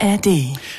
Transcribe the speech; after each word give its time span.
ARD. 0.00 0.26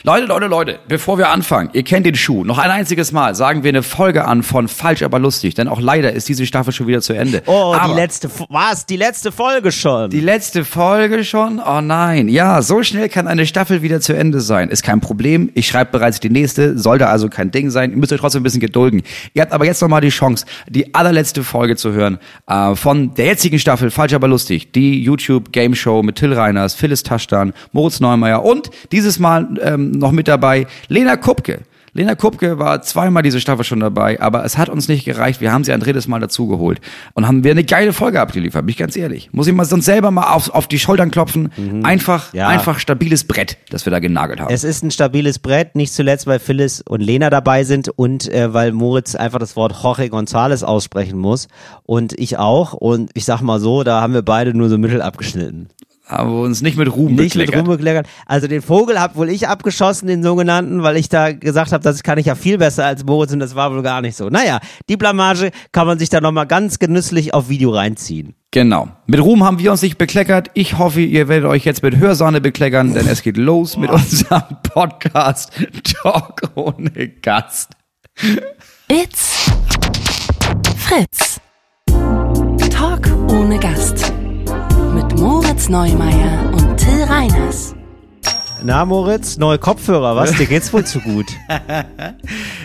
Leute, 0.04 0.26
Leute, 0.26 0.48
Leute, 0.48 0.80
bevor 0.88 1.18
wir 1.18 1.30
anfangen, 1.30 1.70
ihr 1.74 1.84
kennt 1.84 2.06
den 2.06 2.16
Schuh. 2.16 2.44
Noch 2.44 2.58
ein 2.58 2.72
einziges 2.72 3.12
Mal 3.12 3.36
sagen 3.36 3.64
wir 3.64 3.70
eine 3.70 3.84
Folge 3.84 4.26
an 4.26 4.44
von 4.44 4.68
Falsch, 4.68 5.04
aber 5.04 5.20
lustig, 5.20 5.56
denn 5.56 5.68
auch 5.68 5.82
leider 5.82 6.14
ist 6.14 6.30
diese 6.30 6.46
Staffel 6.46 6.74
schon 6.74 6.88
wieder 6.88 7.02
zu 7.02 7.14
Ende. 7.14 7.42
Oh, 7.46 7.74
aber 7.74 7.94
die 7.94 8.00
letzte, 8.00 8.30
was? 8.50 8.86
Die 8.86 8.98
letzte 8.98 9.32
Folge 9.32 9.72
schon. 9.72 10.10
Die 10.10 10.20
letzte 10.20 10.64
Folge 10.64 11.24
schon? 11.24 11.60
Oh 11.60 11.82
nein. 11.82 12.30
Ja, 12.30 12.62
so 12.62 12.84
schnell 12.84 13.10
kann 13.10 13.28
eine 13.28 13.46
Staffel 13.46 13.82
wieder 13.82 14.00
zu 14.02 14.14
Ende 14.14 14.42
sein. 14.42 14.70
Ist 14.70 14.84
kein 14.84 15.02
Problem. 15.02 15.50
Ich 15.54 15.68
schreibe 15.68 15.92
bereits 15.92 16.20
die 16.20 16.30
nächste. 16.30 16.78
Sollte 16.78 17.08
also 17.08 17.30
kein 17.30 17.52
Ding 17.52 17.70
sein. 17.70 17.92
Ihr 17.92 17.98
müsst 17.98 18.14
euch 18.14 18.20
trotzdem 18.20 18.42
ein 18.42 18.44
bisschen 18.44 18.62
gedulden. 18.62 19.04
Ihr 19.34 19.42
habt 19.42 19.52
aber 19.52 19.66
jetzt 19.66 19.82
nochmal 19.82 20.02
die 20.02 20.10
Chance, 20.10 20.46
die 20.68 20.94
allerletzte 20.94 21.44
Folge 21.44 21.76
zu 21.76 21.92
hören 21.92 22.20
äh, 22.48 22.76
von 22.76 23.14
der 23.16 23.26
jetzigen 23.26 23.60
Staffel 23.60 23.92
Falsch, 23.92 24.14
aber 24.14 24.28
lustig. 24.28 24.72
Die 24.72 25.02
YouTube 25.04 25.52
Game 25.52 25.76
Show 25.76 26.04
mit 26.04 26.16
Till 26.16 26.34
Reiners, 26.34 26.74
Phyllis 26.74 27.04
Taschdan, 27.04 27.54
Moritz 27.72 28.00
Neumeier 28.00 28.44
und 28.44 28.70
dieses 29.10 29.20
Mal 29.20 29.48
ähm, 29.62 29.92
noch 29.92 30.12
mit 30.12 30.28
dabei 30.28 30.68
Lena 30.88 31.18
Kupke. 31.18 31.62
Lena 31.94 32.14
Kupke 32.14 32.60
war 32.60 32.84
zweimal 32.84 33.24
diese 33.24 33.42
Staffel 33.42 33.64
schon 33.66 33.80
dabei, 33.80 34.22
aber 34.22 34.46
es 34.46 34.60
hat 34.60 34.70
uns 34.70 34.88
nicht 34.88 35.06
gereicht. 35.06 35.42
Wir 35.42 35.52
haben 35.52 35.64
sie 35.64 35.74
ein 35.74 35.80
drittes 35.80 36.08
Mal 36.08 36.20
dazugeholt 36.20 36.80
und 37.16 37.28
haben 37.28 37.44
wir 37.44 37.50
eine 37.50 37.64
geile 37.64 37.94
Folge 37.94 38.22
abgeliefert, 38.22 38.64
bin 38.64 38.70
ich 38.70 38.78
ganz 38.78 38.96
ehrlich. 38.96 39.30
Muss 39.34 39.48
ich 39.48 39.54
mal 39.56 39.66
sonst 39.66 39.86
selber 39.86 40.12
mal 40.12 40.32
auf, 40.32 40.52
auf 40.52 40.68
die 40.68 40.78
Schultern 40.78 41.10
klopfen. 41.10 41.50
Einfach, 41.84 42.32
Ja. 42.32 42.48
einfach 42.48 42.78
stabiles 42.78 43.24
Brett, 43.24 43.58
das 43.72 43.88
wir 43.88 43.92
da 43.92 43.98
genagelt 43.98 44.40
haben. 44.40 44.54
Es 44.54 44.64
ist 44.64 44.84
ein 44.84 44.92
stabiles 44.92 45.40
Brett, 45.40 45.76
nicht 45.76 45.92
zuletzt, 45.92 46.28
weil 46.28 46.38
Phyllis 46.38 46.82
und 46.82 47.02
Lena 47.02 47.32
dabei 47.32 47.64
sind 47.64 47.90
und 47.90 48.32
äh, 48.32 48.54
weil 48.54 48.72
Moritz 48.72 49.16
einfach 49.16 49.40
das 49.40 49.56
Wort 49.56 49.76
Jorge 49.82 50.04
González 50.04 50.64
aussprechen 50.64 51.18
muss 51.18 51.48
und 51.88 52.14
ich 52.20 52.38
auch. 52.38 52.74
Und 52.74 53.10
ich 53.16 53.26
sag 53.26 53.42
mal 53.42 53.60
so, 53.60 53.84
da 53.84 54.00
haben 54.00 54.14
wir 54.14 54.22
beide 54.22 54.54
nur 54.56 54.70
so 54.70 54.78
mittel 54.78 55.02
abgeschnitten. 55.02 55.70
Haben 56.10 56.32
wir 56.32 56.42
uns 56.42 56.62
nicht 56.62 56.78
mit 56.78 56.92
Ruhm 56.94 57.14
Nicht 57.14 57.36
mit 57.36 57.46
bekleckert. 57.46 57.68
Ruhm 57.68 57.78
bekleckert. 57.78 58.08
Also 58.26 58.48
den 58.48 58.62
Vogel 58.62 59.00
hab 59.00 59.16
wohl 59.16 59.30
ich 59.30 59.48
abgeschossen, 59.48 60.08
den 60.08 60.24
sogenannten, 60.24 60.82
weil 60.82 60.98
ich 60.98 61.08
da 61.08 61.32
gesagt 61.32 61.72
habe, 61.72 61.84
das 61.84 62.02
kann 62.04 62.18
ich 62.18 62.26
ja 62.26 62.36
viel 62.36 62.58
besser 62.58 62.86
als 62.86 63.06
Moritz 63.06 63.32
und 63.32 63.40
das 63.40 63.56
war 63.56 63.72
wohl 63.72 63.84
gar 63.84 64.02
nicht 64.02 64.18
so. 64.18 64.30
Naja, 64.30 64.60
die 64.90 64.98
Blamage 64.98 65.52
kann 65.72 65.86
man 65.86 66.00
sich 66.00 66.10
da 66.10 66.20
nochmal 66.20 66.48
ganz 66.48 66.80
genüsslich 66.80 67.34
auf 67.34 67.50
Video 67.50 67.70
reinziehen. 67.70 68.34
Genau. 68.52 68.90
Mit 69.06 69.22
Ruhm 69.22 69.44
haben 69.44 69.60
wir 69.60 69.72
uns 69.72 69.84
nicht 69.84 70.00
bekleckert. 70.00 70.50
Ich 70.56 70.80
hoffe, 70.80 71.02
ihr 71.02 71.28
werdet 71.28 71.48
euch 71.48 71.66
jetzt 71.66 71.84
mit 71.84 71.98
Hörsahne 71.98 72.42
bekleckern, 72.42 72.94
denn 72.94 73.08
es 73.08 73.22
geht 73.22 73.38
los 73.38 73.78
mit 73.78 73.92
unserem 73.92 74.42
Podcast 74.64 75.52
Talk 75.84 76.42
ohne 76.56 77.10
Gast. 77.22 77.74
It's 78.92 79.52
Fritz. 80.76 81.40
Talk 82.72 83.08
ohne 83.30 83.60
Gast. 83.60 84.12
Moritz 85.20 85.68
Neumeier 85.68 86.50
und 86.54 86.78
Till 86.78 87.04
Reiners. 87.04 87.76
Na 88.64 88.86
Moritz, 88.86 89.38
neue 89.38 89.58
Kopfhörer, 89.58 90.16
was? 90.16 90.32
Dir 90.34 90.46
geht's 90.46 90.72
wohl 90.72 90.86
zu 90.86 91.02
gut? 91.02 91.26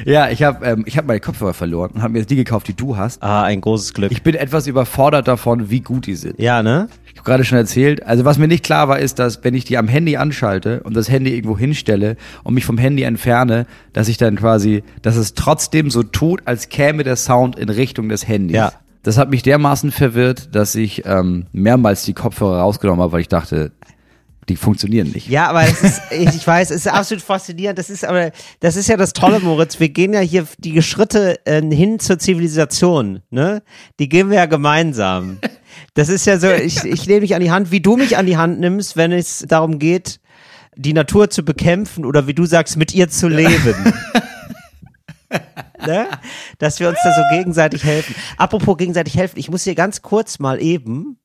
Ja, 0.06 0.28
ich 0.28 0.42
habe 0.42 0.66
ähm, 0.66 0.83
ich 0.86 0.98
hab 0.98 1.06
meine 1.06 1.20
Kopfhörer 1.20 1.55
verloren 1.55 1.92
und 1.94 2.02
habe 2.02 2.12
mir 2.12 2.19
jetzt 2.19 2.30
die 2.30 2.36
gekauft, 2.36 2.69
die 2.69 2.74
du 2.74 2.98
hast. 2.98 3.22
Ah, 3.22 3.42
ein 3.44 3.62
großes 3.62 3.94
Glück. 3.94 4.12
Ich 4.12 4.22
bin 4.22 4.34
etwas 4.34 4.66
überfordert 4.66 5.27
davon, 5.27 5.70
wie 5.70 5.80
gut 5.80 6.06
die 6.06 6.14
sind. 6.14 6.38
ja, 6.38 6.62
ne? 6.62 6.88
Ich 7.06 7.19
habe 7.19 7.24
gerade 7.24 7.44
schon 7.44 7.56
erzählt. 7.56 8.05
Also 8.05 8.27
was 8.27 8.36
mir 8.36 8.48
nicht 8.48 8.62
klar 8.64 8.89
war, 8.89 8.98
ist, 8.98 9.18
dass 9.18 9.42
wenn 9.44 9.55
ich 9.55 9.64
die 9.64 9.78
am 9.78 9.89
Handy 9.89 10.18
anschalte 10.18 10.83
und 10.83 10.94
das 10.94 11.08
Handy 11.08 11.34
irgendwo 11.34 11.56
hinstelle 11.56 12.16
und 12.42 12.52
mich 12.52 12.66
vom 12.66 12.77
Handy 12.77 13.02
entferne, 13.05 13.66
dass 13.94 14.08
ich 14.08 14.18
dann 14.18 14.36
quasi, 14.36 14.83
dass 15.00 15.16
es 15.16 15.33
trotzdem 15.33 15.89
so 15.91 16.02
tut, 16.02 16.42
als 16.44 16.68
käme 16.68 17.02
der 17.02 17.16
Sound 17.16 17.58
in 17.58 17.70
Richtung 17.70 18.11
des 18.11 18.28
Handys. 18.28 18.56
Ja. 18.56 18.72
Das 19.05 19.19
hat 19.19 19.30
mich 19.30 19.42
dermaßen 19.42 19.92
verwirrt, 19.92 20.55
dass 20.55 20.74
ich 20.74 21.05
ähm, 21.05 21.47
mehrmals 21.52 22.05
die 22.05 22.14
Kopfhörer 22.14 22.60
rausgenommen 22.60 23.02
habe, 23.02 23.12
weil 23.12 23.20
ich 23.20 23.28
dachte, 23.28 23.70
die 24.48 24.56
funktionieren 24.56 25.11
nicht. 25.12 25.28
Ja, 25.28 25.48
aber 25.48 25.62
es 25.62 25.83
ist, 25.83 26.00
ich, 26.11 26.46
weiß, 26.46 26.70
es 26.70 26.86
ist 26.86 26.88
absolut 26.88 27.22
faszinierend. 27.22 27.78
Das 27.78 27.91
ist 27.91 28.05
aber, 28.05 28.33
das 28.61 28.77
ist 28.77 28.88
ja 28.88 28.96
das 28.96 29.12
Tolle, 29.12 29.41
Moritz. 29.41 29.78
Wir 29.78 29.91
gehen 29.91 30.14
ja 30.14 30.20
hier 30.20 30.46
die 30.58 30.80
Schritte 30.83 31.39
äh, 31.46 31.62
hin 31.62 31.98
zur 31.98 32.18
Zivilisation, 32.18 33.20
ne? 33.30 33.62
Die 34.01 34.08
gehen 34.08 34.30
wir 34.30 34.39
ja 34.39 34.46
gemeinsam. 34.46 35.39
Das 35.95 36.08
ist 36.08 36.24
ja 36.24 36.39
so, 36.39 36.50
ich, 36.50 36.84
ich 36.84 37.06
nehme 37.06 37.20
dich 37.20 37.34
an 37.34 37.42
die 37.42 37.50
Hand, 37.50 37.70
wie 37.73 37.80
du 37.80 37.96
mich 37.96 38.17
an 38.17 38.27
die 38.27 38.36
Hand 38.36 38.61
nimmst, 38.61 38.96
wenn 38.96 39.12
es 39.12 39.45
darum 39.48 39.79
geht, 39.79 40.20
die 40.77 40.92
Natur 40.92 41.30
zu 41.30 41.45
bekämpfen 41.45 42.05
oder 42.05 42.27
wie 42.27 42.34
du 42.34 42.46
sagst, 42.46 42.77
mit 42.77 42.95
ihr 42.95 43.08
zu 43.08 43.29
leben. 43.29 43.74
ne? 45.86 46.08
Dass 46.58 46.80
wir 46.80 46.89
uns 46.89 46.98
da 47.02 47.12
so 47.12 47.22
gegenseitig 47.36 47.84
helfen. 47.84 48.14
Apropos 48.36 48.77
gegenseitig 48.77 49.17
helfen, 49.17 49.39
ich 49.39 49.50
muss 49.50 49.64
hier 49.64 49.74
ganz 49.74 50.02
kurz 50.02 50.39
mal 50.39 50.61
eben, 50.61 51.18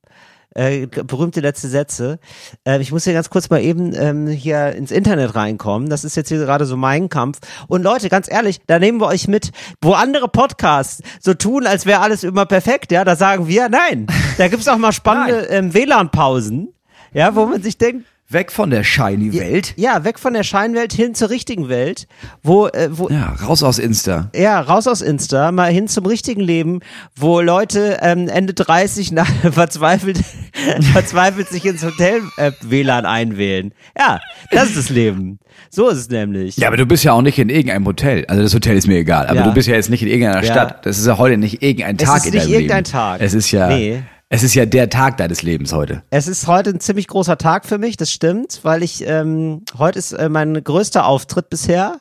äh, 0.55 0.87
berühmte 0.87 1.41
letzte 1.41 1.67
Sätze. 1.67 2.19
Äh, 2.65 2.81
ich 2.81 2.91
muss 2.91 3.03
hier 3.03 3.13
ganz 3.13 3.29
kurz 3.29 3.49
mal 3.49 3.61
eben 3.61 3.93
ähm, 3.93 4.27
hier 4.27 4.73
ins 4.73 4.91
Internet 4.91 5.35
reinkommen. 5.35 5.89
Das 5.89 6.03
ist 6.03 6.15
jetzt 6.15 6.29
hier 6.29 6.39
gerade 6.39 6.65
so 6.65 6.75
mein 6.75 7.09
Kampf. 7.09 7.39
Und 7.67 7.83
Leute, 7.83 8.09
ganz 8.09 8.29
ehrlich, 8.31 8.59
da 8.67 8.79
nehmen 8.79 8.99
wir 8.99 9.07
euch 9.07 9.27
mit, 9.27 9.51
wo 9.81 9.93
andere 9.93 10.27
Podcasts 10.27 11.03
so 11.19 11.33
tun, 11.33 11.67
als 11.67 11.85
wäre 11.85 12.01
alles 12.01 12.23
immer 12.23 12.45
perfekt, 12.45 12.91
ja, 12.91 13.03
da 13.05 13.15
sagen 13.15 13.47
wir, 13.47 13.69
nein, 13.69 14.07
da 14.37 14.47
gibt's 14.47 14.67
auch 14.67 14.77
mal 14.77 14.91
spannende 14.91 15.45
ähm, 15.49 15.73
WLAN-Pausen, 15.73 16.73
ja, 17.13 17.35
wo 17.35 17.45
man 17.45 17.61
sich 17.61 17.77
denkt, 17.77 18.05
Weg 18.31 18.51
von 18.51 18.69
der 18.69 18.83
shiny 18.83 19.33
Welt. 19.33 19.73
ja, 19.75 20.03
weg 20.03 20.19
von 20.19 20.33
der 20.33 20.43
Scheinwelt 20.43 20.93
hin 20.93 21.15
zur 21.15 21.31
richtigen 21.31 21.67
Welt, 21.67 22.07
wo, 22.43 22.67
äh, 22.67 22.89
wo, 22.91 23.09
Ja, 23.09 23.33
raus 23.43 23.63
aus 23.63 23.79
Insta. 23.79 24.29
ja, 24.35 24.59
raus 24.61 24.87
aus 24.87 25.01
Insta, 25.01 25.51
mal 25.51 25.71
hin 25.71 25.87
zum 25.87 26.05
richtigen 26.05 26.41
Leben, 26.41 26.81
wo 27.15 27.41
Leute 27.41 27.97
ähm, 28.01 28.27
Ende 28.27 28.53
30 28.53 29.11
nach, 29.13 29.27
verzweifelt, 29.51 30.19
verzweifelt 30.93 31.49
sich 31.49 31.65
ins 31.65 31.83
Hotel 31.83 32.21
äh, 32.37 32.51
WLAN 32.61 33.05
einwählen. 33.07 33.73
Ja, 33.97 34.19
das 34.51 34.69
ist 34.69 34.77
das 34.77 34.89
Leben. 34.89 35.39
So 35.71 35.89
ist 35.89 35.97
es 35.97 36.09
nämlich. 36.09 36.55
Ja, 36.57 36.67
aber 36.67 36.77
du 36.77 36.85
bist 36.85 37.03
ja 37.03 37.13
auch 37.13 37.21
nicht 37.23 37.39
in 37.39 37.49
irgendeinem 37.49 37.85
Hotel. 37.87 38.25
Also 38.27 38.43
das 38.43 38.53
Hotel 38.53 38.77
ist 38.77 38.87
mir 38.87 38.97
egal. 38.99 39.25
Aber 39.27 39.39
Ja. 39.39 39.43
du 39.43 39.53
bist 39.53 39.67
ja 39.67 39.73
jetzt 39.75 39.89
nicht 39.89 40.03
in 40.03 40.07
irgendeiner 40.07 40.43
Ja. 40.45 40.51
Stadt. 40.51 40.85
Das 40.85 40.99
ist 40.99 41.07
ja 41.07 41.17
heute 41.17 41.37
nicht 41.37 41.61
irgendein 41.63 41.95
Es 41.97 42.03
Tag 42.03 42.17
ist 42.17 42.25
in 42.27 42.33
nicht 42.33 42.45
deinem 42.45 42.53
irgendein 42.53 42.77
Leben. 42.83 42.91
Tag. 42.91 43.21
Es 43.21 43.33
ist 43.33 43.51
ja, 43.51 43.67
Nee. 43.69 44.03
Es 44.29 44.43
ist 44.43 44.53
ja 44.53 44.65
der 44.65 44.89
Tag 44.89 45.17
deines 45.17 45.41
Lebens 45.41 45.73
heute. 45.73 46.03
Es 46.11 46.27
ist 46.27 46.47
heute 46.47 46.69
ein 46.69 46.79
ziemlich 46.79 47.07
großer 47.07 47.37
Tag 47.37 47.65
für 47.65 47.77
mich, 47.77 47.97
das 47.97 48.11
stimmt, 48.11 48.59
weil 48.63 48.83
ich, 48.83 49.03
ähm, 49.05 49.63
heute 49.77 49.97
ist 49.99 50.11
äh, 50.13 50.29
mein 50.29 50.63
größter 50.63 51.05
Auftritt 51.05 51.49
bisher 51.49 51.99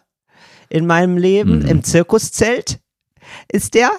in 0.69 0.87
meinem 0.87 1.17
Leben 1.17 1.61
Mhm. 1.61 1.67
im 1.69 1.85
Zirkuszelt. 1.85 2.79
Ist 3.51 3.75
der? 3.75 3.91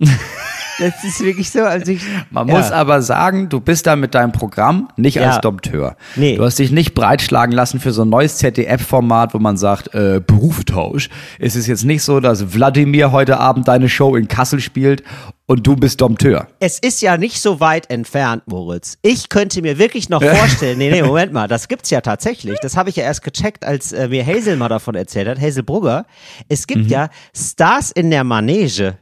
das 0.78 1.04
ist 1.04 1.20
wirklich 1.22 1.50
so, 1.50 1.60
also 1.60 1.92
ich, 1.92 2.00
Man 2.30 2.48
ja. 2.48 2.54
muss 2.56 2.72
aber 2.72 3.02
sagen, 3.02 3.48
du 3.50 3.60
bist 3.60 3.86
da 3.86 3.96
mit 3.96 4.14
deinem 4.14 4.32
Programm 4.32 4.88
nicht 4.96 5.16
Ja. 5.16 5.30
als 5.30 5.40
Dompteur. 5.42 5.96
Nee. 6.16 6.36
Du 6.36 6.44
hast 6.44 6.58
dich 6.58 6.70
nicht 6.70 6.94
breitschlagen 6.94 7.52
lassen 7.54 7.80
für 7.80 7.92
so 7.92 8.02
ein 8.02 8.08
neues 8.08 8.38
ZDF-Format, 8.38 9.34
wo 9.34 9.38
man 9.38 9.58
sagt, 9.58 9.94
äh, 9.94 10.20
Berufstausch. 10.26 11.10
Es 11.38 11.54
ist 11.54 11.66
jetzt 11.66 11.84
nicht 11.84 12.02
so, 12.02 12.20
dass 12.20 12.54
Wladimir 12.54 13.12
heute 13.12 13.38
Abend 13.38 13.68
deine 13.68 13.88
Show 13.90 14.16
in 14.16 14.26
Kassel 14.26 14.60
spielt 14.60 15.02
und 15.46 15.66
du 15.66 15.76
bist 15.76 16.00
Dompteur. 16.00 16.46
Es 16.60 16.78
ist 16.78 17.02
ja 17.02 17.18
nicht 17.18 17.42
so 17.42 17.60
weit 17.60 17.90
entfernt, 17.90 18.44
Moritz. 18.46 18.96
Ich 19.02 19.28
könnte 19.28 19.60
mir 19.60 19.78
wirklich 19.78 20.08
noch 20.08 20.22
vorstellen, 20.22 20.78
nee, 20.78 20.90
nee, 20.90 21.02
Moment 21.02 21.32
mal, 21.34 21.46
das 21.48 21.68
gibt's 21.68 21.90
ja 21.90 22.00
tatsächlich. 22.00 22.58
Das 22.62 22.76
habe 22.78 22.88
ich 22.88 22.96
ja 22.96 23.04
erst 23.04 23.22
gecheckt, 23.22 23.64
als 23.66 23.92
äh, 23.92 24.08
mir 24.08 24.24
Hazel 24.24 24.56
mal 24.56 24.68
davon 24.68 24.94
erzählt 24.94 25.28
hat, 25.28 25.38
Hazel 25.40 25.62
Brugger. 25.62 26.06
Es 26.48 26.66
gibt 26.66 26.84
Mhm. 26.84 26.88
ja 26.88 27.08
Stars 27.36 27.90
in 27.90 28.10
der 28.10 28.24
Manege. 28.24 28.96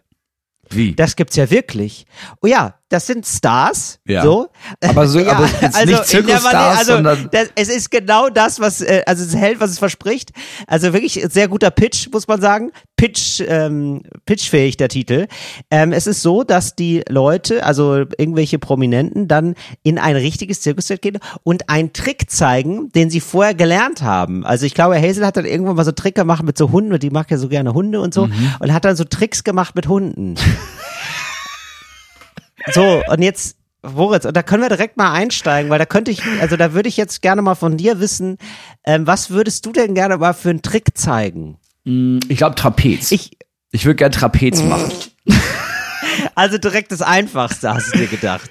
Wie? 0.70 0.94
Das 0.94 1.16
gibt's 1.16 1.36
ja 1.36 1.50
wirklich. 1.50 2.06
Oh 2.42 2.46
ja, 2.46 2.77
das 2.90 3.06
sind 3.06 3.26
Stars, 3.26 3.98
Ja. 4.06 4.22
so. 4.22 4.48
Aber 4.82 5.06
so- 5.08 5.18
aber 5.28 5.46
jetzt 5.60 5.62
nicht 5.74 5.82
in 5.82 5.88
der 5.90 6.02
Zirkusstars, 6.04 6.44
Manege- 6.44 6.78
also, 6.78 6.92
sondern- 6.94 7.28
das, 7.32 7.48
es 7.54 7.68
ist 7.68 7.90
genau 7.90 8.28
das, 8.30 8.60
was, 8.60 8.80
äh, 8.80 9.02
also 9.06 9.24
es 9.24 9.34
hält, 9.36 9.60
was 9.60 9.70
es 9.70 9.78
verspricht. 9.78 10.30
Also 10.66 10.92
wirklich 10.92 11.22
sehr 11.30 11.48
guter 11.48 11.70
Pitch, 11.70 12.08
muss 12.12 12.28
man 12.28 12.40
sagen. 12.40 12.70
Pitch, 12.96 13.40
ähm, 13.46 14.02
pitchfähig 14.26 14.76
der 14.76 14.88
Titel. 14.88 15.26
Ähm, 15.70 15.92
es 15.92 16.06
ist 16.06 16.22
so, 16.22 16.42
dass 16.44 16.74
die 16.74 17.02
Leute, 17.08 17.64
also 17.64 18.04
irgendwelche 18.16 18.58
Prominenten, 18.58 19.28
dann 19.28 19.54
in 19.82 19.98
ein 19.98 20.16
richtiges 20.16 20.60
Zirkuszelt 20.62 21.02
gehen 21.02 21.18
und 21.44 21.68
einen 21.70 21.92
Trick 21.92 22.30
zeigen, 22.30 22.90
den 22.92 23.08
sie 23.10 23.20
vorher 23.20 23.54
gelernt 23.54 24.02
haben. 24.02 24.44
Also 24.44 24.66
ich 24.66 24.74
glaube, 24.74 25.00
Hazel 25.00 25.24
hat 25.26 25.36
dann 25.36 25.44
irgendwann 25.44 25.76
mal 25.76 25.84
so 25.84 25.92
Trick 25.92 26.14
gemacht 26.16 26.42
mit 26.42 26.58
so 26.58 26.72
Hunden, 26.72 26.92
und 26.92 27.02
die 27.02 27.10
mag 27.10 27.30
ja 27.30 27.36
so 27.38 27.48
gerne 27.48 27.72
Hunde 27.74 28.00
und 28.00 28.12
so, 28.14 28.26
Mhm. 28.26 28.54
und 28.58 28.72
hat 28.72 28.84
dann 28.84 28.96
so 28.96 29.04
Tricks 29.04 29.44
gemacht 29.44 29.76
mit 29.76 29.86
Hunden. 29.88 30.34
So, 32.72 33.02
und 33.08 33.22
jetzt, 33.22 33.56
Moritz, 33.82 34.24
und 34.24 34.36
da 34.36 34.42
können 34.42 34.62
wir 34.62 34.68
direkt 34.68 34.96
mal 34.96 35.12
einsteigen, 35.12 35.70
weil 35.70 35.78
da 35.78 35.86
könnte 35.86 36.10
ich, 36.10 36.22
also 36.40 36.56
da 36.56 36.72
würde 36.74 36.88
ich 36.88 36.96
jetzt 36.96 37.22
gerne 37.22 37.42
mal 37.42 37.54
von 37.54 37.76
dir 37.76 38.00
wissen, 38.00 38.38
ähm, 38.84 39.06
was 39.06 39.30
würdest 39.30 39.64
du 39.66 39.72
denn 39.72 39.94
gerne 39.94 40.16
mal 40.18 40.34
für 40.34 40.50
einen 40.50 40.62
Trick 40.62 40.96
zeigen? 40.96 41.58
Ich 41.84 42.36
glaube 42.38 42.54
Trapez. 42.54 43.12
Ich, 43.12 43.38
Ich 43.70 43.84
würde 43.86 43.96
gern 43.96 44.12
Trapez 44.12 44.62
machen. 44.62 44.92
also 46.34 46.58
direkt 46.58 46.92
das 46.92 47.02
Einfachste, 47.02 47.72
hast 47.74 47.94
du 47.94 47.98
dir 47.98 48.06
gedacht? 48.08 48.50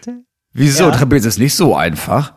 Wieso? 0.54 0.86
Ja. 0.86 0.92
Trapez 0.92 1.26
ist 1.26 1.38
nicht 1.38 1.56
so 1.56 1.76
einfach. 1.76 2.34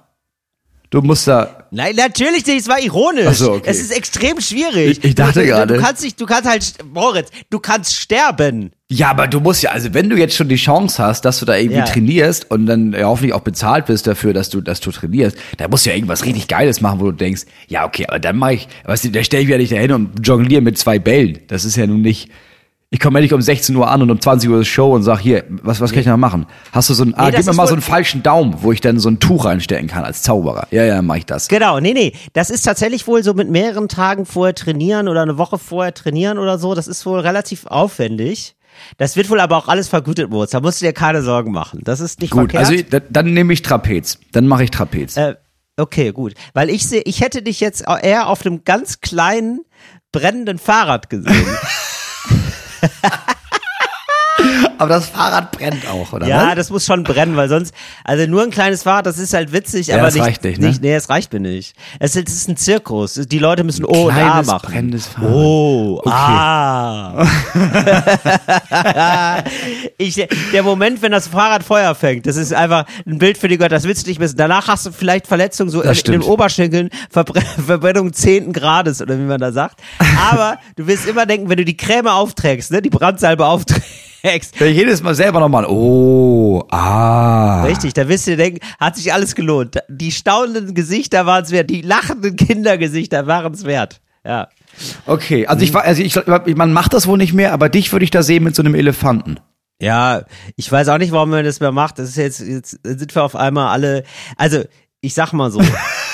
Du 0.90 1.00
musst 1.02 1.28
da. 1.28 1.68
Nein, 1.70 1.94
natürlich 1.94 2.44
nicht, 2.46 2.60
es 2.62 2.68
war 2.68 2.80
ironisch. 2.80 3.26
Ach 3.28 3.34
so, 3.34 3.52
okay. 3.52 3.62
Es 3.70 3.80
ist 3.80 3.92
extrem 3.96 4.40
schwierig. 4.40 4.98
Ich- 4.98 5.04
ich 5.04 5.14
dachte 5.14 5.40
du, 5.40 5.46
gerade. 5.46 5.74
Du 5.76 5.80
kannst 5.80 6.02
nicht, 6.02 6.20
du 6.20 6.26
kannst 6.26 6.48
halt, 6.50 6.74
Moritz, 6.92 7.30
du 7.48 7.60
kannst 7.60 7.94
sterben. 7.94 8.72
Ja, 8.92 9.10
aber 9.10 9.28
du 9.28 9.38
musst 9.38 9.62
ja, 9.62 9.70
also 9.70 9.94
wenn 9.94 10.10
du 10.10 10.16
jetzt 10.16 10.34
schon 10.34 10.48
die 10.48 10.56
Chance 10.56 11.00
hast, 11.00 11.24
dass 11.24 11.38
du 11.38 11.46
da 11.46 11.54
irgendwie 11.56 11.78
Ja. 11.78 11.84
trainierst 11.84 12.50
und 12.50 12.66
dann 12.66 12.92
ja, 12.92 13.04
hoffentlich 13.04 13.32
auch 13.32 13.40
bezahlt 13.42 13.86
bist 13.86 14.08
dafür, 14.08 14.32
dass 14.32 14.50
du, 14.50 14.60
dass 14.60 14.80
du 14.80 14.90
trainierst, 14.90 15.36
da 15.58 15.68
musst 15.68 15.86
du 15.86 15.90
ja 15.90 15.96
irgendwas 15.96 16.24
richtig 16.24 16.48
Geiles 16.48 16.80
machen, 16.80 16.98
wo 16.98 17.04
du 17.04 17.12
denkst, 17.12 17.42
ja, 17.68 17.86
okay, 17.86 18.06
aber 18.08 18.18
dann 18.18 18.36
mache 18.36 18.54
ich, 18.54 18.68
weißt 18.84 19.04
du, 19.04 19.10
da 19.10 19.22
stelle 19.22 19.42
ich 19.44 19.48
mich 19.48 19.52
ja 19.52 19.58
nicht 19.58 19.72
dahin 19.72 19.92
und 19.92 20.26
jongliere 20.26 20.60
mit 20.60 20.76
zwei 20.76 20.98
Bällen. 20.98 21.38
Das 21.46 21.64
ist 21.64 21.76
ja 21.76 21.86
nun 21.86 22.02
nicht, 22.02 22.30
ich 22.92 22.98
komme 22.98 23.20
ja 23.20 23.22
nicht 23.22 23.32
um 23.32 23.40
16 23.40 23.76
Uhr 23.76 23.88
an 23.88 24.02
und 24.02 24.10
um 24.10 24.20
20 24.20 24.50
Uhr 24.50 24.62
ist 24.62 24.66
Show 24.66 24.92
und 24.92 25.04
sag, 25.04 25.20
hier, 25.20 25.44
was, 25.62 25.80
was 25.80 25.92
kann 25.92 26.00
ich 26.00 26.06
noch 26.06 26.16
machen? 26.16 26.46
Hast 26.72 26.90
du 26.90 26.94
so 26.94 27.04
einen, 27.04 27.14
ah, 27.14 27.26
Nee, 27.30 27.36
gib 27.36 27.46
mir 27.46 27.52
mal 27.52 27.68
so 27.68 27.74
einen 27.74 27.82
falschen 27.82 28.24
Daumen, 28.24 28.56
wo 28.62 28.72
ich 28.72 28.80
dann 28.80 28.98
so 28.98 29.08
ein 29.08 29.20
Tuch 29.20 29.44
reinstecken 29.44 29.86
kann 29.86 30.02
als 30.02 30.22
Zauberer. 30.22 30.66
Ja, 30.72 30.82
ja, 30.82 31.00
mach 31.00 31.14
ich 31.14 31.26
das. 31.26 31.46
Genau, 31.46 31.78
nee, 31.78 31.92
nee. 31.92 32.12
Das 32.32 32.50
ist 32.50 32.62
tatsächlich 32.62 33.06
wohl 33.06 33.22
so 33.22 33.34
mit 33.34 33.48
mehreren 33.48 33.86
Tagen 33.86 34.26
vorher 34.26 34.56
trainieren 34.56 35.06
oder 35.06 35.22
eine 35.22 35.38
Woche 35.38 35.58
vorher 35.58 35.94
trainieren 35.94 36.38
oder 36.38 36.58
so. 36.58 36.74
Das 36.74 36.88
ist 36.88 37.06
wohl 37.06 37.20
relativ 37.20 37.66
aufwendig. 37.66 38.56
Das 38.96 39.16
wird 39.16 39.30
wohl 39.30 39.40
aber 39.40 39.56
auch 39.56 39.68
alles 39.68 39.88
vergütet, 39.88 40.30
Moritz. 40.30 40.50
Da 40.50 40.60
musst 40.60 40.80
du 40.80 40.86
dir 40.86 40.92
keine 40.92 41.22
Sorgen 41.22 41.52
machen. 41.52 41.80
Das 41.84 42.00
ist 42.00 42.20
nicht 42.20 42.30
Gut, 42.30 42.52
verkehrt. 42.52 42.66
also 42.66 42.82
da, 42.90 43.00
dann 43.00 43.32
nehme 43.32 43.52
ich 43.52 43.62
Trapez. 43.62 44.18
Dann 44.32 44.46
mache 44.46 44.64
ich 44.64 44.70
Trapez. 44.70 45.16
Äh, 45.16 45.36
okay, 45.76 46.12
gut. 46.12 46.34
Weil 46.54 46.70
ich 46.70 46.86
sehe, 46.86 47.02
ich 47.02 47.20
hätte 47.20 47.42
dich 47.42 47.60
jetzt 47.60 47.84
eher 48.02 48.28
auf 48.28 48.44
einem 48.44 48.64
ganz 48.64 49.00
kleinen 49.00 49.60
brennenden 50.12 50.58
Fahrrad 50.58 51.08
gesehen. 51.10 51.46
aber 54.78 54.88
das 54.88 55.06
Fahrrad 55.08 55.52
brennt 55.52 55.86
auch, 55.88 56.12
oder 56.12 56.26
ja, 56.26 56.48
was? 56.48 56.54
das 56.56 56.70
muss 56.70 56.86
schon 56.86 57.02
brennen, 57.04 57.36
weil 57.36 57.48
sonst, 57.48 57.74
also 58.04 58.26
nur 58.26 58.42
ein 58.42 58.50
kleines 58.50 58.82
Fahrrad, 58.82 59.06
das 59.06 59.18
ist 59.18 59.34
halt 59.34 59.52
witzig, 59.52 59.88
Ja, 59.88 59.96
aber 59.96 60.06
das 60.06 60.14
nicht, 60.14 60.24
reicht 60.24 60.44
nicht, 60.44 60.60
ne? 60.60 60.74
Nee, 60.80 60.94
es 60.94 61.08
reicht 61.10 61.32
mir 61.32 61.40
nicht. 61.40 61.74
Es 61.98 62.16
ist, 62.16 62.28
es 62.28 62.34
ist 62.34 62.48
ein 62.48 62.56
Zirkus. 62.56 63.14
Die 63.14 63.38
Leute 63.38 63.64
müssen 63.64 63.84
O 63.84 64.06
und 64.08 64.14
A 64.14 64.42
machen. 64.42 64.60
brennendes 64.70 65.06
Fahrrad. 65.06 65.30
Oh, 65.32 66.00
Okay. 66.00 66.10
ah. 66.12 67.24
ich, 69.98 70.26
der 70.52 70.62
Moment, 70.62 71.02
wenn 71.02 71.12
das 71.12 71.28
Fahrrad 71.28 71.62
Feuer 71.62 71.94
fängt, 71.94 72.26
das 72.26 72.36
ist 72.36 72.52
einfach 72.52 72.86
ein 73.06 73.18
Bild 73.18 73.38
für 73.38 73.48
die 73.48 73.58
Götter, 73.58 73.70
das 73.76 73.84
willst 73.84 74.06
du 74.06 74.10
nicht 74.10 74.20
wissen. 74.20 74.36
Danach 74.36 74.68
hast 74.68 74.86
du 74.86 74.92
vielleicht 74.92 75.26
Verletzungen 75.26 75.70
so 75.70 75.82
in, 75.82 75.90
in 75.90 75.96
den. 76.12 76.22
Oberschenkeln, 76.22 76.90
Verbre 77.10 77.40
Verbrennung 77.66 78.12
zehnten 78.12 78.52
Grades 78.52 79.02
oder 79.02 79.18
wie 79.18 79.22
man 79.22 79.40
da 79.40 79.52
sagt. 79.52 79.80
Aber 80.30 80.58
du 80.76 80.86
wirst 80.86 81.06
immer 81.06 81.26
denken, 81.26 81.48
wenn 81.48 81.56
du 81.58 81.64
die 81.64 81.76
Creme 81.76 82.06
aufträgst, 82.08 82.70
ne, 82.72 82.82
die 82.82 82.90
Brandsalbe 82.90 83.46
aufträgst, 83.46 83.82
Ja, 84.22 84.66
jedes 84.66 85.02
Mal 85.02 85.14
selber 85.14 85.40
nochmal, 85.40 85.64
oh, 85.66 86.62
ah. 86.70 87.62
Richtig, 87.64 87.94
da 87.94 88.08
wirst 88.08 88.26
du 88.26 88.32
dir 88.32 88.36
denken, 88.36 88.60
hat 88.78 88.96
sich 88.96 89.12
alles 89.12 89.34
gelohnt. 89.34 89.78
Die 89.88 90.12
staunenden 90.12 90.74
Gesichter 90.74 91.26
waren 91.26 91.44
es 91.44 91.50
wert, 91.50 91.70
die 91.70 91.80
lachenden 91.80 92.36
Kindergesichter 92.36 93.26
waren 93.26 93.54
es 93.54 93.64
wert. 93.64 94.00
Ja. 94.24 94.48
Okay, 95.06 95.46
also 95.46 95.64
ich 95.64 95.72
war, 95.72 95.84
also 95.84 96.02
ich, 96.02 96.14
man 96.56 96.72
macht 96.72 96.92
das 96.92 97.06
wohl 97.06 97.18
nicht 97.18 97.32
mehr, 97.32 97.52
aber 97.52 97.68
dich 97.68 97.92
würde 97.92 98.04
ich 98.04 98.10
da 98.10 98.22
sehen 98.22 98.44
mit 98.44 98.54
so 98.54 98.62
einem 98.62 98.74
Elefanten. 98.74 99.40
Ja, 99.80 100.24
ich 100.56 100.70
weiß 100.70 100.88
auch 100.88 100.98
nicht, 100.98 101.12
warum 101.12 101.30
man 101.30 101.44
das 101.44 101.60
mehr 101.60 101.72
macht. 101.72 101.98
Das 101.98 102.10
ist 102.10 102.16
jetzt, 102.16 102.40
jetzt 102.40 102.78
sind 102.82 103.14
wir 103.14 103.22
auf 103.22 103.34
einmal 103.34 103.68
alle, 103.68 104.04
also, 104.36 104.62
ich 105.00 105.14
sag 105.14 105.32
mal 105.32 105.50
so. 105.50 105.62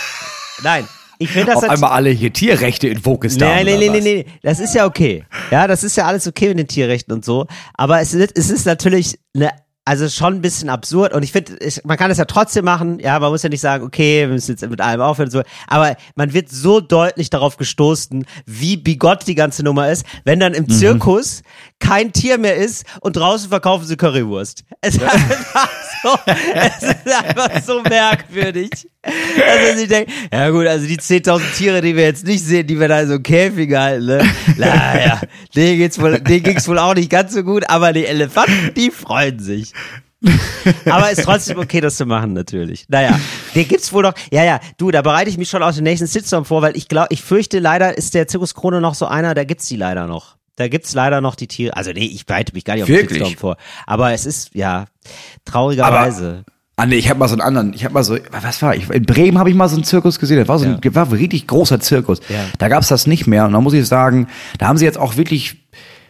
Nein, 0.62 0.86
ich 1.18 1.30
finde 1.30 1.52
das 1.52 1.62
Auf 1.62 1.70
einmal 1.70 1.90
alle 1.90 2.10
hier 2.10 2.32
Tierrechte 2.32 2.88
in 2.88 3.00
Vogelstan. 3.00 3.64
Nee, 3.64 3.76
nee, 3.76 3.88
nee, 3.88 3.88
nee, 3.88 3.96
was? 3.98 4.04
nee, 4.04 4.26
das 4.42 4.60
ist 4.60 4.74
ja 4.74 4.86
okay. 4.86 5.24
Ja, 5.50 5.66
das 5.66 5.84
ist 5.84 5.96
ja 5.96 6.06
alles 6.06 6.26
okay 6.26 6.48
mit 6.48 6.58
den 6.58 6.68
Tierrechten 6.68 7.12
und 7.12 7.24
so. 7.24 7.46
Aber 7.74 8.00
es 8.00 8.14
ist, 8.14 8.36
es 8.36 8.50
ist 8.50 8.66
natürlich 8.66 9.18
eine, 9.34 9.50
also 9.88 10.08
schon 10.08 10.34
ein 10.34 10.42
bisschen 10.42 10.68
absurd 10.68 11.12
und 11.14 11.22
ich 11.22 11.30
finde, 11.30 11.56
man 11.84 11.96
kann 11.96 12.10
es 12.10 12.18
ja 12.18 12.24
trotzdem 12.24 12.64
machen. 12.64 12.98
Ja, 12.98 13.20
man 13.20 13.30
muss 13.30 13.44
ja 13.44 13.48
nicht 13.48 13.60
sagen, 13.60 13.84
okay, 13.84 14.22
wir 14.22 14.34
müssen 14.34 14.50
jetzt 14.50 14.68
mit 14.68 14.80
allem 14.80 15.00
aufhören 15.00 15.30
so. 15.30 15.42
Aber 15.68 15.96
man 16.16 16.32
wird 16.32 16.50
so 16.50 16.80
deutlich 16.80 17.30
darauf 17.30 17.56
gestoßen, 17.56 18.26
wie 18.46 18.76
bigott 18.76 19.26
die 19.28 19.36
ganze 19.36 19.62
Nummer 19.62 19.88
ist, 19.90 20.04
wenn 20.24 20.40
dann 20.40 20.54
im 20.54 20.64
Mhm. 20.64 20.70
Zirkus 20.70 21.42
kein 21.78 22.12
Tier 22.12 22.36
mehr 22.36 22.56
ist 22.56 22.84
und 23.00 23.16
draußen 23.16 23.48
verkaufen 23.48 23.86
sie 23.86 23.96
Currywurst. 23.96 24.64
Es 24.80 24.96
ist 24.96 25.04
einfach 25.04 25.68
so, 26.02 26.18
es 26.54 26.82
ist 26.82 27.24
einfach 27.24 27.62
so 27.64 27.82
merkwürdig. 27.82 28.70
Also 29.02 29.82
ich 29.82 29.88
denke, 29.88 30.10
ja 30.32 30.50
gut, 30.50 30.66
also 30.66 30.84
die 30.84 30.98
10.000 30.98 31.40
Tiere, 31.56 31.80
die 31.80 31.94
wir 31.94 32.02
jetzt 32.02 32.26
nicht 32.26 32.42
sehen, 32.44 32.66
die 32.66 32.80
wir 32.80 32.88
da 32.88 33.02
in 33.02 33.06
so 33.06 33.14
einem 33.14 33.22
Käfig 33.22 33.72
halten, 33.72 34.06
ne? 34.06 34.24
Naja, 34.56 35.20
denen 35.54 35.78
geht's 35.78 36.00
wohl, 36.00 36.18
denen 36.18 36.42
ging's 36.42 36.66
wohl 36.66 36.78
auch 36.80 36.94
nicht 36.94 37.08
ganz 37.10 37.32
so 37.34 37.44
gut, 37.44 37.68
aber 37.68 37.92
die 37.92 38.04
Elefanten, 38.04 38.72
die 38.74 38.90
freuen 38.90 39.38
sich. 39.38 39.72
Aber 40.86 41.10
ist 41.10 41.22
trotzdem 41.22 41.58
okay, 41.58 41.80
das 41.80 41.96
zu 41.96 42.06
machen, 42.06 42.32
natürlich. 42.32 42.86
Naja, 42.88 43.18
den 43.54 43.68
gibt's 43.68 43.92
wohl 43.92 44.02
noch. 44.02 44.14
Ja, 44.30 44.44
ja, 44.44 44.60
du, 44.78 44.90
da 44.90 45.02
bereite 45.02 45.30
ich 45.30 45.38
mich 45.38 45.48
schon 45.48 45.62
auf 45.62 45.74
den 45.74 45.84
nächsten 45.84 46.08
Shitstorm 46.08 46.44
vor, 46.44 46.62
weil 46.62 46.76
ich 46.76 46.88
glaube, 46.88 47.08
ich 47.10 47.22
fürchte, 47.22 47.58
leider 47.58 47.96
ist 47.96 48.14
der 48.14 48.26
Zirkus 48.26 48.54
Krone 48.54 48.80
noch 48.80 48.94
so 48.94 49.06
einer, 49.06 49.34
da 49.34 49.44
gibt's 49.44 49.68
die 49.68 49.76
leider 49.76 50.06
noch. 50.06 50.36
Da 50.56 50.68
gibt's 50.68 50.94
leider 50.94 51.20
noch 51.20 51.34
die 51.34 51.48
Tiere. 51.48 51.76
Also 51.76 51.92
nee, 51.92 52.06
ich 52.06 52.24
bereite 52.24 52.54
mich 52.54 52.64
gar 52.64 52.74
nicht 52.74 52.84
auf 52.84 52.88
den? 52.88 53.08
Shitstorm 53.08 53.36
vor. 53.36 53.56
Aber 53.86 54.12
es 54.12 54.24
ist, 54.24 54.54
ja, 54.54 54.86
traurigerweise. 55.44 56.44
Ah 56.78 56.84
nee, 56.84 56.96
ich 56.96 57.08
habe 57.08 57.18
mal 57.18 57.28
so 57.28 57.34
einen 57.34 57.40
anderen, 57.40 57.72
ich 57.72 57.84
habe 57.84 57.94
mal 57.94 58.04
so, 58.04 58.18
was 58.30 58.60
war 58.60 58.74
ich? 58.74 58.90
In 58.90 59.04
Bremen 59.04 59.38
habe 59.38 59.48
ich 59.48 59.56
mal 59.56 59.68
so 59.68 59.76
einen 59.76 59.84
Zirkus 59.84 60.18
gesehen, 60.18 60.38
das 60.38 60.48
war 60.48 60.58
so 60.58 60.66
ein, 60.66 60.78
war 60.94 61.06
ein 61.06 61.12
richtig 61.12 61.46
großer 61.46 61.80
Zirkus. 61.80 62.20
Ja. 62.28 62.44
Da 62.58 62.68
gab's 62.68 62.88
das 62.88 63.06
nicht 63.06 63.26
mehr 63.26 63.46
und 63.46 63.52
da 63.52 63.60
muss 63.62 63.72
ich 63.72 63.86
sagen, 63.86 64.28
da 64.58 64.66
haben 64.66 64.76
sie 64.76 64.84
jetzt 64.84 64.98
auch 64.98 65.16
wirklich 65.16 65.65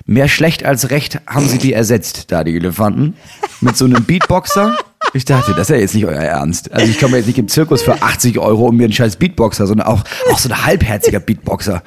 mehr 0.07 0.29
schlecht 0.29 0.65
als 0.65 0.91
recht 0.91 1.21
haben 1.27 1.49
sie 1.49 1.59
die 1.59 1.73
ersetzt, 1.73 2.33
da 2.33 2.45
die 2.45 2.57
Elefanten, 2.57 3.17
mit 3.61 3.77
so 3.77 3.85
einem 3.85 4.05
Beatboxer. 4.05 4.77
Ich 5.15 5.25
dachte, 5.25 5.53
das 5.53 5.63
ist 5.63 5.75
ja 5.75 5.77
jetzt 5.77 5.95
nicht 5.95 6.05
euer 6.07 6.21
Ernst. 6.21 6.73
Also 6.73 6.91
ich 6.91 6.99
komme 6.99 7.17
jetzt 7.17 7.27
nicht 7.27 7.39
im 7.39 7.49
Zirkus 7.49 7.83
für 7.83 8.03
80 8.03 8.39
Euro 8.39 8.67
und 8.67 8.77
mir 8.77 8.85
einen 8.85 8.93
scheiß 8.93 9.17
Beatboxer, 9.17 9.67
sondern 9.67 9.87
auch, 9.87 10.03
auch 10.31 10.39
so 10.39 10.49
ein 10.51 10.65
halbherziger 10.67 11.21
Beatboxer. 11.21 11.83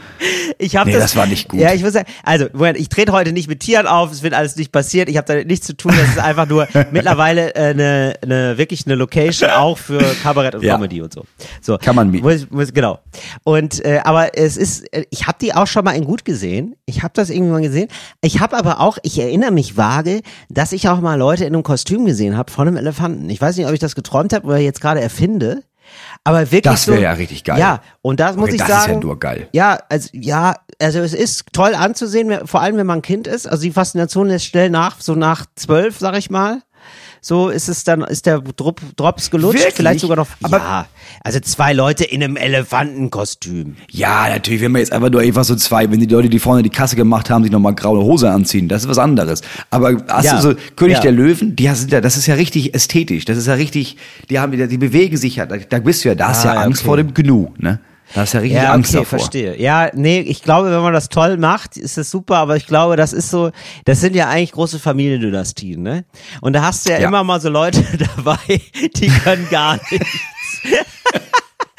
Ich 0.58 0.76
habe 0.76 0.90
Nee, 0.90 0.96
das, 0.96 1.04
das 1.04 1.16
war 1.16 1.28
nicht 1.28 1.48
gut. 1.50 1.60
Ja, 1.60 1.74
ich 1.74 1.84
muss 1.84 1.94
sagen, 1.94 2.08
also 2.24 2.48
Moment, 2.54 2.80
ich 2.80 2.90
trete 2.90 3.12
heute 3.12 3.32
nicht 3.32 3.48
mit 3.48 3.60
Tieren 3.60 3.88
auf, 3.88 4.12
es 4.12 4.24
wird 4.24 4.34
alles 4.34 4.56
nicht 4.56 4.72
passiert, 4.72 5.10
ich 5.10 5.18
habe 5.18 5.28
damit 5.28 5.48
nichts 5.48 5.68
zu 5.68 5.76
tun, 5.76 5.94
das 5.96 6.10
ist 6.10 6.20
einfach 6.20 6.48
nur 6.48 6.68
mittlerweile 6.92 7.56
äh, 7.56 7.70
eine 7.70 8.16
ne, 8.26 8.58
wirklich 8.58 8.86
eine 8.86 8.96
Location 8.96 9.50
auch 9.50 9.78
für 9.78 10.00
Kabarett 10.24 10.56
und 10.56 10.64
Ja. 10.64 10.76
Comedy 10.76 11.02
und 11.02 11.14
so. 11.14 11.24
So 11.62 11.78
Kann 11.78 11.96
man 11.96 12.10
mieten. 12.10 12.26
Muss, 12.26 12.50
muss, 12.50 12.74
genau. 12.74 13.00
Und 13.44 13.84
äh, 13.86 14.00
aber 14.04 14.38
es 14.38 14.58
ist, 14.58 14.92
äh, 14.94 15.06
ich 15.12 15.28
habe 15.28 15.38
die 15.40 15.54
auch 15.54 15.68
schon 15.68 15.84
mal 15.86 15.92
in 15.96 16.06
gut 16.06 16.26
gesehen. 16.26 16.76
Ich 16.86 17.04
habe 17.04 17.14
das 17.14 17.30
irgendwie 17.30 17.52
mal 17.52 17.62
gesehen. 17.62 17.90
Ich 18.22 18.40
habe 18.40 18.58
aber 18.58 18.80
auch, 18.80 18.98
ich 19.04 19.20
erinnere 19.20 19.52
mich 19.52 19.78
vage, 19.78 20.22
dass 20.50 20.72
ich 20.72 20.90
auch 20.90 21.00
mal 21.00 21.16
Leute 21.16 21.46
in 21.46 21.54
einem 21.54 21.64
Kostüm 21.64 22.06
gesehen 22.06 22.36
habe 22.36 22.52
von 22.52 22.68
einem 22.68 22.78
Elefanten. 22.78 23.09
Ich 23.30 23.42
weiß 23.42 23.58
nicht, 23.58 23.68
ob 23.68 23.74
ich 23.74 23.80
das 23.80 23.96
geträumt 23.96 24.34
habe 24.34 24.46
oder 24.48 24.58
jetzt 24.58 24.82
gerade 24.82 25.02
erfinde. 25.02 25.64
Aber 26.24 26.40
wirklich 26.52 26.62
Das 26.62 26.88
wär 26.88 26.96
so, 26.98 27.02
ja 27.02 27.12
richtig 27.14 27.44
geil. 27.44 27.60
Ja, 27.60 27.82
und 28.02 28.20
das 28.20 28.36
muss 28.36 28.46
Okay, 28.50 28.56
ich 28.56 28.60
das 28.60 28.68
sagen. 28.70 28.82
ist 28.92 28.96
ja 28.96 29.00
nur 29.00 29.20
geil. 29.20 29.48
Ja, 29.54 29.80
also 29.90 30.10
ja, 30.14 30.56
also 30.80 31.00
es 31.00 31.14
ist 31.14 31.46
toll 31.52 31.74
anzusehen, 31.74 32.46
vor 32.46 32.62
allem 32.62 32.78
wenn 32.78 32.86
man 32.86 33.00
ein 33.00 33.02
Kind 33.02 33.26
ist. 33.28 33.48
Also 33.48 33.64
die 33.64 33.72
Faszination 33.72 34.28
lässt 34.28 34.46
schnell 34.46 34.70
nach, 34.70 35.00
so 35.02 35.16
nach 35.16 35.46
zwölf, 35.56 35.98
sag 35.98 36.16
ich 36.18 36.30
mal. 36.30 36.62
So 37.22 37.50
ist 37.50 37.68
es 37.68 37.84
dann, 37.84 38.02
ist 38.02 38.26
der 38.26 38.40
Drop, 38.40 38.80
Drops 38.96 39.30
gelutscht, 39.30 39.60
Wirklich? 39.60 39.76
vielleicht 39.76 40.00
sogar 40.00 40.18
noch. 40.18 40.28
Aber- 40.42 40.58
ja, 40.58 40.86
also 41.24 41.40
zwei 41.42 41.74
Leute 41.74 42.04
in 42.06 42.24
einem 42.24 42.38
Elefantenkostüm. 42.38 43.76
Ja, 43.92 44.30
natürlich, 44.30 44.62
wenn 44.62 44.72
man 44.72 44.80
jetzt 44.80 44.92
einfach 44.92 45.10
nur 45.10 45.22
einfach 45.22 45.44
so 45.44 45.56
zwei, 45.56 45.90
wenn 45.92 46.00
die 46.00 46.06
Leute, 46.06 46.30
die 46.30 46.40
vorne 46.40 46.64
die 46.64 46.70
Kasse 46.70 46.96
gemacht 46.96 47.30
haben, 47.30 47.44
sich 47.44 47.52
nochmal 47.52 47.76
graue 47.76 48.04
Hose 48.04 48.30
anziehen, 48.32 48.68
das 48.68 48.84
ist 48.84 48.90
was 48.90 48.98
anderes. 48.98 49.42
Aber 49.70 49.98
hast 50.08 50.26
Ja. 50.26 50.36
du 50.38 50.42
so 50.42 50.56
König 50.76 50.96
Ja. 50.98 51.02
der 51.02 51.12
Löwen, 51.12 51.56
die 51.56 51.68
sind 51.70 51.92
ja, 51.92 52.02
das 52.02 52.18
ist 52.18 52.26
ja 52.28 52.36
richtig 52.36 52.74
ästhetisch, 52.74 53.26
das 53.26 53.38
ist 53.38 53.48
ja 53.48 53.54
richtig, 53.54 53.98
die 54.30 54.40
haben, 54.40 54.52
die 54.70 54.78
bewegen 54.78 55.18
sich 55.18 55.38
ja, 55.38 55.46
da, 55.46 55.58
da 55.58 55.80
bist 55.80 56.04
du 56.04 56.10
ja, 56.10 56.16
da 56.16 56.30
hast 56.30 56.44
du 56.44 56.50
Ah, 56.50 56.54
ja 56.54 56.60
ja, 56.62 56.66
Angst 56.66 56.82
okay. 56.82 56.88
vor 56.88 56.98
dem 56.98 57.14
Gnu, 57.14 57.50
ne? 57.58 57.80
Da 58.16 58.22
hast 58.22 58.34
du 58.34 58.38
ja 58.38 58.42
richtig 58.42 58.62
Ja, 58.64 58.72
Angst 58.74 58.92
okay, 58.92 59.04
davor. 59.04 59.20
verstehe. 59.20 59.60
Ja, 59.62 59.90
nee, 59.94 60.20
ich 60.20 60.42
glaube, 60.42 60.72
wenn 60.72 60.82
man 60.82 60.94
das 60.94 61.10
toll 61.10 61.38
macht, 61.38 61.78
ist 61.78 61.98
das 61.98 62.10
super, 62.10 62.38
aber 62.38 62.56
ich 62.56 62.66
glaube, 62.66 62.96
das 62.96 63.14
ist 63.14 63.30
so, 63.30 63.52
das 63.86 64.02
sind 64.02 64.16
ja 64.16 64.28
eigentlich 64.30 64.52
große 64.54 64.80
Familiendynastien, 64.80 65.82
ne? 65.84 66.06
Und 66.42 66.54
da 66.54 66.64
hast 66.64 66.86
du 66.86 66.90
ja, 66.92 67.00
Ja. 67.00 67.08
immer 67.08 67.24
mal 67.24 67.40
so 67.40 67.50
Leute 67.50 67.84
dabei, 68.16 68.38
die 68.96 69.08
können 69.10 69.48
gar 69.52 69.80
nichts. 69.92 70.08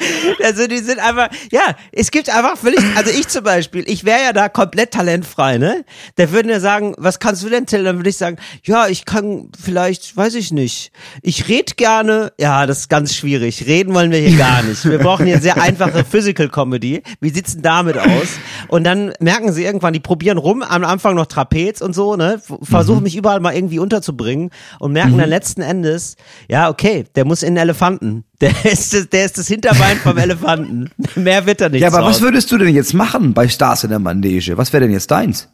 Also 0.43 0.67
die 0.67 0.79
sind 0.79 0.99
einfach, 0.99 1.29
ja, 1.51 1.75
es 1.91 2.11
gibt 2.11 2.29
einfach 2.29 2.57
völlig, 2.57 2.79
also 2.95 3.11
ich 3.11 3.27
zum 3.27 3.43
Beispiel, 3.43 3.83
ich 3.87 4.05
wäre 4.05 4.21
ja 4.23 4.33
da 4.33 4.49
komplett 4.49 4.91
talentfrei, 4.91 5.57
ne? 5.57 5.85
Da 6.15 6.31
würden 6.31 6.49
ja 6.49 6.59
sagen, 6.59 6.93
was 6.97 7.19
kannst 7.19 7.43
du 7.43 7.49
denn, 7.49 7.65
Till? 7.65 7.83
Dann 7.83 7.97
würde 7.97 8.09
ich 8.09 8.17
sagen, 8.17 8.37
ja, 8.63 8.87
ich 8.87 9.05
kann 9.05 9.49
vielleicht, 9.61 10.15
weiß 10.15 10.35
ich 10.35 10.51
nicht, 10.51 10.91
ich 11.21 11.47
red 11.47 11.77
gerne, 11.77 12.33
ja, 12.39 12.65
das 12.65 12.79
ist 12.79 12.89
ganz 12.89 13.13
schwierig, 13.13 13.65
reden 13.67 13.93
wollen 13.93 14.11
wir 14.11 14.19
hier 14.19 14.37
gar 14.37 14.63
nicht. 14.63 14.83
Wir 14.85 14.99
brauchen 14.99 15.25
hier 15.25 15.39
sehr 15.39 15.61
einfache 15.61 16.03
Physical 16.03 16.49
Comedy. 16.49 17.03
Wie 17.19 17.29
sieht's 17.29 17.53
denn 17.53 17.61
damit 17.61 17.97
aus? 17.97 18.39
Und 18.67 18.83
dann 18.83 19.13
merken 19.19 19.51
sie 19.51 19.63
irgendwann, 19.63 19.93
die 19.93 19.99
probieren 19.99 20.37
rum, 20.37 20.61
am 20.63 20.83
Anfang 20.83 21.15
noch 21.15 21.27
Trapez 21.27 21.81
und 21.81 21.93
so, 21.93 22.15
ne? 22.15 22.41
Versuchen 22.61 23.03
mich 23.03 23.15
überall 23.15 23.39
mal 23.39 23.53
irgendwie 23.53 23.79
unterzubringen 23.79 24.49
und 24.79 24.93
merken 24.93 25.17
dann 25.17 25.29
letzten 25.29 25.61
Endes, 25.61 26.15
ja, 26.49 26.69
okay, 26.69 27.05
der 27.15 27.25
muss 27.25 27.43
in 27.43 27.55
den 27.55 27.61
Elefanten. 27.61 28.25
Der 28.41 28.51
ist, 28.71 28.93
das- 28.93 29.09
der 29.09 29.25
ist 29.25 29.37
das 29.37 29.47
Hinterbein 29.47 29.97
vom 29.97 30.17
Elefanten. 30.17 30.89
Mehr 31.15 31.45
wird 31.45 31.61
er 31.61 31.69
nicht. 31.69 31.81
Ja, 31.81 31.87
aber 31.89 32.03
was 32.05 32.21
würdest 32.21 32.51
du 32.51 32.57
denn 32.57 32.73
jetzt 32.75 32.93
machen 32.93 33.33
bei 33.33 33.47
Stars 33.47 33.83
in 33.83 33.89
der 33.91 33.99
Manege? 33.99 34.57
Was 34.57 34.73
wäre 34.73 34.81
denn 34.83 34.91
jetzt 34.91 35.09
deins? 35.11 35.47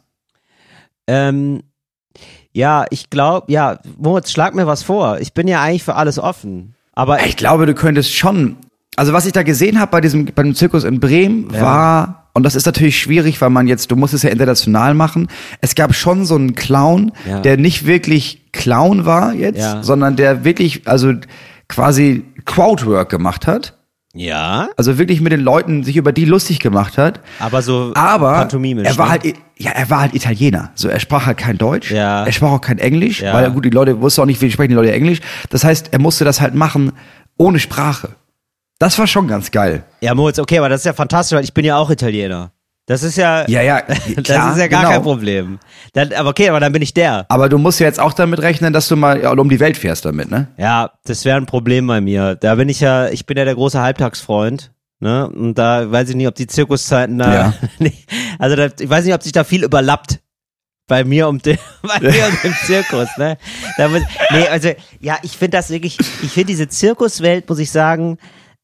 Ähm, 1.06 1.62
ja, 2.52 2.86
ich 2.90 3.10
glaube, 3.10 3.50
ja, 3.52 3.78
Moritz, 3.98 4.30
schlag 4.32 4.54
mir 4.54 4.66
was 4.66 4.82
vor. 4.82 5.18
Ich 5.20 5.32
bin 5.32 5.48
ja 5.48 5.62
eigentlich 5.62 5.84
für 5.84 5.94
alles 5.94 6.18
offen. 6.18 6.74
Aber 6.94 7.24
Ich 7.24 7.36
glaube, 7.36 7.66
du 7.66 7.74
könntest 7.74 8.12
schon. 8.14 8.56
Also 8.96 9.12
was 9.12 9.26
ich 9.26 9.32
da 9.32 9.44
gesehen 9.44 9.78
habe 9.78 9.92
bei 9.92 10.00
diesem 10.00 10.24
beim 10.24 10.56
Zirkus 10.56 10.82
in 10.82 10.98
Bremen 10.98 11.52
war 11.52 12.30
und 12.34 12.42
das 12.42 12.56
ist 12.56 12.66
natürlich 12.66 12.98
schwierig, 12.98 13.40
weil 13.40 13.50
man 13.50 13.68
jetzt, 13.68 13.92
du 13.92 13.96
musst 13.96 14.12
es 14.12 14.24
ja 14.24 14.30
international 14.30 14.94
machen. 14.94 15.28
Es 15.60 15.76
gab 15.76 15.94
schon 15.94 16.24
so 16.24 16.34
einen 16.34 16.56
Clown, 16.56 17.12
Ja. 17.28 17.38
der 17.38 17.56
nicht 17.58 17.86
wirklich 17.86 18.50
Clown 18.52 19.04
war 19.06 19.34
jetzt, 19.34 19.60
Ja. 19.60 19.84
sondern 19.84 20.16
der 20.16 20.44
wirklich, 20.44 20.88
also 20.88 21.12
quasi 21.68 22.24
Crowdwork 22.48 23.08
gemacht 23.10 23.46
hat. 23.46 23.74
Ja, 24.14 24.68
Also 24.76 24.98
wirklich 24.98 25.20
mit 25.20 25.32
den 25.32 25.40
Leuten 25.40 25.84
sich 25.84 25.96
über 25.96 26.12
die 26.12 26.24
lustig 26.24 26.58
gemacht 26.60 26.96
hat. 26.98 27.20
aber 27.38 27.60
so 27.62 27.92
Aber 27.94 28.48
er 28.50 28.98
war 28.98 29.06
ne? 29.06 29.10
halt, 29.12 29.24
ja, 29.58 29.70
er 29.72 29.90
war 29.90 30.00
halt 30.00 30.14
Italiener. 30.14 30.70
So, 30.74 30.88
er 30.88 30.98
sprach 30.98 31.26
halt 31.26 31.36
kein 31.36 31.58
Deutsch. 31.58 31.90
Ja. 31.92 32.24
Er 32.24 32.32
sprach 32.32 32.50
auch 32.52 32.60
kein 32.60 32.78
Englisch, 32.78 33.20
Ja. 33.20 33.34
weil 33.34 33.50
gut, 33.52 33.66
die 33.66 33.70
Leute 33.70 34.00
wussten 34.00 34.22
auch 34.22 34.26
nicht, 34.26 34.40
wie 34.40 34.50
sprechen 34.50 34.70
die 34.70 34.74
Leute 34.76 34.92
Englisch. 34.92 35.20
Das 35.50 35.62
heißt, 35.62 35.90
er 35.92 36.00
musste 36.00 36.24
das 36.24 36.40
halt 36.40 36.54
machen 36.54 36.92
ohne 37.36 37.58
Sprache. 37.60 38.16
Das 38.80 38.98
war 38.98 39.06
schon 39.06 39.28
ganz 39.28 39.50
geil. 39.50 39.84
Ja, 40.00 40.14
Moritz, 40.14 40.38
okay, 40.38 40.58
aber 40.58 40.68
das 40.70 40.80
ist 40.80 40.86
ja 40.86 40.94
fantastisch, 40.94 41.36
weil 41.36 41.44
ich 41.44 41.52
bin 41.54 41.64
ja 41.64 41.76
auch 41.76 41.90
Italiener. 41.90 42.50
Das 42.88 43.02
ist 43.02 43.16
ja, 43.16 43.46
Ja, 43.48 43.62
ja, 43.62 43.82
das 44.16 44.24
klar, 44.24 44.52
ist 44.52 44.58
ja 44.58 44.66
gar 44.66 44.80
genau. 44.80 44.92
kein 44.94 45.02
Problem. 45.02 45.58
Dann, 45.92 46.12
aber 46.14 46.30
okay, 46.30 46.48
aber 46.48 46.58
dann 46.58 46.72
bin 46.72 46.82
ich 46.82 46.94
der. 46.94 47.26
Aber 47.28 47.48
du 47.48 47.58
musst 47.58 47.78
ja 47.80 47.86
jetzt 47.86 48.00
auch 48.00 48.14
damit 48.14 48.40
rechnen, 48.40 48.72
dass 48.72 48.88
du 48.88 48.96
mal 48.96 49.20
ja, 49.20 49.30
um 49.30 49.48
die 49.48 49.60
Welt 49.60 49.76
fährst 49.76 50.06
damit, 50.06 50.30
ne? 50.30 50.48
Ja, 50.56 50.92
das 51.04 51.24
wäre 51.24 51.36
ein 51.36 51.46
Problem 51.46 51.86
bei 51.86 52.00
mir. 52.00 52.34
Da 52.34 52.54
bin 52.54 52.68
ich 52.68 52.80
ja, 52.80 53.08
ich 53.08 53.26
bin 53.26 53.36
ja 53.36 53.44
der 53.44 53.54
große 53.54 53.80
Halbtagsfreund. 53.80 54.72
Ne? 55.00 55.28
Und 55.28 55.54
da 55.54 55.92
weiß 55.92 56.08
ich 56.08 56.16
nicht, 56.16 56.26
ob 56.26 56.34
die 56.34 56.46
Zirkuszeiten 56.48 57.18
da, 57.18 57.34
Ja. 57.34 57.54
also 58.38 58.56
da, 58.56 58.68
ich 58.80 58.88
weiß 58.88 59.04
nicht, 59.04 59.14
ob 59.14 59.22
sich 59.22 59.32
da 59.32 59.44
viel 59.44 59.62
überlappt. 59.64 60.20
Bei 60.88 61.04
mir 61.04 61.28
um 61.28 61.38
den, 61.38 61.58
bei 61.82 62.00
mir 62.00 62.26
um 62.26 62.38
den 62.42 62.54
Zirkus, 62.64 63.08
ne? 63.18 63.36
Da 63.76 63.88
muss, 63.88 64.00
nee, 64.30 64.48
also, 64.48 64.70
ja, 65.00 65.18
ich 65.22 65.32
finde 65.36 65.58
das 65.58 65.68
wirklich, 65.68 65.98
ich 66.00 66.32
finde 66.32 66.46
diese 66.46 66.66
Zirkuswelt, 66.68 67.46
muss 67.46 67.58
ich 67.58 67.70
sagen, 67.70 68.16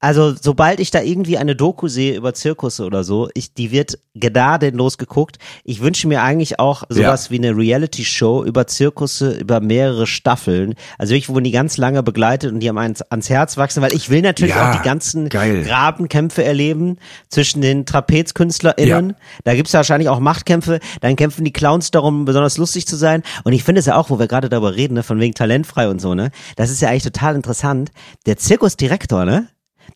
also 0.04 0.34
sobald 0.38 0.80
ich 0.80 0.90
da 0.90 1.00
irgendwie 1.00 1.38
eine 1.38 1.56
Doku 1.56 1.88
sehe 1.88 2.14
über 2.14 2.34
Zirkusse 2.34 2.84
oder 2.84 3.04
so, 3.04 3.30
ich, 3.32 3.54
die 3.54 3.70
wird 3.70 3.98
gnadenlos 4.14 4.98
geguckt. 4.98 5.38
Ich 5.64 5.80
wünsche 5.80 6.06
mir 6.08 6.22
eigentlich 6.22 6.60
auch 6.60 6.82
sowas 6.90 7.30
wie 7.30 7.38
eine 7.38 7.56
Reality-Show 7.56 8.44
über 8.44 8.66
Zirkusse 8.66 9.32
über 9.32 9.60
mehrere 9.60 10.06
Staffeln. 10.06 10.74
Also 10.98 11.14
wo 11.26 11.32
man 11.32 11.44
die 11.44 11.52
ganz 11.52 11.78
lange 11.78 12.02
begleitet 12.02 12.52
und 12.52 12.60
die 12.60 12.68
am 12.68 12.76
ans, 12.76 13.00
ans 13.00 13.30
Herz 13.30 13.56
wachsen, 13.56 13.82
weil 13.82 13.94
ich 13.94 14.10
will 14.10 14.20
natürlich 14.20 14.54
Ja, 14.54 14.72
auch 14.72 14.76
die 14.76 14.82
ganzen 14.82 15.30
geil. 15.30 15.64
Grabenkämpfe 15.64 16.44
erleben 16.44 16.98
zwischen 17.30 17.62
den 17.62 17.86
TrapezkünstlerInnen. 17.86 19.10
Ja. 19.10 19.16
Da 19.44 19.54
gibt's 19.54 19.72
wahrscheinlich 19.72 20.10
auch 20.10 20.20
Machtkämpfe. 20.20 20.80
Dann 21.00 21.16
kämpfen 21.16 21.46
die 21.46 21.52
Clowns 21.52 21.92
darum, 21.92 22.26
besonders 22.26 22.58
lustig 22.58 22.86
zu 22.86 22.96
sein. 22.96 23.22
Und 23.44 23.54
ich 23.54 23.64
finde 23.64 23.78
es 23.78 23.86
ja 23.86 23.96
auch, 23.96 24.10
wo 24.10 24.18
wir 24.18 24.28
gerade 24.28 24.50
darüber 24.50 24.76
reden, 24.76 24.94
ne, 24.94 25.02
von 25.02 25.18
wegen 25.18 25.32
talentfrei 25.32 25.88
und 25.88 26.02
so, 26.02 26.14
ne? 26.14 26.30
Das 26.56 26.70
ist 26.70 26.82
ja 26.82 26.90
eigentlich 26.90 27.04
total 27.04 27.36
interessant. 27.36 27.90
Der 28.26 28.36
Zirkusdirektor, 28.36 29.24
ne? 29.24 29.48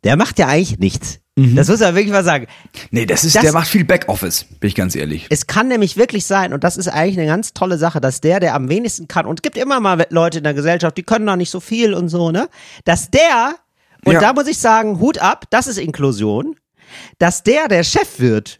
Der 0.05 0.17
macht 0.17 0.38
ja 0.38 0.47
eigentlich 0.49 0.78
nichts. 0.78 1.19
Das 1.55 1.69
muss 1.69 1.78
man 1.78 1.95
wirklich 1.95 2.11
mal 2.12 2.25
sagen. 2.25 2.49
Nee, 2.90 3.07
das 3.07 3.23
ist, 3.23 3.37
Das- 3.37 3.43
der 3.45 3.52
macht 3.52 3.69
viel 3.69 3.85
Backoffice, 3.85 4.45
bin 4.59 4.67
ich 4.67 4.75
ganz 4.75 4.97
ehrlich. 4.97 5.26
Es 5.31 5.47
kann 5.47 5.69
nämlich 5.69 5.97
wirklich 5.97 6.26
sein, 6.26 6.52
und 6.52 6.64
das 6.64 6.76
ist 6.76 6.88
eigentlich 6.88 7.17
eine 7.17 7.28
ganz 7.28 7.55
tolle 7.55 7.78
Sache, 7.78 8.00
dass 8.00 8.21
der, 8.21 8.40
der 8.40 8.57
am 8.57 8.69
wenigsten 8.69 9.07
kann, 9.07 9.25
und 9.25 9.38
es 9.38 9.43
gibt 9.43 9.57
immer 9.57 9.78
mal 9.78 10.05
Leute 10.11 10.38
in 10.38 10.45
der 10.45 10.55
Gesellschaft, 10.55 10.97
die 10.97 11.05
können 11.05 11.25
noch 11.25 11.37
nicht 11.37 11.50
so 11.50 11.61
viel 11.61 11.95
und 11.95 12.09
so, 12.09 12.33
ne? 12.33 12.49
Dass 12.85 13.12
der, 13.12 13.55
und 14.05 14.14
Ja. 14.14 14.21
da 14.21 14.33
muss 14.33 14.49
ich 14.49 14.59
sagen, 14.59 14.99
Hut 14.99 15.19
ab, 15.19 15.45
das 15.50 15.69
ist 15.69 15.78
Inklusion, 15.78 16.57
dass 17.21 17.45
der 17.45 17.69
der 17.69 17.85
Chef 17.85 18.19
wird 18.19 18.59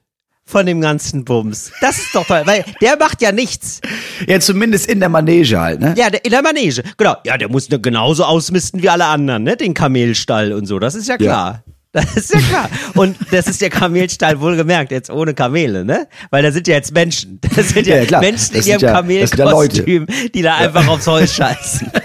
von 0.49 0.65
dem 0.65 0.81
ganzen 0.81 1.25
Bums. 1.27 1.71
Das 1.83 1.99
ist 1.99 2.15
doch 2.15 2.27
toll, 2.27 2.41
weil 2.47 2.65
der 2.81 2.97
macht 2.97 3.21
ja 3.21 3.33
nichts. 3.33 3.81
Ja, 4.27 4.41
zumindest 4.41 4.87
in 4.87 4.99
der 5.01 5.11
Manege 5.11 5.61
halt, 5.61 5.79
ne? 5.81 5.95
Ja, 5.97 6.09
der, 6.09 6.25
in 6.25 6.31
der 6.31 6.41
Manege, 6.43 6.83
genau. 6.97 7.17
Ja, 7.25 7.37
der 7.37 7.51
muss 7.51 7.69
genauso 7.71 8.25
ausmisten 8.25 8.83
wie 8.83 8.89
alle 8.89 9.05
anderen, 9.05 9.43
ne? 9.43 9.57
Den 9.59 9.75
Kamelstall 9.75 10.53
und 10.55 10.65
so, 10.67 10.79
das 10.79 10.95
ist 10.95 11.07
ja 11.09 11.19
klar. 11.19 11.63
Das 11.93 12.17
ist 12.17 12.33
ja 12.35 12.41
klar. 12.41 12.69
Und 12.95 13.17
das 13.31 13.47
ist 13.47 13.61
der 13.61 13.71
Kamelstall 13.71 14.41
wohlgemerkt, 14.41 14.91
jetzt 14.91 15.11
ohne 15.11 15.35
Kamele, 15.35 15.85
ne? 15.85 16.07
Weil 16.31 16.43
da 16.43 16.51
sind 16.53 16.67
ja 16.69 16.75
jetzt 16.77 16.93
Menschen. 16.95 17.41
Das 17.57 17.69
sind 17.71 17.87
ja, 17.87 17.97
Ja, 17.97 18.05
klar. 18.07 18.21
Menschen 18.21 18.53
in 18.53 18.59
Das 18.59 18.67
ihrem 18.67 18.81
sind 18.81 18.89
ja- 18.89 18.95
ja. 18.95 19.01
Kamelkostüm, 19.01 20.07
die 20.35 20.43
da 20.43 20.57
einfach 20.57 20.87
aufs 20.89 21.07
Holz 21.07 21.35
scheißen. 21.35 21.91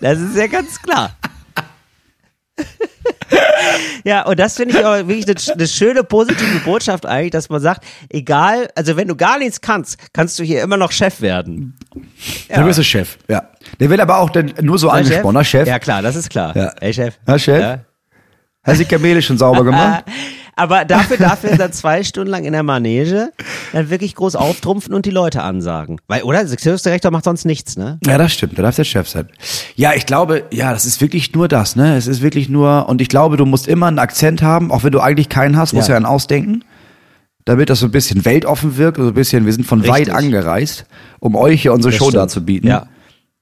Das 0.00 0.18
ist 0.18 0.36
ja 0.36 0.46
ganz 0.46 0.80
klar. 0.82 1.16
Ja, 4.04 4.26
und 4.26 4.38
das 4.38 4.56
finde 4.56 4.78
ich 4.78 4.84
aber 4.84 5.06
wirklich 5.08 5.26
eine, 5.26 5.54
eine 5.54 5.66
schöne, 5.66 6.04
positive 6.04 6.58
Botschaft 6.64 7.06
eigentlich, 7.06 7.30
dass 7.30 7.48
man 7.48 7.60
sagt, 7.60 7.84
egal, 8.08 8.68
also 8.74 8.96
wenn 8.96 9.08
du 9.08 9.16
gar 9.16 9.38
nichts 9.38 9.60
kannst, 9.60 9.96
kannst 10.12 10.38
du 10.38 10.42
hier 10.42 10.62
immer 10.62 10.76
noch 10.76 10.92
Chef 10.92 11.20
werden. 11.20 11.78
Der 12.48 12.62
bist 12.62 12.78
du 12.78 12.84
Chef, 12.84 13.18
ja. 13.28 13.48
Der 13.78 13.90
wird 13.90 14.00
aber 14.00 14.18
auch 14.18 14.30
dann 14.30 14.52
nur 14.60 14.78
so 14.78 14.90
angesprochen, 14.90 15.36
ne, 15.36 15.44
Chef? 15.44 15.68
Ja, 15.68 15.78
klar, 15.78 16.02
das 16.02 16.16
ist 16.16 16.30
klar. 16.30 16.56
Ja. 16.56 16.72
Ey, 16.80 16.92
Chef. 16.92 17.18
Ja, 17.26 17.38
Chef? 17.38 17.78
Hast 18.64 18.80
du 18.80 18.84
die 18.84 18.90
Kamele 18.90 19.22
schon 19.22 19.38
sauber 19.38 19.64
gemacht? 19.64 20.04
Aber 20.54 20.84
dafür 20.84 21.16
darf 21.16 21.44
er 21.44 21.56
dann 21.56 21.72
zwei 21.72 22.04
Stunden 22.04 22.30
lang 22.30 22.44
in 22.44 22.52
der 22.52 22.62
Manege 22.62 23.32
dann 23.72 23.88
wirklich 23.88 24.14
groß 24.14 24.36
auftrumpfen 24.36 24.92
und 24.92 25.06
die 25.06 25.10
Leute 25.10 25.42
ansagen. 25.42 25.98
Weil, 26.08 26.22
oder? 26.22 26.44
Der 26.44 26.58
Zirkusdirektor 26.58 27.10
macht 27.10 27.24
sonst 27.24 27.44
nichts, 27.46 27.76
ne? 27.76 27.98
Ja, 28.06 28.18
das 28.18 28.32
stimmt, 28.34 28.58
da 28.58 28.62
darf 28.62 28.76
der 28.76 28.84
Chef 28.84 29.08
sein. 29.08 29.28
Ja, 29.76 29.92
ich 29.94 30.04
glaube, 30.04 30.44
ja, 30.52 30.72
das 30.72 30.84
ist 30.84 31.00
wirklich 31.00 31.32
nur 31.34 31.48
das, 31.48 31.74
ne? 31.74 31.96
Es 31.96 32.06
ist 32.06 32.20
wirklich 32.20 32.48
nur, 32.50 32.88
und 32.88 33.00
ich 33.00 33.08
glaube, 33.08 33.36
du 33.38 33.46
musst 33.46 33.66
immer 33.66 33.86
einen 33.86 33.98
Akzent 33.98 34.42
haben, 34.42 34.70
auch 34.70 34.84
wenn 34.84 34.92
du 34.92 35.00
eigentlich 35.00 35.28
keinen 35.30 35.56
hast, 35.56 35.72
musst 35.72 35.88
du 35.88 35.92
Ja. 35.92 35.94
ja 35.94 35.96
einen 35.96 36.06
ausdenken. 36.06 36.64
Damit 37.44 37.70
das 37.70 37.80
so 37.80 37.86
ein 37.86 37.90
bisschen 37.90 38.24
weltoffen 38.24 38.76
wirkt, 38.76 38.98
so 38.98 39.04
ein 39.08 39.14
bisschen, 39.14 39.46
wir 39.46 39.52
sind 39.52 39.64
von 39.66 39.82
weit 39.88 40.00
Richtig. 40.08 40.14
angereist, 40.14 40.84
um 41.18 41.34
euch 41.34 41.62
hier 41.62 41.72
unsere 41.72 41.90
Das 41.90 41.98
Show 41.98 42.04
stimmt. 42.04 42.16
darzubieten. 42.18 42.68
Ja. 42.68 42.86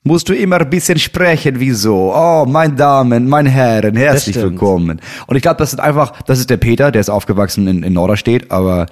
Musst 0.02 0.30
du 0.30 0.34
immer 0.34 0.58
ein 0.58 0.70
bisschen 0.70 0.98
sprechen, 0.98 1.60
wie 1.60 1.72
so. 1.72 2.14
Oh, 2.14 2.46
meine 2.48 2.74
Damen, 2.74 3.28
meine 3.28 3.50
Herren, 3.50 3.96
herzlich 3.96 4.34
willkommen. 4.36 4.98
Und 5.26 5.36
ich 5.36 5.42
glaube, 5.42 5.58
das 5.58 5.74
ist 5.74 5.78
einfach, 5.78 6.22
das 6.22 6.38
ist 6.38 6.48
der 6.48 6.56
Peter, 6.56 6.90
der 6.90 7.00
ist 7.02 7.10
aufgewachsen 7.10 7.68
in, 7.68 7.82
in 7.82 7.92
Norderstedt, 7.92 8.50
aber 8.50 8.86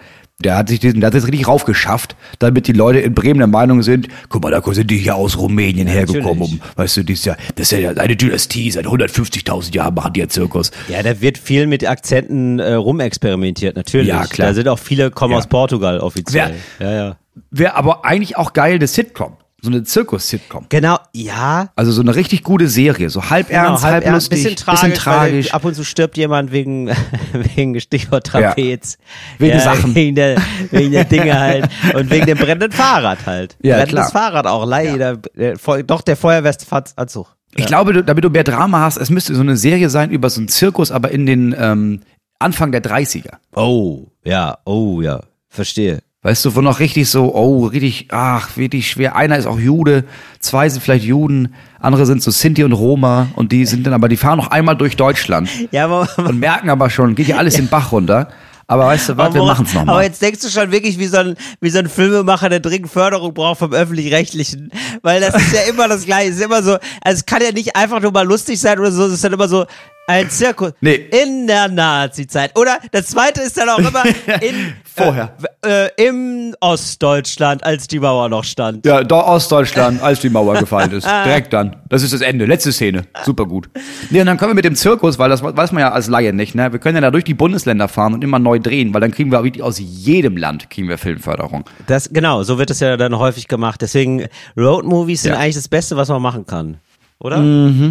der 0.44 0.58
hat 0.58 0.68
sich 0.68 0.80
diesen, 0.80 1.00
der 1.00 1.06
hat 1.06 1.14
das 1.14 1.24
richtig 1.26 1.48
raufgeschafft, 1.48 2.14
damit 2.40 2.66
die 2.66 2.72
Leute 2.74 2.98
in 3.00 3.14
Bremen 3.14 3.38
der 3.38 3.46
Meinung 3.46 3.82
sind, 3.82 4.08
guck 4.28 4.42
mal, 4.42 4.50
da 4.50 4.60
sind 4.74 4.90
die 4.90 4.98
hier 4.98 5.16
aus 5.16 5.38
Rumänien 5.38 5.88
hergekommen, 5.88 6.42
um, 6.42 6.60
weißt 6.76 6.98
du, 6.98 7.04
das 7.04 7.14
ist 7.20 7.24
ja, 7.24 7.36
das 7.56 7.72
ist 7.72 7.78
ja 7.80 7.90
eine 7.90 8.14
Dynastie, 8.14 8.70
seit 8.70 8.84
150.000 8.86 9.74
Jahren 9.74 9.94
machen 9.94 10.12
die 10.12 10.20
ja 10.20 10.28
Zirkus. 10.28 10.70
Ja, 10.88 11.02
da 11.02 11.22
wird 11.22 11.38
viel 11.38 11.66
mit 11.66 11.88
Akzenten 11.88 12.58
äh, 12.58 12.74
rumexperimentiert, 12.74 13.76
natürlich. 13.76 14.08
Ja, 14.08 14.26
klar. 14.26 14.48
Da 14.48 14.54
sind 14.54 14.68
auch 14.68 14.78
viele, 14.78 15.10
kommen 15.10 15.32
Ja. 15.32 15.38
aus 15.38 15.46
Portugal 15.46 16.00
offiziell. 16.00 16.54
Ja, 16.78 16.92
ja. 16.92 17.16
Wäre 17.50 17.74
aber 17.76 18.04
eigentlich 18.04 18.36
auch 18.36 18.52
geil, 18.52 18.74
eine 18.74 18.86
Sitcom. 18.86 19.38
So 19.60 19.70
eine 19.70 19.82
Zirkus-Sitcom. 19.82 20.66
Genau, 20.68 20.98
ja. 21.12 21.70
Also 21.74 21.90
so 21.90 22.00
eine 22.00 22.14
richtig 22.14 22.44
gute 22.44 22.68
Serie, 22.68 23.10
so 23.10 23.28
halb 23.28 23.48
Genau, 23.48 23.70
ernst, 23.70 23.82
halb, 23.84 24.04
ernst, 24.04 24.30
lustig, 24.30 24.44
bisschen 24.44 24.56
tragisch, 24.56 24.80
bisschen 24.82 24.94
tragisch. 25.02 25.52
Ab 25.54 25.64
und 25.64 25.74
zu 25.74 25.82
stirbt 25.84 26.16
jemand 26.16 26.52
wegen, 26.52 26.88
wegen 27.32 27.80
Stichwort 27.80 28.26
Trapez. 28.28 28.98
Wegen 29.38 29.58
Sachen. 29.58 29.96
Wegen 29.96 30.14
der, 30.14 30.40
wegen 30.70 30.92
der 30.92 31.04
Dinge 31.04 31.38
halt. 31.38 31.68
Und 31.94 32.08
wegen 32.08 32.26
dem 32.26 32.38
brennenden 32.38 32.70
Fahrrad 32.70 33.26
halt. 33.26 33.56
Ja, 33.60 33.78
Brennendes 33.78 34.10
klar. 34.10 34.30
Fahrrad 34.30 34.46
auch. 34.46 34.64
Leider, 34.64 35.16
der, 35.16 35.58
Feu- 35.58 35.82
doch 35.82 36.02
der 36.02 36.16
Feuerwehranzug. 36.16 37.34
Ich 37.56 37.66
glaube, 37.66 38.04
damit 38.04 38.22
du 38.24 38.30
mehr 38.30 38.44
Drama 38.44 38.80
hast, 38.82 38.96
es 38.96 39.10
müsste 39.10 39.34
so 39.34 39.40
eine 39.40 39.56
Serie 39.56 39.90
sein 39.90 40.10
über 40.12 40.30
so 40.30 40.40
einen 40.40 40.48
Zirkus, 40.48 40.92
aber 40.92 41.10
in 41.10 41.26
den 41.26 41.52
ähm, 41.58 42.02
Anfang 42.38 42.70
der 42.70 42.82
30er. 42.84 43.38
Oh, 43.56 44.06
ja, 44.22 44.58
oh, 44.64 45.00
ja. 45.00 45.22
Verstehe. 45.48 45.98
Weißt 46.22 46.44
du, 46.44 46.56
wo 46.56 46.60
noch 46.60 46.80
richtig 46.80 47.08
so, 47.08 47.32
oh, 47.32 47.66
richtig, 47.66 48.08
ach, 48.10 48.56
richtig 48.56 48.90
schwer. 48.90 49.14
Einer 49.14 49.36
ist 49.38 49.46
auch 49.46 49.58
Jude, 49.58 50.02
zwei 50.40 50.68
sind 50.68 50.82
vielleicht 50.82 51.04
Juden, 51.04 51.54
andere 51.78 52.06
sind 52.06 52.22
so 52.24 52.32
Sinti 52.32 52.64
und 52.64 52.72
Roma 52.72 53.28
und 53.36 53.52
die 53.52 53.64
sind 53.66 53.86
dann 53.86 53.94
aber, 53.94 54.08
die 54.08 54.16
fahren 54.16 54.38
noch 54.38 54.48
einmal 54.50 54.76
durch 54.76 54.96
Deutschland 54.96 55.48
Ja, 55.70 55.84
aber, 55.84 56.08
und 56.18 56.40
merken 56.40 56.70
aber 56.70 56.90
schon, 56.90 57.14
geht 57.14 57.28
ja 57.28 57.36
alles 57.36 57.54
den 57.54 57.68
Bach 57.68 57.92
runter. 57.92 58.28
Aber 58.66 58.86
weißt 58.86 59.10
du 59.10 59.16
was, 59.16 59.32
wir 59.32 59.40
aber- 59.40 59.50
machen's 59.52 59.72
noch 59.74 59.86
Aber 59.86 60.02
jetzt 60.02 60.20
denkst 60.20 60.40
du 60.42 60.48
schon 60.50 60.72
wirklich 60.72 60.98
wie 60.98 61.06
so 61.06 61.18
ein, 61.18 61.36
wie 61.60 61.70
so 61.70 61.78
ein 61.78 61.88
Filmemacher, 61.88 62.48
der 62.48 62.60
dringend 62.60 62.90
Förderung 62.90 63.32
braucht 63.32 63.60
vom 63.60 63.72
Öffentlich-Rechtlichen. 63.72 64.70
Weil 65.02 65.20
das 65.20 65.36
ist 65.36 65.54
ja 65.54 65.60
immer 65.70 65.86
das 65.88 66.04
Gleiche. 66.04 66.30
Es 66.30 66.36
ist 66.36 66.42
immer 66.44 66.62
so, 66.64 66.72
also 66.72 66.82
es 67.16 67.24
kann 67.26 67.40
ja 67.42 67.52
nicht 67.52 67.76
einfach 67.76 68.00
nur 68.02 68.10
mal 68.12 68.26
lustig 68.26 68.60
sein 68.60 68.78
oder 68.80 68.90
so, 68.90 69.04
es 69.06 69.12
ist 69.14 69.24
dann 69.24 69.32
immer 69.32 69.48
so, 69.48 69.64
ein 70.08 70.28
Zirkus 70.30 70.72
Nee. 70.80 70.94
in 71.22 71.46
der 71.46 71.68
Nazi-Zeit. 71.68 72.58
Oder 72.58 72.78
das 72.92 73.06
zweite 73.06 73.40
ist 73.42 73.56
dann 73.56 73.68
auch 73.68 73.78
immer 73.78 74.04
in, 74.40 74.72
Vorher. 74.96 75.36
Äh, 75.64 75.86
äh, 75.86 76.08
im 76.08 76.54
Ostdeutschland, 76.60 77.62
als 77.62 77.86
die 77.86 78.00
Mauer 78.00 78.28
noch 78.28 78.42
stand. 78.44 78.84
Ja, 78.86 79.04
da 79.04 79.16
Ostdeutschland, 79.24 80.02
als 80.02 80.20
die 80.20 80.30
Mauer 80.30 80.54
gefallen 80.58 80.90
ist. 80.92 81.06
Direkt 81.24 81.52
dann. 81.52 81.76
Das 81.88 82.02
ist 82.02 82.12
das 82.12 82.20
Ende. 82.22 82.46
Letzte 82.46 82.72
Szene. 82.72 83.02
Super 83.24 83.46
gut. 83.46 83.68
Nee, 84.10 84.20
und 84.20 84.26
dann 84.26 84.38
können 84.38 84.50
wir 84.50 84.54
mit 84.56 84.64
dem 84.64 84.74
Zirkus, 84.74 85.18
weil 85.18 85.28
das 85.28 85.42
weiß 85.42 85.72
man 85.72 85.82
ja 85.82 85.92
als 85.92 86.08
Laie 86.08 86.32
nicht, 86.32 86.54
ne? 86.54 86.72
Wir 86.72 86.78
können 86.80 86.96
ja 86.96 87.00
da 87.02 87.10
durch 87.10 87.24
die 87.24 87.34
Bundesländer 87.34 87.86
fahren 87.88 88.14
und 88.14 88.24
immer 88.24 88.38
neu 88.38 88.58
drehen, 88.58 88.94
weil 88.94 89.00
dann 89.00 89.10
kriegen 89.12 89.30
wir 89.30 89.44
wirklich 89.44 89.62
aus 89.62 89.78
jedem 89.78 90.36
Land 90.36 90.70
kriegen 90.70 90.88
wir 90.88 90.98
Filmförderung. 90.98 91.64
Das, 91.86 92.10
genau, 92.10 92.42
so 92.42 92.58
wird 92.58 92.70
es 92.70 92.80
ja 92.80 92.96
dann 92.96 93.16
häufig 93.18 93.46
gemacht. 93.46 93.82
Deswegen, 93.82 94.26
Roadmovies 94.56 95.22
sind 95.22 95.32
Ja. 95.32 95.36
Mhm. 95.38 95.42
eigentlich 95.44 95.54
das 95.56 95.68
Beste, 95.68 95.96
was 95.96 96.08
man 96.08 96.22
machen 96.22 96.46
kann. 96.46 96.78
Oder? 97.20 97.36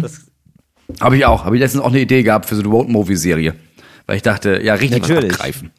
Das, 0.02 0.26
Habe 1.00 1.16
ich 1.16 1.26
auch. 1.26 1.44
Habe 1.44 1.56
ich 1.56 1.60
letztens 1.60 1.82
auch 1.84 1.88
eine 1.90 2.00
Idee 2.00 2.22
gehabt 2.22 2.46
für 2.46 2.54
so 2.56 2.62
eine 2.62 2.70
Road-Movie-Serie. 2.70 3.54
Weil 4.06 4.16
ich 4.16 4.22
dachte, 4.22 4.60
ja, 4.62 4.74
richtig 4.74 5.02
Natürlich. 5.02 5.24
was 5.32 5.38
abgreifen. 5.40 5.70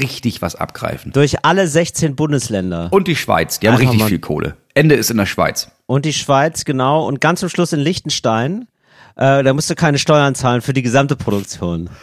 Richtig 0.00 0.42
was 0.42 0.56
abgreifen. 0.56 1.12
durch 1.12 1.44
alle 1.44 1.68
16 1.68 2.16
Bundesländer. 2.16 2.88
Und 2.90 3.06
die 3.06 3.14
Schweiz, 3.14 3.60
die 3.60 3.68
haben 3.68 3.74
Einfach 3.74 3.84
richtig 3.84 4.00
mal- 4.00 4.08
viel 4.08 4.18
Kohle. 4.18 4.56
Ende 4.74 4.96
ist 4.96 5.10
in 5.10 5.16
der 5.16 5.26
Schweiz. 5.26 5.70
Und 5.86 6.04
die 6.04 6.12
Schweiz, 6.12 6.64
genau. 6.64 7.06
Und 7.06 7.20
ganz 7.20 7.40
zum 7.40 7.48
Schluss 7.48 7.72
in 7.72 7.78
Liechtenstein. 7.80 8.66
Äh, 9.14 9.44
da 9.44 9.54
musst 9.54 9.70
du 9.70 9.74
keine 9.76 9.98
Steuern 9.98 10.34
zahlen 10.34 10.60
für 10.60 10.72
die 10.72 10.82
gesamte 10.82 11.14
Produktion. 11.16 11.88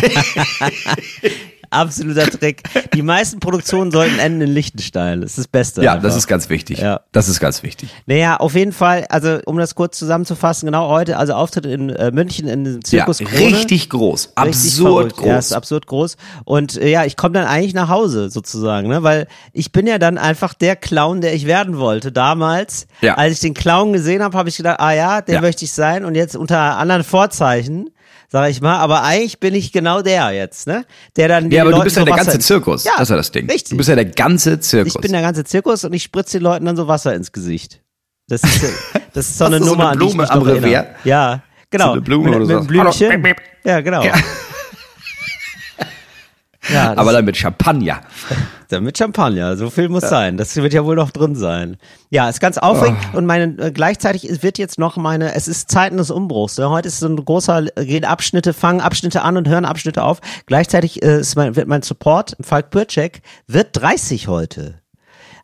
Absoluter 1.70 2.26
Trick. 2.30 2.62
Die 2.94 3.02
meisten 3.02 3.40
Produktionen 3.40 3.90
sollten 3.90 4.18
enden 4.18 4.40
in 4.42 4.48
Liechtenstein. 4.54 5.20
Das 5.20 5.30
ist 5.32 5.38
das 5.38 5.48
Beste. 5.48 5.82
Ja, 5.82 5.92
einfach. 5.94 6.04
das 6.04 6.16
ist 6.16 6.26
ganz 6.26 6.48
wichtig. 6.48 6.78
Ja. 6.78 7.00
Das 7.12 7.28
ist 7.28 7.40
ganz 7.40 7.62
wichtig. 7.62 7.90
Naja, 8.06 8.36
auf 8.38 8.54
jeden 8.54 8.72
Fall, 8.72 9.06
also 9.08 9.38
um 9.46 9.58
das 9.58 9.74
kurz 9.74 9.98
zusammenzufassen, 9.98 10.66
genau 10.66 10.88
heute, 10.88 11.16
also 11.16 11.34
Auftritt 11.34 11.66
in 11.66 11.90
äh, 11.90 12.10
München 12.10 12.48
in 12.48 12.64
Ja, 12.66 12.80
Zirkus 12.82 13.18
Krone. 13.18 13.56
richtig 13.56 13.90
groß. 13.90 14.32
Richtig 14.38 14.72
Absurd. 14.72 15.14
Ja, 15.18 15.34
groß. 15.34 15.46
ist 15.46 15.52
absurd 15.52 15.86
groß. 15.86 16.16
Und 16.44 16.76
äh, 16.76 16.90
ja, 16.90 17.04
ich 17.04 17.16
komme 17.16 17.34
dann 17.34 17.46
eigentlich 17.46 17.74
nach 17.74 17.88
Hause 17.88 18.30
sozusagen, 18.30 18.88
ne? 18.88 19.02
Weil 19.02 19.26
ich 19.52 19.72
bin 19.72 19.86
ja 19.86 19.98
dann 19.98 20.18
einfach 20.18 20.54
der 20.54 20.76
Clown, 20.76 21.20
der 21.20 21.34
ich 21.34 21.46
werden 21.46 21.78
wollte. 21.78 22.12
Damals, 22.12 22.86
Ja. 23.00 23.14
als 23.14 23.34
ich 23.34 23.40
den 23.40 23.54
Clown 23.54 23.92
gesehen 23.92 24.22
habe, 24.22 24.36
habe 24.36 24.48
ich 24.48 24.56
gedacht, 24.56 24.80
ah 24.80 24.92
ja, 24.92 25.20
der 25.20 25.36
Ja. 25.36 25.40
möchte 25.40 25.64
ich 25.64 25.72
sein. 25.72 26.04
Und 26.04 26.14
jetzt 26.14 26.36
unter 26.36 26.58
anderen 26.78 27.04
Vorzeichen, 27.04 27.90
sage 28.28 28.50
ich 28.50 28.60
mal, 28.60 28.76
aber 28.78 29.02
eigentlich 29.02 29.40
bin 29.40 29.54
ich 29.54 29.72
genau 29.72 30.02
der 30.02 30.30
jetzt, 30.30 30.66
ne? 30.66 30.84
Der 31.16 31.28
dann 31.28 31.50
ja, 31.50 31.62
aber 31.62 31.70
du 31.70 31.76
Leuten 31.76 31.84
bist 31.84 31.96
ja 31.96 32.02
so 32.02 32.06
der 32.06 32.14
Wasser 32.14 32.24
ganze 32.24 32.38
Zirkus. 32.38 32.84
Ja, 32.84 32.92
das 32.98 33.02
ist 33.02 33.10
ja 33.10 33.16
das 33.16 33.32
Ding. 33.32 33.50
Richtig. 33.50 33.70
Du 33.70 33.76
bist 33.76 33.88
ja 33.88 33.94
der 33.94 34.04
ganze 34.04 34.60
Zirkus. 34.60 34.94
ich 34.94 35.00
bin 35.00 35.12
der 35.12 35.22
ganze 35.22 35.44
Zirkus 35.44 35.84
und 35.84 35.92
ich 35.92 36.02
spritze 36.02 36.38
den 36.38 36.44
Leuten 36.44 36.66
dann 36.66 36.76
so 36.76 36.86
Wasser 36.88 37.14
ins 37.14 37.32
Gesicht. 37.32 37.80
Das 38.28 38.42
ist, 38.42 38.62
das 39.14 39.28
ist 39.28 39.38
so 39.38 39.46
eine 39.46 39.58
du 39.58 39.64
so 39.64 39.70
Nummer, 39.70 39.90
eine 39.90 39.92
an 39.92 39.98
die 39.98 40.06
ich 40.06 40.12
Blume 40.12 40.22
mich 40.22 40.30
am. 40.30 40.42
Revier? 40.42 40.94
Ja, 41.04 41.42
genau. 41.70 41.86
So 41.86 41.92
eine 41.92 42.00
Blume 42.02 42.30
mit, 42.30 42.36
oder 42.36 42.60
so. 42.60 42.66
Blümchen. 42.66 43.22
Hallo. 43.24 43.34
Ja, 43.64 43.80
genau. 43.80 44.02
Ja. 44.04 44.14
Ja, 46.72 46.92
aber 46.96 47.12
dann 47.12 47.24
mit 47.24 47.36
Champagner. 47.36 48.00
Dann 48.70 48.84
mit 48.84 48.98
Champagner, 48.98 49.56
so 49.56 49.70
viel 49.70 49.88
muss 49.88 50.06
sein. 50.10 50.36
Das 50.36 50.54
wird 50.56 50.74
ja 50.74 50.84
wohl 50.84 50.94
noch 50.94 51.10
drin 51.10 51.34
sein. 51.34 51.78
Ja, 52.10 52.28
ist 52.28 52.38
ganz 52.38 52.58
aufregend 52.58 52.98
Oh. 53.14 53.16
und 53.16 53.24
meine 53.24 53.44
äh, 53.58 53.70
gleichzeitig 53.72 54.28
es 54.28 54.42
wird 54.42 54.58
jetzt 54.58 54.78
noch 54.78 54.98
meine, 54.98 55.34
es 55.34 55.48
ist 55.48 55.70
Zeiten 55.70 55.96
des 55.96 56.10
Umbruchs. 56.10 56.58
Ne? 56.58 56.68
Heute 56.68 56.88
ist 56.88 56.98
so 57.00 57.06
ein 57.08 57.16
großer, 57.16 57.62
gehen 57.76 58.04
Abschnitte, 58.04 58.52
fangen 58.52 58.82
Abschnitte 58.82 59.22
an 59.22 59.38
und 59.38 59.48
hören 59.48 59.64
Abschnitte 59.64 60.02
auf. 60.02 60.20
Gleichzeitig 60.44 61.02
äh, 61.02 61.20
ist 61.20 61.34
mein, 61.34 61.56
wird 61.56 61.66
mein 61.66 61.80
Support, 61.80 62.36
Falk 62.42 62.68
Birczek, 62.68 63.22
wird 63.46 63.68
30 63.72 64.28
heute. 64.28 64.74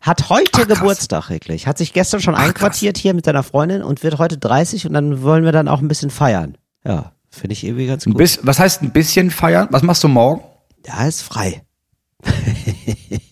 Hat 0.01 0.29
heute 0.29 0.51
Ach, 0.53 0.67
krass. 0.67 0.77
Geburtstag 0.77 1.29
wirklich. 1.31 1.65
Hat 1.65 1.79
sich 1.79 1.93
gestern 1.93 2.21
schon 2.21 2.35
Ach, 2.35 2.43
einquartiert 2.43 2.95
hier 2.99 3.15
mit 3.15 3.25
seiner 3.25 3.41
Freundin 3.41 3.81
und 3.81 4.03
wird 4.03 4.19
heute 4.19 4.37
30 4.37 4.85
und 4.85 4.93
dann 4.93 5.23
wollen 5.23 5.43
wir 5.45 5.51
dann 5.51 5.67
auch 5.67 5.81
ein 5.81 5.87
bisschen 5.87 6.11
feiern. 6.11 6.59
Ja, 6.85 7.13
finde 7.31 7.53
ich 7.53 7.63
irgendwie 7.63 7.87
ganz 7.87 8.05
gut. 8.05 8.15
bis, 8.17 8.37
was 8.43 8.59
heißt 8.59 8.83
ein 8.83 8.91
bisschen 8.91 9.31
feiern? 9.31 9.67
Was 9.71 9.81
machst 9.81 10.03
du 10.03 10.07
morgen? 10.09 10.43
Ja, 10.87 11.07
ist 11.07 11.21
frei. 11.21 11.61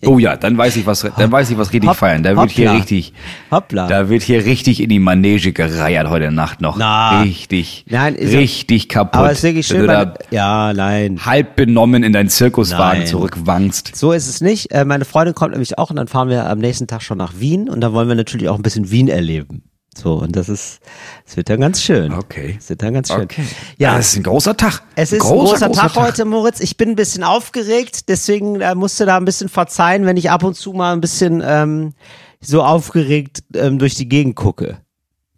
Oh 0.06 0.20
ja, 0.20 0.36
dann 0.36 0.58
weiß 0.58 0.76
ich 0.76 0.86
was, 0.86 1.00
dann 1.18 1.32
weiß 1.32 1.50
ich 1.50 1.58
was 1.58 1.72
richtig 1.72 1.90
Hopp- 1.90 1.96
feiern. 1.96 2.24
Da 2.24 2.36
wird 2.36 2.52
hier 2.52 2.68
hoppla. 2.68 2.78
richtig, 2.78 3.14
Hoppla. 3.52 3.88
da 3.88 4.10
wird 4.10 4.22
hier 4.22 4.44
richtig 4.44 4.82
in 4.82 4.90
die 4.90 5.00
Manege 5.00 5.54
gereiert 5.54 6.10
heute 6.10 6.30
Nacht 6.30 6.60
noch. 6.60 6.76
Na. 6.78 7.22
Richtig, 7.22 7.86
Nein, 7.90 8.16
richtig 8.16 8.90
kaputt. 8.90 9.16
Aber 9.16 9.32
es 9.32 9.38
ist 9.38 9.44
wirklich 9.44 9.70
Wenn 9.70 9.78
schön. 9.78 9.88
da 9.88 10.14
ja, 10.30 10.74
nein. 10.74 11.26
halb 11.26 11.56
benommen 11.56 12.04
in 12.04 12.12
deinen 12.12 12.28
Zirkuswagen 12.28 13.00
Nein. 13.00 13.08
zurückwankst. 13.08 13.96
So 13.96 14.12
ist 14.12 14.28
es 14.28 14.42
nicht. 14.42 14.72
Äh, 14.72 14.84
meine 14.84 15.06
Freundin 15.06 15.36
kommt 15.36 15.52
nämlich 15.52 15.78
auch 15.78 15.90
und 15.90 15.96
dann 15.96 16.10
fahren 16.10 16.28
wir 16.28 16.50
am 16.50 16.60
nächsten 16.60 16.88
Tag 16.88 17.02
schon 17.02 17.18
nach 17.18 17.36
Wien 17.40 17.70
und 17.70 17.80
dann 17.80 17.94
wollen 17.94 18.10
wir 18.10 18.16
natürlich 18.16 18.50
auch 18.50 18.58
ein 18.58 18.62
bisschen 18.62 18.92
Wien 18.92 19.08
erleben. 19.08 19.64
So, 19.98 20.16
und 20.16 20.36
das 20.36 20.50
ist, 20.50 20.80
es 21.26 21.38
wird 21.38 21.50
dann 21.50 21.62
ganz 21.62 21.82
schön. 21.82 22.14
Okay. 22.14 22.56
Es 22.60 22.70
wird 22.70 22.82
dann 22.82 22.94
ganz 22.94 23.10
schön. 23.10 23.22
Okay. 23.22 23.46
Ja, 23.78 23.98
das 23.98 24.10
ist 24.10 24.18
ein 24.18 24.24
großer 24.24 24.58
Tag. 24.58 24.82
es 24.96 25.12
ist 25.12 25.22
großer, 25.22 25.66
ein 25.66 25.72
großer, 25.72 25.94
Tag, 25.94 25.96
heute, 25.96 26.26
Moritz. 26.26 26.60
Ich 26.60 26.78
bin 26.78 26.90
ein 26.90 26.96
bisschen 26.96 27.24
aufgeregt, 27.24 28.10
deswegen 28.10 28.62
äh, 28.62 28.76
musst 28.76 29.00
du 29.00 29.06
da 29.06 29.18
ein 29.18 29.26
bisschen 29.26 29.50
verzeihen, 29.50 30.06
wenn 30.06 30.18
ich 30.18 30.30
ab 30.30 30.44
und 30.44 30.56
zu 30.56 30.74
mal 30.74 30.94
ein 30.94 31.02
bisschen 31.02 31.44
ähm, 31.46 31.94
so 32.42 32.64
aufgeregt 32.64 33.44
ähm, 33.56 33.80
durch 33.80 33.96
die 33.96 34.10
Gegend 34.10 34.36
gucke. 34.36 34.80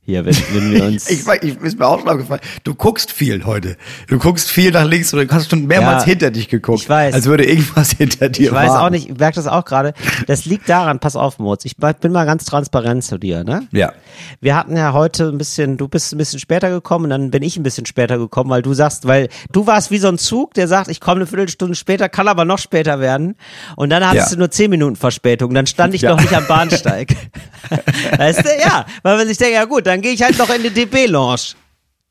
Hier, 0.08 0.24
wenn, 0.24 0.36
wenn 0.54 0.72
wir 0.72 0.84
uns. 0.86 1.10
Ich, 1.16 1.26
weiß, 1.26 1.40
ich 1.42 1.58
ist 1.62 1.80
mir 1.80 1.88
auch 1.88 2.00
schon 2.00 2.10
aufgefallen. 2.10 2.42
Du 2.64 2.76
guckst 2.76 3.12
viel 3.12 3.44
heute. 3.46 3.76
Du 4.08 4.20
guckst 4.20 4.52
viel 4.52 4.72
nach 4.72 4.86
links 4.86 5.12
und 5.14 5.28
du 5.28 5.34
hast 5.34 5.50
schon 5.50 5.66
mehrmals 5.66 6.04
Ja, 6.04 6.10
hinter 6.10 6.30
dich 6.32 6.48
geguckt. 6.48 6.82
ich 6.82 6.90
weiß. 6.90 7.14
Als 7.16 7.26
würde 7.26 7.44
irgendwas 7.46 7.92
hinter 7.92 8.30
dir 8.30 8.48
Ich 8.48 8.52
weiß 8.54 8.70
warten. 8.70 8.86
auch 8.86 8.90
nicht, 8.92 9.10
ich 9.10 9.18
merke 9.18 9.36
das 9.36 9.48
auch 9.48 9.66
gerade. 9.66 9.94
Das 10.28 10.46
liegt 10.46 10.70
daran, 10.70 11.00
pass 11.00 11.16
auf, 11.16 11.40
Moritz. 11.40 11.66
Ich 11.66 11.76
bin 11.78 12.12
mal 12.12 12.26
ganz 12.26 12.46
transparent 12.46 13.04
zu 13.04 13.18
dir, 13.18 13.44
ne? 13.44 13.68
Ja. 13.72 13.94
Wir 14.42 14.56
hatten 14.56 14.78
ja 14.78 14.94
heute 14.94 15.28
ein 15.30 15.38
bisschen, 15.40 15.78
du 15.78 15.88
bist 15.88 16.14
ein 16.14 16.18
bisschen 16.20 16.40
später 16.40 16.70
gekommen 16.70 17.06
und 17.06 17.10
dann 17.10 17.32
bin 17.32 17.42
ich 17.42 17.58
ein 17.58 17.64
bisschen 17.64 17.86
später 17.88 18.18
gekommen, 18.20 18.50
weil 18.52 18.62
du 18.62 18.74
sagst, 18.76 19.08
weil 19.08 19.30
du 19.52 19.66
warst 19.66 19.90
wie 19.90 19.98
so 19.98 20.08
ein 20.08 20.18
Zug, 20.20 20.54
der 20.54 20.68
sagt, 20.68 20.90
ich 20.90 21.00
komme 21.02 21.16
eine 21.22 21.26
Viertelstunde 21.28 21.74
später, 21.76 22.10
kann 22.10 22.28
aber 22.28 22.46
noch 22.46 22.60
später 22.60 23.00
werden. 23.00 23.36
Und 23.76 23.90
dann 23.90 24.08
hattest 24.08 24.28
Ja. 24.30 24.34
du 24.36 24.40
nur 24.40 24.52
zehn 24.52 24.70
Minuten 24.70 24.96
Verspätung. 24.96 25.54
Dann 25.56 25.66
stand 25.66 25.96
ich 25.96 26.02
Ja. 26.02 26.12
noch 26.12 26.22
nicht 26.22 26.34
am 26.36 26.46
Bahnsteig. 26.48 27.16
weißt 28.18 28.46
du, 28.46 28.50
ja, 28.62 28.86
weil 29.02 29.18
man 29.18 29.28
sich 29.28 29.38
denkt, 29.38 29.56
ja 29.56 29.66
gut, 29.66 29.88
dann 29.88 29.95
gehe 30.02 30.14
ich 30.14 30.24
halt 30.24 30.38
noch 30.38 30.50
in 30.50 30.64
die 30.64 30.70
DB-Lounge. 30.70 31.56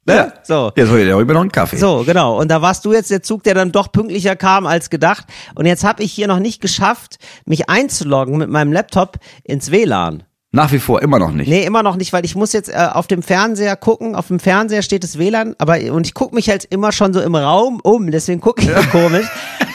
Ne? 0.07 0.33
So. 0.43 0.71
Jetzt 0.77 0.91
hol 0.91 0.99
ich 0.99 1.07
mir 1.07 1.33
noch 1.33 1.41
einen 1.41 1.53
Kaffee. 1.53 1.77
So, 1.77 2.05
genau. 2.05 2.39
Und 2.39 2.51
da 2.51 2.61
warst 2.61 2.85
du 2.85 2.93
jetzt 2.93 3.11
der 3.11 3.23
Zug, 3.23 3.43
der 3.43 3.55
dann 3.55 3.73
doch 3.73 3.91
pünktlicher 3.91 4.37
kam 4.37 4.67
als 4.67 4.91
gedacht. 4.91 5.27
Und 5.55 5.65
jetzt 5.67 5.83
habe 5.83 6.03
ich 6.03 6.13
hier 6.13 6.29
noch 6.29 6.41
nicht 6.41 6.61
geschafft, 6.61 7.17
mich 7.47 7.71
einzuloggen 7.71 8.37
mit 8.37 8.51
meinem 8.51 8.73
Laptop 8.73 9.19
ins 9.45 9.71
WLAN. 9.71 10.25
Nach 10.55 10.71
wie 10.71 10.79
vor 10.79 11.03
immer 11.03 11.19
noch 11.19 11.33
nicht. 11.33 11.49
Nee, 11.49 11.65
immer 11.65 11.83
noch 11.83 11.97
nicht, 11.97 12.13
weil 12.13 12.25
ich 12.25 12.37
muss 12.37 12.53
jetzt 12.53 12.69
äh, 12.69 12.89
auf 12.93 13.09
dem 13.09 13.23
Fernseher 13.23 13.75
gucken. 13.75 14.15
Auf 14.15 14.29
dem 14.29 14.39
Fernseher 14.39 14.83
steht 14.83 15.03
das 15.03 15.19
WLAN, 15.19 15.57
aber 15.59 15.79
und 15.93 16.07
ich 16.07 16.15
gucke 16.15 16.33
mich 16.35 16.49
halt 16.49 16.65
immer 16.65 16.93
schon 16.93 17.13
so 17.13 17.21
im 17.21 17.35
Raum 17.35 17.81
um, 17.83 18.11
deswegen 18.13 18.41
gucke 18.41 18.63
ich 18.63 18.69
so 18.75 18.83
komisch. 18.91 19.27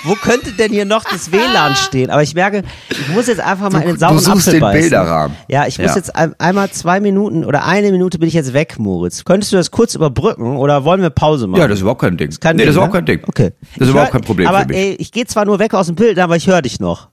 Wo 0.06 0.13
könnte 0.15 0.54
denn 0.54 0.72
hier 0.72 0.86
noch 0.86 1.04
das 1.04 1.34
WLAN 1.34 1.76
stehen? 1.76 2.10
Aber 2.10 2.24
ich 2.24 2.34
merke, 2.34 2.63
ich 2.89 3.10
muss 3.10 3.28
jetzt 3.28 3.42
einfach 3.42 3.70
mal 3.70 3.80
in 3.82 3.88
den 3.88 3.94
du 3.96 4.00
sauren 4.00 4.20
suchst 4.20 4.30
Apfel 4.48 4.54
den 4.54 4.62
beißen. 4.62 4.82
Bilderrahmen. 4.82 5.36
Ja, 5.50 5.68
ich 5.68 5.78
muss 5.80 5.89
Ja. 5.89 5.96
jetzt 5.98 6.15
ein, 6.15 6.34
einmal 6.39 6.70
zwei 6.72 7.02
Minuten 7.02 7.44
oder 7.44 7.65
eine 7.65 7.92
Minute 7.92 8.18
bin 8.18 8.30
ich 8.30 8.34
jetzt 8.34 8.54
weg, 8.54 8.80
Moritz. 8.80 9.26
Könntest 9.26 9.52
du 9.52 9.58
das 9.58 9.72
kurz 9.72 9.96
überbrücken 9.96 10.56
oder 10.56 10.86
wollen 10.86 11.02
wir 11.02 11.10
Pause 11.10 11.48
machen? 11.48 11.60
Ja, 11.60 11.68
das 11.68 11.80
ist 11.80 11.82
überhaupt 11.82 12.00
kein 12.02 12.15
Ding. 12.15 12.30
Kein 12.39 12.56
nee, 12.56 12.63
Ding, 12.63 12.68
das 12.68 12.74
ist 12.74 12.78
überhaupt 12.78 12.94
ne? 12.94 13.00
kein 13.00 13.06
Ding. 13.06 13.22
Okay. 13.28 13.52
Das 13.60 13.70
Ich 13.76 13.82
ist 13.82 13.89
überhaupt 13.89 14.13
hör- 14.13 14.20
kein 14.20 14.26
Problem 14.26 14.48
aber, 14.48 14.60
für 14.62 14.68
mich. 14.68 14.78
Ey, 14.78 14.92
ich 14.98 15.12
gehe 15.12 15.26
zwar 15.26 15.44
nur 15.44 15.60
weg 15.60 15.74
aus 15.74 15.88
dem 15.88 15.96
Bild, 15.98 16.18
aber 16.20 16.38
ich 16.38 16.48
höre 16.48 16.62
dich 16.62 16.80
noch. 16.80 17.10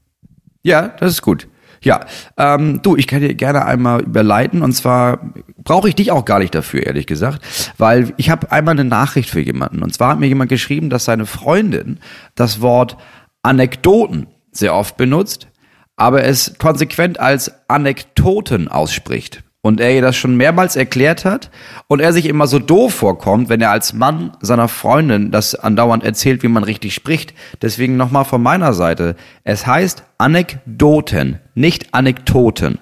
Ja, 0.63 0.89
das 1.01 1.11
ist 1.11 1.23
gut. 1.23 1.49
Ja, 1.87 2.01
ähm, 2.37 2.83
du, 2.83 2.97
ich 2.97 3.07
kann 3.07 3.21
dir 3.21 3.33
gerne 3.37 3.65
einmal 3.65 4.01
überleiten. 4.01 4.61
Und 4.63 4.73
zwar 4.73 5.21
brauche 5.63 5.89
ich 5.89 5.95
dich 5.95 6.11
auch 6.11 6.25
gar 6.25 6.41
nicht 6.41 6.53
dafür, 6.53 6.85
ehrlich 6.85 7.07
gesagt, 7.07 7.45
weil 7.79 8.13
ich 8.17 8.29
habe 8.29 8.51
einmal 8.51 8.73
eine 8.73 8.83
Nachricht 8.83 9.31
für 9.31 9.39
jemanden. 9.39 9.85
Und 9.85 9.95
zwar 9.95 10.11
hat 10.11 10.19
mir 10.19 10.27
jemand 10.27 10.51
geschrieben, 10.51 10.91
dass 10.91 11.05
seine 11.05 11.27
Freundin 11.27 12.01
das 12.35 12.61
Wort 12.61 12.97
Anekdoten 13.45 14.27
sehr 14.51 14.75
oft 14.75 14.97
benutzt, 14.97 15.47
aber 15.95 16.25
es 16.25 16.57
konsequent 16.59 17.21
als 17.21 17.53
Anekdoten 17.69 18.67
ausspricht. 18.67 19.45
Und 19.67 19.81
er 19.81 19.93
ihr 19.93 20.01
das 20.01 20.15
schon 20.15 20.37
mehrmals 20.37 20.77
erklärt 20.77 21.25
hat 21.25 21.51
und 21.89 21.99
er 22.01 22.13
sich 22.13 22.27
immer 22.27 22.47
so 22.47 22.61
doof 22.61 22.95
vorkommt, 22.95 23.49
wenn 23.49 23.61
er 23.61 23.73
als 23.73 23.93
Mann 23.93 24.37
seiner 24.41 24.69
Freundin 24.69 25.33
das 25.33 25.57
andauernd 25.57 26.05
erzählt, 26.05 26.45
wie 26.45 26.49
man 26.49 26.63
richtig 26.63 26.95
spricht. 26.95 27.35
Deswegen 27.63 27.97
nochmal 27.97 28.25
von 28.25 28.41
meiner 28.41 28.75
Seite. 28.75 29.17
Es 29.43 29.67
heißt 29.67 30.05
Anekdoten, 30.19 31.41
nicht 31.57 31.93
Anekdoten. 31.95 32.79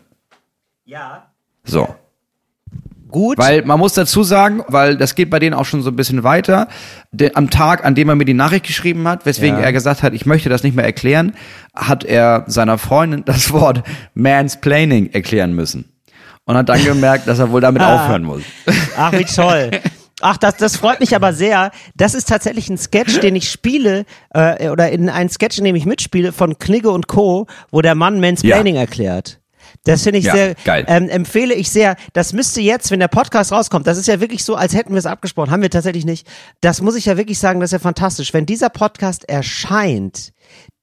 Ja. 0.85 1.31
So. 1.65 1.95
Gut. 3.09 3.39
Weil 3.39 3.65
man 3.65 3.79
muss 3.79 3.95
dazu 3.95 4.23
sagen, 4.23 4.63
weil 4.69 4.99
das 4.99 5.15
geht 5.15 5.31
bei 5.31 5.39
denen 5.39 5.55
auch 5.55 5.65
schon 5.65 5.81
so 5.83 5.89
ein 5.91 5.97
bisschen 5.97 6.23
weiter, 6.23 6.69
de, 7.13 7.33
am 7.35 7.49
Tag, 7.49 7.87
an 7.87 7.95
dem 7.95 8.11
er 8.11 8.15
mir 8.17 8.27
die 8.27 8.35
Nachricht 8.35 8.67
geschrieben 8.67 9.09
hat, 9.09 9.25
weswegen 9.25 9.57
Ja. 9.57 9.65
er 9.65 9.73
gesagt 9.73 10.03
hat, 10.03 10.13
ich 10.13 10.27
möchte 10.27 10.51
das 10.51 10.65
nicht 10.65 10.77
mehr 10.77 10.85
erklären, 10.85 11.33
hat 11.75 12.05
er 12.05 12.45
seiner 12.47 12.77
Freundin 12.77 13.25
das 13.25 13.53
Wort 13.55 13.85
Mansplaining 14.13 15.13
erklären 15.13 15.55
müssen. 15.55 15.94
Und 16.47 16.57
hat 16.57 16.69
dann 16.69 16.85
gemerkt, 16.85 17.27
dass 17.27 17.39
er 17.39 17.51
wohl 17.51 17.61
damit 17.61 17.81
Ah. 17.83 18.05
aufhören 18.05 18.23
muss. 18.25 18.43
Ach, 18.97 19.13
wie 19.13 19.25
toll. 19.25 19.71
Ach, 20.21 20.37
das, 20.37 20.57
das 20.57 20.77
freut 20.77 21.01
mich 21.01 21.15
aber 21.17 21.33
sehr. 21.33 21.71
Das 21.97 22.15
ist 22.15 22.29
tatsächlich 22.29 22.69
ein 22.71 22.79
Sketch, 22.79 23.19
den 23.21 23.35
ich 23.37 23.51
spiele, 23.51 24.05
äh, 24.33 24.69
oder 24.69 24.91
in 24.91 25.09
einen 25.09 25.29
Sketch, 25.31 25.59
in 25.59 25.65
dem 25.65 25.75
ich 25.75 25.87
mitspiele, 25.87 26.33
von 26.33 26.59
Knigge 26.59 26.91
und 26.91 27.09
Co., 27.09 27.47
wo 27.71 27.81
der 27.83 27.95
Mann 27.95 28.21
Mansplaining 28.21 28.77
erklärt. 28.77 29.41
Das 29.85 30.03
finde 30.03 30.21
ich 30.21 30.27
Ja, 30.27 30.35
sehr, 30.35 30.55
geil. 30.65 30.85
Ähm, 30.89 31.09
empfehle 31.09 31.53
ich 31.53 31.69
sehr. 31.71 31.97
Das 32.13 32.33
müsste 32.33 32.61
jetzt, 32.61 32.91
wenn 32.91 33.01
der 33.01 33.09
Podcast 33.09 33.51
rauskommt, 33.53 33.87
das 33.87 33.99
ist 33.99 34.07
ja 34.07 34.21
wirklich 34.21 34.45
so, 34.45 34.55
als 34.55 34.75
hätten 34.75 34.93
wir 34.93 34.99
es 34.99 35.05
abgesprochen, 35.07 35.51
haben 35.51 35.63
wir 35.63 35.71
tatsächlich 35.71 36.05
nicht. 36.05 36.27
Das 36.61 36.81
muss 36.81 36.95
ich 36.95 37.07
ja 37.07 37.17
wirklich 37.17 37.39
sagen, 37.39 37.61
das 37.61 37.69
ist 37.69 37.73
ja 37.73 37.79
fantastisch. 37.81 38.33
Wenn 38.33 38.47
dieser 38.47 38.69
Podcast 38.71 39.29
erscheint, 39.29 40.33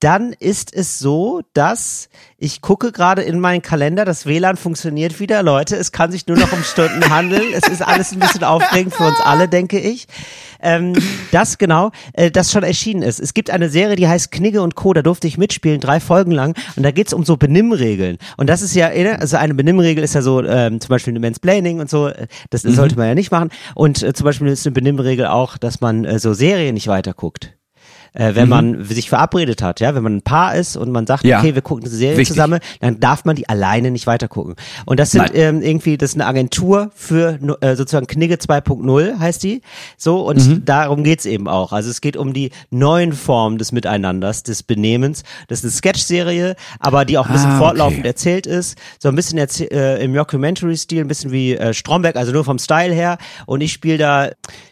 dann 0.01 0.33
ist 0.33 0.73
es 0.73 0.97
so, 0.97 1.41
dass 1.53 2.09
ich 2.37 2.61
gucke 2.61 2.91
gerade 2.91 3.21
in 3.21 3.39
meinen 3.39 3.61
Kalender, 3.61 4.03
das 4.03 4.25
WLAN 4.25 4.57
funktioniert 4.57 5.19
wieder, 5.19 5.43
Leute. 5.43 5.75
Es 5.75 5.91
kann 5.91 6.11
sich 6.11 6.25
nur 6.25 6.37
noch 6.37 6.51
um 6.51 6.63
Stunden 6.63 7.07
handeln. 7.09 7.53
Es 7.53 7.67
ist 7.67 7.83
alles 7.83 8.11
ein 8.11 8.19
bisschen 8.19 8.43
aufregend 8.43 8.95
für 8.95 9.03
uns 9.03 9.19
alle, 9.21 9.47
denke 9.47 9.79
ich. 9.79 10.07
Ähm, 10.59 10.93
das 11.31 11.59
genau, 11.59 11.91
äh, 12.13 12.31
das 12.31 12.51
schon 12.51 12.63
erschienen 12.63 13.03
ist. 13.03 13.19
Es 13.19 13.35
gibt 13.35 13.51
eine 13.51 13.69
Serie, 13.69 13.95
die 13.95 14.07
heißt 14.07 14.31
Knigge 14.31 14.63
und 14.63 14.73
Co. 14.73 14.91
Da 14.93 15.03
durfte 15.03 15.27
ich 15.27 15.37
mitspielen, 15.37 15.79
drei 15.79 15.99
Folgen 15.99 16.31
lang. 16.31 16.57
Und 16.75 16.81
da 16.81 16.89
geht's 16.89 17.13
um 17.13 17.23
so 17.23 17.37
Benimmregeln. 17.37 18.17
Und 18.37 18.49
das 18.49 18.63
ist 18.63 18.73
ja, 18.73 18.89
äh, 18.89 19.17
also 19.19 19.37
eine 19.37 19.53
Benimmregel 19.53 20.03
ist 20.03 20.15
ja 20.15 20.23
so, 20.23 20.43
ähm, 20.43 20.81
zum 20.81 20.89
Beispiel 20.89 21.11
eine 21.11 21.19
Mansplaining 21.19 21.79
und 21.79 21.91
so. 21.91 22.07
äh, 22.07 22.25
Das 22.49 22.63
sollte 22.63 22.95
man 22.95 23.07
ja 23.07 23.13
nicht 23.15 23.31
machen. 23.31 23.49
Und 23.75 24.01
äh, 24.01 24.13
zum 24.13 24.25
Beispiel 24.25 24.47
ist 24.47 24.65
eine 24.65 24.73
Benimmregel 24.73 25.27
auch, 25.27 25.57
dass 25.57 25.79
man 25.79 26.05
äh, 26.05 26.17
so 26.17 26.33
Serien 26.33 26.73
nicht 26.73 26.87
weiterguckt. 26.87 27.53
Äh, 28.13 28.35
wenn 28.35 28.49
man 28.49 28.83
sich 28.83 29.09
verabredet 29.09 29.61
hat, 29.61 29.79
ja, 29.79 29.95
wenn 29.95 30.03
man 30.03 30.17
ein 30.17 30.21
Paar 30.21 30.55
ist 30.55 30.75
und 30.75 30.91
man 30.91 31.07
sagt, 31.07 31.23
Ja. 31.23 31.39
okay, 31.39 31.55
wir 31.55 31.61
gucken 31.61 31.85
eine 31.85 31.93
Serie 31.93 32.17
Wichtig. 32.17 32.35
zusammen, 32.35 32.59
dann 32.81 32.99
darf 32.99 33.23
man 33.25 33.35
die 33.35 33.47
alleine 33.47 33.89
nicht 33.91 34.05
weitergucken. 34.07 34.55
Und 34.85 34.99
das 34.99 35.11
sind 35.11 35.31
ähm, 35.33 35.61
irgendwie, 35.61 35.97
das 35.97 36.11
ist 36.11 36.15
eine 36.15 36.25
Agentur 36.25 36.91
für 36.93 37.39
äh, 37.61 37.75
sozusagen 37.75 38.07
Knigge 38.07 38.35
2.0 38.35 39.19
heißt 39.19 39.43
die. 39.43 39.61
So, 39.97 40.21
und 40.27 40.45
Mhm. 40.45 40.65
darum 40.65 41.03
geht's 41.03 41.25
eben 41.25 41.47
auch. 41.47 41.71
Also 41.71 41.89
es 41.89 42.01
geht 42.01 42.17
um 42.17 42.33
die 42.33 42.51
neuen 42.69 43.13
Formen 43.13 43.57
des 43.57 43.71
Miteinanders, 43.71 44.43
des 44.43 44.63
Benehmens. 44.63 45.23
Das 45.47 45.59
ist 45.59 45.65
eine 45.65 45.71
Sketch-Serie, 45.71 46.55
aber 46.79 47.05
die 47.05 47.17
auch 47.17 47.27
ein 47.27 47.31
bisschen 47.33 47.51
Ah, 47.51 47.55
okay. 47.57 47.65
fortlaufend 47.65 48.05
erzählt 48.05 48.45
ist. 48.45 48.77
So 48.99 49.07
ein 49.09 49.15
bisschen 49.15 49.37
äh, 49.37 50.03
im 50.03 50.13
Mockumentary-Stil, 50.13 51.01
ein 51.01 51.07
bisschen 51.07 51.31
wie 51.31 51.55
äh, 51.55 51.73
Stromberg, 51.73 52.15
also 52.17 52.31
nur 52.31 52.43
vom 52.43 52.59
Style 52.59 52.93
her. 52.93 53.17
Und 53.45 53.61
ich 53.61 53.71
spiele 53.71 53.97
da, 53.97 54.29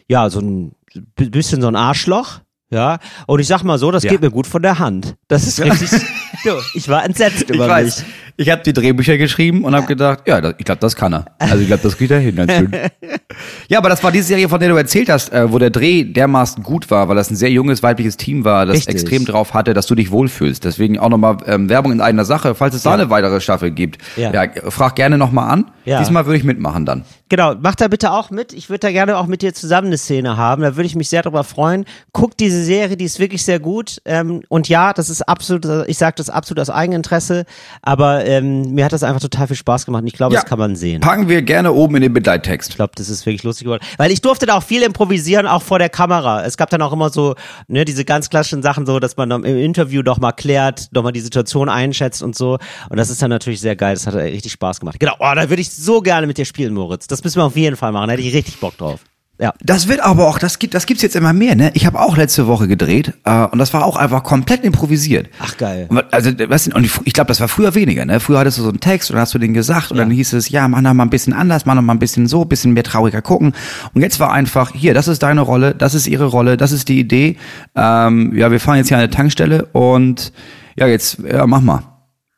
ja, 0.08 0.28
so 0.28 0.40
ein 0.40 0.72
bisschen 1.16 1.62
so 1.62 1.68
ein 1.68 1.76
Arschloch. 1.76 2.40
Ja, 2.70 2.98
und 3.26 3.40
ich 3.40 3.48
sag 3.48 3.64
mal 3.64 3.78
so, 3.78 3.90
das 3.90 4.04
Ja. 4.04 4.10
geht 4.12 4.20
mir 4.22 4.30
gut 4.30 4.46
von 4.46 4.62
der 4.62 4.78
Hand. 4.78 5.16
Das 5.28 5.44
ist 5.46 5.60
richtig, 5.60 5.90
du, 6.44 6.50
ich 6.74 6.88
war 6.88 7.04
entsetzt 7.04 7.42
Ich 7.42 7.50
über 7.50 7.68
weiß. 7.68 8.04
Ich 8.36 8.50
habe 8.50 8.62
die 8.62 8.72
Drehbücher 8.72 9.18
geschrieben 9.18 9.64
und 9.64 9.74
habe 9.74 9.86
gedacht, 9.86 10.20
ja, 10.26 10.38
ich 10.58 10.64
glaube, 10.64 10.80
das 10.80 10.96
kann 10.96 11.12
er. 11.12 11.26
Also 11.38 11.58
ich 11.58 11.66
glaube, 11.66 11.82
das 11.82 11.96
kriegt 11.96 12.10
er 12.10 12.18
hin. 12.18 12.36
Ganz 12.36 12.52
schön. 12.52 12.72
ja, 13.68 13.78
aber 13.78 13.88
das 13.88 14.02
war 14.02 14.12
die 14.12 14.22
Serie, 14.22 14.48
von 14.48 14.60
der 14.60 14.68
du 14.68 14.76
erzählt 14.76 15.08
hast, 15.08 15.32
äh, 15.32 15.50
wo 15.52 15.58
der 15.58 15.70
Dreh 15.70 16.04
dermaßen 16.04 16.62
gut 16.62 16.90
war, 16.90 17.08
weil 17.08 17.16
das 17.16 17.30
ein 17.30 17.36
sehr 17.36 17.50
junges 17.50 17.82
weibliches 17.82 18.16
Team 18.16 18.44
war, 18.44 18.66
das 18.66 18.76
Richtig. 18.76 18.94
extrem 18.94 19.24
drauf 19.24 19.54
hatte, 19.54 19.74
dass 19.74 19.86
du 19.86 19.94
dich 19.94 20.10
wohlfühlst. 20.10 20.64
Deswegen 20.64 20.98
auch 20.98 21.08
nochmal 21.08 21.38
ähm, 21.46 21.68
Werbung 21.68 21.92
in 21.92 22.00
eigener 22.00 22.24
Sache, 22.24 22.54
falls 22.54 22.74
es 22.74 22.82
da 22.82 22.94
eine 22.94 23.10
weitere 23.10 23.40
Staffel 23.40 23.70
gibt. 23.70 23.98
Ja. 24.16 24.32
Ja, 24.32 24.70
frag 24.70 24.96
gerne 24.96 25.18
nochmal 25.18 25.50
an. 25.50 25.70
Ja. 25.84 25.98
Diesmal 25.98 26.26
würde 26.26 26.38
ich 26.38 26.44
mitmachen 26.44 26.86
dann. 26.86 27.04
Genau, 27.28 27.54
mach 27.60 27.76
da 27.76 27.88
bitte 27.88 28.10
auch 28.10 28.30
mit. 28.30 28.52
Ich 28.52 28.70
würde 28.70 28.80
da 28.80 28.90
gerne 28.90 29.16
auch 29.16 29.26
mit 29.26 29.42
dir 29.42 29.54
zusammen 29.54 29.86
eine 29.86 29.98
Szene 29.98 30.36
haben. 30.36 30.62
Da 30.62 30.76
würde 30.76 30.86
ich 30.86 30.96
mich 30.96 31.08
sehr 31.08 31.22
darüber 31.22 31.44
freuen. 31.44 31.84
Guck 32.12 32.36
diese 32.36 32.62
Serie, 32.64 32.96
die 32.96 33.04
ist 33.04 33.20
wirklich 33.20 33.44
sehr 33.44 33.60
gut. 33.60 34.02
Ähm, 34.04 34.42
und 34.48 34.68
ja, 34.68 34.92
das 34.92 35.08
ist 35.08 35.22
absolut, 35.22 35.64
ich 35.86 35.96
sage 35.96 36.14
das 36.16 36.28
absolut 36.28 36.60
aus 36.60 36.70
Eigeninteresse, 36.70 37.44
aber 37.82 38.19
ähm, 38.26 38.72
mir 38.74 38.84
hat 38.84 38.92
das 38.92 39.02
einfach 39.02 39.20
total 39.20 39.46
viel 39.46 39.56
Spaß 39.56 39.86
gemacht. 39.86 40.02
Und 40.02 40.06
ich 40.08 40.14
glaube, 40.14 40.34
Ja. 40.34 40.40
das 40.40 40.48
kann 40.48 40.58
man 40.58 40.76
sehen. 40.76 41.00
Packen 41.00 41.28
wir 41.28 41.42
gerne 41.42 41.72
oben 41.72 41.96
in 41.96 42.02
den 42.02 42.12
Begleittext. 42.12 42.70
Ich 42.70 42.76
glaube, 42.76 42.92
das 42.96 43.08
ist 43.08 43.26
wirklich 43.26 43.42
lustig 43.42 43.64
geworden. 43.64 43.82
Weil 43.96 44.10
ich 44.10 44.20
durfte 44.20 44.46
da 44.46 44.56
auch 44.58 44.62
viel 44.62 44.82
improvisieren, 44.82 45.46
auch 45.46 45.62
vor 45.62 45.78
der 45.78 45.88
Kamera. 45.88 46.44
Es 46.44 46.56
gab 46.56 46.70
dann 46.70 46.82
auch 46.82 46.92
immer 46.92 47.10
so, 47.10 47.34
ne, 47.68 47.84
diese 47.84 48.04
ganz 48.04 48.30
klassischen 48.30 48.62
Sachen 48.62 48.86
so, 48.86 48.98
dass 49.00 49.16
man 49.16 49.30
im 49.30 49.44
Interview 49.44 50.02
doch 50.02 50.18
mal 50.18 50.32
klärt, 50.32 50.88
doch 50.92 51.02
mal 51.02 51.12
die 51.12 51.20
Situation 51.20 51.68
einschätzt 51.68 52.22
und 52.22 52.36
so. 52.36 52.58
Und 52.88 52.96
das 52.96 53.10
ist 53.10 53.20
dann 53.22 53.30
natürlich 53.30 53.60
sehr 53.60 53.76
geil. 53.76 53.94
Das 53.94 54.06
hat 54.06 54.14
richtig 54.14 54.52
Spaß 54.52 54.80
gemacht. 54.80 54.98
Genau, 55.00 55.14
oh, 55.18 55.32
da 55.34 55.48
würde 55.48 55.62
ich 55.62 55.70
so 55.70 56.00
gerne 56.00 56.26
mit 56.26 56.38
dir 56.38 56.44
spielen, 56.44 56.74
Moritz. 56.74 57.06
Das 57.06 57.22
müssen 57.24 57.36
wir 57.38 57.44
auf 57.44 57.56
jeden 57.56 57.76
Fall 57.76 57.92
machen. 57.92 58.08
Da 58.08 58.12
hätte 58.12 58.22
ich 58.22 58.34
richtig 58.34 58.58
Bock 58.60 58.76
drauf. 58.76 59.00
Ja. 59.40 59.54
Das 59.62 59.88
wird 59.88 60.00
aber 60.00 60.28
auch, 60.28 60.38
das 60.38 60.58
gibt, 60.58 60.74
das 60.74 60.84
gibt's 60.84 61.02
jetzt 61.02 61.16
immer 61.16 61.32
mehr, 61.32 61.56
ne? 61.56 61.70
Ich 61.72 61.86
habe 61.86 61.98
auch 61.98 62.18
letzte 62.18 62.46
Woche 62.46 62.68
gedreht 62.68 63.14
äh, 63.24 63.46
und 63.46 63.58
das 63.58 63.72
war 63.72 63.86
auch 63.86 63.96
einfach 63.96 64.22
komplett 64.22 64.64
improvisiert. 64.64 65.30
Ach, 65.40 65.56
geil. 65.56 65.86
Und 65.88 66.04
Also, 66.12 66.30
was 66.48 66.64
denn, 66.64 66.74
und 66.74 66.84
ich, 66.84 66.92
ich 67.04 67.14
glaube, 67.14 67.28
das 67.28 67.40
war 67.40 67.48
früher 67.48 67.74
weniger, 67.74 68.04
ne? 68.04 68.20
Früher 68.20 68.38
hattest 68.40 68.58
du 68.58 68.62
so 68.62 68.68
einen 68.68 68.80
Text 68.80 69.08
und 69.10 69.14
dann 69.14 69.22
hast 69.22 69.32
du 69.32 69.38
den 69.38 69.54
gesagt 69.54 69.92
und 69.92 69.96
dann 69.96 70.10
hieß 70.10 70.34
es, 70.34 70.50
ja, 70.50 70.68
mach 70.68 70.82
noch 70.82 70.92
mal 70.92 71.04
ein 71.04 71.10
bisschen 71.10 71.32
anders, 71.32 71.64
mach 71.64 71.74
noch 71.74 71.80
mal 71.80 71.94
ein 71.94 71.98
bisschen 71.98 72.26
so, 72.26 72.42
ein 72.42 72.48
bisschen 72.48 72.72
mehr 72.74 72.82
trauriger 72.84 73.22
gucken. 73.22 73.54
Und 73.94 74.02
jetzt 74.02 74.20
war 74.20 74.30
einfach, 74.30 74.72
hier, 74.74 74.92
das 74.92 75.08
ist 75.08 75.22
deine 75.22 75.40
Rolle, 75.40 75.74
das 75.74 75.94
ist 75.94 76.06
ihre 76.06 76.26
Rolle, 76.26 76.58
das 76.58 76.70
ist 76.72 76.88
die 76.90 76.98
Idee. 77.00 77.38
Ähm, 77.74 78.36
ja, 78.36 78.50
wir 78.50 78.60
fahren 78.60 78.76
jetzt 78.76 78.88
hier 78.88 78.98
an 78.98 79.04
eine 79.04 79.10
Tankstelle 79.10 79.64
und 79.72 80.32
ja, 80.76 80.86
jetzt, 80.86 81.16
ja, 81.26 81.46
mach 81.46 81.62
mal. 81.62 81.82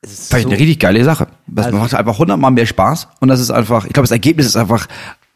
Fand 0.05 0.41
ich 0.41 0.47
eine 0.47 0.59
richtig 0.59 0.79
geile 0.81 1.03
Sache. 1.05 1.27
Das 1.49 1.67
Also- 1.67 1.79
macht 1.79 1.95
einfach 1.95 2.19
hundertmal 2.19 2.51
mehr 2.53 2.67
Spaß 2.67 3.09
und 3.21 3.27
das 3.29 3.41
ist 3.41 3.51
einfach, 3.51 3.87
ich 3.87 3.93
glaube, 3.93 4.05
das 4.05 4.11
Ergebnis 4.13 4.47
ist 4.47 4.57
einfach, 4.57 4.87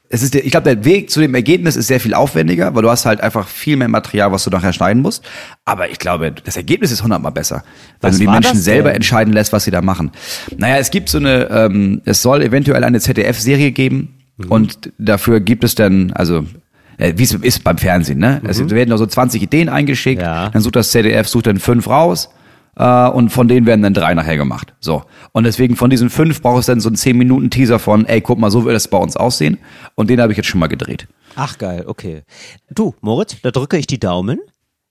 es 0.08 0.22
ist 0.22 0.34
der, 0.34 0.44
ich 0.44 0.50
glaube, 0.52 0.64
der 0.74 0.84
Weg 0.84 1.10
zu 1.10 1.20
dem 1.20 1.34
Ergebnis 1.34 1.74
ist 1.76 1.88
sehr 1.88 1.98
viel 2.00 2.14
aufwendiger, 2.14 2.74
weil 2.74 2.82
du 2.82 2.90
hast 2.90 3.06
halt 3.06 3.20
einfach 3.20 3.48
viel 3.48 3.76
mehr 3.76 3.88
Material, 3.88 4.30
was 4.32 4.44
du 4.44 4.50
nachher 4.50 4.72
schneiden 4.72 5.02
musst. 5.02 5.24
Aber 5.64 5.90
ich 5.90 5.98
glaube, 5.98 6.32
das 6.44 6.56
Ergebnis 6.56 6.92
ist 6.92 7.02
hundertmal 7.02 7.32
besser, 7.32 7.64
wenn 8.00 8.10
Was 8.10 8.18
du 8.18 8.24
die 8.24 8.30
Menschen 8.30 8.56
selber 8.56 8.94
entscheiden 8.94 9.32
lässt, 9.32 9.52
was 9.52 9.64
sie 9.64 9.70
da 9.72 9.82
machen. 9.82 10.12
Naja, 10.56 10.76
es 10.78 10.90
gibt 10.90 11.08
so 11.08 11.18
eine, 11.18 11.50
ähm, 11.50 12.02
es 12.04 12.22
soll 12.22 12.42
eventuell 12.42 12.84
eine 12.84 13.00
ZDF-Serie 13.00 13.72
geben 13.72 14.12
Mhm. 14.38 14.52
und 14.52 14.92
dafür 14.98 15.40
gibt 15.40 15.64
es 15.64 15.74
dann, 15.74 16.12
also 16.12 16.44
äh, 16.98 17.14
wie 17.16 17.22
es 17.22 17.32
ist 17.32 17.64
beim 17.64 17.78
Fernsehen, 17.78 18.18
ne? 18.18 18.40
Es 18.46 18.58
werden 18.70 18.90
da 18.90 18.98
so 18.98 19.06
20 19.06 19.42
Ideen 19.42 19.68
eingeschickt, 19.70 20.20
Mhm. 20.20 20.26
Ja. 20.26 20.50
dann 20.50 20.62
sucht 20.62 20.76
das 20.76 20.90
ZDF, 20.90 21.26
sucht 21.26 21.46
dann 21.46 21.58
fünf 21.58 21.88
raus 21.88 22.28
äh, 22.76 23.08
und 23.08 23.30
von 23.30 23.48
denen 23.48 23.66
werden 23.66 23.82
dann 23.82 23.94
drei 23.94 24.14
nachher 24.14 24.36
gemacht. 24.36 24.74
So. 24.80 25.04
Und 25.32 25.44
deswegen 25.44 25.76
von 25.76 25.90
diesen 25.90 26.10
fünf 26.10 26.42
braucht 26.42 26.60
es 26.60 26.66
dann 26.66 26.80
so 26.80 26.88
einen 26.88 26.96
10 26.96 27.16
Minuten 27.16 27.50
Teaser 27.50 27.78
von, 27.78 28.06
ey, 28.06 28.20
guck 28.20 28.38
mal, 28.38 28.50
so 28.50 28.64
wird 28.64 28.76
es 28.76 28.88
bei 28.88 28.98
uns 28.98 29.16
aussehen. 29.16 29.58
Und 29.94 30.10
den 30.10 30.20
habe 30.20 30.32
ich 30.32 30.36
jetzt 30.36 30.46
schon 30.46 30.60
mal 30.60 30.66
gedreht. 30.68 31.08
Ach, 31.34 31.58
geil, 31.58 31.84
okay. 31.86 32.22
Du, 32.70 32.94
Moritz, 33.00 33.36
da 33.42 33.50
drücke 33.50 33.76
ich 33.76 33.86
die 33.86 34.00
Daumen. 34.00 34.38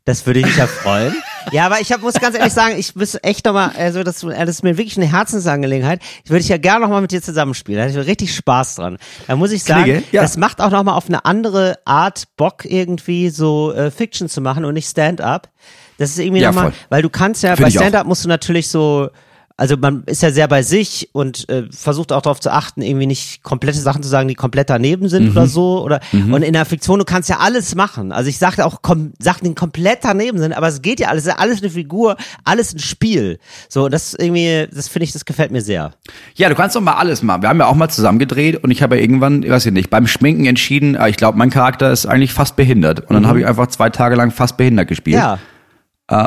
Das 0.03 0.27
würde 0.27 0.41
mich 0.41 0.55
ja 0.57 0.67
freuen. 0.67 1.15
Ja, 1.51 1.67
aber 1.67 1.79
ich 1.79 1.91
hab, 1.91 2.01
muss 2.01 2.15
ganz 2.15 2.35
ehrlich 2.35 2.53
sagen, 2.53 2.73
ich 2.75 2.95
muss 2.95 3.19
echt 3.21 3.45
nochmal, 3.45 3.69
also 3.77 4.01
das, 4.01 4.21
das 4.21 4.49
ist 4.49 4.63
mir 4.63 4.79
wirklich 4.79 4.97
eine 4.97 5.05
Herzensangelegenheit. 5.05 6.01
Ich 6.23 6.31
würde 6.31 6.41
ich 6.41 6.49
ja 6.49 6.57
gerne 6.57 6.79
nochmal 6.79 7.01
mit 7.01 7.11
dir 7.11 7.21
zusammenspielen. 7.21 7.79
Da 7.79 7.87
hätte 7.87 8.01
ich 8.01 8.07
richtig 8.07 8.35
Spaß 8.35 8.77
dran. 8.77 8.97
Da 9.27 9.35
muss 9.35 9.51
ich 9.51 9.63
sagen, 9.63 9.83
Knigge, 9.83 10.03
ja. 10.11 10.23
das 10.23 10.37
macht 10.37 10.59
auch 10.59 10.71
nochmal 10.71 10.95
auf 10.95 11.07
eine 11.07 11.23
andere 11.23 11.77
Art 11.85 12.23
Bock 12.35 12.65
irgendwie 12.65 13.29
so 13.29 13.71
äh, 13.73 13.91
Fiction 13.91 14.27
zu 14.27 14.41
machen 14.41 14.65
und 14.65 14.73
nicht 14.73 14.89
Stand-up. 14.89 15.51
Das 15.97 16.09
ist 16.11 16.19
irgendwie 16.19 16.41
Ja, 16.41 16.49
nochmal, 16.49 16.71
voll. 16.71 16.79
weil 16.89 17.01
du 17.01 17.09
kannst 17.09 17.43
ja, 17.43 17.55
Find 17.55 17.67
bei. 17.67 17.71
Stand-up 17.71 18.05
musst 18.07 18.23
du 18.25 18.27
natürlich 18.29 18.67
so, 18.69 19.09
also 19.57 19.77
man 19.77 20.03
ist 20.07 20.21
ja 20.21 20.31
sehr 20.31 20.49
bei 20.49 20.61
sich 20.63 21.07
und 21.13 21.47
äh, 21.47 21.63
versucht 21.71 22.11
auch 22.11 22.21
darauf 22.21 22.41
zu 22.41 22.51
achten, 22.51 22.81
irgendwie 22.81 23.05
nicht 23.05 23.41
komplette 23.41 23.77
Sachen 23.79 24.03
zu 24.03 24.09
sagen, 24.09 24.27
die 24.27 24.35
komplett 24.35 24.69
daneben 24.69 25.07
sind 25.07 25.23
Mhm. 25.27 25.31
oder 25.31 25.47
so. 25.47 25.81
Oder 25.81 26.01
und 26.11 26.41
in 26.43 26.51
der 26.51 26.65
Fiktion, 26.65 26.99
du 26.99 27.05
kannst 27.05 27.29
ja 27.29 27.37
alles 27.37 27.73
machen. 27.73 28.11
Also 28.11 28.29
ich 28.29 28.37
sagte 28.37 28.65
auch 28.65 28.81
kom 28.81 29.13
Sachen, 29.17 29.47
die 29.47 29.55
komplett 29.55 29.99
daneben 30.01 30.39
sind, 30.39 30.51
aber 30.51 30.67
es 30.67 30.81
geht 30.81 30.99
ja 30.99 31.07
alles, 31.07 31.25
alles 31.29 31.61
eine 31.61 31.69
Figur, 31.71 32.17
alles 32.43 32.73
ein 32.73 32.79
Spiel. 32.79 33.39
So, 33.69 33.87
das 33.87 34.13
irgendwie, 34.13 34.67
das 34.75 34.89
finde 34.89 35.05
ich, 35.05 35.13
das 35.13 35.23
gefällt 35.23 35.51
mir 35.51 35.61
sehr. 35.61 35.91
Ja, 36.35 36.49
du 36.49 36.55
kannst 36.55 36.75
doch 36.75 36.81
mal 36.81 36.95
alles 36.95 37.23
machen. 37.23 37.41
Wir 37.41 37.47
haben 37.47 37.59
ja 37.59 37.67
auch 37.67 37.75
mal 37.75 37.87
zusammen 37.87 38.19
gedreht 38.19 38.61
und 38.61 38.71
ich 38.71 38.83
habe 38.83 38.97
ja 38.97 39.01
irgendwann, 39.01 39.41
ich 39.43 39.49
weiß 39.51 39.65
ich 39.67 39.71
nicht, 39.71 39.89
beim 39.89 40.05
Schminken 40.05 40.47
entschieden, 40.47 40.95
äh, 40.95 41.07
ich 41.09 41.15
glaube, 41.15 41.37
mein 41.37 41.49
Charakter 41.49 41.93
ist 41.93 42.05
eigentlich 42.07 42.33
fast 42.33 42.57
behindert. 42.57 42.99
Und 43.09 43.13
dann 43.13 43.25
habe 43.25 43.39
ich 43.39 43.47
einfach 43.47 43.67
zwei 43.67 43.89
Tage 43.89 44.15
lang 44.17 44.31
fast 44.31 44.57
behindert 44.57 44.89
gespielt. 44.89 45.15
Mhm. 45.15 45.21
Ja, 45.21 45.39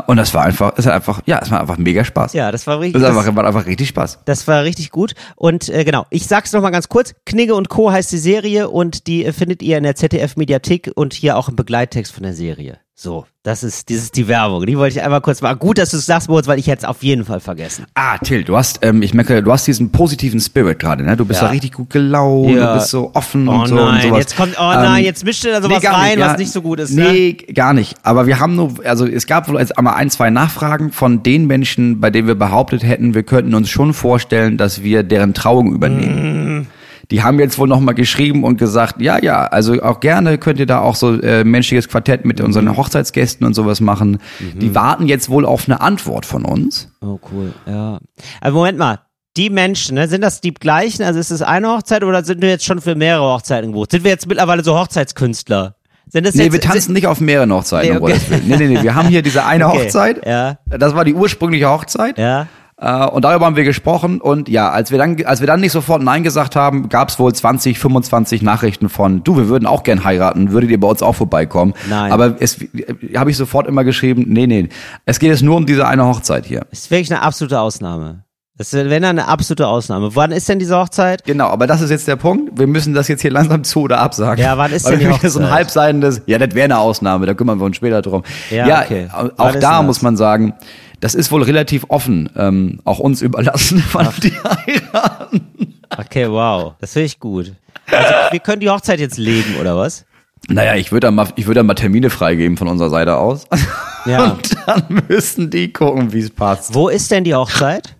und 0.07 0.17
das 0.17 0.35
war 0.35 0.45
einfach, 0.45 0.73
es 0.77 0.87
hat 0.87 0.95
einfach, 0.95 1.23
ja, 1.27 1.39
es 1.41 1.51
war 1.51 1.61
einfach 1.61 1.79
mega 1.79 2.05
Spaß. 2.05 2.33
ja, 2.33 2.51
das 2.51 2.67
war 2.67 2.81
richtig. 2.81 2.95
Das, 3.01 3.03
Das, 3.03 3.17
einfach, 3.17 3.37
war 3.37 3.45
einfach 3.45 3.67
richtig 3.67 3.89
Spaß. 3.89 4.21
das 4.25 4.49
war 4.49 4.65
richtig 4.65 4.91
gut. 4.91 5.15
Und 5.37 5.69
äh, 5.69 5.85
genau, 5.85 6.05
ich 6.11 6.27
sag's 6.27 6.53
noch 6.53 6.63
mal 6.63 6.71
ganz 6.71 6.89
kurz. 6.89 7.15
Knigge 7.27 7.55
und 7.55 7.69
Co. 7.69 7.93
heißt 7.93 8.11
die 8.11 8.19
Serie 8.19 8.71
und 8.71 9.07
die 9.07 9.25
äh, 9.25 9.33
findet 9.33 9.63
ihr 9.63 9.79
in 9.79 9.85
der 9.85 9.95
ZDF-Mediathek 9.95 10.91
und 10.95 11.15
hier 11.15 11.37
auch 11.37 11.49
im 11.49 11.55
Begleittext 11.57 12.13
von 12.13 12.25
der 12.25 12.35
Serie. 12.35 12.81
So, 13.01 13.27
das 13.45 13.63
ist, 13.63 13.91
das 13.91 13.99
ist 13.99 14.17
die 14.17 14.27
Werbung. 14.27 14.67
Die 14.67 14.77
wollte 14.77 14.99
ich 14.99 15.05
einmal 15.05 15.21
kurz 15.21 15.41
machen. 15.41 15.61
Gut, 15.61 15.79
dass 15.79 15.93
du 15.93 15.99
es 15.99 16.07
sagst, 16.07 16.29
Moritz, 16.29 16.49
weil 16.49 16.59
ich 16.59 16.67
hätte 16.67 16.79
es 16.79 16.85
auf 16.85 17.05
jeden 17.05 17.25
Fall 17.25 17.39
vergessen. 17.39 17.87
Ah, 17.95 18.19
Till, 18.19 18.43
du 18.43 18.57
hast, 18.57 18.81
ähm, 18.83 19.03
ich 19.03 19.15
merke, 19.15 19.41
du 19.41 19.53
hast 19.53 19.69
diesen 19.69 19.93
positiven 19.93 20.41
Spirit 20.41 20.81
gerade, 20.81 21.05
ne? 21.05 21.17
Du 21.17 21.25
bist 21.25 21.41
Ja. 21.41 21.47
da 21.47 21.53
richtig 21.53 21.75
gut 21.75 21.91
gelaunt, 21.91 22.51
Ja. 22.51 22.73
du 22.73 22.79
bist 22.81 22.91
so 22.91 23.13
offen 23.15 23.47
Oh 23.49 23.53
und 23.61 23.69
so 23.69 23.77
und 23.77 23.85
nein, 23.85 24.03
sowas. 24.09 24.19
jetzt 24.19 24.37
kommt, 24.37 24.57
oh 24.59 24.63
nein, 24.65 24.99
Ähm, 24.99 25.05
jetzt 25.05 25.25
mischt 25.25 25.45
ihr 25.45 25.53
da 25.53 25.63
sowas 25.63 25.81
gar 25.81 25.95
rein, 25.95 26.19
ja. 26.19 26.27
was 26.27 26.39
nicht 26.39 26.51
so 26.51 26.61
gut 26.61 26.81
ist. 26.81 26.91
Ne? 26.93 27.05
Nee, 27.13 27.33
gar 27.35 27.73
nicht. 27.73 27.95
Aber 28.03 28.27
wir 28.27 28.41
haben 28.41 28.57
nur, 28.57 28.75
also 28.85 29.07
es 29.07 29.29
gab 29.29 29.49
wohl 29.49 29.61
jetzt 29.61 29.79
einmal 29.79 29.95
ein, 29.95 30.11
zwei 30.11 30.31
Nachfragen 30.31 30.91
von 30.91 31.23
den 31.23 31.47
Menschen, 31.47 32.01
bei 32.01 32.11
denen 32.11 32.27
wir 32.27 32.35
behauptet 32.35 32.83
hätten, 32.83 33.15
wir 33.15 33.23
könnten 33.23 33.55
uns 33.55 33.71
schon 33.71 33.95
vorstellen, 33.95 34.57
dass 34.57 34.83
wir 34.83 35.05
deren 35.05 35.35
Trauung 35.35 35.73
übernehmen. 35.73 36.67
Die 37.11 37.23
haben 37.23 37.39
jetzt 37.39 37.59
wohl 37.59 37.69
nochmal 37.69 37.95
geschrieben 37.95 38.45
und 38.45 38.59
gesagt, 38.59 39.01
ja, 39.01 39.23
ja, 39.23 39.47
also 39.47 39.83
auch 39.83 40.01
gerne 40.01 40.37
könnt 40.37 40.59
ihr 40.61 40.67
da 40.67 40.81
auch 40.81 40.95
so 40.95 41.19
äh, 41.21 41.43
menschliches 41.43 41.89
Quartett 41.89 42.25
mit 42.27 42.41
unseren 42.41 42.77
Hochzeitsgästen 42.77 43.47
und 43.47 43.55
sowas 43.55 43.81
machen. 43.81 44.19
Die 44.61 44.75
warten 44.75 45.07
jetzt 45.09 45.31
wohl 45.31 45.47
auf 45.47 45.67
eine 45.67 45.81
Antwort 45.81 46.27
von 46.27 46.45
uns. 46.45 46.91
Oh, 47.01 47.19
cool, 47.33 47.55
ja. 47.67 47.99
Aber 48.43 48.55
Moment 48.55 48.79
mal. 48.79 49.01
Die 49.37 49.51
Menschen, 49.51 49.95
ne, 49.95 50.09
sind 50.09 50.21
das 50.23 50.41
die 50.41 50.53
gleichen? 50.53 51.05
Also 51.05 51.21
ist 51.21 51.31
es 51.31 51.43
eine 51.43 51.69
Hochzeit 51.69 52.03
oder 52.03 52.25
sind 52.25 52.43
wir 52.43 52.49
jetzt 52.49 52.65
schon 52.65 52.81
für 52.81 52.95
mehrere 52.97 53.23
Hochzeiten 53.35 53.71
gebucht? 53.71 53.93
Sind 53.93 54.03
wir 54.03 54.11
jetzt 54.11 54.27
mittlerweile 54.27 54.65
so 54.65 54.77
Hochzeitskünstler? 54.77 55.77
Sind 56.09 56.27
das 56.27 56.35
Nee, 56.35 56.45
jetzt, 56.45 56.55
wir 56.55 56.61
tanzen 56.61 56.93
nicht 56.93 57.07
auf 57.07 57.21
mehreren 57.21 57.53
Hochzeiten, 57.53 57.93
Nee, 57.93 57.99
okay. 58.01 58.17
Nee, 58.47 58.57
nee, 58.57 58.67
nee, 58.69 58.83
wir 58.83 58.95
haben 58.95 59.09
hier 59.09 59.23
diese 59.23 59.45
eine 59.45 59.67
Okay, 59.69 59.85
Hochzeit. 59.85 60.27
ja. 60.27 60.59
Das 60.67 60.95
war 60.95 61.05
die 61.05 61.15
ursprüngliche 61.15 61.69
Hochzeit. 61.69 62.19
Ja. 62.19 62.49
Äh, 62.81 63.07
und 63.07 63.25
darüber 63.25 63.47
haben 63.47 63.57
wir 63.57 63.65
gesprochen. 63.65 64.21
Und 64.21 64.49
ja, 64.49 64.71
als 64.71 64.91
wir 64.91 64.99
dann, 64.99 65.17
als 65.25 65.41
wir 65.41 65.47
dann 65.47 65.61
nicht 65.61 65.73
sofort 65.73 66.03
Nein 66.03 66.23
gesagt 66.23 66.57
haben, 66.57 66.89
gab 66.89 67.09
es 67.09 67.19
wohl 67.19 67.33
20, 67.33 67.79
25 67.79 68.43
Nachrichten 68.43 68.89
von, 68.89 69.25
du, 69.25 69.37
wir 69.37 69.49
würden 69.49 69.67
auch 69.67 69.83
gern 69.83 70.05
heiraten, 70.05 70.53
würdet 70.53 70.71
ihr 70.71 70.79
bei 70.81 70.89
uns 70.89 71.03
auch 71.03 71.15
vorbeikommen? 71.15 71.75
Nein. 71.89 72.13
Aber 72.13 72.37
es 72.41 72.59
habe 73.17 73.31
ich 73.31 73.37
sofort 73.37 73.67
immer 73.67 73.85
geschrieben, 73.85 74.27
nee, 74.29 74.47
nee, 74.47 74.69
es 75.07 75.19
geht 75.19 75.31
jetzt 75.31 75.43
nur 75.43 75.57
um 75.57 75.67
diese 75.67 75.87
eine 75.87 76.07
Hochzeit 76.07 76.47
hier. 76.47 76.67
Das 76.71 76.81
ist 76.81 76.91
wirklich 76.91 77.11
eine 77.11 77.23
absolute 77.23 77.61
Ausnahme. 77.61 78.25
Das 78.57 78.73
ist, 78.73 78.91
wenn 78.91 79.03
dann 79.03 79.19
eine 79.21 79.29
absolute 79.29 79.69
Ausnahme. 79.69 80.17
Wann 80.17 80.33
ist 80.33 80.49
denn 80.49 80.59
diese 80.59 80.77
Hochzeit? 80.77 81.25
Genau, 81.25 81.47
aber 81.47 81.69
das 81.69 81.81
ist 81.81 81.91
jetzt 81.91 82.09
der 82.09 82.17
Punkt. 82.17 82.59
Wir 82.59 82.67
müssen 82.67 82.93
das 82.93 83.07
jetzt 83.07 83.23
hier 83.23 83.31
langsam 83.31 83.63
zu 83.63 83.83
oder 83.83 84.01
absagen. 84.01 84.43
Ja, 84.43 84.59
wann 84.59 84.73
ist 84.73 84.85
Weil 84.85 84.99
denn 84.99 85.09
die 85.09 85.15
wieder 85.17 85.31
so 85.31 85.39
ein 85.39 85.45
Hochzeit? 85.45 85.59
halbseitendes, 85.59 86.23
ja, 86.27 86.39
das 86.39 86.55
wäre 86.57 86.65
eine 86.65 86.79
Ausnahme, 86.79 87.27
da 87.27 87.35
kümmern 87.35 87.61
wir 87.61 87.65
uns 87.67 87.77
später 87.77 88.03
drum. 88.03 88.25
Ja, 88.51 88.83
okay. 88.83 89.09
Wann 89.13 89.31
auch 89.39 89.55
ist 89.55 89.63
da 89.63 89.83
muss 89.83 90.03
man 90.03 90.17
sagen, 90.17 90.55
das 91.01 91.15
ist 91.15 91.31
wohl 91.31 91.43
relativ 91.43 91.87
offen, 91.89 92.31
ähm, 92.37 92.81
auch 92.85 92.99
uns 92.99 93.23
überlassen, 93.23 93.83
wann 93.93 94.13
die 94.23 94.33
heiraten. 94.33 95.75
Okay, 95.97 96.31
wow. 96.31 96.75
Das 96.81 96.93
finde 96.93 97.07
ich 97.07 97.19
gut. 97.19 97.53
Also, 97.91 98.15
wir 98.31 98.41
können 98.41 98.61
die 98.61 98.69
Hochzeit 98.69 99.01
jetzt 99.01 99.17
legen, 99.17 99.57
oder 99.61 99.77
was? 99.77 100.05
Naja, 100.49 100.77
ich 100.77 100.93
würde 100.93 101.07
dann 101.07 101.15
mal, 101.15 101.29
ich 101.37 101.47
würde 101.47 101.61
dann 101.61 101.67
mal 101.67 101.75
Termine 101.75 102.11
freigeben 102.11 102.57
von 102.57 102.69
unserer 102.69 102.91
Seite 102.91 103.17
aus. 103.17 103.47
Ja. 104.07 104.25
Und 104.33 104.57
dann 104.67 105.03
müssen 105.09 105.51
die 105.51 105.73
gucken, 105.73 106.13
wie 106.13 106.21
es 106.21 106.31
passt. 106.31 106.75
Wo 106.75 106.89
ist 106.89 107.11
denn 107.11 107.25
die 107.25 107.35
Hochzeit? 107.35 107.97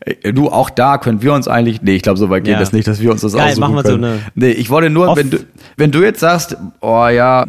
Äh, 0.00 0.32
Du, 0.32 0.48
auch 0.50 0.70
da 0.70 0.98
können 0.98 1.20
wir 1.22 1.32
uns 1.32 1.48
eigentlich, 1.48 1.82
nee, 1.82 1.96
ich 1.96 2.02
glaube, 2.02 2.18
so 2.18 2.30
weit 2.30 2.44
geht 2.44 2.54
Ja. 2.54 2.58
das 2.60 2.72
nicht, 2.72 2.86
dass 2.86 3.00
wir 3.00 3.10
uns 3.10 3.20
das 3.22 3.32
Geil, 3.32 3.42
aussuchen 3.48 3.60
machen 3.60 3.74
wir 3.74 3.82
so 3.82 3.88
können. 3.90 4.04
eine- 4.04 4.20
nee, 4.34 4.50
ich 4.50 4.70
wollte 4.70 4.88
nur, 4.90 5.08
Off- 5.08 5.16
wenn 5.16 5.30
du, 5.30 5.38
wenn 5.76 5.90
du 5.90 6.02
jetzt 6.02 6.20
sagst, 6.20 6.56
oh 6.80 7.06
ja, 7.08 7.44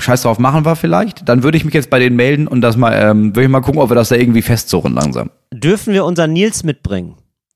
scheiß 0.00 0.22
drauf, 0.22 0.38
machen 0.38 0.64
wir 0.64 0.76
vielleicht, 0.76 1.28
dann 1.28 1.42
würde 1.42 1.56
ich 1.56 1.64
mich 1.64 1.74
jetzt 1.74 1.90
bei 1.90 1.98
denen 1.98 2.16
melden 2.16 2.46
und 2.46 2.60
das 2.60 2.76
mal, 2.76 2.92
ähm, 2.92 3.34
würde 3.34 3.44
ich 3.44 3.48
mal 3.48 3.60
gucken, 3.60 3.80
ob 3.80 3.90
wir 3.90 3.94
das 3.94 4.08
da 4.10 4.16
irgendwie 4.16 4.42
festsuchen 4.42 4.94
langsam. 4.94 5.30
Dürfen 5.52 5.92
wir 5.94 6.04
unseren 6.04 6.32
Nils 6.32 6.64
mitbringen? 6.64 7.14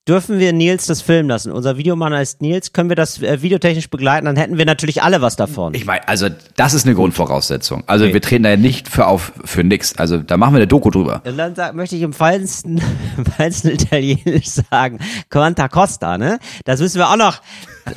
Dürfen 0.09 0.39
wir 0.39 0.53
Nils 0.53 0.87
das 0.87 1.03
filmen 1.03 1.29
lassen? 1.29 1.51
Unser 1.51 1.77
Videomann 1.79 2.15
heißt 2.15 2.41
Nils. 2.41 2.73
Können 2.73 2.89
wir 2.89 2.95
das 2.95 3.21
äh, 3.23 3.43
videotechnisch 3.43 3.91
begleiten? 3.91 4.27
Dann 4.27 4.37
hätten 4.37 4.57
wir 4.57 4.65
natürlich 4.65 5.03
alle 5.03 5.21
was 5.21 5.35
davon. 5.35 5.75
Ich 5.75 5.85
meine, 5.85 6.07
also 6.07 6.29
das 6.57 6.75
ist 6.75 6.87
eine 6.87 6.95
Grundvoraussetzung. 6.95 7.83
Also 7.89 8.05
Okay. 8.05 8.15
wir 8.15 8.23
treten 8.23 8.45
da 8.45 8.51
ja 8.51 8.57
nicht 8.57 8.89
für 8.89 9.07
auf, 9.09 9.33
für 9.45 9.65
nix. 9.65 9.97
Also 9.97 10.19
da 10.19 10.37
machen 10.37 10.55
wir 10.55 10.59
eine 10.59 10.69
Doku 10.69 10.91
drüber. 10.91 11.23
Und 11.27 11.37
dann 11.37 11.57
sag, 11.57 11.75
möchte 11.75 11.97
ich 11.97 12.03
im 12.03 12.13
feinsten, 12.13 12.81
im 13.17 13.25
feinsten 13.37 13.71
Italienisch 13.73 14.47
sagen, 14.71 15.01
Quanta 15.29 15.69
Costa, 15.69 16.19
ne? 16.19 16.39
Das 16.65 16.81
müssen 16.81 16.99
wir 16.99 17.11
auch 17.11 17.17
noch, 17.17 17.41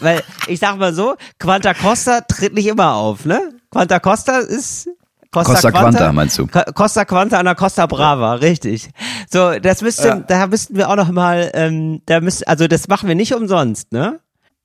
weil 0.02 0.24
ich 0.48 0.60
sag 0.60 0.78
mal 0.80 0.94
so, 0.96 1.16
Quanta 1.38 1.76
Costa 1.76 2.22
tritt 2.22 2.56
nicht 2.56 2.68
immer 2.68 2.96
auf, 2.96 3.26
ne? 3.26 3.40
Quanta 3.70 4.00
Costa 4.00 4.40
ist 4.40 4.90
Costa, 5.32 5.54
Costa 5.54 5.72
Quanta, 5.72 6.12
meinst 6.12 6.38
du? 6.40 6.48
Co- 6.48 6.64
Costa 6.74 7.06
Quanta 7.06 7.38
an 7.38 7.46
der 7.46 7.54
Costa 7.56 7.86
Brava, 7.86 8.34
richtig. 8.36 8.90
So, 9.32 9.60
das 9.60 9.82
müsste, 9.84 10.26
da 10.28 10.48
müssten 10.48 10.76
wir 10.76 10.90
auch 10.90 10.96
noch 10.96 11.12
mal, 11.12 11.52
ähm, 11.54 12.02
da 12.08 12.20
müsst, 12.20 12.48
also 12.48 12.68
das 12.68 12.88
machen 12.88 13.08
wir 13.08 13.16
nicht 13.16 13.34
umsonst, 13.36 13.92
ne? 13.92 14.20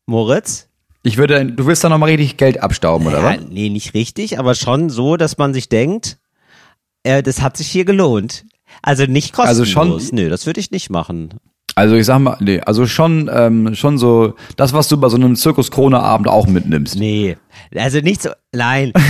Moritz? 0.07 0.69
Ich 1.03 1.19
würde, 1.19 1.45
du 1.45 1.67
willst 1.67 1.85
da 1.85 1.91
nochmal 1.91 2.09
richtig 2.11 2.39
Geld 2.39 2.63
abstauben, 2.63 3.07
oder 3.07 3.19
Ja, 3.19 3.25
was? 3.37 3.47
nee, 3.51 3.69
nicht 3.69 3.93
richtig, 3.93 4.39
aber 4.39 4.55
schon 4.55 4.89
so, 4.89 5.19
dass 5.19 5.37
man 5.37 5.53
sich 5.53 5.69
denkt, 5.69 6.17
äh, 7.03 7.23
das 7.23 7.43
hat 7.43 7.59
sich 7.59 7.69
hier 7.69 7.85
gelohnt. 7.85 8.47
Also 8.83 9.05
nicht 9.05 9.35
kostenlos. 9.35 9.59
Also 9.59 9.65
schon- 9.67 10.01
Nö, 10.17 10.31
das 10.31 10.47
würde 10.47 10.61
ich 10.61 10.71
nicht 10.71 10.89
machen. 10.89 11.35
Also 11.77 11.95
ich 11.97 12.07
sag 12.07 12.21
mal, 12.21 12.39
nee, 12.41 12.61
also 12.61 12.87
schon, 12.87 13.29
ähm, 13.33 13.75
schon 13.75 13.99
so, 13.99 14.35
das, 14.57 14.73
was 14.73 14.89
du 14.89 14.97
bei 14.97 15.09
so 15.11 15.17
einem 15.17 15.37
Zirkus-Krone-Abend 15.37 16.29
auch 16.29 16.47
mitnimmst. 16.47 16.95
Nee, 16.97 17.37
also 17.77 17.99
nichts, 18.01 18.27
nein. 18.53 18.93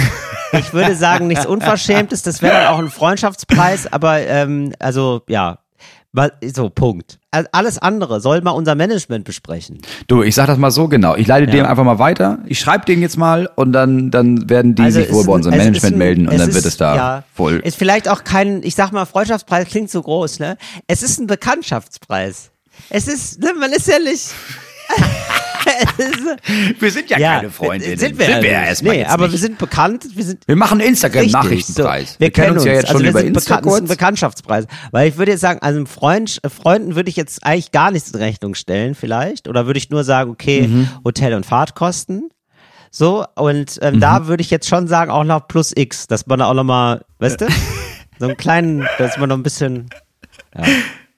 Ich 0.58 0.72
würde 0.72 0.94
sagen, 0.96 1.26
nichts 1.26 1.46
Unverschämtes, 1.46 2.22
das 2.22 2.42
wäre 2.42 2.54
dann 2.54 2.66
auch 2.68 2.78
ein 2.78 2.90
Freundschaftspreis, 2.90 3.92
aber 3.92 4.20
ähm, 4.20 4.72
also 4.78 5.22
ja, 5.28 5.58
so 6.54 6.70
Punkt. 6.70 7.18
Alles 7.50 7.78
andere 7.78 8.20
soll 8.20 8.40
mal 8.42 8.52
unser 8.52 8.76
Management 8.76 9.24
besprechen. 9.24 9.78
Du, 10.06 10.22
ich 10.22 10.36
sag 10.36 10.46
das 10.46 10.56
mal 10.58 10.70
so 10.70 10.86
genau. 10.86 11.16
Ich 11.16 11.26
leite 11.26 11.46
Ja. 11.46 11.50
dem 11.50 11.66
einfach 11.66 11.82
mal 11.82 11.98
weiter. 11.98 12.38
Ich 12.46 12.60
schreibe 12.60 12.84
denen 12.86 13.02
jetzt 13.02 13.16
mal 13.16 13.50
und 13.56 13.72
dann, 13.72 14.12
dann 14.12 14.48
werden 14.48 14.76
die 14.76 14.82
Also 14.84 15.00
sich 15.00 15.12
wohl 15.12 15.24
bei 15.24 15.32
unserem 15.32 15.56
Management 15.56 15.96
ein- 15.96 15.98
melden 15.98 16.28
und 16.28 16.38
dann 16.38 16.48
ist- 16.48 16.54
wird 16.54 16.64
es 16.66 16.76
da 16.76 16.94
ja, 16.94 17.24
wohl. 17.34 17.54
Ist 17.64 17.76
vielleicht 17.76 18.08
auch 18.08 18.22
kein, 18.22 18.62
ich 18.62 18.76
sag 18.76 18.92
mal, 18.92 19.04
Freundschaftspreis 19.06 19.66
klingt 19.66 19.90
so 19.90 20.00
groß, 20.00 20.38
ne? 20.38 20.56
Es 20.86 21.02
ist 21.02 21.18
ein 21.18 21.26
Bekanntschaftspreis. 21.26 22.50
Es 22.90 23.08
ist, 23.08 23.40
ne, 23.40 23.50
man 23.58 23.72
ist 23.72 23.88
ja 23.88 23.98
nicht. 23.98 24.30
Wir 26.78 26.90
sind 26.90 27.10
ja, 27.10 27.18
ja, 27.18 27.34
keine 27.36 27.50
Freundinnen. 27.50 27.98
Sind 27.98 28.18
wir, 28.18 28.28
ja 28.28 28.38
nicht. 28.40 28.50
erstmal 28.50 28.94
Nee, 28.94 29.00
jetzt 29.00 29.10
aber 29.10 29.24
nicht. 29.24 29.32
wir 29.32 29.38
sind 29.38 29.58
bekannt, 29.58 30.04
wir 30.14 30.24
sind 30.24 30.46
wir 30.46 30.56
machen 30.56 30.80
Instagram-Nachrichtenpreis. 30.80 32.12
So, 32.14 32.20
wir, 32.20 32.30
kennen 32.30 32.52
uns 32.52 32.64
ja 32.64 32.72
jetzt 32.74 32.84
also 32.86 32.98
schon 32.98 33.02
wir 33.04 33.10
über 33.10 33.20
sind 33.20 33.28
Insta 33.34 33.56
bekannt, 33.56 33.66
das 33.66 33.74
ist 33.74 33.80
ein. 33.80 33.88
Bekanntschaftspreis. 33.88 34.66
Weil 34.90 35.08
ich 35.08 35.16
würde 35.16 35.32
jetzt 35.32 35.40
sagen, 35.40 35.60
also 35.62 35.84
Freund, 35.86 36.40
Freunden 36.54 36.96
würde 36.96 37.08
ich 37.08 37.16
jetzt 37.16 37.44
eigentlich 37.44 37.72
gar 37.72 37.90
nichts 37.90 38.10
in 38.10 38.18
Rechnung 38.20 38.54
stellen, 38.54 38.94
vielleicht. 38.94 39.48
Oder 39.48 39.66
würde 39.66 39.78
ich 39.78 39.90
nur 39.90 40.04
sagen, 40.04 40.30
okay, 40.30 40.68
Mhm. 40.68 40.88
Hotel 41.04 41.34
und 41.34 41.46
Fahrtkosten. 41.46 42.28
So, 42.90 43.24
und 43.34 43.78
ähm, 43.82 43.96
Mhm. 43.96 44.00
da 44.00 44.26
würde 44.26 44.42
ich 44.42 44.50
jetzt 44.50 44.68
schon 44.68 44.86
sagen, 44.86 45.10
auch 45.10 45.24
noch 45.24 45.48
plus 45.48 45.72
X, 45.74 46.06
dass 46.06 46.26
man 46.26 46.38
da 46.40 46.46
auch 46.46 46.54
nochmal, 46.54 47.04
weißt 47.18 47.40
du, 47.40 47.46
so 48.18 48.26
einen 48.26 48.36
kleinen, 48.36 48.86
dass 48.98 49.16
man 49.18 49.30
noch 49.30 49.36
ein 49.36 49.42
bisschen, 49.42 49.88
ja, 50.56 50.64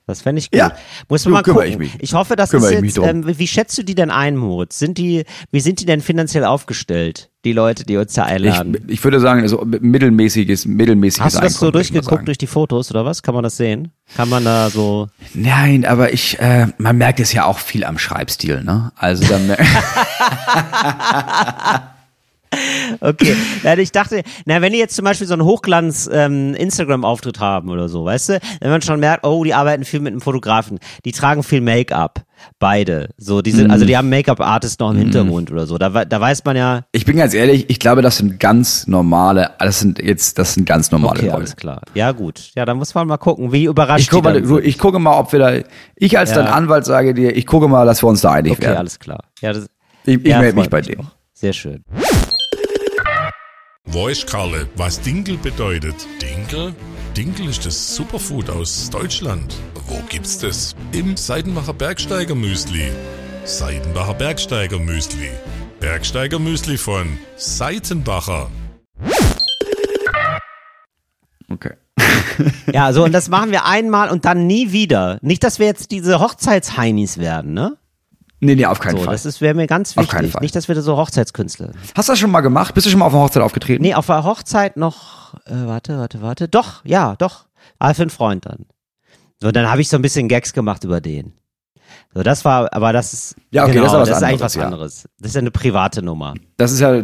das 0.06 0.22
fände 0.22 0.38
ich 0.38 0.50
gut. 0.52 0.58
Ja, 0.60 0.72
Muss 1.08 1.24
man 1.24 1.32
mal 1.34 1.42
gucken. 1.42 1.66
ich 1.66 1.78
mich. 1.78 1.90
Ich 1.98 2.14
hoffe, 2.14 2.36
das 2.36 2.50
Kümmere 2.50 2.74
ist 2.74 2.96
jetzt, 2.96 2.98
ähm, 2.98 3.26
wie 3.38 3.46
schätzt 3.48 3.76
du 3.76 3.82
die 3.82 3.96
denn 3.96 4.10
ein, 4.10 4.36
Moritz? 4.36 4.78
Sind 4.78 4.98
die, 4.98 5.24
wie 5.50 5.58
sind 5.60 5.80
die 5.80 5.84
denn 5.84 6.00
finanziell 6.00 6.44
aufgestellt, 6.44 7.28
die 7.44 7.52
Leute, 7.52 7.84
die 7.84 7.96
uns 7.96 8.12
da 8.12 8.22
einladen? 8.22 8.76
Ich, 8.86 8.94
ich 8.94 9.04
würde 9.04 9.18
sagen, 9.18 9.46
so 9.48 9.64
mittelmäßiges, 9.64 10.66
mittelmäßiges 10.66 11.24
Hast 11.24 11.36
du 11.36 11.40
das 11.40 11.54
so 11.54 11.66
Einkommen, 11.66 11.68
mal 11.68 11.72
durchgeguckt 11.72 12.28
durch 12.28 12.38
die 12.38 12.46
Fotos 12.46 12.90
oder 12.92 13.04
was? 13.04 13.24
Kann 13.24 13.34
man 13.34 13.42
das 13.42 13.56
sehen? 13.56 13.90
Kann 14.16 14.28
man 14.28 14.44
da 14.44 14.70
so. 14.70 15.08
Nein, 15.34 15.84
aber 15.84 16.12
ich, 16.12 16.38
äh, 16.38 16.68
man 16.78 16.96
merkt 16.98 17.18
es 17.18 17.32
ja 17.32 17.44
auch 17.44 17.58
viel 17.58 17.82
am 17.84 17.98
Schreibstil, 17.98 18.62
ne? 18.62 18.92
Also 18.94 19.24
da 19.26 19.38
mer- 19.40 19.58
Okay. 23.00 23.36
Nein, 23.62 23.78
ich 23.80 23.92
dachte, 23.92 24.22
na, 24.44 24.60
wenn 24.62 24.72
die 24.72 24.78
jetzt 24.78 24.94
zum 24.96 25.04
Beispiel 25.04 25.26
so 25.26 25.34
einen 25.34 25.44
Hochglanz 25.44 26.08
ähm, 26.12 26.54
haben 27.38 27.68
oder 27.70 27.88
so, 27.88 28.04
weißt 28.04 28.28
du, 28.30 28.38
wenn 28.60 28.70
man 28.70 28.82
schon 28.82 29.00
merkt, 29.00 29.26
oh, 29.26 29.42
die 29.44 29.54
arbeiten 29.54 29.84
viel 29.84 30.00
mit 30.00 30.12
einem 30.12 30.20
Fotografen, 30.20 30.78
die 31.04 31.12
tragen 31.12 31.42
viel 31.42 31.60
Make-up, 31.60 32.24
beide. 32.58 33.10
So, 33.16 33.42
die 33.42 33.50
sind, 33.50 33.70
also 33.70 33.84
Mhm. 33.84 33.88
die 33.88 33.96
haben 33.96 34.08
Make-up-Artist 34.08 34.80
noch 34.80 34.90
im 34.92 34.98
Hintergrund 34.98 35.50
oder 35.50 35.66
so. 35.66 35.78
Da, 35.78 36.04
da 36.04 36.20
weiß 36.20 36.44
man 36.44 36.56
ja, 36.56 36.82
ich 36.92 37.04
bin 37.04 37.16
ganz 37.16 37.34
ehrlich, 37.34 37.68
ich 37.68 37.78
glaube, 37.80 38.02
das 38.02 38.18
sind 38.18 38.38
ganz 38.38 38.86
normale, 38.86 39.50
das 39.58 39.80
sind 39.80 39.98
jetzt, 39.98 40.38
das 40.38 40.54
sind 40.54 40.64
ganz 40.66 40.90
normale 40.90 41.16
okay, 41.18 41.26
Leute. 41.26 41.36
alles 41.38 41.56
klar. 41.56 41.80
Ja, 41.94 42.12
gut. 42.12 42.50
Ja, 42.54 42.64
dann 42.64 42.76
muss 42.78 42.94
man 42.94 43.06
mal 43.08 43.16
gucken, 43.18 43.52
wie 43.52 43.64
überrascht 43.64 44.02
Ich 44.04 44.10
gucke 44.10 44.32
die 44.32 44.40
mal, 44.40 44.46
sind. 44.46 44.64
ich 44.64 44.78
gucke 44.78 44.98
mal, 44.98 45.18
ob 45.18 45.32
wir 45.32 45.38
da, 45.40 45.52
ich 45.96 46.18
als 46.18 46.30
Ja. 46.30 46.36
dein 46.42 46.46
Anwalt 46.46 46.84
sage 46.84 47.14
dir, 47.14 47.34
ich 47.36 47.46
gucke 47.46 47.68
mal, 47.68 47.84
dass 47.84 48.02
wir 48.02 48.08
uns 48.08 48.20
da 48.20 48.32
einig 48.32 48.52
Okay, 48.52 48.62
werden. 48.62 48.78
alles 48.78 48.98
klar. 48.98 49.24
Ja, 49.40 49.52
das, 49.52 49.66
Ich, 50.04 50.14
ich 50.20 50.26
ja, 50.26 50.38
melde 50.40 50.58
mich 50.58 50.70
bei 50.70 50.80
dir. 50.80 50.96
Sehr 51.34 51.52
schön. 51.52 51.84
Weiß 53.88 54.26
Karle, 54.26 54.68
was 54.74 55.00
Dinkel 55.00 55.36
bedeutet? 55.36 55.94
Dinkel? 56.20 56.74
Dinkel 57.16 57.48
ist 57.48 57.64
das 57.64 57.94
Superfood 57.94 58.50
aus 58.50 58.90
Deutschland. 58.90 59.54
Wo 59.86 60.02
gibt's 60.08 60.38
das? 60.38 60.74
Im 60.90 61.16
Seidenbacher 61.16 61.72
Bergsteiger 61.72 62.34
Müsli. 62.34 62.90
Seidenbacher 63.44 64.14
Bergsteiger 64.14 64.80
Müsli. 64.80 65.30
Bergsteiger 65.78 66.40
Müsli 66.40 66.78
von 66.78 67.16
Seitenbacher. 67.36 68.50
Okay. 71.48 71.74
Ja, 72.72 72.92
so, 72.92 73.04
und 73.04 73.12
das 73.12 73.28
machen 73.28 73.52
wir 73.52 73.66
einmal 73.66 74.10
und 74.10 74.24
dann 74.24 74.48
nie 74.48 74.72
wieder. 74.72 75.18
Nicht, 75.22 75.44
dass 75.44 75.60
wir 75.60 75.66
jetzt 75.66 75.92
diese 75.92 76.18
Hochzeitsheinis 76.18 77.18
werden, 77.18 77.54
ne? 77.54 77.78
Nee, 78.40 78.54
nee, 78.54 78.66
auf 78.66 78.78
keinen 78.80 78.98
So, 78.98 79.04
Fall. 79.04 79.18
das 79.22 79.40
wäre 79.40 79.54
mir 79.54 79.66
ganz 79.66 79.96
Auf 79.96 80.08
keinen 80.08 80.20
wichtig. 80.24 80.32
Fall. 80.32 80.40
Nicht, 80.42 80.54
dass 80.54 80.68
wir 80.68 80.80
so 80.82 80.96
Hochzeitskünstler. 80.96 81.72
Hast 81.94 82.08
du 82.08 82.12
das 82.12 82.18
schon 82.18 82.30
mal 82.30 82.42
gemacht? 82.42 82.74
Bist 82.74 82.86
du 82.86 82.90
schon 82.90 82.98
mal 83.00 83.06
auf 83.06 83.14
einer 83.14 83.22
Hochzeit 83.22 83.42
aufgetreten? 83.42 83.82
Nee, 83.82 83.94
auf 83.94 84.06
der 84.06 84.24
Hochzeit 84.24 84.76
noch, 84.76 85.34
äh, 85.46 85.52
warte, 85.66 85.98
warte, 85.98 86.20
warte. 86.20 86.48
Doch, 86.48 86.84
ja, 86.84 87.16
doch. 87.16 87.46
Aber 87.78 87.94
für 87.94 88.02
einen 88.02 88.10
Freund 88.10 88.44
dann. 88.46 88.66
So, 89.40 89.50
dann 89.52 89.70
habe 89.70 89.80
ich 89.80 89.88
so 89.88 89.96
ein 89.96 90.02
bisschen 90.02 90.28
Gags 90.28 90.52
gemacht 90.52 90.84
über 90.84 91.00
den. 91.00 91.32
So, 92.14 92.22
das 92.22 92.44
war, 92.44 92.72
aber 92.74 92.92
das 92.92 93.12
ist, 93.12 93.36
Ja, 93.50 93.64
okay, 93.64 93.72
genau, 93.74 93.84
das 93.84 93.92
ist 93.92 93.98
das 93.98 94.08
ist 94.18 94.22
eigentlich 94.22 94.32
anderes, 94.34 94.40
was 94.42 94.54
ja. 94.54 94.64
anderes. 94.64 95.04
Das 95.18 95.28
ist 95.30 95.34
ja 95.34 95.40
eine 95.40 95.50
private 95.50 96.02
Nummer. 96.02 96.34
Das 96.58 96.72
ist 96.72 96.80
ja, 96.80 97.02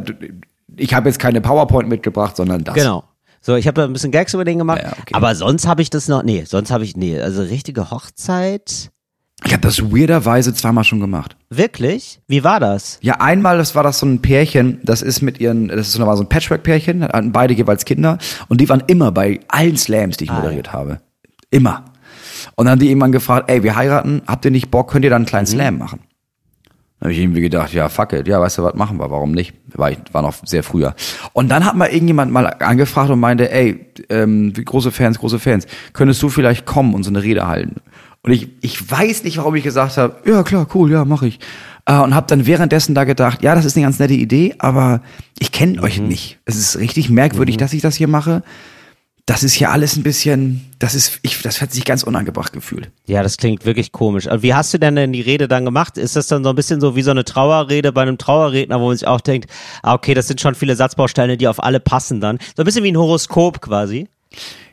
ich 0.76 0.94
habe 0.94 1.08
jetzt 1.08 1.18
keine 1.18 1.40
PowerPoint 1.40 1.88
mitgebracht, 1.88 2.36
sondern 2.36 2.62
das. 2.64 2.74
Genau. 2.74 3.04
So, 3.40 3.56
ich 3.56 3.66
habe 3.66 3.74
da 3.80 3.84
ein 3.86 3.92
bisschen 3.92 4.12
Gags 4.12 4.34
über 4.34 4.44
den 4.44 4.58
gemacht, 4.58 4.78
Ja, 4.82 4.88
ja, 4.90 4.92
okay. 5.00 5.14
aber 5.14 5.34
sonst 5.34 5.66
habe 5.66 5.82
ich 5.82 5.90
das 5.90 6.08
noch, 6.08 6.22
nee, 6.22 6.44
sonst 6.44 6.70
habe 6.70 6.84
ich, 6.84 6.96
nee, 6.96 7.20
also 7.20 7.42
richtige 7.42 7.90
Hochzeit, 7.90 8.90
Ich 9.44 9.52
habe 9.52 9.60
das 9.60 9.82
weirderweise 9.82 10.54
zweimal 10.54 10.84
schon 10.84 11.00
gemacht. 11.00 11.36
wirklich? 11.50 12.20
Wie 12.28 12.44
war 12.44 12.60
das? 12.60 12.98
Ja, 13.02 13.20
einmal, 13.20 13.58
das 13.58 13.74
war 13.74 13.82
das 13.82 13.98
so 13.98 14.06
ein 14.06 14.22
Pärchen, 14.22 14.80
das 14.82 15.02
ist 15.02 15.20
mit 15.20 15.40
ihren, 15.40 15.68
das 15.68 15.88
ist 15.88 15.92
so 15.94 16.06
war 16.06 16.16
so 16.16 16.22
ein 16.22 16.28
Patchwork-Pärchen, 16.28 17.02
hatten 17.02 17.32
beide 17.32 17.54
jeweils 17.54 17.84
Kinder 17.84 18.18
und 18.48 18.60
die 18.60 18.68
waren 18.68 18.82
immer 18.86 19.12
bei 19.12 19.40
allen 19.48 19.76
Slams, 19.76 20.16
die 20.16 20.24
ich 20.24 20.32
moderiert 20.32 20.72
habe. 20.72 21.00
Immer. 21.50 21.84
Und 22.54 22.66
dann 22.66 22.72
haben 22.72 22.78
die 22.80 22.88
irgendwann 22.88 23.12
gefragt, 23.12 23.50
ey, 23.50 23.62
wir 23.62 23.76
heiraten, 23.76 24.22
habt 24.26 24.44
ihr 24.44 24.50
nicht 24.50 24.70
Bock, 24.70 24.90
könnt 24.90 25.04
ihr 25.04 25.10
dann 25.10 25.22
einen 25.22 25.26
kleinen 25.26 25.46
Slam 25.46 25.78
machen? 25.78 26.00
Da 26.98 27.06
habe 27.06 27.14
ich 27.14 27.18
irgendwie 27.18 27.40
gedacht, 27.40 27.72
ja, 27.72 27.88
fuck 27.88 28.12
it, 28.12 28.28
ja, 28.28 28.40
weißt 28.40 28.58
du 28.58 28.62
was, 28.62 28.74
machen 28.74 28.98
wir, 28.98 29.10
warum 29.10 29.32
nicht? 29.32 29.54
War, 29.74 29.90
ich, 29.90 29.98
war 30.12 30.22
noch 30.22 30.34
sehr 30.44 30.62
früher. 30.62 30.94
Und 31.32 31.48
dann 31.48 31.64
hat 31.64 31.74
mal 31.74 31.88
irgendjemand 31.88 32.30
mal 32.30 32.46
angefragt 32.60 33.10
und 33.10 33.18
meinte, 33.18 33.50
ey, 33.50 33.86
ähm, 34.08 34.52
große 34.52 34.92
Fans, 34.92 35.18
große 35.18 35.40
Fans, 35.40 35.66
könntest 35.94 36.22
du 36.22 36.28
vielleicht 36.28 36.64
kommen 36.64 36.94
und 36.94 37.02
so 37.02 37.10
eine 37.10 37.22
Rede 37.22 37.48
halten? 37.48 37.80
Und 38.24 38.32
ich, 38.32 38.48
ich 38.60 38.90
weiß 38.90 39.24
nicht, 39.24 39.38
warum 39.38 39.54
ich 39.56 39.64
gesagt 39.64 39.96
habe, 39.96 40.16
ja 40.28 40.42
klar, 40.44 40.68
cool, 40.74 40.92
ja, 40.92 41.04
mache 41.04 41.26
ich. 41.26 41.40
Äh, 41.86 41.98
und 41.98 42.14
habe 42.14 42.26
dann 42.28 42.46
währenddessen 42.46 42.94
da 42.94 43.04
gedacht, 43.04 43.42
ja, 43.42 43.54
das 43.54 43.64
ist 43.64 43.76
eine 43.76 43.84
ganz 43.86 43.98
nette 43.98 44.14
Idee, 44.14 44.54
aber 44.58 45.02
ich 45.40 45.50
kenne 45.50 45.82
euch 45.82 45.98
nicht. 46.00 46.38
Es 46.44 46.56
ist 46.56 46.78
richtig 46.78 47.10
merkwürdig, 47.10 47.56
dass 47.56 47.72
ich 47.72 47.82
das 47.82 47.96
hier 47.96 48.08
mache. 48.08 48.42
Das 49.26 49.44
ist 49.44 49.58
ja 49.58 49.70
alles 49.70 49.96
ein 49.96 50.02
bisschen, 50.02 50.68
das 50.78 50.94
ist, 50.94 51.20
ich, 51.22 51.42
das 51.42 51.60
hat 51.60 51.72
sich 51.72 51.84
ganz 51.84 52.02
unangebracht 52.02 52.52
gefühlt. 52.52 52.90
Ja, 53.06 53.22
das 53.22 53.36
klingt 53.36 53.64
wirklich 53.64 53.92
komisch. 53.92 54.26
Aber 54.28 54.42
Wie 54.42 54.54
hast 54.54 54.74
du 54.74 54.78
denn 54.78 54.96
denn 54.96 55.12
die 55.12 55.20
Rede 55.20 55.46
dann 55.46 55.64
gemacht? 55.64 55.96
Ist 55.96 56.16
das 56.16 56.26
dann 56.26 56.42
so 56.42 56.50
ein 56.50 56.56
bisschen 56.56 56.80
so 56.80 56.96
wie 56.96 57.02
so 57.02 57.12
eine 57.12 57.24
Trauerrede 57.24 57.92
bei 57.92 58.02
einem 58.02 58.18
Trauerredner, 58.18 58.80
wo 58.80 58.86
man 58.88 58.96
sich 58.96 59.06
auch 59.06 59.20
denkt, 59.20 59.50
ah, 59.82 59.94
okay, 59.94 60.14
das 60.14 60.26
sind 60.28 60.40
schon 60.40 60.56
viele 60.56 60.74
Satzbausteine, 60.74 61.36
die 61.36 61.46
auf 61.48 61.62
alle 61.62 61.78
passen 61.78 62.20
dann. 62.20 62.38
So 62.56 62.62
ein 62.62 62.66
bisschen 62.66 62.84
wie 62.84 62.90
ein 62.90 62.96
Horoskop 62.96 63.60
quasi. 63.60 64.08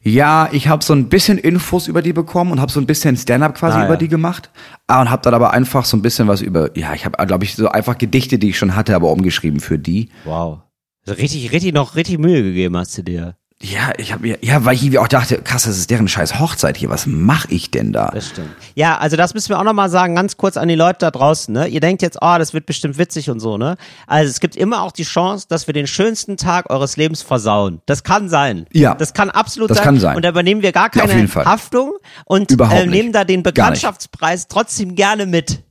Ja, 0.03 0.49
ich 0.51 0.67
habe 0.67 0.83
so 0.83 0.93
ein 0.93 1.09
bisschen 1.09 1.37
Infos 1.37 1.87
über 1.87 2.01
die 2.01 2.13
bekommen 2.13 2.51
und 2.51 2.61
habe 2.61 2.71
so 2.71 2.79
ein 2.79 2.85
bisschen 2.85 3.17
Stand-up 3.17 3.55
quasi 3.55 3.77
Ah, 3.79 3.85
über 3.85 3.93
ja. 3.95 3.97
die 3.99 4.07
gemacht. 4.07 4.49
Ah, 4.87 5.01
und 5.01 5.09
habe 5.09 5.21
dann 5.23 5.33
aber 5.33 5.51
einfach 5.51 5.85
so 5.85 5.97
ein 5.97 6.01
bisschen 6.01 6.27
was 6.27 6.41
über, 6.41 6.75
ja, 6.77 6.93
ich 6.93 7.05
habe, 7.05 7.25
glaube 7.25 7.43
ich, 7.43 7.55
so 7.55 7.67
einfach 7.69 7.97
Gedichte, 7.97 8.39
die 8.39 8.49
ich 8.49 8.57
schon 8.57 8.75
hatte, 8.75 8.95
aber 8.95 9.11
umgeschrieben 9.11 9.59
für 9.59 9.77
die. 9.77 10.09
Wow. 10.23 10.59
Also 11.05 11.19
richtig, 11.19 11.51
richtig 11.51 11.73
noch 11.73 11.95
richtig 11.95 12.17
Mühe 12.19 12.43
gegeben 12.43 12.77
hast 12.77 12.97
du 12.97 13.03
dir. 13.03 13.35
Ja, 13.61 13.91
ich 13.97 14.13
habe 14.13 14.21
mir, 14.21 14.37
ja, 14.41 14.63
weil 14.63 14.75
ich 14.75 14.83
irgendwie 14.83 14.99
auch 14.99 15.09
dachte, 15.09 15.41
krass, 15.41 15.63
das 15.63 15.77
ist 15.77 15.89
deren 15.89 16.07
scheiß 16.07 16.39
Hochzeit 16.39 16.77
hier. 16.77 16.89
Was 16.89 17.05
mache 17.05 17.49
ich 17.51 17.71
denn 17.71 17.91
da? 17.91 18.09
Das 18.13 18.29
stimmt. 18.29 18.51
Ja, 18.73 18.97
also 18.99 19.17
das 19.17 19.33
müssen 19.33 19.49
wir 19.49 19.59
auch 19.59 19.65
nochmal 19.65 19.89
sagen, 19.89 20.15
ganz 20.15 20.37
kurz 20.37 20.55
an 20.55 20.69
die 20.69 20.75
Leute 20.75 20.99
da 20.99 21.11
draußen, 21.11 21.53
ne? 21.53 21.67
Ihr 21.67 21.81
denkt 21.81 22.01
jetzt, 22.01 22.19
oh, 22.21 22.35
das 22.37 22.53
wird 22.53 22.65
bestimmt 22.65 22.97
witzig 22.97 23.29
und 23.29 23.41
so, 23.41 23.57
ne? 23.57 23.75
Also 24.07 24.29
es 24.29 24.39
gibt 24.39 24.55
immer 24.55 24.81
auch 24.81 24.93
die 24.93 25.03
Chance, 25.03 25.45
dass 25.49 25.67
wir 25.67 25.73
den 25.73 25.87
schönsten 25.87 26.37
Tag 26.37 26.69
eures 26.69 26.95
Lebens 26.95 27.21
versauen. 27.21 27.81
Das 27.85 28.03
kann 28.03 28.29
sein. 28.29 28.65
Ja. 28.71 28.95
Das 28.95 29.13
kann 29.13 29.29
absolut 29.29 29.69
Das 29.69 29.79
sein. 29.79 29.83
kann 29.85 29.99
sein. 29.99 30.15
Und 30.15 30.23
da 30.23 30.29
übernehmen 30.29 30.61
wir 30.61 30.71
gar 30.71 30.89
Ja, 30.95 31.05
keine 31.05 31.27
Fall. 31.27 31.43
Haftung 31.43 31.91
und 32.23 32.57
äh, 32.57 32.85
nehmen 32.85 33.11
da 33.11 33.25
den. 33.25 33.43
Bekanntschaftspreis 33.43 34.47
trotzdem 34.47 34.95
gerne 34.95 35.25
mit. 35.25 35.63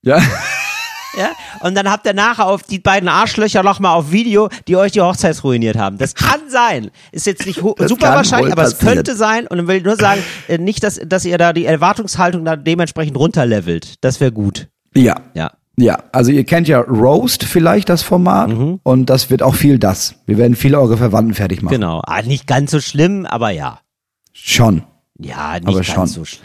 Ja. 0.00 0.22
Ja? 1.16 1.30
Und 1.60 1.74
dann 1.74 1.90
habt 1.90 2.06
ihr 2.06 2.12
nachher 2.14 2.46
auf 2.46 2.62
die 2.62 2.78
beiden 2.78 3.08
Arschlöcher 3.08 3.62
nochmal 3.62 3.96
auf 3.96 4.12
Video, 4.12 4.48
die 4.68 4.76
euch 4.76 4.92
die 4.92 5.00
Hochzeit 5.00 5.42
ruiniert 5.42 5.76
haben. 5.76 5.98
Das 5.98 6.14
kann 6.14 6.40
sein. 6.48 6.90
Ist 7.12 7.26
jetzt 7.26 7.46
nicht 7.46 7.60
super 7.60 8.14
wahrscheinlich, 8.14 8.52
aber 8.52 8.62
es 8.64 8.78
könnte 8.78 9.16
sein. 9.16 9.46
Und 9.46 9.56
dann 9.58 9.66
will 9.68 9.76
ich 9.76 9.84
nur 9.84 9.96
sagen, 9.96 10.22
äh, 10.48 10.58
nicht, 10.58 10.82
dass, 10.84 11.00
dass 11.04 11.24
ihr 11.24 11.38
da 11.38 11.52
die 11.52 11.64
Erwartungshaltung 11.66 12.44
da 12.44 12.56
dementsprechend 12.56 13.16
runterlevelt. 13.16 13.94
Das 14.02 14.20
wäre 14.20 14.32
gut. 14.32 14.68
Ja. 14.94 15.16
Ja. 15.34 15.52
Ja, 15.80 15.96
also 16.10 16.32
ihr 16.32 16.42
kennt 16.42 16.66
ja 16.66 16.80
Roast 16.80 17.44
vielleicht 17.44 17.88
das 17.88 18.02
Format 18.02 18.48
Mhm. 18.48 18.80
und 18.82 19.06
das 19.06 19.30
wird 19.30 19.44
auch 19.44 19.54
viel 19.54 19.78
das. 19.78 20.16
Wir 20.26 20.36
werden 20.36 20.56
viele 20.56 20.80
eure 20.80 20.96
Verwandten 20.96 21.34
fertig 21.34 21.62
machen. 21.62 21.72
Genau. 21.74 22.02
Ah, 22.04 22.20
nicht 22.22 22.48
ganz 22.48 22.72
so 22.72 22.80
schlimm, 22.80 23.24
aber 23.26 23.50
ja. 23.50 23.78
Schon. 24.32 24.82
Ja, 25.20 25.54
nicht 25.54 25.68
Aber 25.68 25.76
ganz 25.76 25.86
schon. 25.86 26.06
so 26.08 26.24
schlimm. 26.24 26.42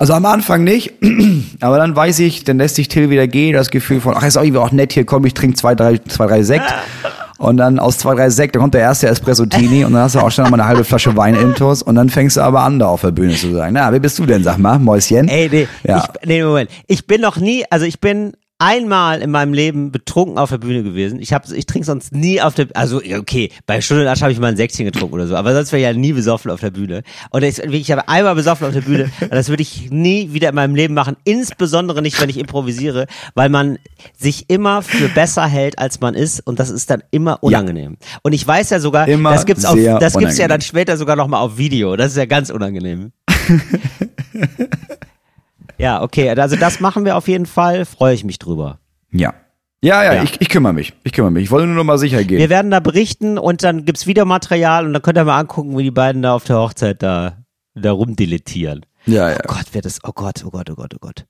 Also 0.00 0.14
am 0.14 0.24
Anfang 0.24 0.64
nicht, 0.64 0.94
aber 1.60 1.76
dann 1.76 1.94
weiß 1.94 2.20
ich, 2.20 2.44
dann 2.44 2.56
lässt 2.56 2.76
sich 2.76 2.88
Till 2.88 3.10
wieder 3.10 3.28
gehen, 3.28 3.52
das 3.52 3.68
Gefühl 3.68 4.00
von, 4.00 4.14
ach, 4.16 4.22
ist 4.22 4.38
auch 4.38 4.42
irgendwie 4.42 4.58
auch 4.60 4.72
nett 4.72 4.94
hier, 4.94 5.04
komm, 5.04 5.26
ich 5.26 5.34
trinke 5.34 5.56
zwei, 5.56 5.74
drei, 5.74 5.98
zwei, 6.08 6.26
drei 6.26 6.42
Sekt. 6.42 6.64
Und 7.38 7.58
dann 7.58 7.78
aus 7.78 7.98
zwei, 7.98 8.14
drei 8.14 8.30
Sekt, 8.30 8.54
dann 8.54 8.62
kommt 8.62 8.72
der 8.72 8.80
erste 8.80 9.08
Espresso-Tini 9.08 9.84
und 9.86 9.94
dann 9.94 10.02
hast 10.02 10.14
du 10.14 10.18
auch 10.20 10.30
schon 10.30 10.44
mal 10.44 10.54
eine 10.60 10.66
halbe 10.66 10.84
Flasche 10.84 11.16
Wein 11.16 11.34
intus 11.34 11.82
und 11.82 11.94
dann 11.94 12.10
fängst 12.10 12.36
du 12.36 12.42
aber 12.42 12.60
an, 12.60 12.78
da 12.78 12.88
auf 12.88 13.00
der 13.00 13.12
Bühne 13.12 13.34
zu 13.34 13.50
sagen, 13.54 13.72
na, 13.72 13.90
wer 13.90 13.98
bist 13.98 14.18
du 14.18 14.26
denn, 14.26 14.42
sag 14.44 14.58
mal, 14.58 14.78
Mäuschen? 14.78 15.26
Ey, 15.26 15.48
nee, 15.50 15.66
Ja. 15.82 16.04
ich, 16.20 16.28
nee, 16.28 16.42
Moment. 16.44 16.68
Ich 16.86 17.06
bin 17.06 17.22
noch 17.22 17.38
nie, 17.38 17.64
also 17.70 17.86
ich 17.86 17.98
bin 17.98 18.32
einmal 18.60 19.22
in 19.22 19.30
meinem 19.30 19.54
Leben 19.54 19.90
betrunken 19.90 20.36
auf 20.38 20.50
der 20.50 20.58
Bühne 20.58 20.82
gewesen. 20.82 21.18
Ich 21.18 21.32
hab, 21.32 21.50
ich 21.50 21.64
trinke 21.64 21.86
sonst 21.86 22.12
nie 22.12 22.42
auf 22.42 22.54
der, 22.54 22.68
also 22.74 23.02
ja, 23.02 23.18
okay, 23.18 23.50
bei 23.66 23.80
Stunde 23.80 24.08
Asch 24.08 24.20
habe 24.20 24.32
ich 24.32 24.38
mal 24.38 24.48
ein 24.48 24.56
Säckchen 24.56 24.84
getrunken 24.84 25.14
oder 25.14 25.26
so, 25.26 25.34
aber 25.34 25.54
sonst 25.54 25.72
wäre 25.72 25.80
ich 25.80 25.86
ja 25.86 25.98
nie 25.98 26.12
besoffen 26.12 26.50
auf 26.50 26.60
der 26.60 26.70
Bühne. 26.70 27.02
Und 27.30 27.42
ich, 27.42 27.58
ich 27.58 27.90
habe 27.90 28.06
einmal 28.08 28.34
besoffen 28.34 28.66
auf 28.66 28.74
der 28.74 28.82
Bühne, 28.82 29.10
und 29.22 29.32
das 29.32 29.48
würde 29.48 29.62
ich 29.62 29.90
nie 29.90 30.34
wieder 30.34 30.50
in 30.50 30.54
meinem 30.54 30.74
Leben 30.74 30.92
machen, 30.92 31.16
insbesondere 31.24 32.02
nicht, 32.02 32.20
wenn 32.20 32.28
ich 32.28 32.38
improvisiere, 32.38 33.06
weil 33.34 33.48
man 33.48 33.78
sich 34.18 34.50
immer 34.50 34.82
für 34.82 35.08
besser 35.08 35.46
hält, 35.46 35.78
als 35.78 36.00
man 36.00 36.14
ist 36.14 36.46
und 36.46 36.60
das 36.60 36.68
ist 36.68 36.90
dann 36.90 37.02
immer 37.10 37.42
unangenehm. 37.42 37.96
Und 38.22 38.34
ich 38.34 38.46
weiß 38.46 38.70
ja 38.70 38.78
sogar, 38.78 39.08
Immer 39.08 39.32
das 39.32 39.46
gibt's 39.46 39.64
auf, 39.64 39.76
das 39.76 40.12
gibt's 40.14 40.36
ja 40.36 40.44
unangenehm. 40.44 40.48
dann 40.48 40.60
später 40.60 40.96
sogar 40.98 41.16
noch 41.16 41.28
mal 41.28 41.40
auf 41.40 41.56
Video. 41.56 41.96
Das 41.96 42.12
ist 42.12 42.18
ja 42.18 42.26
ganz 42.26 42.50
unangenehm. 42.50 43.12
Ja, 45.80 46.02
okay, 46.02 46.30
also 46.30 46.56
das 46.56 46.80
machen 46.80 47.04
wir 47.04 47.16
auf 47.16 47.28
jeden 47.28 47.46
Fall, 47.46 47.84
freue 47.84 48.14
ich 48.14 48.24
mich 48.24 48.38
drüber. 48.38 48.78
Ja. 49.10 49.34
Ja, 49.82 50.04
ja, 50.04 50.14
Ja. 50.14 50.22
Ich, 50.22 50.40
ich 50.40 50.48
kümmere 50.50 50.74
mich. 50.74 50.92
Ich 51.04 51.12
kümmere 51.12 51.30
mich. 51.30 51.44
Ich 51.44 51.50
wollte 51.50 51.66
nur 51.66 51.76
noch 51.76 51.84
mal 51.84 51.96
sicher 51.98 52.22
gehen. 52.22 52.38
Wir 52.38 52.50
werden 52.50 52.70
da 52.70 52.80
berichten 52.80 53.38
und 53.38 53.62
dann 53.62 53.86
gibt's 53.86 54.06
Videomaterial 54.06 54.86
und 54.86 54.92
dann 54.92 55.00
könnt 55.02 55.16
ihr 55.16 55.24
mal 55.24 55.38
angucken, 55.38 55.76
wie 55.78 55.82
die 55.84 55.90
beiden 55.90 56.20
da 56.22 56.34
auf 56.34 56.44
der 56.44 56.58
Hochzeit 56.58 57.02
da, 57.02 57.38
da 57.74 57.92
rumdilettieren. 57.92 58.84
ja, 59.06 59.30
ja. 59.30 59.38
Oh 59.44 59.54
Gott, 59.54 59.66
wer 59.72 59.80
das, 59.80 59.98
oh 60.04 60.12
Gott, 60.12 60.44
oh 60.44 60.50
Gott, 60.50 60.68
oh 60.70 60.74
Gott, 60.74 60.92
oh 60.94 60.98
Gott. 61.00 61.24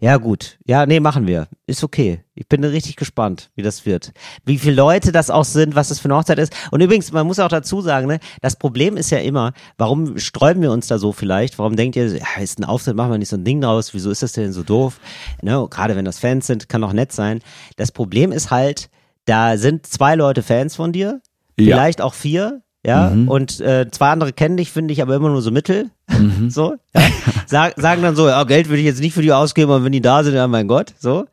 Ja, 0.00 0.16
gut. 0.16 0.58
Ja, 0.66 0.86
nee, 0.86 1.00
machen 1.00 1.26
wir. 1.26 1.48
Ist 1.66 1.84
okay. 1.84 2.22
Ich 2.34 2.48
bin 2.48 2.64
richtig 2.64 2.96
gespannt, 2.96 3.50
wie 3.54 3.62
das 3.62 3.84
wird. 3.86 4.12
Wie 4.44 4.58
viele 4.58 4.74
Leute 4.76 5.12
das 5.12 5.30
auch 5.30 5.44
sind, 5.44 5.74
was 5.74 5.88
das 5.88 5.98
für 6.00 6.06
eine 6.06 6.16
Hochzeit 6.16 6.38
ist. 6.38 6.52
Und 6.70 6.80
übrigens, 6.80 7.12
man 7.12 7.26
muss 7.26 7.38
auch 7.38 7.48
dazu 7.48 7.80
sagen, 7.80 8.06
ne, 8.06 8.20
das 8.40 8.56
Problem 8.56 8.96
ist 8.96 9.10
ja 9.10 9.18
immer, 9.18 9.52
warum 9.78 10.18
sträuben 10.18 10.62
wir 10.62 10.72
uns 10.72 10.86
da 10.86 10.98
so 10.98 11.12
vielleicht? 11.12 11.58
Warum 11.58 11.76
denkt 11.76 11.96
ihr, 11.96 12.06
ja, 12.08 12.24
ist 12.40 12.58
ein 12.58 12.64
Auftritt, 12.64 12.96
machen 12.96 13.10
wir 13.10 13.18
nicht 13.18 13.28
so 13.28 13.36
ein 13.36 13.44
Ding 13.44 13.60
draus, 13.60 13.94
wieso 13.94 14.10
ist 14.10 14.22
das 14.22 14.32
denn 14.32 14.52
so 14.52 14.62
doof? 14.62 14.98
Ne, 15.42 15.66
gerade 15.70 15.94
wenn 15.96 16.04
das 16.04 16.18
Fans 16.18 16.46
sind, 16.46 16.68
kann 16.68 16.82
auch 16.84 16.92
nett 16.92 17.12
sein. 17.12 17.40
Das 17.76 17.92
Problem 17.92 18.32
ist 18.32 18.50
halt, 18.50 18.88
da 19.26 19.56
sind 19.56 19.86
zwei 19.86 20.14
Leute 20.14 20.42
Fans 20.42 20.74
von 20.76 20.92
dir, 20.92 21.20
Ja. 21.58 21.76
vielleicht 21.76 22.00
auch 22.00 22.14
vier, 22.14 22.62
ja, 22.84 23.08
und 23.26 23.60
äh, 23.60 23.86
zwei 23.92 24.08
andere 24.10 24.32
kennen 24.32 24.56
dich, 24.56 24.72
finde 24.72 24.92
ich, 24.92 25.02
aber 25.02 25.14
immer 25.14 25.28
nur 25.28 25.40
so 25.42 25.52
mittel. 25.52 25.90
So, 26.48 26.74
ja. 26.94 27.02
Sag, 27.46 27.74
sagen 27.80 28.02
dann 28.02 28.16
so, 28.16 28.28
ja, 28.28 28.42
Geld 28.44 28.68
würde 28.68 28.80
ich 28.80 28.86
jetzt 28.86 29.00
nicht 29.00 29.14
für 29.14 29.22
die 29.22 29.32
ausgeben, 29.32 29.70
aber 29.70 29.84
wenn 29.84 29.92
die 29.92 30.00
da 30.00 30.22
sind, 30.24 30.34
ja 30.34 30.46
mein 30.46 30.68
Gott, 30.68 30.94
so. 30.98 31.26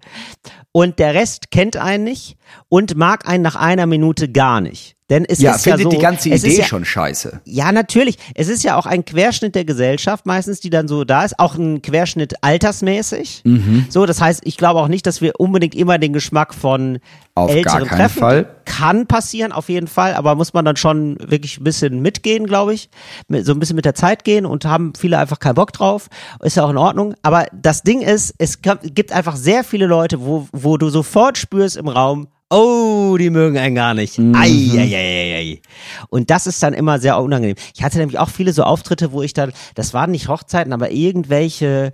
Und 0.71 0.99
der 0.99 1.13
Rest 1.15 1.51
kennt 1.51 1.77
einen 1.77 2.03
nicht 2.03 2.37
und 2.69 2.95
mag 2.95 3.27
einen 3.27 3.43
nach 3.43 3.55
einer 3.55 3.85
Minute 3.87 4.29
gar 4.31 4.61
nicht. 4.61 4.95
Denn 5.09 5.25
es 5.25 5.39
Ja, 5.39 5.55
ist 5.55 5.65
ja 5.65 5.71
findet 5.75 5.91
so, 5.91 5.97
die 5.97 6.03
ganze 6.03 6.29
Idee 6.29 6.59
ja, 6.59 6.65
schon 6.65 6.85
scheiße. 6.85 7.41
ja, 7.43 7.71
natürlich. 7.71 8.19
Es 8.35 8.47
ist 8.47 8.63
ja 8.63 8.75
auch 8.77 8.85
ein 8.85 9.05
Querschnitt 9.05 9.55
der 9.55 9.65
Gesellschaft 9.65 10.27
meistens, 10.27 10.59
die 10.59 10.69
dann 10.69 10.87
so 10.87 11.03
da 11.03 11.25
ist. 11.25 11.39
Auch 11.39 11.55
ein 11.55 11.81
Querschnitt 11.81 12.35
altersmäßig. 12.43 13.41
Mhm. 13.43 13.87
So, 13.89 14.05
das 14.05 14.21
heißt, 14.21 14.41
ich 14.43 14.55
glaube 14.55 14.79
auch 14.79 14.87
nicht, 14.87 15.07
dass 15.07 15.19
wir 15.21 15.33
unbedingt 15.39 15.73
immer 15.73 15.97
den 15.97 16.13
Geschmack 16.13 16.53
von 16.53 16.99
Auf 17.33 17.49
älteren 17.49 17.85
gar 17.85 17.97
treffen. 17.97 18.19
Fall. 18.19 18.55
Kann 18.65 19.07
passieren, 19.07 19.51
auf 19.51 19.67
jeden 19.69 19.87
Fall. 19.87 20.13
Aber 20.13 20.35
muss 20.35 20.53
man 20.53 20.63
dann 20.63 20.75
schon 20.75 21.17
wirklich 21.19 21.59
ein 21.59 21.63
bisschen 21.63 22.03
mitgehen, 22.03 22.45
glaube 22.45 22.75
ich. 22.75 22.91
So 23.29 23.53
ein 23.53 23.59
bisschen 23.59 23.77
mit 23.77 23.85
der 23.85 23.95
Zeit 23.95 24.23
gehen 24.23 24.45
und 24.45 24.58
haben 24.65 24.93
viele 24.97 25.17
einfach 25.17 25.39
keinen 25.39 25.55
Bock 25.55 25.73
drauf. 25.73 26.07
Ist 26.41 26.57
ja 26.57 26.63
auch 26.65 26.69
in 26.69 26.77
Ordnung. 26.77 27.15
Aber 27.21 27.45
das 27.53 27.83
Ding 27.83 28.01
ist, 28.01 28.33
es 28.37 28.59
gibt 28.61 29.11
einfach 29.11 29.35
sehr 29.35 29.63
viele 29.63 29.85
Leute, 29.85 30.21
wo, 30.21 30.47
wo 30.51 30.77
du 30.77 30.89
sofort 30.89 31.37
spürst 31.37 31.77
im 31.77 31.87
Raum, 31.87 32.27
Oh, 32.51 33.15
die 33.19 33.29
mögen 33.29 33.59
einen 33.59 33.75
gar 33.75 33.93
nicht. 33.93 34.17
Mhm. 34.17 34.33
Ei, 34.35 34.47
ei, 34.75 34.95
ei, 34.95 35.35
ei. 35.37 35.61
Und 36.09 36.31
das 36.31 36.47
ist 36.47 36.63
dann 36.63 36.73
immer 36.73 36.97
sehr 36.97 37.19
unangenehm. 37.19 37.55
Ich 37.75 37.83
hatte 37.83 37.99
nämlich 37.99 38.17
auch 38.17 38.29
viele 38.29 38.53
so 38.53 38.63
Auftritte, 38.63 39.11
wo 39.11 39.21
ich 39.21 39.33
dann, 39.33 39.51
das 39.75 39.93
waren 39.93 40.09
nicht 40.09 40.29
Hochzeiten, 40.29 40.73
aber 40.73 40.89
irgendwelche, 40.89 41.93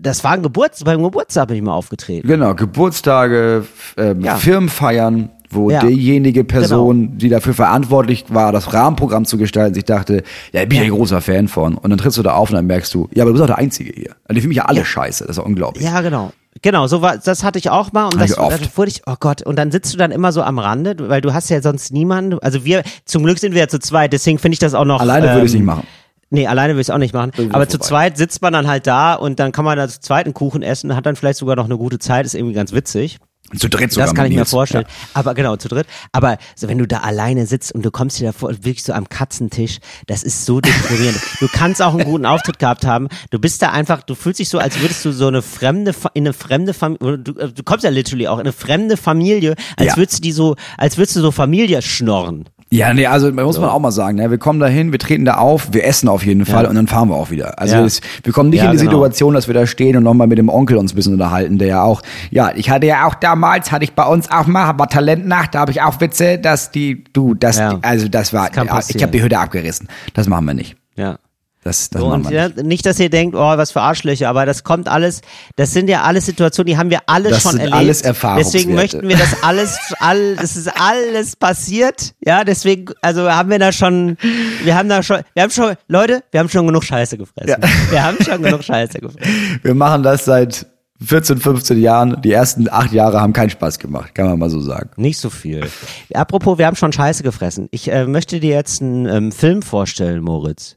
das 0.00 0.24
waren 0.24 0.42
Geburts, 0.42 0.84
beim 0.84 1.02
Geburtstag 1.02 1.48
bin 1.48 1.58
ich 1.58 1.62
mal 1.62 1.74
aufgetreten. 1.74 2.26
Genau, 2.26 2.54
Geburtstage, 2.54 3.66
ähm, 3.98 4.22
Ja. 4.22 4.36
Firmenfeiern, 4.36 5.30
wo 5.50 5.70
Ja. 5.70 5.80
Genau. 5.80 5.92
diejenige 5.92 6.44
Person, 6.44 7.18
die 7.18 7.28
dafür 7.28 7.54
verantwortlich 7.54 8.26
war, 8.28 8.52
das 8.52 8.72
Rahmenprogramm 8.72 9.24
zu 9.24 9.38
gestalten, 9.38 9.74
sich 9.74 9.84
dachte, 9.84 10.22
ja, 10.52 10.62
ich 10.62 10.68
bin 10.68 10.78
ja 10.78 10.84
ein 10.84 10.90
großer 10.90 11.20
Fan 11.20 11.48
von. 11.48 11.76
Und 11.76 11.90
dann 11.90 11.98
trittst 11.98 12.18
du 12.18 12.22
da 12.22 12.34
auf 12.34 12.50
und 12.50 12.56
dann 12.56 12.66
merkst 12.66 12.92
du, 12.94 13.08
ja, 13.14 13.22
aber 13.22 13.30
du 13.30 13.34
bist 13.34 13.42
auch 13.42 13.46
der 13.48 13.58
Einzige 13.58 13.92
hier. 13.94 14.10
Also 14.24 14.34
die 14.34 14.40
finden 14.40 14.48
mich 14.48 14.56
ja 14.58 14.64
alle 14.66 14.84
scheiße. 14.84 15.24
Das 15.24 15.36
ist 15.36 15.38
ja 15.38 15.44
unglaublich. 15.44 15.84
Ja, 15.84 16.00
genau. 16.00 16.32
Genau, 16.62 16.86
so 16.88 17.02
war, 17.02 17.18
das 17.18 17.44
hatte 17.44 17.58
ich 17.58 17.70
auch 17.70 17.92
mal 17.92 18.06
und 18.06 18.20
das, 18.20 18.34
das 18.34 18.76
wurde 18.76 18.90
ich, 18.90 19.02
oh 19.06 19.14
Gott, 19.20 19.42
und 19.42 19.56
dann 19.56 19.70
sitzt 19.70 19.94
du 19.94 19.98
dann 19.98 20.10
immer 20.10 20.32
so 20.32 20.42
am 20.42 20.58
Rande, 20.58 20.96
weil 21.08 21.20
du 21.20 21.32
hast 21.32 21.50
ja 21.50 21.62
sonst 21.62 21.92
niemanden, 21.92 22.38
also 22.40 22.64
wir, 22.64 22.82
zum 23.04 23.22
Glück 23.22 23.38
sind 23.38 23.52
wir 23.52 23.60
ja 23.60 23.68
zu 23.68 23.78
zweit, 23.78 24.12
deswegen 24.12 24.38
finde 24.38 24.54
ich 24.54 24.58
das 24.58 24.74
auch 24.74 24.84
noch. 24.84 25.00
Alleine 25.00 25.28
würde 25.28 25.40
ich 25.40 25.44
es 25.46 25.54
ähm, 25.54 25.60
nicht 25.60 25.66
machen. 25.66 25.86
Nee, 26.30 26.46
alleine 26.46 26.74
will 26.74 26.80
ich 26.80 26.88
es 26.88 26.90
auch 26.90 26.98
nicht 26.98 27.14
machen. 27.14 27.30
Irgendwie 27.36 27.54
Aber 27.54 27.68
zu 27.68 27.78
vorbei. 27.78 27.88
zweit 27.88 28.16
sitzt 28.18 28.42
man 28.42 28.52
dann 28.52 28.66
halt 28.66 28.86
da 28.86 29.14
und 29.14 29.38
dann 29.38 29.52
kann 29.52 29.64
man 29.64 29.78
da 29.78 29.88
zu 29.88 30.00
zweit 30.00 30.26
einen 30.26 30.34
Kuchen 30.34 30.62
essen, 30.62 30.94
hat 30.94 31.06
dann 31.06 31.16
vielleicht 31.16 31.38
sogar 31.38 31.56
noch 31.56 31.64
eine 31.64 31.78
gute 31.78 31.98
Zeit, 31.98 32.26
ist 32.26 32.34
irgendwie 32.34 32.54
ganz 32.54 32.72
witzig. 32.72 33.18
Zu 33.56 33.68
dritt 33.68 33.92
sogar 33.92 34.06
Das 34.06 34.14
kann 34.14 34.26
ich 34.30 34.36
mir 34.36 34.44
vorstellen. 34.44 34.84
Aber 35.14 35.34
genau, 35.34 35.56
zu 35.56 35.68
dritt. 35.68 35.86
Aber 36.12 36.36
so, 36.54 36.68
wenn 36.68 36.78
du 36.78 36.86
da 36.86 36.98
alleine 36.98 37.46
sitzt 37.46 37.72
und 37.72 37.82
du 37.84 37.90
kommst 37.90 38.18
dir 38.20 38.26
davor, 38.26 38.50
wirklich 38.50 38.82
so 38.82 38.92
am 38.92 39.08
Katzentisch, 39.08 39.78
das 40.06 40.22
ist 40.22 40.44
so 40.44 40.60
deprimierend. 40.60 41.18
du 41.40 41.48
kannst 41.48 41.80
auch 41.80 41.94
einen 41.94 42.04
guten 42.04 42.26
Auftritt 42.26 42.58
gehabt 42.58 42.84
haben. 42.84 43.08
Du 43.30 43.38
bist 43.38 43.62
da 43.62 43.70
einfach, 43.70 44.02
du 44.02 44.14
fühlst 44.14 44.40
dich 44.40 44.48
so, 44.48 44.58
als 44.58 44.80
würdest 44.80 45.04
du 45.04 45.12
so 45.12 45.28
eine 45.28 45.42
fremde, 45.42 45.94
in 46.14 46.26
eine 46.26 46.32
fremde 46.34 46.74
Familie, 46.74 47.18
du, 47.18 47.32
äh, 47.38 47.52
du 47.52 47.62
kommst 47.62 47.84
ja 47.84 47.90
literally 47.90 48.28
auch 48.28 48.36
in 48.38 48.42
eine 48.42 48.52
fremde 48.52 48.96
Familie, 48.96 49.54
als 49.76 49.88
Ja. 49.88 49.96
würdest 49.96 50.18
du 50.18 50.22
die 50.22 50.32
so, 50.32 50.56
als 50.76 50.98
würdest 50.98 51.16
du 51.16 51.20
so 51.20 51.30
Familie 51.30 51.80
schnorren. 51.82 52.44
Ja, 52.70 52.92
nee, 52.92 53.06
also 53.06 53.32
muss 53.32 53.58
man 53.58 53.70
auch 53.70 53.78
mal 53.78 53.90
sagen, 53.92 54.18
ne? 54.18 54.30
wir 54.30 54.36
kommen 54.36 54.60
da 54.60 54.66
hin, 54.66 54.92
wir 54.92 54.98
treten 54.98 55.24
da 55.24 55.36
auf, 55.38 55.68
wir 55.72 55.86
essen 55.86 56.06
auf 56.08 56.26
jeden 56.26 56.44
Fall 56.44 56.66
und 56.66 56.74
dann 56.74 56.86
fahren 56.86 57.08
wir 57.08 57.14
auch 57.16 57.30
wieder. 57.30 57.58
Also 57.58 57.76
Ja. 57.76 57.84
es, 57.84 58.02
wir 58.22 58.32
kommen 58.34 58.50
nicht 58.50 58.58
Ja, 58.62 58.66
in 58.70 58.72
die 58.76 58.84
genau. 58.84 58.90
Situation, 58.90 59.32
dass 59.34 59.46
wir 59.46 59.54
da 59.54 59.66
stehen 59.66 59.96
und 59.96 60.02
nochmal 60.02 60.26
mit 60.26 60.36
dem 60.36 60.50
Onkel 60.50 60.76
uns 60.76 60.92
ein 60.92 60.96
bisschen 60.96 61.14
unterhalten, 61.14 61.56
der 61.56 61.68
ja 61.68 61.82
auch, 61.82 62.02
ja, 62.30 62.50
ich 62.54 62.68
hatte 62.68 62.86
ja 62.86 63.06
auch 63.06 63.14
damals, 63.14 63.72
hatte 63.72 63.84
ich 63.84 63.94
bei 63.94 64.04
uns 64.04 64.30
auch 64.30 64.46
mal, 64.46 64.78
war 64.78 64.88
Talentnacht, 64.88 65.54
da 65.54 65.60
habe 65.60 65.70
ich 65.70 65.80
auch 65.80 65.98
Witze, 66.02 66.38
dass 66.38 66.70
die, 66.70 67.04
du, 67.14 67.34
das, 67.34 67.56
Ja. 67.58 67.78
also 67.80 68.06
das 68.08 68.34
war, 68.34 68.50
Das 68.50 68.66
ja, 68.66 68.80
ich 68.96 69.02
habe 69.02 69.12
die 69.12 69.22
Hütte 69.22 69.38
abgerissen. 69.38 69.88
Das 70.12 70.28
machen 70.28 70.44
wir 70.44 70.52
nicht. 70.54 70.76
Ja. 70.96 71.18
Das, 71.64 71.90
das 71.90 72.00
So, 72.00 72.06
und 72.08 72.30
ja, 72.30 72.48
nicht. 72.48 72.62
nicht, 72.62 72.86
dass 72.86 72.98
ihr 73.00 73.10
denkt, 73.10 73.34
oh, 73.34 73.40
was 73.40 73.72
für 73.72 73.80
Arschlöcher, 73.80 74.28
aber 74.28 74.46
das 74.46 74.62
kommt 74.64 74.88
alles, 74.88 75.22
das 75.56 75.72
sind 75.72 75.88
ja 75.90 76.02
alles 76.02 76.26
Situationen, 76.26 76.66
die 76.66 76.76
haben 76.78 76.90
wir 76.90 77.00
alle 77.06 77.30
Das 77.30 77.42
schon 77.42 77.52
sind 77.52 77.60
erlebt. 77.60 77.76
alles. 77.76 78.02
Deswegen 78.38 78.74
möchten 78.74 79.08
wir 79.08 79.16
das 79.16 79.42
alles, 79.42 79.76
all, 79.98 80.36
das 80.36 80.56
ist 80.56 80.68
alles 80.80 81.36
passiert, 81.36 82.14
ja, 82.24 82.44
deswegen, 82.44 82.92
also 83.02 83.30
haben 83.30 83.50
wir 83.50 83.58
da 83.58 83.72
schon, 83.72 84.16
wir 84.62 84.76
haben 84.76 84.88
da 84.88 85.02
schon, 85.02 85.20
wir 85.34 85.42
haben 85.42 85.50
schon, 85.50 85.74
Leute, 85.88 86.22
wir 86.30 86.40
haben 86.40 86.48
schon 86.48 86.66
genug 86.66 86.84
Scheiße 86.84 87.18
gefressen. 87.18 87.56
Wir 87.90 88.02
haben 88.04 88.16
schon 88.22 88.42
genug 88.42 88.62
Scheiße 88.62 88.98
gefressen. 89.00 89.60
Wir 89.62 89.74
machen 89.74 90.02
das 90.02 90.24
seit 90.24 90.66
14, 91.00 91.38
15 91.38 91.80
Jahren. 91.80 92.20
Die 92.22 92.32
ersten 92.32 92.68
acht 92.68 92.92
Jahre 92.92 93.20
haben 93.20 93.32
keinen 93.32 93.50
Spaß 93.50 93.78
gemacht, 93.78 94.14
kann 94.14 94.26
man 94.26 94.38
mal 94.38 94.50
so 94.50 94.60
sagen. 94.60 94.90
Nicht 94.96 95.18
so 95.18 95.30
viel. 95.30 95.68
Apropos, 96.12 96.58
wir 96.58 96.66
haben 96.66 96.76
schon 96.76 96.92
Scheiße 96.92 97.22
gefressen. 97.22 97.68
Ich 97.70 97.90
äh, 97.90 98.06
möchte 98.06 98.40
dir 98.40 98.54
jetzt 98.54 98.82
einen 98.82 99.06
ähm, 99.06 99.32
Film 99.32 99.62
vorstellen, 99.62 100.22
Moritz. 100.22 100.76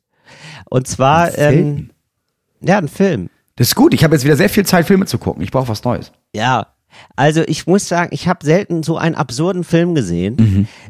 Und 0.72 0.88
zwar, 0.88 1.26
Ein 1.26 1.32
Film? 1.34 1.58
ähm, 1.58 1.90
ja, 2.62 2.78
ein 2.78 2.88
Film. 2.88 3.30
Das 3.58 3.68
ist 3.68 3.76
gut. 3.76 3.94
Ich 3.94 4.04
habe 4.04 4.16
jetzt 4.16 4.24
wieder 4.24 4.38
sehr 4.38 4.50
viel 4.50 4.66
Zeit, 4.66 4.88
Filme 4.88 5.06
zu 5.06 5.18
gucken. 5.18 5.44
Ich 5.44 5.52
brauche 5.52 5.68
was 5.68 5.84
Neues. 5.84 6.12
Ja. 6.34 6.68
Also 7.16 7.42
ich 7.46 7.68
muss 7.68 7.88
sagen, 7.88 8.10
ich 8.14 8.28
habe 8.28 8.46
selten 8.46 8.82
so 8.82 8.98
einen 8.98 9.16
absurden 9.16 9.64
Film 9.64 9.96
gesehen. 9.96 10.36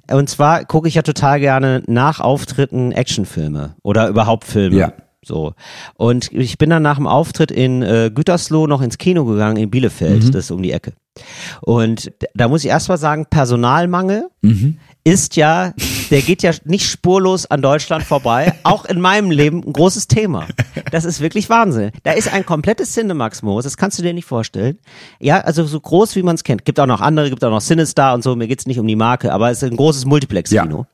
Mhm. 0.08 0.16
Und 0.16 0.30
zwar 0.30 0.66
gucke 0.66 0.88
ich 0.88 0.96
ja 0.96 1.02
total 1.02 1.40
gerne 1.40 1.84
nach 1.88 2.20
Auftritten 2.20 2.92
Actionfilme 2.92 3.76
oder 3.84 4.08
überhaupt 4.08 4.46
Filme. 4.46 4.76
Ja. 4.78 4.94
So. 5.24 5.54
Und 5.96 6.32
ich 6.32 6.58
bin 6.58 6.70
dann 6.72 6.82
nach 6.84 6.96
dem 6.98 7.06
Auftritt 7.08 7.52
in 7.52 7.82
äh, 7.84 8.10
Gütersloh 8.14 8.66
noch 8.68 8.82
ins 8.82 8.98
Kino 8.98 9.26
gegangen 9.26 9.58
in 9.58 9.70
Bielefeld, 9.70 10.24
Mhm. 10.26 10.32
das 10.32 10.46
ist 10.46 10.52
um 10.52 10.64
die 10.64 10.72
Ecke. 10.72 10.94
Und 11.62 12.12
da 12.34 12.48
muss 12.48 12.64
ich 12.64 12.70
erst 12.72 12.90
mal 12.90 12.98
sagen, 12.98 13.26
Personalmangel 13.30 14.30
Mhm. 14.42 14.78
ist 15.04 15.36
ja, 15.36 15.74
der 16.12 16.22
geht 16.22 16.44
ja 16.44 16.52
nicht 16.66 16.86
spurlos 16.86 17.46
an 17.46 17.62
Deutschland 17.62 18.04
vorbei. 18.04 18.54
Auch 18.64 18.86
in 18.86 19.00
meinem 19.00 19.32
Leben 19.32 19.64
ein 19.66 19.74
großes 19.74 20.08
Thema. 20.08 20.46
Das 20.92 21.06
ist 21.06 21.22
wirklich 21.22 21.50
Wahnsinn. 21.50 21.92
Da 22.04 22.12
ist 22.12 22.32
ein 22.32 22.46
komplettes 22.46 22.94
Cinemax-Moos, 22.94 23.64
das 23.64 23.78
kannst 23.78 23.98
du 23.98 24.04
dir 24.04 24.14
nicht 24.14 24.26
vorstellen. 24.26 24.78
Ja, 25.20 25.40
also 25.40 25.64
so 25.64 25.80
groß, 25.80 26.16
wie 26.16 26.24
man 26.24 26.36
es 26.36 26.44
kennt. 26.44 26.66
Gibt 26.66 26.80
auch 26.80 26.86
noch 26.86 27.02
andere, 27.02 27.30
gibt 27.30 27.44
auch 27.44 27.50
noch 27.50 27.62
Cinestar 27.62 28.14
und 28.14 28.24
so. 28.24 28.36
Mir 28.36 28.48
geht's 28.48 28.68
nicht 28.68 28.80
um 28.80 28.88
die 28.88 28.96
Marke, 28.96 29.32
aber 29.32 29.50
es 29.50 29.64
ist 29.64 29.72
ein 29.72 29.78
großes 29.78 30.06
Multiplex-Kino. 30.06 30.86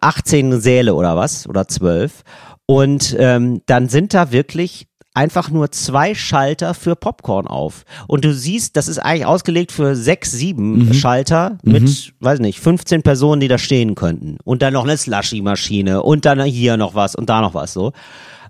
18 0.00 0.60
Säle 0.60 0.94
oder 0.94 1.16
was 1.16 1.48
oder 1.48 1.68
12 1.68 2.24
und 2.66 3.16
ähm, 3.18 3.60
dann 3.66 3.88
sind 3.88 4.14
da 4.14 4.32
wirklich 4.32 4.86
einfach 5.14 5.50
nur 5.50 5.70
zwei 5.70 6.14
Schalter 6.14 6.74
für 6.74 6.96
Popcorn 6.96 7.46
auf 7.46 7.84
und 8.06 8.24
du 8.24 8.32
siehst, 8.32 8.76
das 8.76 8.88
ist 8.88 8.98
eigentlich 8.98 9.26
ausgelegt 9.26 9.72
für 9.72 9.94
sechs, 9.94 10.32
sieben 10.32 10.94
Schalter 10.94 11.58
mit, 11.62 12.14
weiß 12.20 12.38
nicht, 12.40 12.60
15 12.60 13.02
Personen, 13.02 13.40
die 13.40 13.48
da 13.48 13.58
stehen 13.58 13.94
könnten 13.94 14.38
und 14.44 14.62
dann 14.62 14.72
noch 14.72 14.84
eine 14.84 14.96
Slushy-Maschine 14.96 16.02
und 16.02 16.24
dann 16.24 16.42
hier 16.44 16.76
noch 16.76 16.94
was 16.94 17.14
und 17.14 17.28
da 17.28 17.40
noch 17.40 17.54
was 17.54 17.72
so 17.72 17.92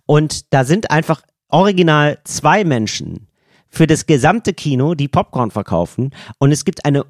und 0.06 0.52
da 0.52 0.64
sind 0.64 0.90
einfach 0.90 1.22
original 1.48 2.18
zwei 2.24 2.64
Menschen 2.64 3.26
für 3.68 3.86
das 3.86 4.06
gesamte 4.06 4.52
Kino, 4.52 4.94
die 4.94 5.08
Popcorn 5.08 5.50
verkaufen 5.50 6.10
und 6.38 6.52
es 6.52 6.64
gibt 6.64 6.84
eine 6.84 7.04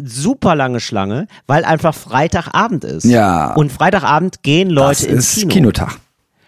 super 0.00 0.54
lange 0.54 0.80
Schlange, 0.80 1.26
weil 1.46 1.64
einfach 1.64 1.94
Freitagabend 1.94 2.84
ist. 2.84 3.04
Ja. 3.04 3.54
Und 3.54 3.72
Freitagabend 3.72 4.42
gehen 4.42 4.70
Leute 4.70 4.88
das 4.88 5.04
ins 5.04 5.36
ist 5.36 5.40
Kino. 5.40 5.54
Kinotag. 5.54 5.98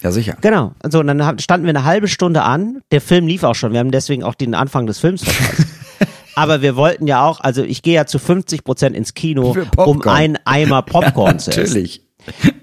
Ja, 0.03 0.11
sicher. 0.11 0.37
Genau. 0.41 0.73
So, 0.89 1.01
und 1.01 1.07
dann 1.07 1.39
standen 1.39 1.67
wir 1.67 1.71
eine 1.71 1.85
halbe 1.85 2.09
Stunde 2.09 2.43
an. 2.43 2.81
Der 2.91 3.01
Film 3.01 3.27
lief 3.27 3.43
auch 3.43 3.55
schon. 3.55 3.73
Wir 3.73 3.81
haben 3.81 3.91
deswegen 3.91 4.25
auch 4.25 4.35
den 4.35 4.55
Anfang 4.55 4.87
des 4.87 4.99
Films 4.99 5.25
verpasst. 5.25 5.69
Aber 6.35 6.63
wir 6.63 6.77
wollten 6.77 7.07
ja 7.07 7.25
auch, 7.27 7.41
also 7.41 7.63
ich 7.63 7.83
gehe 7.83 7.95
ja 7.95 8.07
zu 8.07 8.19
50 8.19 8.65
Prozent 8.65 8.97
ins 8.97 9.15
Kino, 9.15 9.55
um 9.77 10.01
einen 10.03 10.39
Eimer 10.45 10.83
Popcorn 10.83 11.39
zu 11.39 11.51
essen. 11.51 11.61
Natürlich. 11.61 12.03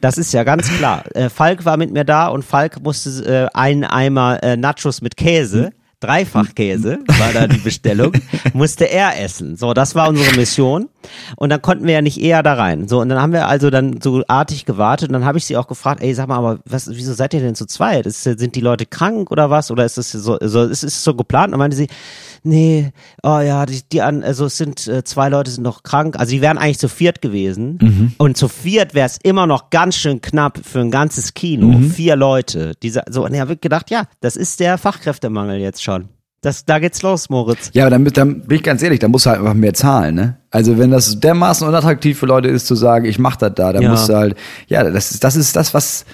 Das 0.02 0.18
ist 0.18 0.34
ja 0.34 0.44
ganz 0.44 0.68
klar. 0.70 1.04
Äh, 1.14 1.30
Falk 1.30 1.66
war 1.66 1.78
mit 1.78 1.92
mir 1.92 2.04
da 2.04 2.28
und 2.28 2.44
Falk 2.44 2.82
musste 2.82 3.50
äh, 3.54 3.58
einen 3.58 3.84
Eimer 3.84 4.42
äh, 4.44 4.56
Nachos 4.56 5.02
mit 5.02 5.18
Käse, 5.18 5.72
Dreifachkäse 6.00 7.00
war 7.08 7.34
da 7.34 7.48
die 7.48 7.58
Bestellung, 7.58 8.14
musste 8.54 8.86
er 8.86 9.20
essen. 9.20 9.56
So, 9.56 9.74
das 9.74 9.96
war 9.96 10.10
unsere 10.10 10.36
Mission. 10.36 10.90
Und 11.38 11.50
dann 11.50 11.62
konnten 11.62 11.88
wir 11.88 11.96
ja 11.96 12.02
nicht 12.02 12.22
eher 12.22 12.44
da 12.44 12.54
rein. 12.54 12.88
So, 12.88 13.02
und 13.02 13.10
dann 13.10 13.20
haben 13.20 13.34
wir 13.34 13.48
also 13.48 13.70
dann 13.70 14.00
so 14.02 14.24
artig 14.28 14.66
gewartet 14.66 15.10
und 15.10 15.14
dann 15.14 15.26
habe 15.26 15.40
ich 15.40 15.46
sie 15.46 15.58
auch 15.58 15.68
gefragt, 15.68 16.04
ey, 16.04 16.14
sag 16.14 16.28
mal, 16.28 16.38
aber 16.38 16.60
was, 16.66 16.90
wieso 16.90 17.14
seid 17.14 17.34
ihr 17.34 17.40
denn 17.40 17.56
zu 17.56 17.66
zweit? 17.66 18.06
Ist, 18.06 18.24
sind 18.24 18.56
die 18.56 18.62
Leute 18.62 18.86
krank 18.86 19.32
oder 19.32 19.50
was? 19.50 19.72
Oder 19.72 19.86
ist 19.86 19.98
das 19.98 20.12
so, 20.12 20.38
so 20.40 20.64
ist 20.64 20.84
es 20.84 21.04
so 21.04 21.16
geplant? 21.16 21.54
Und 21.54 21.60
meinte 21.60 21.78
sie, 21.78 21.88
nee, 22.44 22.92
oh 23.24 23.40
ja, 23.40 23.66
die, 23.66 23.82
die 23.92 24.02
an, 24.02 24.24
also 24.24 24.46
es 24.46 24.58
sind 24.58 24.88
äh, 24.88 25.04
zwei 25.04 25.30
Leute 25.30 25.50
sind 25.50 25.64
noch 25.64 25.82
krank. 25.82 26.20
Also 26.20 26.32
die 26.32 26.42
wären 26.42 26.60
eigentlich 26.60 26.80
zu 26.80 26.90
viert 26.90 27.22
gewesen. 27.22 27.80
Und 28.18 28.38
zu 28.38 28.48
viert 28.50 28.94
wäre 28.94 29.08
es 29.08 29.18
immer 29.24 29.48
noch 29.48 29.72
ganz 29.72 29.96
schön 29.96 30.22
knapp 30.22 30.60
für 30.64 30.80
ein 30.80 30.92
ganzes 30.92 31.34
Kino. 31.34 31.80
Vier 31.90 32.16
Leute. 32.16 32.74
Diese, 32.84 33.04
so, 33.10 33.26
und 33.26 33.34
ich 33.34 33.40
habe 33.40 33.58
gedacht, 33.58 33.90
ja, 33.90 34.04
das 34.22 34.36
ist 34.36 34.60
der 34.60 34.78
Fachkräftemangel 34.78 35.60
jetzt 35.60 35.84
schon. 35.84 35.87
Das, 36.42 36.66
da 36.66 36.78
geht's 36.80 37.02
los, 37.02 37.30
Moritz. 37.30 37.72
Ja, 37.74 37.86
aber 37.88 37.92
dann, 37.92 38.06
dann 38.06 38.42
bin 38.42 38.58
ich 38.58 38.64
ganz 38.64 38.84
ehrlich, 38.84 39.00
da 39.00 39.08
musst 39.08 39.26
du 39.26 39.32
halt 39.32 39.40
einfach 39.40 39.56
mehr 39.56 39.74
zahlen, 39.74 40.16
ne? 40.16 40.38
Also 40.52 40.78
wenn 40.78 40.92
das 40.92 41.20
dermaßen 41.20 41.68
unattraktiv 41.68 42.20
für 42.20 42.28
Leute 42.28 42.48
ist 42.48 42.68
zu 42.68 42.76
sagen, 42.76 43.06
ich 43.06 43.18
mach 43.20 43.36
das 43.38 43.54
da, 43.56 43.74
dann 43.74 43.82
Ja. 43.84 43.90
musst 43.92 44.08
du 44.10 44.16
halt, 44.16 44.38
ja, 44.68 44.84
das 44.84 45.12
ist, 45.12 45.24
das 45.24 45.36
ist 45.36 45.56
das, 45.56 45.74
was, 45.74 46.06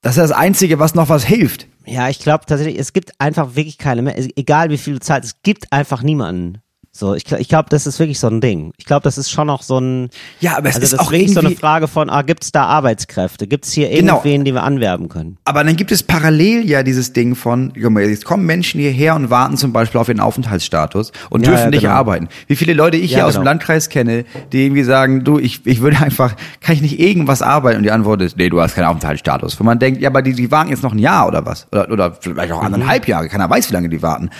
das 0.00 0.16
ist 0.16 0.22
das 0.22 0.32
Einzige, 0.32 0.78
was 0.78 0.94
noch 0.94 1.08
was 1.10 1.24
hilft. 1.24 1.66
Ja, 1.86 2.08
ich 2.08 2.18
glaube 2.18 2.44
tatsächlich, 2.46 2.78
es 2.78 2.94
gibt 2.94 3.12
einfach 3.18 3.56
wirklich 3.56 3.76
keine 3.76 4.00
mehr. 4.00 4.14
Egal 4.36 4.70
wie 4.70 4.78
viel 4.78 4.94
du 4.94 5.00
zahlst, 5.00 5.34
es 5.36 5.42
gibt 5.42 5.70
einfach 5.70 6.02
niemanden. 6.02 6.58
So, 6.96 7.14
ich, 7.16 7.24
ich 7.32 7.48
glaube, 7.48 7.68
das 7.70 7.88
ist 7.88 7.98
wirklich 7.98 8.20
so 8.20 8.28
ein 8.28 8.40
Ding. 8.40 8.72
Ich 8.76 8.84
glaube, 8.84 9.02
das 9.02 9.18
ist 9.18 9.28
schon 9.28 9.48
noch 9.48 9.62
so 9.62 9.78
ein. 9.80 10.10
Ja, 10.38 10.56
aber 10.58 10.68
es 10.68 10.76
also 10.76 10.84
ist 10.84 10.92
das 10.92 11.00
auch 11.00 11.10
wirklich 11.10 11.34
so 11.34 11.40
eine 11.40 11.50
Frage 11.50 11.88
von, 11.88 12.08
ah, 12.08 12.22
gibt's 12.22 12.52
da 12.52 12.66
Arbeitskräfte? 12.66 13.48
Gibt's 13.48 13.72
hier 13.72 13.88
Genau. 13.90 14.18
irgendwen, 14.18 14.44
den 14.44 14.54
wir 14.54 14.62
anwerben 14.62 15.08
können? 15.08 15.36
Aber 15.44 15.64
dann 15.64 15.74
gibt 15.74 15.90
es 15.90 16.04
parallel 16.04 16.64
ja 16.64 16.84
dieses 16.84 17.12
Ding 17.12 17.34
von, 17.34 17.72
jetzt 17.74 18.24
kommen 18.24 18.46
Menschen 18.46 18.80
hierher 18.80 19.16
und 19.16 19.28
warten 19.28 19.56
zum 19.56 19.72
Beispiel 19.72 20.00
auf 20.00 20.06
ihren 20.08 20.20
Aufenthaltsstatus 20.20 21.10
und 21.30 21.42
Ja, 21.42 21.48
dürfen 21.50 21.64
ja, 21.64 21.70
nicht 21.70 21.80
genau. 21.82 21.94
arbeiten. 21.94 22.28
Wie 22.46 22.54
viele 22.54 22.74
Leute 22.74 22.96
ich 22.96 23.10
Ja, 23.10 23.16
hier 23.18 23.26
aus 23.26 23.32
dem 23.32 23.40
genau. 23.40 23.50
Landkreis 23.50 23.88
kenne, 23.88 24.24
die 24.52 24.64
irgendwie 24.64 24.84
sagen, 24.84 25.24
du, 25.24 25.40
ich, 25.40 25.66
ich 25.66 25.80
würde 25.80 25.98
einfach, 25.98 26.36
kann 26.60 26.76
ich 26.76 26.80
nicht 26.82 27.00
irgendwas 27.00 27.42
arbeiten? 27.42 27.78
Und 27.78 27.82
die 27.82 27.90
Antwort 27.90 28.22
ist, 28.22 28.36
nee, 28.36 28.48
du 28.48 28.60
hast 28.60 28.76
keinen 28.76 28.84
Aufenthaltsstatus. 28.86 29.58
Wo 29.58 29.64
man 29.64 29.80
denkt, 29.80 30.00
ja, 30.00 30.10
aber 30.10 30.22
die, 30.22 30.32
die 30.34 30.48
warten 30.52 30.70
jetzt 30.70 30.84
noch 30.84 30.92
ein 30.92 31.00
Jahr 31.00 31.26
oder 31.26 31.44
was? 31.44 31.66
Oder, 31.72 31.90
oder 31.90 32.16
vielleicht 32.20 32.50
Mhm. 32.52 32.56
auch 32.56 32.62
anderthalb 32.62 33.08
Jahre, 33.08 33.28
keiner 33.28 33.50
weiß, 33.50 33.68
wie 33.70 33.74
lange 33.74 33.88
die 33.88 34.00
warten. 34.00 34.30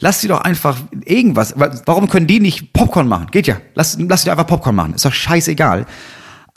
Lass 0.00 0.20
sie 0.20 0.28
doch 0.28 0.40
einfach 0.40 0.76
irgendwas. 1.04 1.58
Wa- 1.58 1.70
Warum 1.86 2.08
können 2.08 2.26
die 2.26 2.40
nicht 2.40 2.72
Popcorn 2.72 3.06
machen? 3.06 3.26
Geht 3.30 3.46
ja. 3.46 3.58
Lass, 3.74 3.96
lass 4.00 4.22
sie 4.22 4.26
doch 4.26 4.32
einfach 4.32 4.46
Popcorn 4.46 4.74
machen. 4.74 4.94
Ist 4.94 5.04
doch 5.04 5.12
scheißegal. 5.12 5.86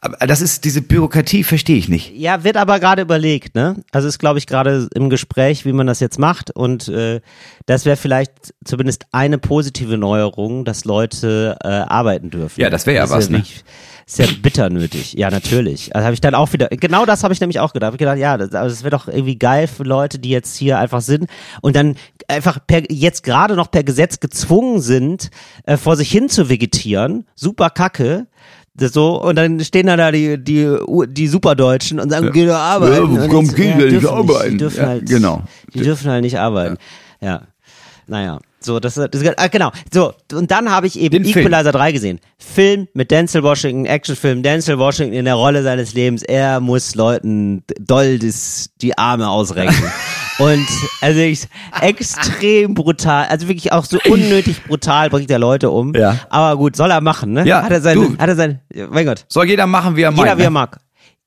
Aber 0.06 0.28
das 0.28 0.41
ist, 0.41 0.66
diese 0.66 0.82
Bürokratie 0.82 1.45
verstehe 1.45 1.78
ich 1.78 1.88
nicht. 1.88 2.12
Ja, 2.14 2.43
wird 2.43 2.58
aber 2.58 2.82
gerade 2.82 3.01
überlegt, 3.01 3.56
ne? 3.56 3.78
Also 3.93 4.10
ist, 4.10 4.20
glaube 4.20 4.38
ich, 4.38 4.47
gerade 4.47 4.89
im 4.93 5.10
Gespräch, 5.10 5.66
wie 5.66 5.72
man 5.72 5.88
das 5.88 6.01
jetzt 6.01 6.20
macht. 6.20 6.51
Und 6.51 6.89
äh, 6.89 7.22
das 7.68 7.86
wäre 7.86 7.95
vielleicht 7.95 8.54
zumindest 8.66 9.06
eine 9.14 9.38
positive 9.38 9.97
Neuerung, 9.97 10.66
dass 10.66 10.84
Leute 10.84 11.58
äh, 11.64 11.68
arbeiten 11.68 12.30
dürfen. 12.30 12.60
Ja, 12.60 12.70
das 12.70 12.86
wär 12.86 12.95
ja 12.95 13.10
was, 13.10 13.30
ne? 13.30 13.38
wirklich- 13.38 13.64
Ist 14.06 14.20
ja 14.20 14.26
bitter 14.41 14.70
nötig. 14.70 15.14
Ja, 15.14 15.32
natürlich. 15.32 15.95
Also 15.95 16.04
habe 16.04 16.14
ich 16.14 16.20
dann 16.20 16.36
auch 16.36 16.51
wieder, 16.51 16.68
genau 16.68 17.06
das 17.06 17.24
habe 17.24 17.34
ich 17.34 17.39
nämlich 17.39 17.62
auch 17.62 17.72
gedacht. 17.72 17.88
Hab 17.88 17.93
ich 17.93 17.99
gedacht, 17.99 18.18
ja, 18.18 18.38
das, 18.38 18.54
also 18.54 18.76
das 18.76 18.84
wäre 18.84 18.91
doch 18.91 19.08
irgendwie 19.08 19.39
geil 19.39 19.68
für 19.68 19.84
Leute, 19.84 20.20
die 20.20 20.30
jetzt 20.32 20.58
hier 20.58 20.80
einfach 20.80 20.99
sind 20.99 21.30
und 21.62 21.78
dann 21.78 21.95
einfach 22.28 22.60
per, 22.68 22.84
jetzt 22.91 23.24
gerade 23.24 23.56
noch 23.56 23.72
per 23.72 23.84
Gesetz 23.86 24.20
gezwungen 24.20 24.82
sind, 24.82 25.30
äh, 25.66 25.78
vor 25.78 25.95
sich 25.95 26.12
hin 26.12 26.28
zu 26.28 26.49
vegetieren. 26.49 27.26
Super 27.36 27.70
kacke. 27.70 28.28
Das 28.76 28.91
so, 28.91 29.21
und 29.21 29.36
dann 29.36 29.59
stehen 29.59 29.86
da, 29.86 29.95
da 29.95 30.11
die, 30.11 30.43
die, 30.43 30.78
die 31.07 31.28
Superdeutschen 31.28 31.99
und 31.99 32.09
sagen, 32.09 32.32
geh 32.34 32.47
doch 32.47 32.55
arbeiten. 32.55 33.15
Ja, 33.15 33.26
jetzt, 33.26 33.55
gehen 33.55 33.78
wir 33.78 33.86
nicht 33.86 34.01
dürfen 34.01 34.07
arbeiten? 34.07 34.51
Die 34.51 34.57
dürfen 34.57 34.78
Ja, 34.80 34.88
halt, 34.88 35.05
genau. 35.07 35.43
Die 35.74 35.82
dürfen 35.82 36.09
halt 36.09 36.24
nicht 36.24 36.39
arbeiten. 36.39 36.78
Ja. 37.21 37.43
Naja. 38.07 38.39
So, 38.59 38.80
das, 38.80 38.95
das 38.95 39.38
ah, 39.38 39.47
genau. 39.47 39.71
So, 39.93 40.13
und 40.32 40.49
dann 40.49 40.71
habe 40.71 40.88
ich 40.88 40.99
eben 40.99 41.24
Den 41.24 41.26
Film. 41.26 41.47
Equalizer 41.47 41.71
3 41.71 41.91
gesehen. 41.91 42.19
Film 42.38 42.88
mit 42.93 43.11
Denzel 43.11 43.43
Washington, 43.43 43.86
Actionfilm, 43.86 44.41
Denzel 44.41 44.80
Washington 44.80 45.13
in 45.13 45.26
der 45.26 45.36
Rolle 45.36 45.63
seines 45.63 45.93
Lebens. 45.93 46.24
Er 46.24 46.59
muss 46.59 46.95
Leuten 46.95 47.63
doll 47.80 48.19
das, 48.19 48.69
die 48.82 48.97
Arme 48.97 49.30
ausrenken. 49.30 49.84
und 50.40 50.66
also 51.02 51.20
ich, 51.20 51.48
extrem 51.82 52.74
brutal, 52.74 53.26
also 53.28 53.48
wirklich 53.48 53.72
auch 53.72 53.86
so 53.86 53.98
unnötig 54.10 54.64
brutal 54.66 55.10
bringt 55.10 55.30
er 55.32 55.40
Leute 55.40 55.70
um. 55.70 55.94
Ja. 55.96 56.18
Aber 56.30 56.58
gut, 56.58 56.76
soll 56.76 56.92
er 56.92 57.02
machen, 57.02 57.34
ne? 57.34 57.46
Ja, 57.46 57.64
Hat 57.64 57.72
er 57.72 57.82
seine, 57.82 58.02
du. 58.02 58.18
hat 58.18 58.28
er 58.30 58.36
sein, 58.36 58.60
mein 58.90 59.06
Gott. 59.06 59.26
Soll 59.30 59.48
jeder 59.48 59.68
machen, 59.68 59.96
wie 59.96 60.02
er 60.02 60.12
Jeder 60.12 60.24
meint. 60.26 60.38
wie 60.40 60.44
er 60.44 60.50
ne? 60.50 60.54
mag. 60.54 60.80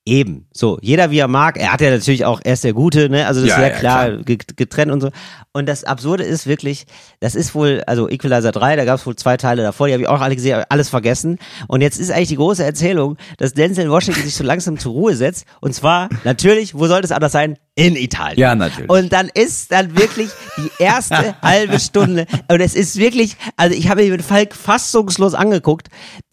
Eben, 0.09 0.47
so, 0.53 0.79
jeder 0.83 1.11
wie 1.11 1.19
er 1.19 1.27
mag. 1.27 1.57
Er 1.57 1.73
hat 1.73 1.81
ja 1.81 1.91
natürlich 1.91 2.25
auch, 2.25 2.41
er 2.45 2.53
ist 2.53 2.63
der 2.63 2.73
Gute, 2.75 3.09
ne? 3.09 3.27
Also 3.27 3.41
das 3.41 3.51
Ja, 3.51 3.57
ist 3.57 3.61
ja, 3.63 3.69
ja, 3.71 3.75
klar, 3.79 4.07
klar. 4.11 4.23
ge- 4.23 4.39
getrennt 4.55 4.93
und 4.93 5.01
so. 5.01 5.11
Und 5.53 5.67
das 5.69 5.83
Absurde 5.83 6.23
ist 6.23 6.47
wirklich, 6.47 6.87
das 7.19 7.35
ist 7.35 7.57
wohl, 7.57 7.83
also 7.89 8.09
Equalizer 8.09 8.53
3, 8.53 8.77
da 8.77 8.85
gab 8.85 9.01
es 9.01 9.07
wohl 9.07 9.17
zwei 9.17 9.37
Teile 9.37 9.63
davor, 9.65 9.89
die 9.89 9.95
habe 9.95 10.03
ich 10.05 10.09
auch 10.09 10.21
alle 10.21 10.37
gesehen, 10.37 10.63
alles 10.69 10.89
vergessen. 10.91 11.39
Und 11.67 11.81
jetzt 11.81 11.99
ist 11.99 12.13
eigentlich 12.13 12.29
die 12.29 12.37
große 12.37 12.63
Erzählung, 12.65 13.17
dass 13.39 13.53
Denzel 13.53 13.91
Washington 13.91 14.23
sich 14.23 14.37
so 14.37 14.45
langsam 14.45 14.79
zur 14.79 14.93
Ruhe 14.93 15.17
setzt. 15.17 15.45
Und 15.61 15.75
zwar, 15.75 16.09
natürlich, 16.23 16.77
wo 16.77 16.87
sollte 16.87 17.07
es 17.07 17.11
anders 17.13 17.33
sein? 17.33 17.57
In 17.79 17.95
Italien. 17.95 18.39
Ja, 18.39 18.55
natürlich. 18.55 18.89
Und 18.89 19.13
dann 19.13 19.29
ist 19.35 19.71
dann 19.71 19.99
wirklich 19.99 20.31
die 20.57 20.83
erste 20.83 21.37
halbe 21.43 21.79
Stunde, 21.79 22.27
und 22.49 22.61
es 22.61 22.75
ist 22.75 22.97
wirklich, 22.97 23.37
also 23.59 23.77
ich 23.77 23.91
habe 23.91 24.03
mir 24.03 24.13
mit 24.13 24.23
Falk 24.23 24.55
fassungslos 24.55 25.35
angeguckt, 25.35 25.89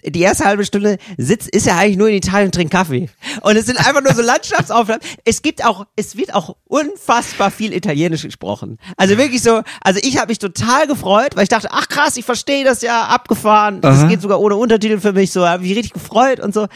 die 0.06 0.22
erste 0.22 0.46
halbe 0.46 0.64
Stunde 0.66 0.98
sitzt, 1.18 1.50
ist 1.50 1.68
er 1.68 1.78
eigentlich 1.78 1.98
nur 1.98 2.08
in 2.08 2.16
Italien 2.16 2.48
und 2.48 2.56
trinkt 2.56 2.74
Kaffee. 2.74 3.10
Und 3.42 3.56
es 3.56 3.66
sind 3.66 3.78
einfach 3.78 4.02
nur 4.02 4.14
so 4.14 4.22
Landschaftsaufnahmen. 4.22 5.02
Es 5.26 5.42
gibt 5.42 5.66
auch, 5.66 5.86
es 5.96 6.18
wird 6.18 6.34
auch 6.34 6.56
unfassbar 6.66 7.52
viel 7.52 7.74
Italienisch 7.74 8.24
gesprochen. 8.24 8.80
Also 8.98 9.18
wirklich 9.18 9.42
so, 9.42 9.62
also 9.82 10.00
ich 10.04 10.18
habe 10.18 10.28
mich 10.28 10.40
total 10.40 10.88
gefreut, 10.88 11.36
weil 11.36 11.44
ich 11.44 11.50
dachte, 11.50 11.70
ach 11.72 11.88
krass, 11.88 12.18
ich 12.18 12.26
verstehe 12.26 12.64
das 12.64 12.82
ja, 12.82 13.04
abgefahren. 13.04 13.82
Das 13.82 14.08
geht 14.08 14.22
sogar 14.22 14.40
ohne 14.40 14.56
Untertitel 14.56 15.00
für 15.00 15.14
mich, 15.14 15.32
so 15.32 15.46
habe 15.46 15.66
ich 15.66 15.76
richtig 15.76 15.94
gefreut 15.94 16.40
und 16.40 16.54
so. 16.54 16.68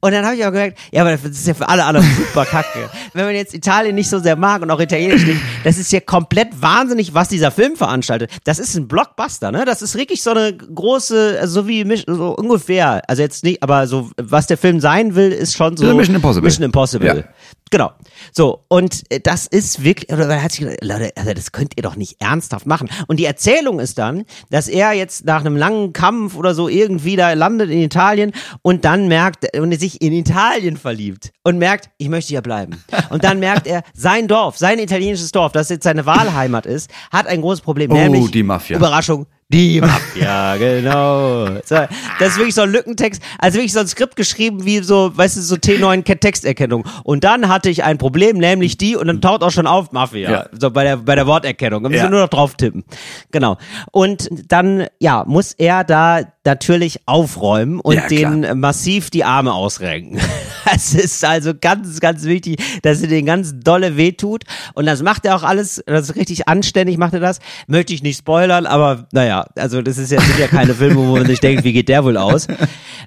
Und 0.00 0.12
dann 0.12 0.24
habe 0.24 0.36
ich 0.36 0.44
auch 0.44 0.50
gemerkt, 0.50 0.78
ja, 0.92 1.02
aber 1.02 1.16
das 1.16 1.22
ist 1.22 1.46
ja 1.46 1.54
für 1.54 1.68
alle 1.68 1.84
anderen 1.84 2.06
super 2.16 2.44
kacke. 2.46 2.90
Wenn 3.12 3.24
man 3.24 3.34
jetzt 3.34 3.54
Italien 3.54 3.94
nicht 3.94 4.11
so 4.12 4.18
sehr 4.20 4.36
mag 4.36 4.62
und 4.62 4.70
auch 4.70 4.80
Italienisch 4.80 5.26
nicht, 5.26 5.40
das 5.64 5.78
ist 5.78 5.90
ja 5.92 6.00
komplett 6.00 6.48
wahnsinnig, 6.60 7.14
was 7.14 7.28
dieser 7.28 7.50
Film 7.50 7.76
veranstaltet. 7.76 8.30
Das 8.44 8.58
ist 8.58 8.76
ein 8.76 8.86
Blockbuster, 8.86 9.50
ne? 9.50 9.64
Das 9.64 9.82
ist 9.82 9.96
wirklich 9.96 10.22
so 10.22 10.30
eine 10.30 10.56
große, 10.56 11.38
also 11.40 11.62
so 11.62 11.68
wie 11.68 12.04
so 12.06 12.36
ungefähr, 12.36 13.02
also 13.08 13.22
jetzt 13.22 13.42
nicht, 13.44 13.62
aber 13.62 13.86
so 13.86 14.10
was 14.16 14.46
der 14.46 14.58
Film 14.58 14.80
sein 14.80 15.14
will, 15.14 15.32
ist 15.32 15.56
schon 15.56 15.76
so 15.76 15.92
Mission 15.94 16.16
Impossible. 16.16 16.46
Mission 16.46 16.64
Impossible. 16.64 17.06
Ja. 17.06 17.24
Genau. 17.72 17.90
So, 18.32 18.64
und 18.68 19.02
äh, 19.08 19.18
das 19.18 19.46
ist 19.46 19.82
wirklich, 19.82 20.12
oder 20.12 20.26
man 20.26 20.42
hat 20.42 20.52
sich 20.52 20.60
gedacht, 20.60 20.84
Leute, 20.84 21.10
also 21.16 21.32
das 21.32 21.52
könnt 21.52 21.72
ihr 21.74 21.82
doch 21.82 21.96
nicht 21.96 22.20
ernsthaft 22.20 22.66
machen. 22.66 22.90
Und 23.08 23.18
die 23.18 23.24
Erzählung 23.24 23.80
ist 23.80 23.96
dann, 23.96 24.24
dass 24.50 24.68
er 24.68 24.92
jetzt 24.92 25.24
nach 25.24 25.40
einem 25.40 25.56
langen 25.56 25.94
Kampf 25.94 26.36
oder 26.36 26.54
so 26.54 26.68
irgendwie 26.68 27.16
da 27.16 27.32
landet 27.32 27.70
in 27.70 27.80
Italien 27.80 28.32
und 28.60 28.84
dann 28.84 29.08
merkt, 29.08 29.56
und 29.56 29.72
er 29.72 29.78
sich 29.78 30.02
in 30.02 30.12
Italien 30.12 30.76
verliebt 30.76 31.32
und 31.44 31.56
merkt, 31.56 31.88
ich 31.96 32.10
möchte 32.10 32.28
hier 32.28 32.42
bleiben. 32.42 32.84
Und 33.08 33.24
dann 33.24 33.40
merkt 33.40 33.66
er, 33.66 33.82
sein 33.94 34.28
Dorf, 34.28 34.58
sein 34.58 34.78
italienisches 34.78 35.32
Dorf, 35.32 35.52
das 35.52 35.70
jetzt 35.70 35.84
seine 35.84 36.04
Wahlheimat 36.04 36.66
ist, 36.66 36.90
hat 37.10 37.26
ein 37.26 37.40
großes 37.40 37.62
Problem, 37.62 37.90
Oh, 37.90 37.94
nämlich 37.94 38.30
die 38.30 38.42
Mafia. 38.42 38.76
Überraschung, 38.76 39.26
die 39.52 39.80
Mafia, 39.82 40.56
genau. 40.56 41.46
So, 41.64 41.76
das 42.18 42.28
ist 42.28 42.36
wirklich 42.38 42.54
so 42.54 42.62
ein 42.62 42.70
Lückentext, 42.70 43.22
also 43.38 43.56
wirklich 43.56 43.72
so 43.72 43.80
ein 43.80 43.86
Skript 43.86 44.16
geschrieben 44.16 44.64
wie 44.64 44.82
so, 44.82 45.16
weißt 45.16 45.36
du, 45.36 45.40
so 45.42 45.56
T9 45.56 46.02
Texterkennung. 46.20 46.84
Und 47.04 47.24
dann 47.24 47.48
hatte 47.48 47.68
ich 47.70 47.84
ein 47.84 47.98
Problem, 47.98 48.38
nämlich 48.38 48.78
die, 48.78 48.96
und 48.96 49.06
dann 49.06 49.20
taucht 49.20 49.42
auch 49.42 49.50
schon 49.50 49.66
auf 49.66 49.92
Mafia. 49.92 50.30
Ja. 50.30 50.46
So 50.58 50.70
bei 50.70 50.84
der, 50.84 50.96
bei 50.98 51.14
der 51.14 51.26
Worterkennung. 51.26 51.82
Da 51.82 51.88
müssen 51.88 51.98
Ja. 51.98 52.04
wir 52.06 52.10
nur 52.10 52.20
noch 52.20 52.28
drauf 52.28 52.54
tippen. 52.54 52.84
Genau. 53.30 53.56
Und 53.90 54.28
dann, 54.48 54.86
ja, 55.00 55.24
muss 55.26 55.52
er 55.52 55.84
da 55.84 56.20
natürlich 56.44 57.00
aufräumen 57.06 57.80
und 57.80 57.94
Ja, 57.94 58.06
den 58.08 58.58
massiv 58.58 59.10
die 59.10 59.24
Arme 59.24 59.52
ausrenken. 59.52 60.18
Das 60.64 60.94
ist 60.94 61.24
also 61.24 61.52
ganz, 61.60 61.98
ganz 61.98 62.24
wichtig, 62.24 62.62
dass 62.82 63.02
er 63.02 63.08
den 63.08 63.26
ganz 63.26 63.52
dolle 63.62 63.96
wehtut. 63.96 64.44
Und 64.74 64.86
das 64.86 65.02
macht 65.02 65.26
er 65.26 65.34
auch 65.34 65.42
alles, 65.42 65.82
das 65.86 66.10
ist 66.10 66.16
richtig 66.16 66.48
anständig 66.48 66.98
macht 66.98 67.14
er 67.14 67.20
das. 67.20 67.40
Möchte 67.66 67.92
ich 67.92 68.02
nicht 68.02 68.18
spoilern, 68.18 68.64
aber 68.66 69.06
naja, 69.12 69.41
also 69.56 69.82
das 69.82 69.98
ist 69.98 70.10
ja, 70.10 70.20
sind 70.20 70.38
ja 70.38 70.46
keine 70.46 70.74
Filme, 70.74 70.96
wo 70.96 71.16
man 71.16 71.26
sich 71.26 71.40
denkt, 71.40 71.64
wie 71.64 71.72
geht 71.72 71.88
der 71.88 72.04
wohl 72.04 72.16
aus? 72.16 72.46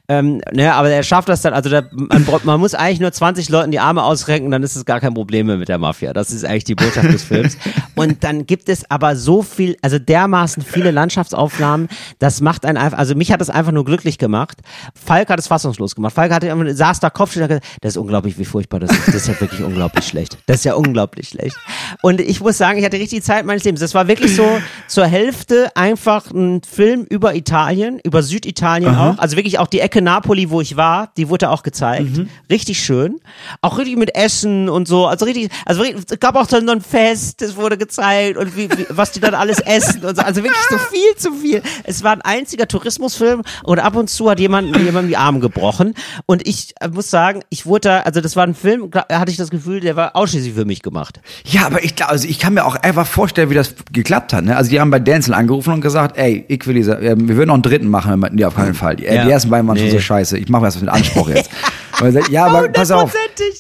Ähm, 0.07 0.41
ne, 0.51 0.71
aber 0.71 0.91
er 0.91 1.01
schafft 1.01 1.29
das 1.29 1.41
dann, 1.41 1.53
also 1.53 1.67
da, 1.67 1.81
man, 1.91 2.27
man 2.43 2.59
muss 2.59 2.75
eigentlich 2.75 2.99
nur 2.99 3.11
20 3.11 3.49
Leuten 3.49 3.71
die 3.71 3.79
Arme 3.79 4.03
ausrenken, 4.03 4.51
dann 4.51 4.61
ist 4.61 4.75
es 4.75 4.85
gar 4.85 4.99
kein 4.99 5.15
Problem 5.15 5.47
mehr 5.47 5.57
mit 5.57 5.67
der 5.67 5.79
Mafia. 5.79 6.13
Das 6.13 6.29
ist 6.29 6.45
eigentlich 6.45 6.65
die 6.65 6.75
Botschaft 6.75 7.11
des 7.11 7.23
Films. 7.23 7.57
Und 7.95 8.23
dann 8.23 8.45
gibt 8.45 8.69
es 8.69 8.89
aber 8.91 9.15
so 9.15 9.41
viel, 9.41 9.77
also 9.81 9.97
dermaßen 9.97 10.61
viele 10.61 10.91
Landschaftsaufnahmen, 10.91 11.87
das 12.19 12.41
macht 12.41 12.65
einen 12.65 12.77
einfach, 12.77 12.99
also 12.99 13.15
mich 13.15 13.31
hat 13.31 13.41
das 13.41 13.49
einfach 13.49 13.71
nur 13.71 13.83
glücklich 13.83 14.19
gemacht. 14.19 14.59
Falk 14.93 15.29
hat 15.29 15.39
es 15.39 15.47
fassungslos 15.47 15.95
gemacht. 15.95 16.13
Falk 16.13 16.31
hatte, 16.31 16.75
saß 16.75 16.99
da 16.99 17.07
hat 17.07 17.31
gesagt, 17.31 17.65
das 17.81 17.93
ist 17.93 17.97
unglaublich, 17.97 18.37
wie 18.37 18.45
furchtbar 18.45 18.79
das 18.79 18.91
ist. 18.91 19.07
Das 19.07 19.15
ist 19.15 19.27
ja 19.27 19.41
wirklich 19.41 19.63
unglaublich 19.63 20.05
schlecht. 20.05 20.37
Das 20.45 20.57
ist 20.57 20.65
ja 20.65 20.75
unglaublich 20.75 21.29
schlecht. 21.29 21.57
Und 22.01 22.21
ich 22.21 22.41
muss 22.41 22.57
sagen, 22.57 22.77
ich 22.77 22.85
hatte 22.85 22.97
richtig 22.97 23.23
Zeit 23.23 23.45
meines 23.45 23.63
Lebens. 23.63 23.79
Das 23.79 23.95
war 23.95 24.07
wirklich 24.07 24.35
so 24.35 24.59
zur 24.87 25.07
Hälfte 25.07 25.75
einfach 25.75 26.24
ein 26.31 26.61
Film 26.63 27.05
über 27.09 27.35
Italien, 27.35 27.99
über 28.03 28.23
Süditalien 28.23 28.95
auch. 28.95 29.17
Also 29.17 29.35
wirklich 29.35 29.59
auch 29.59 29.67
die 29.67 29.79
Ecke 29.79 30.01
Napoli, 30.01 30.49
wo 30.49 30.61
ich 30.61 30.77
war, 30.77 31.11
die 31.17 31.29
wurde 31.29 31.49
auch 31.49 31.63
gezeigt. 31.63 32.21
Richtig 32.49 32.79
schön. 32.79 33.19
Auch 33.61 33.77
richtig 33.77 33.97
mit 33.97 34.15
Essen 34.15 34.69
und 34.69 34.87
so. 34.87 35.07
Also 35.07 35.25
richtig, 35.25 35.49
also 35.65 35.83
es 35.83 36.19
gab 36.19 36.35
auch 36.35 36.47
dann 36.47 36.65
so 36.65 36.71
ein 36.71 36.81
Fest, 36.81 37.41
das 37.41 37.55
wurde 37.55 37.77
gezeigt 37.77 38.37
und 38.37 38.55
wie, 38.55 38.69
wie, 38.69 38.85
was 38.89 39.11
die 39.11 39.19
dann 39.19 39.33
alles 39.33 39.59
essen 39.59 40.03
und 40.03 40.15
so. 40.15 40.21
Also 40.21 40.43
wirklich 40.43 40.61
so 40.69 40.77
viel 40.77 41.15
zu 41.17 41.33
viel. 41.33 41.61
Es 41.83 42.03
war 42.03 42.13
ein 42.13 42.21
einziger 42.21 42.67
Tourismusfilm 42.67 43.41
und 43.63 43.79
ab 43.79 43.95
und 43.95 44.09
zu 44.09 44.29
hat 44.29 44.39
jemand 44.39 44.75
jemand 44.77 45.09
die 45.09 45.17
Arme 45.17 45.39
gebrochen. 45.39 45.93
Und 46.25 46.47
ich 46.47 46.73
äh, 46.79 46.87
muss 46.87 47.09
sagen, 47.09 47.41
ich 47.49 47.65
wurde 47.65 47.85
da, 47.85 47.99
also 47.99 48.21
das 48.21 48.35
war 48.35 48.45
ein 48.45 48.55
Film, 48.55 48.89
hatte 48.93 49.31
ich 49.31 49.37
das 49.37 49.49
Gefühl, 49.49 49.79
der 49.79 49.95
war 49.95 50.15
ausschließlich 50.15 50.53
für 50.53 50.65
mich 50.65 50.81
gemacht. 50.81 51.19
Ja, 51.45 51.65
aber 51.65 51.83
ich 51.83 51.95
glaube, 51.95 52.11
also 52.11 52.27
ich 52.27 52.39
kann 52.39 52.53
mir 52.53 52.65
auch 52.65 52.75
einfach 52.75 53.05
vorstellen, 53.05 53.49
wie 53.49 53.55
das 53.55 53.75
geklappt 53.91 54.33
hat. 54.33 54.45
Ne? 54.45 54.55
Also 54.55 54.69
die 54.69 54.79
haben 54.79 54.89
bei 54.89 54.99
Denzel 54.99 55.33
angerufen 55.33 55.73
und 55.73 55.81
gesagt, 55.81 56.04
ey, 56.15 56.45
ich 56.47 56.65
will 56.67 56.75
diese, 56.75 56.97
äh, 56.99 57.15
wir 57.17 57.35
würden 57.35 57.47
noch 57.47 57.53
einen 57.55 57.63
dritten 57.63 57.87
machen, 57.89 58.11
wir 58.11 58.17
meinten, 58.17 58.35
nee, 58.37 58.45
auf 58.45 58.55
keinen 58.55 58.73
Fall. 58.73 58.95
Die, 58.95 59.05
äh, 59.05 59.15
Ja. 59.15 59.25
die 59.25 59.31
ersten 59.31 59.49
beiden 59.49 59.67
waren 59.67 59.77
schon 59.77 59.87
Nee. 59.87 59.91
so 59.93 59.99
scheiße. 59.99 60.37
Ich 60.37 60.49
mache 60.49 60.65
das 60.65 60.79
mit 60.79 60.89
Anspruch 60.89 61.29
jetzt. 61.29 61.49
Sagt, 61.99 62.29
ja, 62.29 62.45
aber 62.47 62.67
pass 62.69 62.91
auf. 62.91 63.13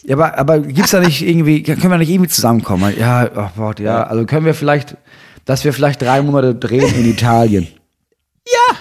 Ja, 0.03 0.15
aber, 0.15 0.37
aber 0.37 0.59
gibt's 0.59 0.91
da 0.91 0.99
nicht 0.99 1.25
irgendwie, 1.25 1.63
können 1.63 1.89
wir 1.89 1.97
nicht 1.97 2.09
irgendwie 2.09 2.29
zusammenkommen? 2.29 2.93
Ja, 2.99 3.29
oh 3.35 3.47
Gott, 3.55 3.79
ja, 3.79 4.03
also 4.03 4.25
können 4.25 4.45
wir 4.45 4.53
vielleicht, 4.53 4.97
dass 5.45 5.63
wir 5.63 5.71
vielleicht 5.73 6.01
drei 6.01 6.21
Monate 6.21 6.53
drehen 6.53 6.93
in 6.95 7.09
Italien. 7.09 7.67
Ja, 8.45 8.75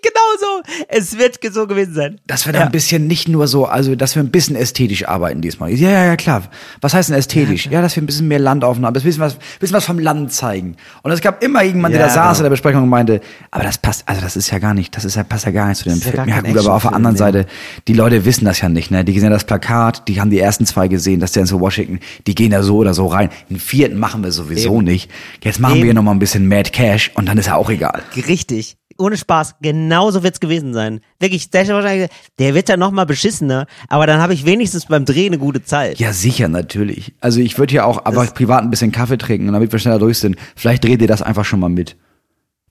wirklich 0.00 0.12
genauso. 0.12 0.62
Es 0.88 1.18
wird 1.18 1.38
so 1.52 1.66
gewesen 1.66 1.94
sein. 1.94 2.20
Dass 2.26 2.46
wir 2.46 2.52
da 2.52 2.60
ein 2.60 2.70
bisschen 2.70 3.06
nicht 3.06 3.28
nur 3.28 3.46
so, 3.48 3.66
also 3.66 3.94
dass 3.94 4.14
wir 4.14 4.22
ein 4.22 4.30
bisschen 4.30 4.56
ästhetisch 4.56 5.08
arbeiten 5.08 5.40
diesmal. 5.40 5.70
Ja, 5.72 5.90
ja, 5.90 6.04
ja, 6.04 6.16
klar. 6.16 6.42
Was 6.80 6.94
heißt 6.94 7.10
denn 7.10 7.16
ästhetisch? 7.16 7.66
Ja, 7.66 7.82
dass 7.82 7.96
wir 7.96 8.02
ein 8.02 8.06
bisschen 8.06 8.28
mehr 8.28 8.38
Landaufnahmen, 8.38 8.96
ein 8.96 9.02
bisschen 9.02 9.20
was, 9.20 9.36
bisschen 9.58 9.76
was 9.76 9.84
vom 9.84 9.98
Land 9.98 10.32
zeigen. 10.32 10.76
Und 11.02 11.12
es 11.12 11.20
gab 11.20 11.42
immer 11.42 11.62
irgendjemand, 11.62 11.94
der 11.94 12.02
Ja, 12.02 12.08
da 12.08 12.14
saß 12.14 12.38
in 12.38 12.44
der 12.44 12.50
Besprechung 12.50 12.82
und 12.82 12.88
meinte, 12.88 13.20
aber 13.50 13.64
das 13.64 13.78
passt, 13.78 14.08
also 14.08 14.20
das 14.20 14.36
ist 14.36 14.50
ja 14.50 14.58
gar 14.58 14.74
nicht, 14.74 14.96
das 14.96 15.04
ist 15.04 15.16
ja, 15.16 15.24
passt 15.24 15.46
ja 15.46 15.52
gar 15.52 15.68
nicht 15.68 15.78
zu 15.78 15.84
dem 15.84 15.98
ja 15.98 16.10
Film. 16.10 16.28
Ja, 16.28 16.40
gut, 16.40 16.58
aber 16.58 16.74
auf 16.74 16.82
der 16.82 16.92
anderen. 16.92 17.16
Seite, 17.16 17.46
die 17.88 17.92
Leute 17.92 18.24
wissen 18.24 18.44
das 18.44 18.60
ja 18.60 18.68
nicht, 18.68 18.90
ne? 18.90 19.04
Die 19.04 19.12
sehen 19.12 19.24
ja 19.24 19.30
das 19.30 19.44
Plakat, 19.44 20.06
die 20.06 20.20
haben 20.20 20.30
die 20.30 20.38
ersten 20.38 20.64
zwei 20.64 20.86
gesehen, 20.86 21.18
das 21.18 21.32
Dance 21.32 21.54
of 21.54 21.60
Washington, 21.60 21.98
die 22.26 22.34
gehen 22.34 22.52
da 22.52 22.62
so 22.62 22.76
oder 22.76 22.94
so 22.94 23.06
rein. 23.06 23.30
Den 23.50 23.58
vierten 23.58 23.98
machen 23.98 24.22
wir 24.22 24.30
sowieso 24.30 24.76
Eben. 24.76 24.84
nicht. 24.84 25.10
Jetzt 25.42 25.58
machen 25.58 25.76
Eben. 25.76 25.86
wir 25.86 25.94
noch 25.94 26.02
mal 26.02 26.12
ein 26.12 26.18
bisschen 26.18 26.46
Mad 26.46 26.70
Cash 26.70 27.10
und 27.14 27.28
dann 27.28 27.36
ist 27.36 27.46
ja 27.46 27.56
auch 27.56 27.68
egal. 27.68 28.02
Richtig. 28.28 28.76
Ohne 29.00 29.16
Spaß, 29.16 29.56
genauso 29.62 30.22
wird's 30.22 30.38
gewesen 30.40 30.74
sein. 30.74 31.00
Wirklich, 31.18 31.50
der, 31.50 31.66
wahrscheinlich- 31.68 32.10
der 32.38 32.54
wird 32.54 32.68
ja 32.68 32.76
noch 32.76 32.90
mal 32.90 33.06
beschissener, 33.06 33.66
aber 33.88 34.06
dann 34.06 34.20
habe 34.20 34.34
ich 34.34 34.44
wenigstens 34.44 34.86
beim 34.86 35.04
Drehen 35.04 35.32
eine 35.32 35.38
gute 35.38 35.64
Zeit. 35.64 35.98
Ja, 35.98 36.12
sicher, 36.12 36.48
natürlich. 36.48 37.14
Also 37.20 37.40
ich 37.40 37.58
würde 37.58 37.74
ja 37.74 37.84
auch 37.84 38.04
aber 38.04 38.26
privat 38.26 38.62
ein 38.62 38.70
bisschen 38.70 38.92
Kaffee 38.92 39.18
trinken, 39.18 39.52
damit 39.52 39.72
wir 39.72 39.78
schneller 39.78 39.98
durch 39.98 40.18
sind. 40.18 40.36
Vielleicht 40.54 40.84
dreht 40.84 41.00
ihr 41.02 41.08
das 41.08 41.22
einfach 41.22 41.44
schon 41.44 41.60
mal 41.60 41.68
mit. 41.70 41.96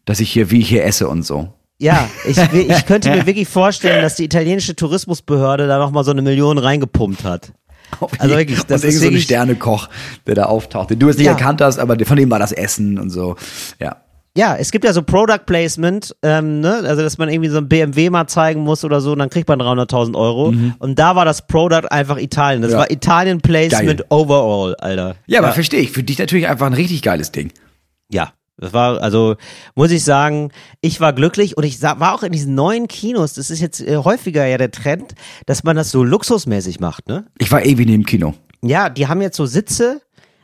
Dass 0.06 0.20
ich 0.20 0.32
hier, 0.32 0.52
wie 0.52 0.60
ich 0.62 0.70
hier 0.70 0.86
esse 0.86 1.08
und 1.10 1.24
so. 1.24 1.54
Ja, 1.80 2.08
ich, 2.28 2.38
ich 2.54 2.86
könnte 2.86 3.10
mir 3.10 3.26
wirklich 3.26 3.48
vorstellen, 3.48 4.02
dass 4.02 4.16
die 4.16 4.26
italienische 4.26 4.76
Tourismusbehörde 4.76 5.68
da 5.68 5.78
noch 5.80 5.92
mal 5.92 6.04
so 6.04 6.12
eine 6.12 6.22
Million 6.22 6.58
reingepumpt 6.58 7.24
hat. 7.24 7.52
Also 8.20 8.36
wirklich, 8.36 8.62
das 8.66 8.84
und 8.84 8.90
ist 8.90 9.00
so 9.00 9.08
ein 9.08 9.18
Sternekoch, 9.20 9.90
der 10.28 10.36
da 10.36 10.44
auftaucht, 10.44 10.92
den 10.92 11.00
du 11.00 11.08
jetzt 11.08 11.18
nicht 11.18 11.26
Ja. 11.26 11.32
erkannt 11.32 11.60
hast, 11.62 11.80
aber 11.80 11.98
von 12.06 12.18
dem 12.18 12.30
war 12.30 12.38
das 12.38 12.52
Essen 12.52 13.00
und 13.00 13.10
so. 13.10 13.36
Ja. 13.80 13.98
Ja, 14.38 14.56
es 14.56 14.72
gibt 14.72 14.86
ja 14.86 14.94
so 14.94 15.02
Product 15.02 15.40
Placement, 15.46 16.16
ähm, 16.22 16.60
ne? 16.62 16.82
also 16.86 17.02
dass 17.02 17.18
man 17.18 17.30
irgendwie 17.30 17.50
so 17.50 17.58
ein 17.58 17.68
BMW 17.68 18.10
mal 18.10 18.28
zeigen 18.28 18.62
muss 18.62 18.84
oder 18.86 19.02
so, 19.02 19.12
und 19.14 19.20
dann 19.20 19.30
kriegt 19.30 19.50
man 19.50 19.60
300.000 19.60 20.16
Euro. 20.16 20.54
Und 20.80 21.00
da 21.00 21.16
war 21.16 21.26
das 21.26 21.46
Product 21.48 21.88
einfach 21.92 22.18
Italien. 22.18 22.62
Das 22.62 22.70
Mhm. 22.72 22.74
Ja. 22.74 22.80
war 22.82 22.92
Italien 22.92 23.42
Placement 23.42 24.00
Geil. 24.00 24.06
overall, 24.10 24.76
Alter. 24.76 25.16
Ja, 25.28 25.40
aber 25.40 25.52
verstehe 25.52 25.80
ich. 25.82 25.92
Für 25.92 26.04
dich 26.04 26.20
natürlich 26.20 26.48
einfach 26.48 26.68
ein 26.68 26.74
richtig 26.74 27.02
geiles 27.02 27.32
Ding. 27.32 27.52
Ja, 28.12 28.32
das 28.58 28.72
war, 28.72 29.02
also 29.02 29.36
muss 29.76 29.90
ich 29.92 30.04
sagen, 30.04 30.52
ich 30.82 31.02
war 31.02 31.12
glücklich 31.14 31.58
und 31.58 31.64
ich 31.64 31.82
war 31.82 32.14
auch 32.14 32.24
in 32.24 32.32
diesen 32.32 32.56
neuen 32.56 32.88
Kinos, 32.88 33.34
das 33.34 33.50
ist 33.50 33.62
jetzt 33.62 33.82
äh, 33.82 33.98
häufiger 33.98 34.46
ja 34.46 34.58
der 34.58 34.72
Trend, 34.72 35.16
dass 35.48 35.64
man 35.64 35.76
das 35.76 35.92
so 35.92 36.04
luxusmäßig 36.04 36.80
macht, 36.80 37.08
ne? 37.08 37.26
Ich 37.40 37.52
war 37.52 37.66
ewig 37.66 37.88
neben 37.88 38.06
Kino. 38.06 38.36
Ja, 38.62 38.90
die 38.90 39.08
haben 39.08 39.22
jetzt 39.22 39.38
so 39.38 39.46
Sitze, 39.46 40.02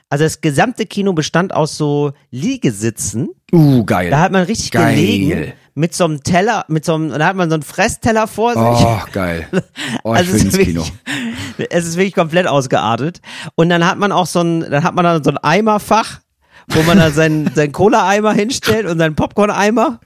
also 0.10 0.24
das 0.24 0.42
gesamte 0.42 0.86
Kino 0.86 1.14
bestand 1.14 1.54
aus 1.54 1.78
so 1.78 2.14
Liegesitzen, 2.32 3.30
Uh, 3.54 3.84
geil. 3.86 4.10
da 4.10 4.20
hat 4.20 4.32
man 4.32 4.44
richtig 4.44 4.72
Geil. 4.72 4.96
gelegen, 4.96 5.54
mit 5.76 5.94
so 5.94 6.06
einem 6.06 6.24
Teller, 6.24 6.66
mit 6.68 6.86
so 6.86 6.96
einem, 6.96 7.10
da 7.10 7.26
hat 7.28 7.36
man 7.36 7.50
so 7.50 7.56
einen 7.56 7.64
Fressteller 7.64 8.28
vor 8.28 8.52
sich. 8.54 8.86
Oh, 8.86 9.00
geil. 9.12 9.48
Oh, 10.04 10.14
ich 10.14 10.20
Also 10.20 10.34
ins 10.34 10.44
ist 10.46 10.58
Kino. 10.60 10.82
wirklich- 10.84 11.68
Es 11.72 11.86
ist 11.86 11.96
wirklich 11.98 12.14
komplett 12.16 12.48
ausgeartet. 12.48 13.22
Und 13.56 13.70
dann 13.70 13.86
hat 13.86 13.98
man 13.98 14.12
auch 14.12 14.26
so 14.26 14.42
ein, 14.42 14.60
dann 14.70 14.84
hat 14.84 14.94
man 14.96 15.06
dann 15.06 15.24
so 15.24 15.30
ein 15.32 15.38
Eimerfach, 15.38 16.20
wo 16.68 16.82
man 16.84 16.98
dann 16.98 17.14
seinen, 17.14 17.50
seinen 17.56 17.72
Cola-Eimer 17.72 18.34
hinstellt 18.34 18.86
und 18.86 18.98
seinen 18.98 19.16
Popcorn-Eimer. 19.16 20.00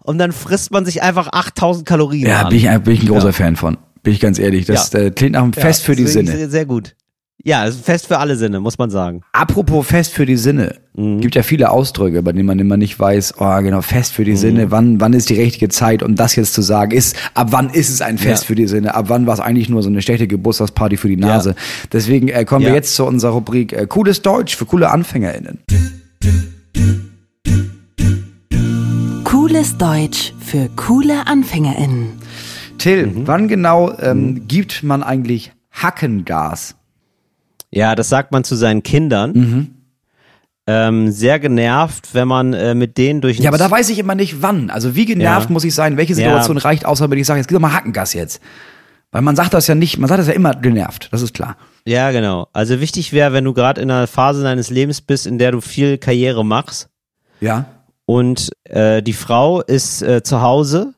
Und 0.00 0.18
dann 0.18 0.32
frisst 0.32 0.70
man 0.72 0.84
sich 0.84 1.02
einfach 1.02 1.28
8000 1.32 1.86
Kalorien. 1.86 2.28
Ja, 2.28 2.42
an. 2.42 2.48
bin 2.50 2.58
ich, 2.58 2.64
bin 2.82 2.94
ich 2.94 3.02
ein 3.02 3.08
großer 3.08 3.32
Fan 3.32 3.56
von. 3.56 3.78
Bin 4.02 4.12
ich 4.12 4.20
ganz 4.20 4.38
ehrlich. 4.38 4.66
Das 4.66 4.92
Ja. 4.92 5.00
äh, 5.00 5.10
klingt 5.10 5.32
nach 5.32 5.42
einem 5.42 5.52
Ja, 5.54 5.62
Fest 5.62 5.84
für 5.84 5.96
die 5.96 6.06
Sinne. 6.06 6.32
Sehr, 6.32 6.50
sehr 6.50 6.66
gut. 6.66 6.94
Ja, 7.44 7.66
es 7.66 7.76
ist 7.76 7.84
fest 7.84 8.08
für 8.08 8.18
alle 8.18 8.34
Sinne, 8.36 8.58
muss 8.58 8.78
man 8.78 8.90
sagen. 8.90 9.20
Apropos 9.32 9.86
Fest 9.86 10.12
für 10.12 10.26
die 10.26 10.36
Sinne. 10.36 10.74
Mhm. 10.96 11.20
Gibt 11.20 11.36
ja 11.36 11.44
viele 11.44 11.70
Ausdrücke, 11.70 12.20
bei 12.22 12.32
denen 12.32 12.46
man 12.46 12.58
immer 12.58 12.76
nicht 12.76 12.98
weiß, 12.98 13.34
oh 13.38 13.58
genau, 13.62 13.80
Fest 13.80 14.12
für 14.12 14.24
die 14.24 14.32
Mhm. 14.32 14.36
Sinne, 14.36 14.70
wann, 14.72 15.00
wann 15.00 15.12
ist 15.12 15.30
die 15.30 15.40
richtige 15.40 15.68
Zeit, 15.68 16.02
um 16.02 16.16
das 16.16 16.34
jetzt 16.34 16.52
zu 16.52 16.62
sagen, 16.62 16.90
ist, 16.90 17.14
ab 17.34 17.48
wann 17.52 17.70
ist 17.70 17.90
es 17.90 18.02
ein 18.02 18.18
Fest 18.18 18.42
Ja. 18.42 18.46
für 18.48 18.54
die 18.56 18.66
Sinne, 18.66 18.94
ab 18.94 19.04
wann 19.08 19.26
war 19.26 19.34
es 19.34 19.40
eigentlich 19.40 19.68
nur 19.68 19.82
so 19.84 19.88
eine 19.88 20.02
schlechte 20.02 20.26
Geburtstagsparty 20.26 20.96
für 20.96 21.08
die 21.08 21.16
Nase. 21.16 21.54
Deswegen 21.92 22.28
äh, 22.28 22.44
kommen 22.44 22.62
wir 22.62 22.70
Ja. 22.70 22.74
jetzt 22.74 22.96
zu 22.96 23.04
unserer 23.06 23.32
Rubrik 23.32 23.72
äh, 23.72 23.86
Cooles 23.86 24.20
Deutsch 24.22 24.56
für 24.56 24.66
coole 24.66 24.90
AnfängerInnen. 24.90 25.60
Cooles 29.24 29.78
Deutsch 29.78 30.32
für 30.40 30.68
coole 30.74 31.26
AnfängerInnen. 31.26 32.08
Till, 32.78 33.06
Mhm. 33.06 33.26
wann 33.26 33.48
genau 33.48 33.92
ähm, 34.00 34.46
gibt 34.48 34.82
man 34.82 35.02
eigentlich 35.04 35.52
Hackengas? 35.70 36.74
Ja, 37.70 37.94
das 37.94 38.08
sagt 38.08 38.32
man 38.32 38.44
zu 38.44 38.56
seinen 38.56 38.82
Kindern. 38.82 39.32
Mhm. 39.32 39.66
Ähm, 40.66 41.10
sehr 41.10 41.38
genervt, 41.40 42.10
wenn 42.14 42.28
man 42.28 42.52
äh, 42.52 42.74
mit 42.74 42.98
denen 42.98 43.22
durch 43.22 43.38
Ja, 43.38 43.48
aber 43.48 43.56
da 43.56 43.70
weiß 43.70 43.88
ich 43.88 43.98
immer 43.98 44.14
nicht 44.14 44.42
wann. 44.42 44.68
Also 44.68 44.94
wie 44.94 45.06
genervt 45.06 45.48
Ja. 45.48 45.52
muss 45.52 45.64
ich 45.64 45.74
sein? 45.74 45.96
Welche 45.96 46.14
Situation 46.14 46.58
reicht 46.58 46.84
aus, 46.84 46.98
damit 46.98 47.18
ich 47.18 47.26
sage, 47.26 47.38
jetzt 47.40 47.46
gib 47.48 47.54
doch 47.56 47.62
mal 47.62 47.72
Hackengas 47.72 48.12
jetzt. 48.12 48.42
Weil 49.10 49.22
man 49.22 49.34
sagt 49.34 49.54
das 49.54 49.66
ja 49.66 49.74
nicht, 49.74 49.96
man 49.96 50.08
sagt 50.08 50.20
das 50.20 50.26
ja 50.26 50.34
immer 50.34 50.54
genervt, 50.54 51.08
das 51.10 51.22
ist 51.22 51.32
klar. 51.32 51.56
Ja, 51.86 52.10
genau. 52.10 52.48
Also 52.52 52.80
wichtig 52.80 53.14
wäre, 53.14 53.32
wenn 53.32 53.44
du 53.44 53.54
gerade 53.54 53.80
in 53.80 53.90
einer 53.90 54.06
Phase 54.06 54.42
deines 54.42 54.68
Lebens 54.68 55.00
bist, 55.00 55.26
in 55.26 55.38
der 55.38 55.52
du 55.52 55.62
viel 55.62 55.96
Karriere 55.96 56.44
machst 56.44 56.90
Ja. 57.40 57.64
und 58.04 58.50
äh, 58.64 59.02
die 59.02 59.14
Frau 59.14 59.62
ist 59.62 60.02
äh, 60.02 60.22
zu 60.22 60.42
Hause, 60.42 60.92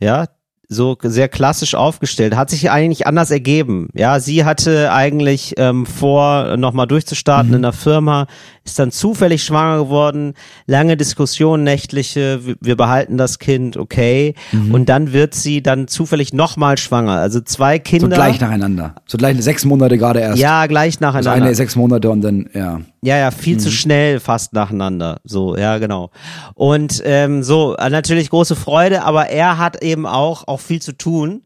ja, 0.00 0.26
so 0.74 0.96
sehr 1.02 1.28
klassisch 1.28 1.74
aufgestellt, 1.74 2.36
hat 2.36 2.50
sich 2.50 2.70
eigentlich 2.70 3.06
anders 3.06 3.30
ergeben. 3.30 3.88
Ja, 3.94 4.20
sie 4.20 4.44
hatte 4.44 4.92
eigentlich 4.92 5.54
ähm, 5.56 5.86
vor, 5.86 6.58
nochmal 6.58 6.86
durchzustarten 6.86 7.54
in 7.54 7.62
der 7.62 7.72
Firma, 7.72 8.26
ist 8.64 8.78
dann 8.78 8.90
zufällig 8.90 9.42
schwanger 9.44 9.78
geworden, 9.84 10.34
lange 10.66 10.96
Diskussion, 10.98 11.64
nächtliche, 11.64 12.40
wir, 12.60 12.76
behalten 12.76 13.16
das 13.16 13.38
Kind, 13.38 13.76
okay. 13.76 14.34
Und 14.72 14.88
dann 14.88 15.12
wird 15.12 15.34
sie 15.34 15.62
dann 15.62 15.88
zufällig 15.88 16.32
nochmal 16.32 16.76
schwanger. 16.76 17.12
Also 17.12 17.40
zwei 17.40 17.76
So 17.76 17.82
Kinder. 17.82 18.08
gleich 18.16 18.40
nacheinander. 18.40 18.94
So 19.06 19.16
gleich 19.16 19.40
sechs 19.42 19.64
Monate 19.64 19.96
gerade 19.96 20.20
erst. 20.20 20.38
ja, 20.38 20.66
gleich 20.66 20.96
Also 20.96 21.06
nacheinander. 21.06 21.46
eine 21.46 21.54
sechs 21.54 21.76
Monate 21.76 22.10
und 22.10 22.20
dann, 22.22 22.48
ja. 22.52 22.80
Ja, 23.04 23.18
ja, 23.18 23.30
viel 23.30 23.58
zu 23.58 23.70
schnell 23.70 24.18
fast 24.18 24.52
nacheinander. 24.54 25.20
So, 25.24 25.56
ja, 25.56 25.78
genau. 25.78 26.10
Und 26.54 27.02
ähm, 27.04 27.42
so, 27.42 27.76
äh, 27.76 27.90
natürlich 27.90 28.30
große 28.30 28.56
Freude, 28.56 29.02
aber 29.02 29.26
er 29.28 29.58
hat 29.58 29.82
eben 29.82 30.06
auch, 30.06 30.48
auch 30.48 30.60
viel 30.60 30.80
zu 30.80 30.92
tun. 30.96 31.42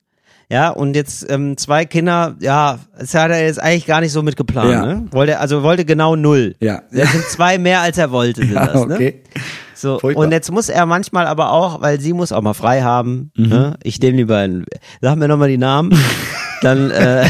Ja, 0.50 0.70
und 0.70 0.94
jetzt 0.96 1.30
ähm, 1.30 1.58
zwei 1.58 1.84
Kinder, 1.84 2.34
ja, 2.40 2.78
das 2.98 3.12
hat 3.12 3.30
er 3.30 3.44
jetzt 3.44 3.60
eigentlich 3.60 3.84
gar 3.86 4.00
nicht 4.00 4.12
so 4.12 4.22
mitgeplant, 4.22 4.70
Ja. 4.70 4.86
ne? 4.86 5.06
Wollte, 5.10 5.40
also 5.40 5.62
wollte 5.62 5.84
genau 5.84 6.16
null. 6.16 6.54
Ja. 6.60 6.80
Das 6.90 7.12
sind 7.12 7.24
zwei 7.24 7.58
mehr, 7.58 7.80
als 7.82 7.98
er 7.98 8.12
wollte, 8.12 8.40
sind 8.42 8.52
Ja, 8.54 8.66
das, 8.66 8.86
ne? 8.86 8.94
okay. 8.94 9.22
So, 9.74 9.98
Furchtbar. 9.98 10.24
und 10.24 10.32
jetzt 10.32 10.50
muss 10.50 10.68
er 10.70 10.86
manchmal 10.86 11.26
aber 11.26 11.52
auch, 11.52 11.82
weil 11.82 12.00
sie 12.00 12.12
muss 12.14 12.32
auch 12.32 12.40
mal 12.40 12.54
frei 12.54 12.80
haben, 12.82 13.30
Mhm. 13.36 13.48
ne? 13.48 13.74
Ich 13.82 14.00
nehme 14.00 14.16
lieber 14.16 14.38
einen, 14.38 14.64
sag 15.02 15.16
mir 15.16 15.28
nochmal 15.28 15.48
die 15.48 15.58
Namen, 15.58 15.90
dann, 16.62 16.90
äh, 16.92 17.26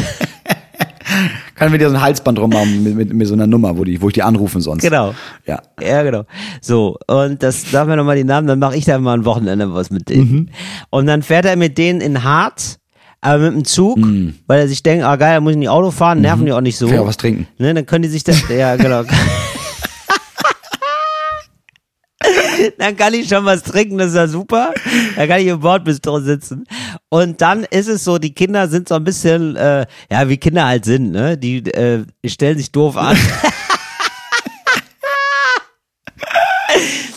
Kann 1.55 1.71
mir 1.73 1.79
dir 1.79 1.89
so 1.91 1.97
ein 1.97 2.03
Halsband 2.03 2.39
drum 2.39 2.51
machen 2.51 2.83
mit, 2.83 2.95
mit, 2.97 3.13
mit 3.13 3.27
so 3.29 3.35
einer 3.35 3.47
Nummer, 3.47 3.77
wo, 3.77 3.85
die, 3.85 4.01
wo 4.01 4.09
ich 4.09 4.15
die 4.15 4.23
anrufen 4.23 4.61
sonst. 4.61 4.83
Genau. 4.83 5.15
Ja. 5.47 5.61
Ja, 5.81 6.03
genau. 6.03 6.25
So, 6.61 6.97
und 7.07 7.43
das 7.43 7.71
sagen 7.71 7.89
wir 7.89 7.97
nochmal 7.97 8.17
die 8.17 8.25
Namen, 8.25 8.47
dann 8.47 8.59
mache 8.59 8.77
ich 8.77 8.85
da 8.85 8.99
mal 8.99 9.15
ein 9.15 9.25
Wochenende 9.25 9.73
was 9.75 9.91
mit 9.91 10.09
denen. 10.09 10.33
Mhm. 10.33 10.49
Und 10.91 11.07
dann 11.07 11.23
fährt 11.23 11.45
er 11.45 11.57
mit 11.57 11.79
denen 11.79 12.01
in 12.01 12.25
Harz, 12.25 12.79
aber 13.21 13.39
mit 13.45 13.53
dem 13.55 13.65
Zug, 13.65 13.99
Mhm. 13.99 14.35
weil 14.47 14.61
er 14.61 14.69
sich 14.69 14.83
denkt, 14.83 15.05
ah 15.05 15.17
geil, 15.17 15.35
da 15.35 15.41
muss 15.41 15.53
ich 15.53 15.59
nicht 15.59 15.69
Auto 15.69 15.91
fahren, 15.91 16.21
nerven 16.21 16.47
die 16.47 16.53
auch 16.53 16.61
nicht 16.61 16.77
so. 16.79 16.87
Kann 16.87 16.95
ja 16.97 17.01
auch 17.03 17.07
was 17.07 17.17
trinken. 17.17 17.47
Ne, 17.59 17.75
dann 17.75 17.85
können 17.87 18.03
die 18.03 18.09
sich 18.09 18.23
da, 18.25 18.33
ja, 18.57 18.77
genau. 18.77 19.03
dann 22.79 22.97
kann 22.97 23.15
ich 23.15 23.29
schon 23.29 23.45
was 23.45 23.63
trinken, 23.63 23.99
das 23.99 24.09
ist 24.09 24.17
ja 24.17 24.27
super. 24.27 24.73
Dann 25.17 25.29
kann 25.29 25.41
ich 25.41 25.47
im 25.47 25.61
Bordbistro 25.61 26.21
sitzen. 26.21 26.65
Und 27.09 27.41
dann 27.41 27.65
ist 27.65 27.89
es 27.89 28.05
so, 28.05 28.19
die 28.19 28.35
Kinder 28.35 28.69
sind 28.69 28.89
so 28.89 28.95
ein 28.97 29.05
bisschen, 29.05 29.57
äh, 29.57 29.87
ja, 30.11 30.29
wie 30.29 30.37
Kinder 30.37 30.67
halt 30.67 30.85
sind, 30.85 31.11
ne? 31.13 31.39
Die 31.39 31.59
äh, 31.73 32.05
stellen 32.27 32.59
sich 32.59 32.71
doof 32.73 32.97
an. 32.97 33.17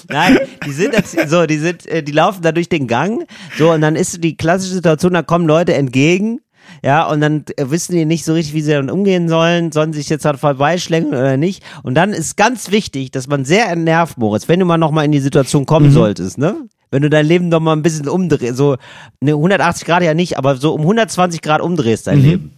Nein, 0.10 0.40
die 0.66 0.72
sind 0.72 0.94
so, 1.28 1.46
die 1.46 1.58
sind, 1.58 1.86
äh, 1.88 2.04
die 2.04 2.12
laufen 2.12 2.42
da 2.42 2.52
durch 2.52 2.68
den 2.68 2.88
Gang, 2.88 3.26
so 3.58 3.72
und 3.72 3.80
dann 3.80 3.96
ist 3.96 4.22
die 4.22 4.36
klassische 4.36 4.74
Situation, 4.74 5.14
da 5.14 5.22
kommen 5.22 5.48
Leute 5.48 5.74
entgegen, 5.74 6.42
ja, 6.84 7.06
und 7.06 7.22
dann 7.22 7.46
äh, 7.58 7.70
wissen 7.70 7.94
die 7.94 8.06
nicht 8.06 8.26
so 8.26 8.34
richtig, 8.34 8.54
wie 8.54 8.62
sie 8.62 8.72
dann 8.72 8.90
umgehen 8.90 9.30
sollen, 9.30 9.72
sollen 9.72 9.94
sich 9.94 10.10
jetzt 10.10 10.26
halt 10.26 10.40
vorbeischlängeln 10.40 11.14
oder 11.14 11.38
nicht. 11.38 11.64
Und 11.84 11.96
dann 11.96 12.12
ist 12.12 12.38
ganz 12.38 12.72
wichtig, 12.72 13.12
dass 13.12 13.28
man 13.28 13.46
sehr 13.46 13.70
entnervt, 13.70 14.18
Moritz, 14.18 14.48
wenn 14.48 14.60
du 14.60 14.66
mal 14.66 14.78
noch 14.78 14.92
mal 14.92 15.06
in 15.06 15.12
die 15.12 15.20
Situation 15.20 15.66
kommen 15.66 15.92
solltest, 15.92 16.38
ne? 16.38 16.56
Wenn 16.90 17.04
du 17.04 17.10
dein 17.10 17.26
Leben 17.26 17.48
noch 17.48 17.62
mal 17.62 17.74
ein 17.74 17.84
bisschen 17.84 18.10
umdrehst, 18.10 18.58
so 18.58 18.76
ne 19.22 19.32
180 19.32 19.86
Grad 19.86 20.04
ja 20.04 20.14
nicht, 20.14 20.38
aber 20.38 20.58
so 20.58 20.74
um 20.74 20.82
120 20.82 21.42
Grad 21.42 21.62
umdrehst 21.62 22.08
dein 22.08 22.22
Leben. 22.22 22.52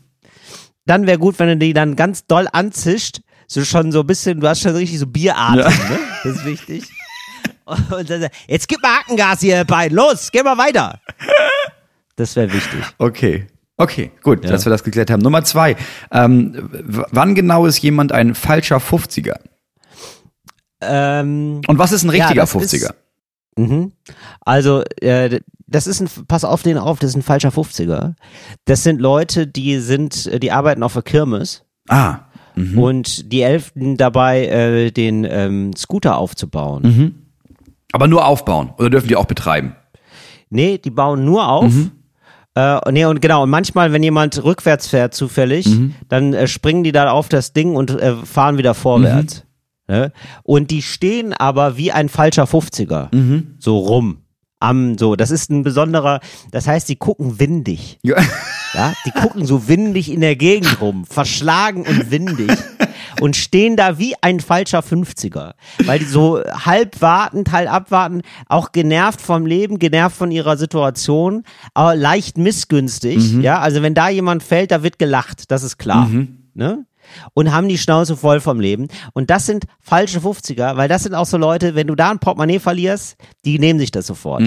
Dann 0.85 1.05
wäre 1.05 1.19
gut, 1.19 1.37
wenn 1.39 1.47
du 1.47 1.57
die 1.57 1.73
dann 1.73 1.95
ganz 1.95 2.25
doll 2.25 2.47
anzischt, 2.51 3.21
so 3.47 3.63
schon 3.63 3.91
so 3.91 4.01
ein 4.01 4.07
bisschen, 4.07 4.39
du 4.39 4.47
hast 4.47 4.61
schon 4.61 4.75
richtig 4.75 4.99
so 4.99 5.07
Bieratem, 5.07 5.65
ne? 5.65 5.99
Das 6.23 6.37
ist 6.37 6.45
wichtig. 6.45 6.83
Und 7.65 8.09
dann, 8.09 8.27
jetzt 8.47 8.67
gib 8.67 8.81
mal 8.81 8.97
Hackengas 8.97 9.39
hier, 9.41 9.57
ihr 9.57 9.65
beiden. 9.65 9.95
Los, 9.97 10.29
geh 10.31 10.43
mal 10.43 10.57
weiter. 10.57 10.99
Das 12.15 12.35
wäre 12.35 12.51
wichtig. 12.51 12.81
Okay. 12.97 13.47
Okay, 13.83 14.11
gut, 14.23 14.45
dass 14.49 14.65
wir 14.65 14.69
das 14.69 14.83
geklärt 14.83 15.11
haben. 15.11 15.21
Nummer 15.21 15.43
zwei. 15.43 15.75
Ähm, 16.11 16.69
wann 17.11 17.35
genau 17.35 17.65
ist 17.65 17.79
jemand 17.79 18.11
ein 18.13 18.33
falscher 18.33 18.77
50er? 18.77 19.35
Ähm, 20.81 21.61
Und 21.67 21.77
was 21.79 21.91
ist 21.91 22.03
ein 22.03 22.07
Ja, 22.13 22.25
richtiger 22.27 22.41
das 22.43 22.55
50er? 22.55 22.75
ist- 22.91 22.93
mhm. 23.57 23.91
Also, 24.41 24.83
äh, 25.01 25.39
das 25.67 25.87
ist 25.87 26.01
ein, 26.01 26.09
pass 26.27 26.43
auf 26.45 26.61
den 26.63 26.77
auf, 26.77 26.99
das 26.99 27.11
ist 27.11 27.15
ein 27.15 27.21
falscher 27.23 27.49
50er. 27.51 28.15
Das 28.65 28.83
sind 28.83 29.01
Leute, 29.01 29.47
die 29.47 29.79
sind, 29.79 30.27
äh, 30.27 30.39
die 30.39 30.51
arbeiten 30.51 30.83
auf 30.83 30.93
der 30.93 31.01
Kirmes 31.03 31.63
ah, 31.89 32.19
und 32.75 33.31
die 33.31 33.43
helfen 33.43 33.97
dabei, 33.97 34.45
äh, 34.45 34.91
den 34.91 35.25
ähm, 35.27 35.71
Scooter 35.75 36.17
aufzubauen. 36.17 36.83
Mhm. 36.83 37.15
aber 37.91 38.07
nur 38.07 38.25
aufbauen 38.25 38.71
oder 38.77 38.89
dürfen 38.91 39.07
die 39.07 39.15
auch 39.15 39.25
betreiben? 39.25 39.75
Nee, 40.49 40.77
die 40.77 40.91
bauen 40.91 41.25
nur 41.25 41.47
auf. 41.47 41.71
Mhm. 41.73 41.91
Äh, 42.55 42.91
nee, 42.91 43.05
und 43.05 43.21
genau, 43.21 43.43
und 43.43 43.49
manchmal, 43.49 43.93
wenn 43.93 44.03
jemand 44.03 44.43
rückwärts 44.43 44.87
fährt 44.87 45.13
zufällig, 45.15 45.65
Mhm. 45.67 45.95
dann 46.09 46.33
äh, 46.33 46.47
springen 46.47 46.83
die 46.83 46.91
da 46.91 47.09
auf 47.09 47.27
das 47.29 47.53
Ding 47.53 47.75
und 47.75 47.89
äh, 47.91 48.15
fahren 48.15 48.57
wieder 48.57 48.73
vorwärts. 48.75 49.43
Mhm. 49.87 49.95
Ne? 49.95 50.11
Und 50.43 50.71
die 50.71 50.81
stehen 50.81 51.33
aber 51.33 51.77
wie 51.77 51.91
ein 51.91 52.09
falscher 52.09 52.43
50er 52.45 53.13
Mhm. 53.13 53.55
so 53.59 53.77
rum. 53.79 54.17
Am, 54.59 54.97
so, 54.97 55.17
das 55.17 55.29
ist 55.29 55.49
ein 55.51 55.63
besonderer, 55.63 56.21
das 56.51 56.67
heißt, 56.67 56.87
die 56.87 56.95
gucken 56.95 57.37
windig. 57.39 57.99
Ja. 58.03 58.15
Ja, 58.73 58.93
die 59.05 59.11
gucken 59.11 59.45
so 59.45 59.67
windig 59.67 60.09
in 60.09 60.21
der 60.21 60.35
Gegend 60.37 60.79
rum, 60.79 61.05
verschlagen 61.05 61.81
und 61.85 62.11
windig 62.11 62.49
und 63.21 63.35
stehen 63.35 63.75
da 63.77 63.97
wie 63.99 64.15
ein 64.21 64.39
falscher 64.39 64.79
50er, 64.79 65.53
weil 65.85 65.99
die 65.99 66.05
so 66.05 66.41
halb 66.43 67.01
warten, 67.01 67.43
halb 67.51 67.71
abwarten, 67.71 68.21
auch 68.47 68.71
genervt 68.71 69.21
vom 69.21 69.45
Leben, 69.45 69.79
genervt 69.79 70.15
von 70.15 70.31
ihrer 70.31 70.57
Situation, 70.57 71.43
aber 71.73 71.95
leicht 71.95 72.37
missgünstig, 72.37 73.33
ja, 73.41 73.59
also 73.59 73.81
wenn 73.81 73.93
da 73.93 74.09
jemand 74.09 74.43
fällt, 74.43 74.71
da 74.71 74.83
wird 74.83 74.99
gelacht, 74.99 75.51
das 75.51 75.63
ist 75.63 75.77
klar, 75.77 76.09
ne? 76.53 76.85
Und 77.33 77.51
haben 77.51 77.67
die 77.67 77.77
Schnauze 77.77 78.15
voll 78.15 78.39
vom 78.39 78.61
Leben. 78.61 78.87
Und 79.11 79.29
das 79.29 79.45
sind 79.45 79.65
falsche 79.81 80.19
50er, 80.19 80.77
weil 80.77 80.87
das 80.87 81.03
sind 81.03 81.13
auch 81.13 81.25
so 81.25 81.35
Leute, 81.37 81.75
wenn 81.75 81.87
du 81.87 81.95
da 81.95 82.09
ein 82.09 82.19
Portemonnaie 82.19 82.59
verlierst, 82.59 83.17
die 83.43 83.59
nehmen 83.59 83.77
sich 83.77 83.91
das 83.91 84.07
sofort. 84.07 84.41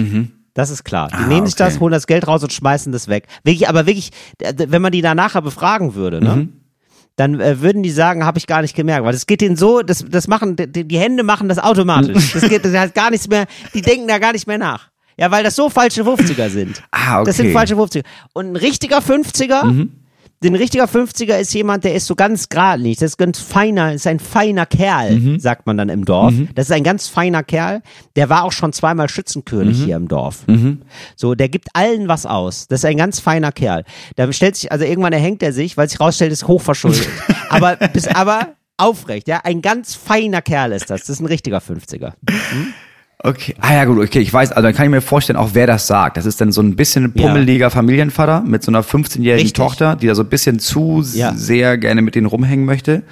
Das 0.55 0.71
ist 0.71 0.83
klar. 0.83 1.07
Die 1.09 1.13
Ah, 1.13 1.27
nehmen 1.27 1.45
sich 1.45 1.53
okay. 1.53 1.65
das, 1.65 1.79
holen 1.79 1.91
das 1.91 2.07
Geld 2.07 2.27
raus 2.27 2.41
und 2.41 2.51
schmeißen 2.51 2.91
das 2.91 3.07
weg. 3.09 3.27
Wirklich, 3.43 3.69
aber 3.69 3.85
wirklich, 3.85 4.09
wenn 4.39 4.81
man 4.81 4.91
die 4.91 5.03
da 5.03 5.13
nachher 5.13 5.43
befragen 5.43 5.93
würde, 5.93 6.19
ne? 6.19 6.35
Mhm. 6.35 6.53
Dann 7.17 7.39
äh, 7.41 7.59
würden 7.61 7.83
die 7.83 7.89
sagen, 7.89 8.23
habe 8.23 8.37
ich 8.37 8.47
gar 8.47 8.61
nicht 8.61 8.75
gemerkt, 8.75 9.03
weil 9.03 9.11
das 9.11 9.25
geht 9.25 9.41
denen 9.41 9.57
so, 9.57 9.81
das, 9.81 10.05
das 10.07 10.27
machen, 10.27 10.55
die, 10.55 10.87
die 10.87 10.97
Hände 10.97 11.23
machen 11.23 11.49
das 11.49 11.59
automatisch. 11.59 12.33
Das 12.33 12.47
geht, 12.47 12.63
das 12.63 12.73
hat 12.73 12.93
gar 12.95 13.09
nichts 13.09 13.27
mehr, 13.27 13.45
die 13.73 13.81
denken 13.81 14.07
da 14.07 14.19
gar 14.19 14.31
nicht 14.33 14.47
mehr 14.47 14.57
nach. 14.59 14.89
Ja, 15.17 15.31
weil 15.31 15.43
das 15.43 15.55
so 15.55 15.67
falsche 15.69 16.03
50er 16.03 16.47
sind. 16.49 16.83
Ah, 16.91 17.23
Das 17.23 17.37
sind 17.37 17.47
okay. 17.47 17.53
Mhm. 17.53 17.57
falsche 17.57 17.75
50er. 17.75 18.03
Und 18.33 18.51
ein 18.51 18.55
richtiger 18.55 18.99
50er, 18.99 19.87
ein 20.43 20.55
richtiger 20.55 20.85
50er 20.85 21.39
ist 21.39 21.53
jemand, 21.53 21.83
der 21.83 21.95
ist 21.95 22.05
so 22.05 22.15
ganz 22.15 22.47
geradlinig. 22.49 22.97
Das 22.97 23.11
ist 23.11 23.17
ganz 23.17 23.39
feiner, 23.39 23.93
ist 23.93 24.05
ein 24.05 24.19
feiner 24.19 24.65
Kerl, 24.67 25.15
Mhm. 25.19 25.39
sagt 25.39 25.65
man 25.65 25.77
dann 25.77 25.89
im 25.89 26.05
Dorf. 26.05 26.33
Das 26.53 26.67
ist 26.67 26.71
ein 26.71 26.83
ganz 26.83 27.07
feiner 27.07 27.43
Kerl. 27.43 27.81
Der 28.15 28.29
war 28.29 28.43
auch 28.43 28.51
schon 28.51 28.71
zweimal 28.71 29.09
Schützenkönig 29.09 29.79
Mhm. 29.79 29.85
hier 29.85 29.95
im 29.95 30.07
Dorf. 30.07 30.45
So, 31.15 31.33
der 31.35 31.49
gibt 31.49 31.69
allen 31.73 32.07
was 32.07 32.25
aus. 32.25 32.67
Das 32.67 32.81
ist 32.81 32.85
ein 32.85 32.97
ganz 32.97 33.19
feiner 33.19 33.51
Kerl. 33.51 33.83
Da 34.15 34.31
stellt 34.31 34.55
sich, 34.55 34.71
also 34.71 34.85
irgendwann 34.85 35.13
erhängt 35.13 35.41
er 35.41 35.53
sich, 35.53 35.75
weil 35.75 35.89
sich 35.89 35.99
rausstellt, 35.99 36.31
ist 36.31 36.47
hochverschuldet. 36.47 37.07
aber, 37.49 37.75
bis, 37.75 38.07
aber 38.07 38.53
aufrecht, 38.77 39.27
ja. 39.27 39.39
Ein 39.43 39.61
ganz 39.63 39.95
feiner 39.95 40.43
Kerl 40.43 40.71
ist 40.71 40.89
das. 40.91 41.01
Das 41.01 41.09
ist 41.09 41.19
ein 41.19 41.25
richtiger 41.25 41.57
50er. 41.59 42.13
Okay. 43.23 43.55
Ah 43.59 43.73
ja, 43.73 43.85
gut, 43.85 43.97
okay, 43.99 44.19
ich 44.19 44.31
weiß, 44.31 44.51
also 44.51 44.61
dann 44.61 44.75
kann 44.75 44.85
ich 44.85 44.91
mir 44.91 45.01
vorstellen, 45.01 45.37
auch 45.37 45.49
wer 45.53 45.65
das 45.65 45.87
sagt. 45.87 46.17
Das 46.17 46.25
ist 46.27 46.39
dann 46.39 46.51
so 46.51 46.61
ein 46.61 46.75
bisschen 46.75 47.03
ein 47.05 47.13
pummeliger 47.13 47.69
Familienvater 47.71 48.41
mit 48.41 48.61
so 48.63 48.69
einer 48.71 48.83
15-jährigen 48.83 49.45
Richtig. 49.47 49.53
Tochter, 49.53 49.95
die 49.95 50.05
da 50.07 50.13
so 50.15 50.21
ein 50.23 50.29
bisschen 50.29 50.59
zu 50.59 51.03
Ja. 51.13 51.33
sehr 51.33 51.77
gerne 51.79 52.01
mit 52.03 52.13
denen 52.15 52.27
rumhängen 52.27 52.65
möchte. 52.65 53.03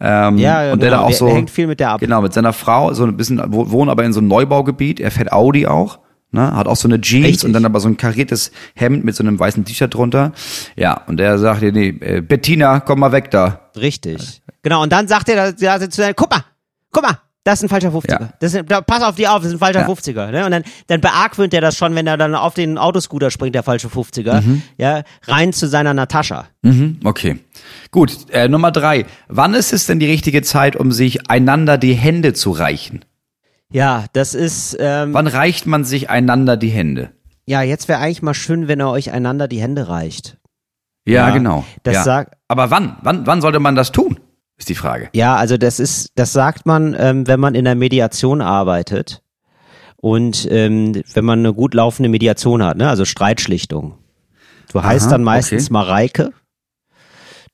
Ähm, 0.00 0.36
Ja, 0.38 0.72
und 0.72 0.82
der 0.82 0.90
genau, 0.90 1.02
da 1.02 1.06
auch 1.08 1.12
so 1.12 1.26
der 1.26 1.36
hängt 1.36 1.50
viel 1.50 1.68
mit 1.68 1.78
der 1.80 1.90
ab. 1.92 2.00
Genau, 2.00 2.20
mit 2.22 2.32
seiner 2.34 2.52
Frau, 2.52 2.92
so 2.92 3.04
ein 3.04 3.16
bisschen 3.16 3.40
wo- 3.46 3.70
wohnen 3.70 3.88
aber 3.88 4.04
in 4.04 4.12
so 4.12 4.18
einem 4.20 4.28
Neubaugebiet, 4.28 4.98
er 5.00 5.10
fährt 5.12 5.32
Audi 5.32 5.66
auch. 5.66 6.00
Ne, 6.32 6.54
hat 6.54 6.66
auch 6.66 6.74
so 6.76 6.88
eine 6.88 7.00
Jeans 7.00 7.24
Richtig. 7.26 7.44
und 7.44 7.52
dann 7.52 7.64
aber 7.64 7.78
so 7.78 7.88
ein 7.88 7.96
kariertes 7.96 8.50
Hemd 8.74 9.04
mit 9.04 9.14
so 9.14 9.22
einem 9.22 9.38
weißen 9.38 9.64
T-Shirt 9.64 9.94
drunter. 9.94 10.32
Ja, 10.74 11.02
und 11.06 11.18
der 11.18 11.38
sagt, 11.38 11.62
nee, 11.62 11.70
nee, 11.70 11.88
äh, 12.00 12.20
Bettina, 12.20 12.80
komm 12.80 12.98
mal 12.98 13.12
weg 13.12 13.30
da. 13.30 13.70
Richtig. 13.76 14.42
Genau, 14.62 14.82
und 14.82 14.90
dann 14.92 15.06
sagt 15.06 15.28
er, 15.28 15.52
da, 15.52 15.78
da, 15.78 15.88
zu 15.88 16.02
seiner- 16.02 16.14
guck 16.14 16.30
mal, 16.30 16.44
guck 16.90 17.04
mal, 17.04 17.18
das 17.46 17.60
ist 17.60 17.62
ein 17.62 17.68
falscher 17.68 17.90
50er. 17.90 18.10
Ja. 18.10 18.28
Das 18.40 18.54
ist, 18.54 18.64
da, 18.66 18.80
pass 18.80 19.02
auf 19.04 19.14
die 19.14 19.28
auf, 19.28 19.36
das 19.38 19.46
ist 19.46 19.52
ein 19.54 19.58
falscher 19.60 19.82
Ja. 19.82 19.86
50er. 19.86 20.30
Ne? 20.32 20.44
Und 20.44 20.50
dann, 20.50 20.64
dann 20.88 21.00
beargwöhnt 21.00 21.54
er 21.54 21.60
das 21.60 21.76
schon, 21.76 21.94
wenn 21.94 22.06
er 22.08 22.16
dann 22.16 22.34
auf 22.34 22.54
den 22.54 22.76
Autoscooter 22.76 23.30
springt, 23.30 23.54
der 23.54 23.62
falsche 23.62 23.86
50er, 23.86 24.42
ja, 24.78 25.02
rein 25.28 25.52
zu 25.52 25.68
seiner 25.68 25.94
Natascha. 25.94 26.46
Mhm, 26.62 26.98
okay. 27.04 27.38
Gut, 27.92 28.28
äh, 28.30 28.48
Nummer 28.48 28.72
drei. 28.72 29.06
Wann 29.28 29.54
ist 29.54 29.72
es 29.72 29.86
denn 29.86 30.00
die 30.00 30.06
richtige 30.06 30.42
Zeit, 30.42 30.74
um 30.74 30.90
sich 30.90 31.30
einander 31.30 31.78
die 31.78 31.94
Hände 31.94 32.32
zu 32.32 32.50
reichen? 32.50 33.04
Ja, 33.70 34.06
das 34.12 34.34
ist, 34.34 34.76
ähm, 34.80 35.14
Wann 35.14 35.28
reicht 35.28 35.66
man 35.66 35.84
sich 35.84 36.10
einander 36.10 36.56
die 36.56 36.70
Hände? 36.70 37.10
ja, 37.48 37.62
jetzt 37.62 37.86
wäre 37.86 38.00
eigentlich 38.00 38.22
mal 38.22 38.34
schön, 38.34 38.66
wenn 38.66 38.80
er 38.80 38.90
euch 38.90 39.12
einander 39.12 39.46
die 39.46 39.60
Hände 39.60 39.88
reicht. 39.88 40.36
Ja, 41.06 41.30
genau. 41.30 41.64
Das 41.84 41.94
ja. 41.94 42.02
sagt, 42.02 42.34
Aber 42.48 42.72
wann? 42.72 42.96
wann? 43.02 43.24
Wann 43.24 43.40
sollte 43.40 43.60
man 43.60 43.76
das 43.76 43.92
tun? 43.92 44.18
Ist 44.58 44.68
die 44.68 44.74
Frage. 44.74 45.10
Ja, 45.12 45.36
also 45.36 45.56
das 45.56 45.78
ist, 45.80 46.12
das 46.14 46.32
sagt 46.32 46.64
man, 46.66 46.96
ähm, 46.98 47.26
wenn 47.26 47.40
man 47.40 47.54
in 47.54 47.64
der 47.64 47.74
Mediation 47.74 48.40
arbeitet 48.40 49.22
und 49.96 50.48
ähm, 50.50 51.02
wenn 51.12 51.24
man 51.24 51.40
eine 51.40 51.52
gut 51.52 51.74
laufende 51.74 52.08
Mediation 52.08 52.62
hat, 52.62 52.76
ne? 52.76 52.88
also 52.88 53.04
Streitschlichtung. 53.04 53.98
Du 54.72 54.82
heißt 54.82 55.06
Aha, 55.06 55.12
dann 55.12 55.24
meistens 55.24 55.64
okay. 55.64 55.72
Mareike. 55.72 56.32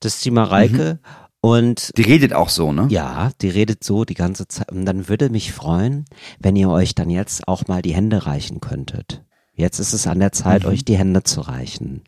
Das 0.00 0.14
ist 0.14 0.24
die 0.24 0.30
Mareike. 0.30 1.00
Und 1.40 1.92
Die 1.96 2.02
redet 2.02 2.32
auch 2.34 2.48
so, 2.48 2.72
ne? 2.72 2.86
ja, 2.88 3.32
die 3.40 3.48
redet 3.48 3.82
so 3.82 4.04
die 4.04 4.14
ganze 4.14 4.46
Zeit. 4.46 4.70
Und 4.70 4.86
dann 4.86 5.08
würde 5.08 5.28
mich 5.28 5.52
freuen, 5.52 6.04
wenn 6.38 6.54
ihr 6.54 6.70
euch 6.70 6.94
dann 6.94 7.10
jetzt 7.10 7.48
auch 7.48 7.66
mal 7.66 7.82
die 7.82 7.94
Hände 7.94 8.26
reichen 8.26 8.60
könntet. 8.60 9.24
Jetzt 9.54 9.78
ist 9.78 9.92
es 9.92 10.06
an 10.06 10.18
der 10.18 10.32
Zeit, 10.32 10.64
euch 10.64 10.84
die 10.84 10.96
Hände 10.96 11.24
zu 11.24 11.42
reichen. 11.42 12.02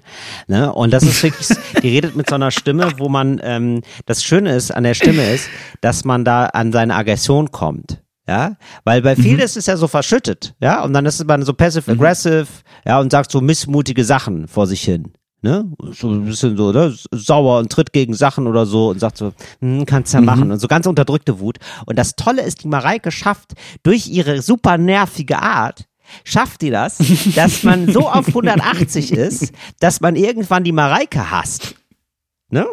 Ne? 0.46 0.72
Und 0.72 0.92
das 0.92 1.02
ist 1.02 1.22
wirklich, 1.22 1.48
die 1.82 1.88
redet 1.88 2.16
mit 2.16 2.28
so 2.28 2.36
einer 2.36 2.50
Stimme, 2.50 2.92
wo 2.98 3.08
man, 3.08 3.38
ähm, 3.42 3.82
das 4.06 4.24
Schöne 4.24 4.54
ist 4.54 4.70
an 4.70 4.84
der 4.84 4.94
Stimme 4.94 5.30
ist, 5.30 5.48
dass 5.82 6.04
man 6.04 6.24
da 6.24 6.46
an 6.46 6.72
seine 6.72 6.94
Aggression 6.94 7.50
kommt. 7.50 8.00
Ja, 8.26 8.56
weil 8.84 9.02
bei 9.02 9.16
vielen 9.16 9.40
ist 9.40 9.58
es 9.58 9.66
ja 9.66 9.76
so 9.76 9.86
verschüttet, 9.86 10.54
ja, 10.58 10.82
und 10.82 10.94
dann 10.94 11.04
ist 11.04 11.22
man 11.26 11.42
so 11.42 11.52
passive-aggressive, 11.52 12.46
ja, 12.86 12.98
und 12.98 13.12
sagt 13.12 13.30
so 13.30 13.42
missmutige 13.42 14.02
Sachen 14.02 14.48
vor 14.48 14.66
sich 14.66 14.82
hin, 14.82 15.12
ne, 15.42 15.70
so 15.92 16.08
ein 16.08 16.24
bisschen 16.24 16.56
so, 16.56 16.72
ne, 16.72 16.94
sauer 17.12 17.58
und 17.58 17.70
tritt 17.70 17.92
gegen 17.92 18.14
Sachen 18.14 18.46
oder 18.46 18.64
so 18.64 18.88
und 18.88 18.98
sagt 18.98 19.18
so, 19.18 19.32
hm, 19.60 19.84
kannst 19.84 20.14
ja 20.14 20.22
machen. 20.22 20.50
Und 20.50 20.58
so 20.58 20.68
ganz 20.68 20.86
unterdrückte 20.86 21.38
Wut. 21.38 21.58
Und 21.84 21.98
das 21.98 22.16
Tolle 22.16 22.40
ist, 22.42 22.64
die 22.64 22.68
Mareike 22.68 23.12
schafft 23.12 23.52
durch 23.82 24.08
ihre 24.08 24.40
super 24.40 24.78
nervige 24.78 25.38
Art, 25.40 25.84
schafft 26.24 26.62
die 26.62 26.70
das, 26.70 26.98
dass 27.34 27.62
man 27.62 27.92
so 27.92 28.08
auf 28.08 28.28
180 28.28 29.12
ist, 29.12 29.52
dass 29.80 30.00
man 30.00 30.16
irgendwann 30.16 30.64
die 30.64 30.72
Mareike 30.72 31.30
hasst. 31.30 31.74
Ne? 32.50 32.66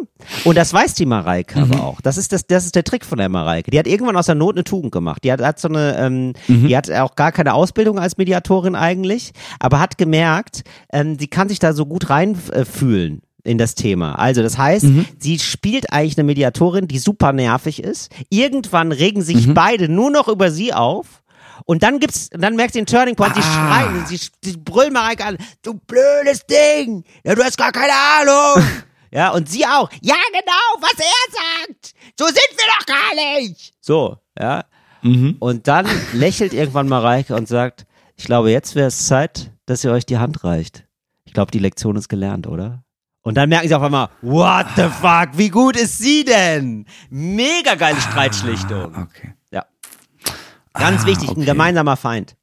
Und 0.44 0.58
das 0.58 0.74
weiß 0.74 0.94
die 0.94 1.08
Mareike 1.08 1.60
aber 1.60 1.84
auch. 1.84 2.02
Das 2.02 2.18
ist 2.18 2.34
das, 2.34 2.46
das 2.46 2.66
ist 2.66 2.76
der 2.76 2.84
Trick 2.84 3.04
von 3.04 3.18
der 3.18 3.30
Mareike. 3.30 3.72
Die 3.72 3.80
hat 3.80 3.88
irgendwann 3.88 4.16
aus 4.16 4.28
der 4.28 4.36
Not 4.36 4.56
eine 4.56 4.64
Tugend 4.64 4.92
gemacht. 4.92 5.24
Die 5.24 5.32
hat, 5.32 5.42
hat 5.42 5.60
so 5.60 5.70
eine, 5.70 5.98
ähm, 5.98 6.34
die 6.48 6.78
hat 6.78 6.92
auch 6.92 7.16
gar 7.16 7.32
keine 7.32 7.54
Ausbildung 7.54 7.98
als 7.98 8.18
Mediatorin 8.18 8.76
eigentlich, 8.76 9.32
aber 9.60 9.80
hat 9.80 9.98
gemerkt, 9.98 10.64
ähm, 10.94 11.18
die 11.18 11.28
kann 11.28 11.50
sich 11.50 11.58
da 11.58 11.74
so 11.74 11.88
gut 11.88 12.12
reinfühlen 12.12 13.24
in 13.44 13.58
das 13.58 13.74
Thema. 13.74 14.20
Also 14.20 14.44
das 14.44 14.58
heißt, 14.58 14.86
sie 15.18 15.40
spielt 15.40 15.92
eigentlich 15.92 16.18
eine 16.18 16.26
Mediatorin, 16.26 16.88
die 16.88 17.00
super 17.00 17.34
nervig 17.34 17.82
ist. 17.84 18.12
Irgendwann 18.30 18.92
regen 18.92 19.24
sich 19.24 19.52
beide 19.54 19.90
nur 19.90 20.12
noch 20.12 20.28
über 20.28 20.52
sie 20.52 20.74
auf. 20.74 21.21
Und 21.66 21.84
dann 21.84 22.00
gibt's, 22.00 22.30
dann 22.32 22.56
merkt 22.56 22.74
sie 22.74 22.80
den 22.80 22.86
Turning 22.86 23.16
Point, 23.16 23.36
sie 23.36 23.42
schreien, 23.42 23.98
und 23.98 24.08
sie, 24.08 24.20
sie 24.44 24.58
brüllen 24.58 24.94
Mareike 24.94 25.26
an, 25.26 25.38
du 25.62 25.74
blödes 25.74 26.46
Ding, 26.46 27.04
ja, 27.24 27.36
du 27.36 27.44
hast 27.44 27.58
gar 27.58 27.72
keine 27.72 27.94
Ahnung. 27.94 28.66
Ja, 29.14 29.32
und 29.32 29.50
sie 29.50 29.66
auch. 29.66 29.90
Ja, 30.02 30.16
genau, 30.32 30.80
was 30.80 30.94
er 30.98 31.68
sagt. 31.68 31.94
So 32.18 32.26
sind 32.28 32.38
wir 32.38 32.66
doch 32.80 32.86
gar 32.86 33.40
nicht. 33.42 33.74
So, 33.82 34.16
ja. 34.40 34.64
Und 35.40 35.68
dann 35.68 35.86
lächelt 36.14 36.54
irgendwann 36.54 36.88
Mareike 36.88 37.36
und 37.36 37.46
sagt, 37.48 37.86
ich 38.16 38.24
glaube, 38.24 38.52
jetzt 38.52 38.74
wäre 38.76 38.88
es 38.88 39.08
Zeit, 39.08 39.52
dass 39.66 39.84
ihr 39.84 39.92
euch 39.92 40.06
die 40.06 40.18
Hand 40.18 40.46
reicht. 40.46 40.86
Ich 41.26 41.34
glaube, 41.34 41.52
die 41.52 41.60
Lektion 41.60 41.98
ist 41.98 42.08
gelernt, 42.08 42.48
oder? 42.48 42.86
Und 43.22 43.36
dann 43.36 43.50
merken 43.50 43.68
sie 43.68 43.76
auf 43.76 43.84
einmal, 43.84 44.10
what 44.22 44.68
the 44.76 44.84
fuck, 44.84 45.30
wie 45.34 45.50
gut 45.50 45.76
ist 45.76 45.98
sie 45.98 46.24
denn? 46.24 46.86
Mega 47.10 47.76
geile 47.76 48.00
Streitschlichtung. 48.00 48.96
Okay. 48.96 49.34
Ganz 50.74 51.06
wichtig, 51.06 51.30
ein 51.30 51.38
okay. 51.38 51.46
gemeinsamer 51.46 51.98
Feind. 51.98 52.36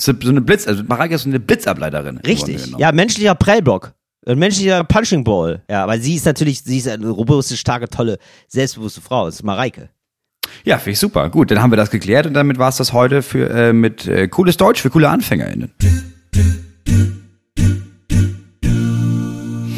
So 0.00 0.12
eine 0.12 0.40
Blitz, 0.40 0.66
also 0.66 0.82
Mareike 0.84 1.14
ist 1.14 1.22
so 1.22 1.28
eine 1.28 1.40
Blitzableiterin. 1.40 2.18
Richtig. 2.18 2.72
Ja, 2.78 2.92
menschlicher 2.92 3.34
Prellbock. 3.34 3.92
Ein 4.26 4.38
menschlicher 4.38 4.84
Punching 4.84 5.24
Ball. 5.24 5.62
Ja, 5.70 5.86
weil 5.86 6.00
sie 6.00 6.14
ist 6.14 6.26
natürlich, 6.26 6.62
sie 6.62 6.78
ist 6.78 6.88
eine 6.88 7.08
robuste, 7.08 7.56
starke, 7.56 7.88
tolle, 7.88 8.18
selbstbewusste 8.48 9.00
Frau. 9.00 9.26
Das 9.26 9.36
ist 9.36 9.42
Mareike. 9.42 9.88
Ja, 10.64 10.78
finde 10.78 10.92
ich 10.92 10.98
super. 10.98 11.30
Gut, 11.30 11.50
dann 11.50 11.62
haben 11.62 11.70
wir 11.70 11.76
das 11.76 11.90
geklärt 11.90 12.26
und 12.26 12.34
damit 12.34 12.58
war 12.58 12.68
es 12.68 12.76
das 12.76 12.92
heute 12.92 13.22
für 13.22 13.48
äh, 13.50 13.72
mit 13.72 14.06
äh, 14.06 14.28
cooles 14.28 14.56
Deutsch 14.56 14.82
für 14.82 14.90
coole 14.90 15.08
AnfängerInnen. 15.08 15.72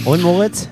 Und 0.05 0.23
Moritz? 0.23 0.69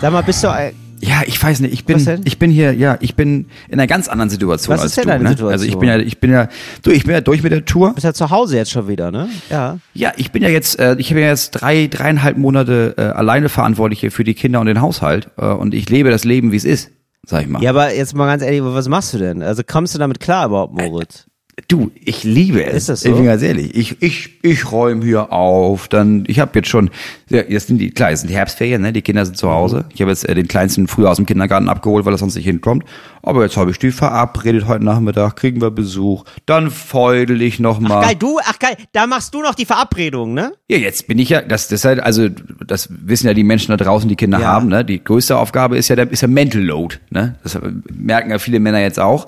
Sag 0.00 0.12
mal, 0.12 0.22
bist 0.22 0.42
du, 0.42 0.48
äh, 0.48 0.72
Ja, 1.06 1.22
ich 1.24 1.40
weiß 1.40 1.60
nicht, 1.60 1.72
ich 1.72 1.84
bin, 1.84 2.20
ich 2.24 2.38
bin 2.38 2.50
hier, 2.50 2.72
ja, 2.74 2.98
ich 3.00 3.14
bin 3.14 3.46
in 3.68 3.74
einer 3.74 3.86
ganz 3.86 4.08
anderen 4.08 4.28
Situation 4.28 4.74
Was 4.74 4.82
als 4.82 4.90
ist 4.90 4.96
denn 4.96 5.04
du. 5.04 5.10
deine 5.10 5.24
ne? 5.24 5.28
Situation? 5.30 5.52
Also 5.52 5.64
ich 5.64 5.78
bin 5.78 5.88
ja, 5.88 5.98
ich 5.98 6.18
bin 6.18 6.32
ja, 6.32 6.48
du, 6.82 6.90
ich 6.90 7.04
bin 7.04 7.12
ja 7.12 7.20
durch 7.20 7.44
mit 7.44 7.52
der 7.52 7.64
Tour. 7.64 7.94
bist 7.94 8.04
ja 8.04 8.12
zu 8.12 8.30
Hause 8.30 8.56
jetzt 8.56 8.72
schon 8.72 8.88
wieder, 8.88 9.12
ne? 9.12 9.28
Ja. 9.48 9.78
Ja, 9.94 10.12
ich 10.16 10.32
bin 10.32 10.42
ja 10.42 10.48
jetzt, 10.48 10.80
äh, 10.80 10.96
ich 10.98 11.10
habe 11.10 11.20
ja 11.20 11.28
jetzt 11.28 11.52
drei, 11.52 11.86
dreieinhalb 11.86 12.36
Monate 12.36 12.94
äh, 12.98 13.02
alleine 13.02 13.48
verantwortlich 13.48 14.00
hier 14.00 14.10
für 14.10 14.24
die 14.24 14.34
Kinder 14.34 14.58
und 14.58 14.66
den 14.66 14.80
Haushalt 14.80 15.30
äh, 15.36 15.46
und 15.46 15.74
ich 15.74 15.88
lebe 15.88 16.10
das 16.10 16.24
Leben, 16.24 16.50
wie 16.50 16.56
es 16.56 16.64
ist, 16.64 16.90
sag 17.24 17.42
ich 17.42 17.48
mal. 17.48 17.62
Ja, 17.62 17.70
aber 17.70 17.94
jetzt 17.94 18.16
mal 18.16 18.26
ganz 18.26 18.42
ehrlich, 18.42 18.62
was 18.64 18.88
machst 18.88 19.14
du 19.14 19.18
denn? 19.18 19.42
Also 19.42 19.62
kommst 19.64 19.94
du 19.94 20.00
damit 20.00 20.18
klar 20.18 20.46
überhaupt, 20.46 20.74
Moritz? 20.74 21.26
Du, 21.68 21.90
ich 22.04 22.22
liebe 22.22 22.62
es. 22.62 22.74
Ist 22.74 22.88
das 22.90 23.00
so? 23.00 23.08
Ich 23.08 23.14
bin 23.14 23.24
ganz 23.24 23.40
ehrlich. 23.40 23.74
Ich, 23.74 24.02
ich, 24.02 24.34
ich 24.42 24.70
räume 24.70 25.02
hier 25.02 25.32
auf. 25.32 25.88
Dann, 25.88 26.24
ich 26.26 26.38
habe 26.38 26.50
jetzt 26.54 26.68
schon, 26.68 26.90
ja, 27.30 27.44
jetzt 27.48 27.68
sind 27.68 27.78
die, 27.78 27.90
klar, 27.92 28.10
jetzt 28.10 28.20
sind 28.20 28.28
die 28.28 28.36
Herbstferien, 28.36 28.82
ne? 28.82 28.92
Die 28.92 29.00
Kinder 29.00 29.24
sind 29.24 29.38
zu 29.38 29.50
Hause. 29.50 29.86
Ich 29.94 30.02
habe 30.02 30.10
jetzt 30.10 30.28
äh, 30.28 30.34
den 30.34 30.48
kleinsten 30.48 30.86
früher 30.86 31.10
aus 31.10 31.16
dem 31.16 31.24
Kindergarten 31.24 31.70
abgeholt, 31.70 32.04
weil 32.04 32.12
er 32.12 32.18
sonst 32.18 32.34
nicht 32.34 32.44
hinkommt. 32.44 32.84
Aber 33.22 33.42
jetzt 33.42 33.56
habe 33.56 33.70
ich 33.70 33.78
die 33.78 33.90
verabredet 33.90 34.66
heute 34.68 34.84
Nachmittag, 34.84 35.36
kriegen 35.36 35.62
wir 35.62 35.70
Besuch. 35.70 36.24
Dann 36.44 36.70
feudel 36.70 37.40
ich 37.40 37.58
noch 37.58 37.80
mal. 37.80 38.02
Geil, 38.02 38.16
du, 38.18 38.38
ach 38.44 38.58
geil, 38.58 38.76
da 38.92 39.06
machst 39.06 39.32
du 39.34 39.40
noch 39.40 39.54
die 39.54 39.64
Verabredung, 39.64 40.34
ne? 40.34 40.52
Ja, 40.68 40.76
jetzt 40.76 41.06
bin 41.08 41.18
ich 41.18 41.30
ja, 41.30 41.40
das, 41.40 41.68
das 41.68 41.86
halt, 41.86 42.00
also, 42.00 42.28
das 42.66 42.90
wissen 42.90 43.28
ja 43.28 43.34
die 43.34 43.44
Menschen 43.44 43.70
da 43.70 43.82
draußen, 43.82 44.10
die 44.10 44.16
Kinder 44.16 44.40
Ja. 44.40 44.48
haben, 44.48 44.68
ne? 44.68 44.84
Die 44.84 45.02
größte 45.02 45.38
Aufgabe 45.38 45.78
ist 45.78 45.88
ja 45.88 45.96
der, 45.96 46.10
ist 46.12 46.20
der 46.20 46.28
Mental 46.28 46.60
Load, 46.60 46.96
ne? 47.08 47.36
Das 47.42 47.58
merken 47.90 48.30
ja 48.30 48.38
viele 48.38 48.60
Männer 48.60 48.80
jetzt 48.82 49.00
auch. 49.00 49.26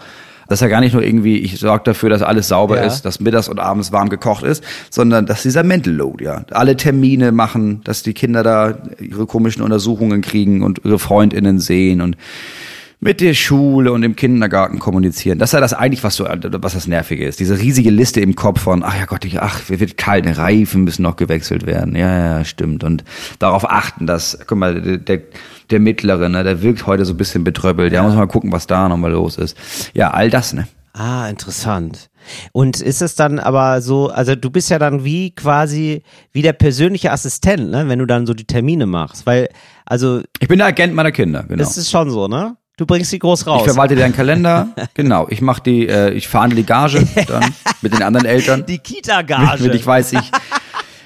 Das 0.48 0.58
ist 0.58 0.62
ja 0.62 0.68
gar 0.68 0.80
nicht 0.80 0.94
nur 0.94 1.02
irgendwie, 1.02 1.36
ich 1.38 1.58
sorge 1.60 1.84
dafür, 1.84 2.08
dass 2.08 2.22
alles 2.22 2.48
sauber 2.48 2.78
Ja. 2.78 2.84
ist, 2.86 3.02
dass 3.02 3.20
mittags 3.20 3.48
und 3.48 3.58
abends 3.60 3.92
warm 3.92 4.08
gekocht 4.08 4.44
ist, 4.44 4.64
sondern 4.90 5.26
dass 5.26 5.42
dieser 5.42 5.62
Mental 5.62 5.92
Load, 5.92 6.24
ja. 6.24 6.44
Alle 6.50 6.76
Termine 6.76 7.32
machen, 7.32 7.82
dass 7.84 8.02
die 8.02 8.14
Kinder 8.14 8.42
da 8.42 8.78
ihre 8.98 9.26
komischen 9.26 9.62
Untersuchungen 9.62 10.22
kriegen 10.22 10.62
und 10.62 10.80
ihre 10.84 10.98
FreundInnen 10.98 11.58
sehen 11.58 12.00
und 12.00 12.16
mit 13.00 13.20
der 13.20 13.34
Schule 13.34 13.92
und 13.92 14.02
im 14.02 14.16
Kindergarten 14.16 14.80
kommunizieren. 14.80 15.38
Das 15.38 15.50
ist 15.50 15.52
ja 15.52 15.60
das 15.60 15.72
eigentlich, 15.72 16.02
was 16.02 16.16
so, 16.16 16.24
was 16.24 16.74
das 16.74 16.88
Nervige 16.88 17.24
ist. 17.26 17.38
Diese 17.38 17.58
riesige 17.58 17.90
Liste 17.90 18.20
im 18.20 18.34
Kopf 18.34 18.62
von, 18.62 18.82
ach 18.82 18.98
ja 18.98 19.04
Gott, 19.04 19.24
ich, 19.24 19.40
ach, 19.40 19.68
wir 19.68 19.78
wird 19.78 19.96
kalt, 19.96 20.26
Reifen 20.36 20.82
müssen 20.84 21.02
noch 21.02 21.16
gewechselt 21.16 21.64
werden. 21.64 21.94
Ja, 21.94 22.38
ja, 22.38 22.44
stimmt. 22.44 22.82
Und 22.82 23.04
darauf 23.38 23.70
achten, 23.70 24.06
dass, 24.06 24.38
guck 24.46 24.58
mal, 24.58 24.80
der, 24.80 24.98
der, 24.98 25.20
der 25.70 25.80
Mittlere, 25.80 26.28
ne, 26.28 26.42
der 26.42 26.60
wirkt 26.62 26.86
heute 26.86 27.04
so 27.04 27.14
ein 27.14 27.16
bisschen 27.16 27.44
betröppelt. 27.44 27.92
Ja, 27.92 28.02
muss 28.02 28.14
mal 28.14 28.26
gucken, 28.26 28.50
was 28.50 28.66
da 28.66 28.88
nochmal 28.88 29.12
los 29.12 29.36
ist. 29.36 29.56
Ja, 29.94 30.10
all 30.10 30.28
das, 30.28 30.52
ne? 30.52 30.66
Ah, 30.92 31.28
interessant. 31.28 32.10
Und 32.50 32.80
ist 32.80 33.02
es 33.02 33.14
dann 33.14 33.38
aber 33.38 33.80
so, 33.80 34.08
also 34.08 34.34
du 34.34 34.50
bist 34.50 34.68
ja 34.70 34.80
dann 34.80 35.04
wie 35.04 35.30
quasi 35.30 36.02
wie 36.32 36.42
der 36.42 36.52
persönliche 36.52 37.12
Assistent, 37.12 37.70
ne, 37.70 37.88
wenn 37.88 38.00
du 38.00 38.06
dann 38.06 38.26
so 38.26 38.34
die 38.34 38.46
Termine 38.46 38.86
machst, 38.86 39.24
weil 39.24 39.48
also 39.86 40.22
Ich 40.40 40.48
bin 40.48 40.58
der 40.58 40.66
Agent 40.66 40.94
meiner 40.94 41.12
Kinder, 41.12 41.44
genau. 41.44 41.56
das 41.56 41.78
ist 41.78 41.90
schon 41.90 42.10
so, 42.10 42.26
ne? 42.26 42.56
Du 42.78 42.86
bringst 42.86 43.12
die 43.12 43.18
groß 43.18 43.42
Ich 43.42 43.46
raus. 43.46 43.64
verwalte 43.64 43.94
deren 43.96 44.14
Kalender, 44.14 44.68
genau. 44.94 45.26
Ich 45.28 45.42
mache 45.42 45.62
die, 45.62 45.86
äh, 45.86 46.12
ich 46.12 46.28
verhandle 46.28 46.56
die 46.56 46.64
Gage 46.66 47.06
dann 47.26 47.44
mit 47.82 47.92
den 47.92 48.02
anderen 48.02 48.24
Eltern. 48.26 48.64
die 48.66 48.78
Kita-Gage. 48.78 49.64
Wenn 49.64 49.72
ich 49.72 49.86
weiß, 49.86 50.14
ich. 50.14 50.30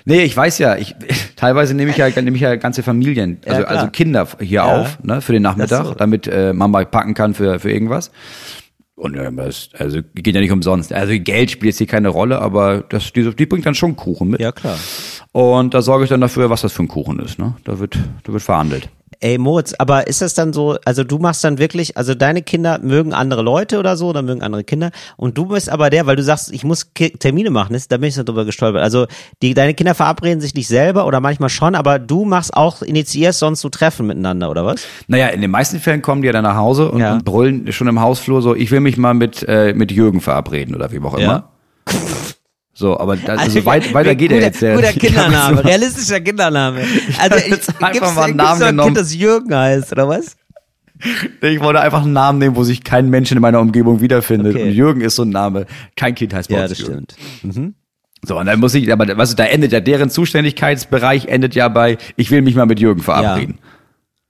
Nee, 0.05 0.23
ich 0.23 0.37
weiß 0.37 0.59
ja, 0.59 0.77
ich 0.77 0.95
teilweise 1.37 1.75
nehme 1.75 1.91
ich 1.93 1.97
ja 1.97 2.09
nehme 2.11 2.35
ich 2.37 2.43
ja 2.43 2.57
ganze 2.57 2.83
Familien, 2.83 3.39
also, 3.47 3.61
Ja, 3.61 3.67
klar. 3.67 3.79
also 3.79 3.91
Kinder 3.91 4.29
hier 4.41 4.49
Ja. 4.51 4.81
auf, 4.83 4.99
ne, 5.03 5.21
für 5.21 5.33
den 5.33 5.43
Nachmittag, 5.43 5.81
Ach 5.83 5.87
so. 5.87 5.95
damit 5.95 6.27
äh, 6.27 6.53
Mama 6.53 6.85
packen 6.85 7.15
kann 7.15 7.35
für 7.35 7.59
für 7.59 7.71
irgendwas. 7.73 8.11
Und 8.95 9.17
also 9.79 10.01
geht 10.15 10.35
ja 10.35 10.41
nicht 10.41 10.53
umsonst. 10.53 10.93
Also 10.93 11.13
Geld 11.19 11.51
spielt 11.51 11.67
jetzt 11.73 11.79
hier 11.79 11.87
keine 11.89 12.09
Rolle, 12.09 12.41
aber 12.41 12.85
das, 12.89 13.13
die, 13.13 13.35
die 13.35 13.47
bringt 13.47 13.65
dann 13.67 13.75
schon 13.75 13.97
Kuchen 13.97 14.29
mit. 14.29 14.41
ja, 14.41 14.53
klar. 14.53 14.77
Und 15.33 15.73
da 15.75 15.83
sorge 15.83 16.05
ich 16.05 16.11
dann 16.11 16.21
dafür, 16.21 16.51
was 16.51 16.61
das 16.61 16.73
für 16.73 16.83
ein 16.83 16.89
Kuchen 16.89 17.19
ist. 17.19 17.39
Ne? 17.39 17.55
Da 17.65 17.79
wird, 17.79 17.97
da 18.25 18.33
wird 18.33 18.43
verhandelt. 18.43 18.89
Ey, 19.21 19.39
Moritz, 19.39 19.75
aber 19.79 20.07
ist 20.07 20.21
das 20.23 20.35
dann 20.35 20.53
so, 20.53 20.77
also 20.85 21.05
du 21.05 21.19
machst 21.19 21.45
dann 21.45 21.59
wirklich, 21.59 21.97
also 21.97 22.15
deine 22.15 22.43
Kinder 22.43 22.79
mögen 22.79 23.13
andere 23.15 23.43
Leute 23.43 23.79
oder 23.79 23.97
so, 23.97 24.09
oder 24.09 24.23
mögen 24.23 24.43
andere 24.43 24.65
Kinder 24.65 24.91
und 25.17 25.39
du 25.39 25.47
bist 25.47 25.69
aber 25.71 25.91
der, 25.91 26.07
weil 26.07 26.17
du 26.17 26.23
sagst, 26.23 26.53
ich 26.53 26.65
muss 26.65 26.95
Ki 26.95 27.11
Termine 27.11 27.51
machen, 27.51 27.75
ist, 27.75 27.93
da 27.93 27.99
bin 27.99 28.09
ich 28.09 28.15
so 28.15 28.23
drüber 28.25 28.45
gestolpert. 28.45 28.83
Also 28.83 29.07
die, 29.43 29.55
deine 29.55 29.75
Kinder 29.75 29.95
verabreden 29.95 30.41
sich 30.41 30.55
nicht 30.55 30.69
selber 30.69 31.07
oder 31.07 31.21
manchmal 31.21 31.49
schon, 31.49 31.75
aber 31.75 31.99
du 31.99 32.25
machst 32.25 32.55
auch, 32.57 32.83
initiierst 32.83 33.39
sonst 33.39 33.61
so 33.61 33.69
Treffen 33.69 34.07
miteinander, 34.07 34.51
oder 34.51 34.65
was? 34.65 34.83
Naja, 35.07 35.29
in 35.29 35.41
den 35.41 35.51
meisten 35.51 35.79
Fällen 35.79 36.03
kommen 36.03 36.23
die 36.23 36.27
ja 36.27 36.33
dann 36.33 36.45
nach 36.45 36.57
Hause 36.57 36.91
und, 36.91 37.01
Ja. 37.01 37.13
und 37.15 37.25
brüllen 37.25 37.73
schon 37.73 37.89
im 37.89 38.01
Hausflur 38.01 38.43
so, 38.43 38.55
ich 38.55 38.71
will 38.71 38.81
mich 38.81 38.97
mal 38.97 39.15
mit, 39.15 39.45
äh, 39.49 39.73
mit 39.75 39.93
Jürgen 39.93 40.21
verabreden 40.21 40.75
oder 40.75 40.91
wie 40.93 41.01
auch 41.01 41.15
immer. 41.15 41.49
So, 42.83 42.99
aber 42.99 43.15
da, 43.15 43.35
also 43.37 43.65
weit, 43.65 43.95
weiter 43.95 44.17
geht 44.17 44.31
guter, 44.31 44.41
er 44.41 44.47
jetzt. 44.49 44.61
Der, 44.61 44.75
Guter 44.75 44.93
Kindername, 44.99 45.65
realistischer 45.65 46.21
Kindername. 46.21 46.81
Also 47.17 47.37
ich, 47.45 47.47
jetzt 47.47 47.69
einfach 47.69 47.93
gibt's, 47.93 48.15
mal 48.17 48.23
einen 48.25 48.37
Namen 48.37 48.59
so 48.59 48.65
ein 48.65 48.71
genommen. 48.73 48.87
Kind, 48.89 48.99
das 48.99 49.15
Jürgen 49.15 49.55
heißt, 49.55 49.93
oder 49.93 50.09
was? 50.09 50.37
Ich 51.43 51.61
wollte 51.61 51.81
einfach 51.81 52.03
einen 52.03 52.13
Namen 52.13 52.41
nehmen, 52.41 52.57
wo 52.57 52.65
sich 52.65 52.83
kein 52.83 53.09
Mensch 53.09 53.31
in 53.31 53.39
meiner 53.41 53.61
Umgebung 53.61 54.01
wiederfindet. 54.01 54.57
Okay. 54.57 54.65
Und 54.65 54.71
Jürgen 54.73 55.01
ist 55.01 55.15
so 55.15 55.23
ein 55.23 55.29
Name. 55.29 55.67
Kein 55.95 56.17
Kind 56.17 56.35
heißt 56.35 56.49
bei 56.49 56.57
Ja, 56.57 56.67
das 56.67 56.77
Jürgen. 56.81 57.07
stimmt. 57.41 57.75
So, 58.25 58.37
und 58.37 58.47
dann 58.47 58.59
muss 58.59 58.75
ich, 58.75 58.93
aber 58.93 59.17
was, 59.17 59.37
da 59.37 59.45
endet 59.45 59.71
ja 59.71 59.79
deren 59.79 60.11
Zuständigkeitsbereich 60.11 61.27
endet 61.27 61.55
ja 61.55 61.69
bei, 61.69 61.99
ich 62.17 62.33
will 62.33 62.43
mich 62.43 62.57
mal 62.57 62.67
mit 62.67 62.81
Jürgen 62.81 63.03
verabreden. 63.03 63.59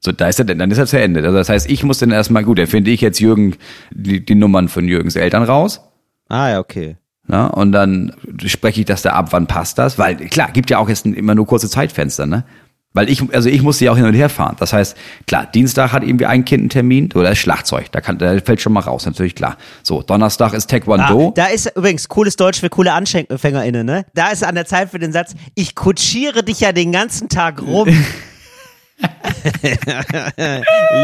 So, 0.01 0.13
da 0.13 0.29
ist 0.29 0.39
er, 0.39 0.45
dann 0.45 0.71
ist 0.71 0.77
er 0.77 0.87
zu 0.87 1.01
Ende. 1.01 1.23
Also 1.23 1.39
das 1.39 1.49
heißt, 1.49 1.71
ich 1.71 1.85
muss 1.85 2.01
dann 2.01 2.11
erstmal, 2.11 2.45
gut, 2.45 2.59
dann 2.59 2.67
finde 2.67 2.91
ich 2.91 3.01
jetzt 3.01 3.19
Jürgen, 3.19 3.57
die, 3.93 4.23
die 4.23 4.35
Nummern 4.35 4.69
von 4.69 4.87
Jürgens 4.87 5.17
Eltern 5.17 5.43
raus. 5.43 5.81
Ah, 6.29 6.51
ja, 6.51 6.59
okay. 6.61 6.97
Ja, 7.29 7.47
und 7.47 7.73
dann 7.73 8.15
spreche 8.45 8.81
ich 8.81 8.87
das 8.87 9.03
da 9.03 9.13
ab, 9.13 9.29
wann 9.31 9.47
passt 9.47 9.79
das? 9.79 9.99
Weil 9.99 10.17
klar, 10.17 10.51
gibt 10.53 10.71
ja 10.71 10.79
auch 10.79 10.89
jetzt 10.89 11.07
immer 11.07 11.35
nur 11.35 11.47
kurze 11.47 11.71
Zeitfenster, 11.71 12.27
ne? 12.27 12.45
Weil 12.95 13.09
ich, 13.09 13.23
also 13.33 13.49
ich 13.49 13.63
muss 13.63 13.81
ja 13.81 13.91
auch 13.91 13.97
hin 13.97 14.05
und 14.05 14.13
her 14.13 14.29
fahren. 14.29 14.57
Das 14.59 14.75
heißt, 14.75 14.97
klar, 15.27 15.47
Dienstag 15.47 15.93
hat 15.93 16.03
irgendwie 16.03 16.27
ein 16.27 16.45
Kind 16.45 16.61
einen 16.61 16.69
Termin, 16.69 17.11
oder 17.15 17.31
ist 17.33 17.39
Schlagzeug, 17.39 17.91
da 17.91 18.03
kann, 18.03 18.19
da 18.19 18.39
fällt 18.41 18.61
schon 18.61 18.75
mal 18.75 18.81
raus, 18.81 19.07
natürlich 19.07 19.35
klar. 19.35 19.57
So, 19.83 20.03
Donnerstag 20.03 20.53
ist 20.53 20.69
Taekwondo. 20.69 21.29
Ah, 21.29 21.33
da 21.35 21.47
ist 21.47 21.75
übrigens 21.75 22.09
cooles 22.09 22.37
Deutsch 22.37 22.61
für 22.61 22.69
coole 22.69 22.93
AnfängerInnen, 22.93 23.87
ne? 23.87 24.05
Da 24.15 24.29
ist 24.29 24.45
an 24.45 24.55
der 24.55 24.67
Zeit 24.67 24.91
für 24.91 24.99
den 24.99 25.13
Satz, 25.13 25.35
ich 25.55 25.75
kutschiere 25.75 26.43
dich 26.43 26.61
ja 26.61 26.73
den 26.73 26.93
ganzen 26.93 27.31
Tag 27.31 27.63
rum. 27.63 27.89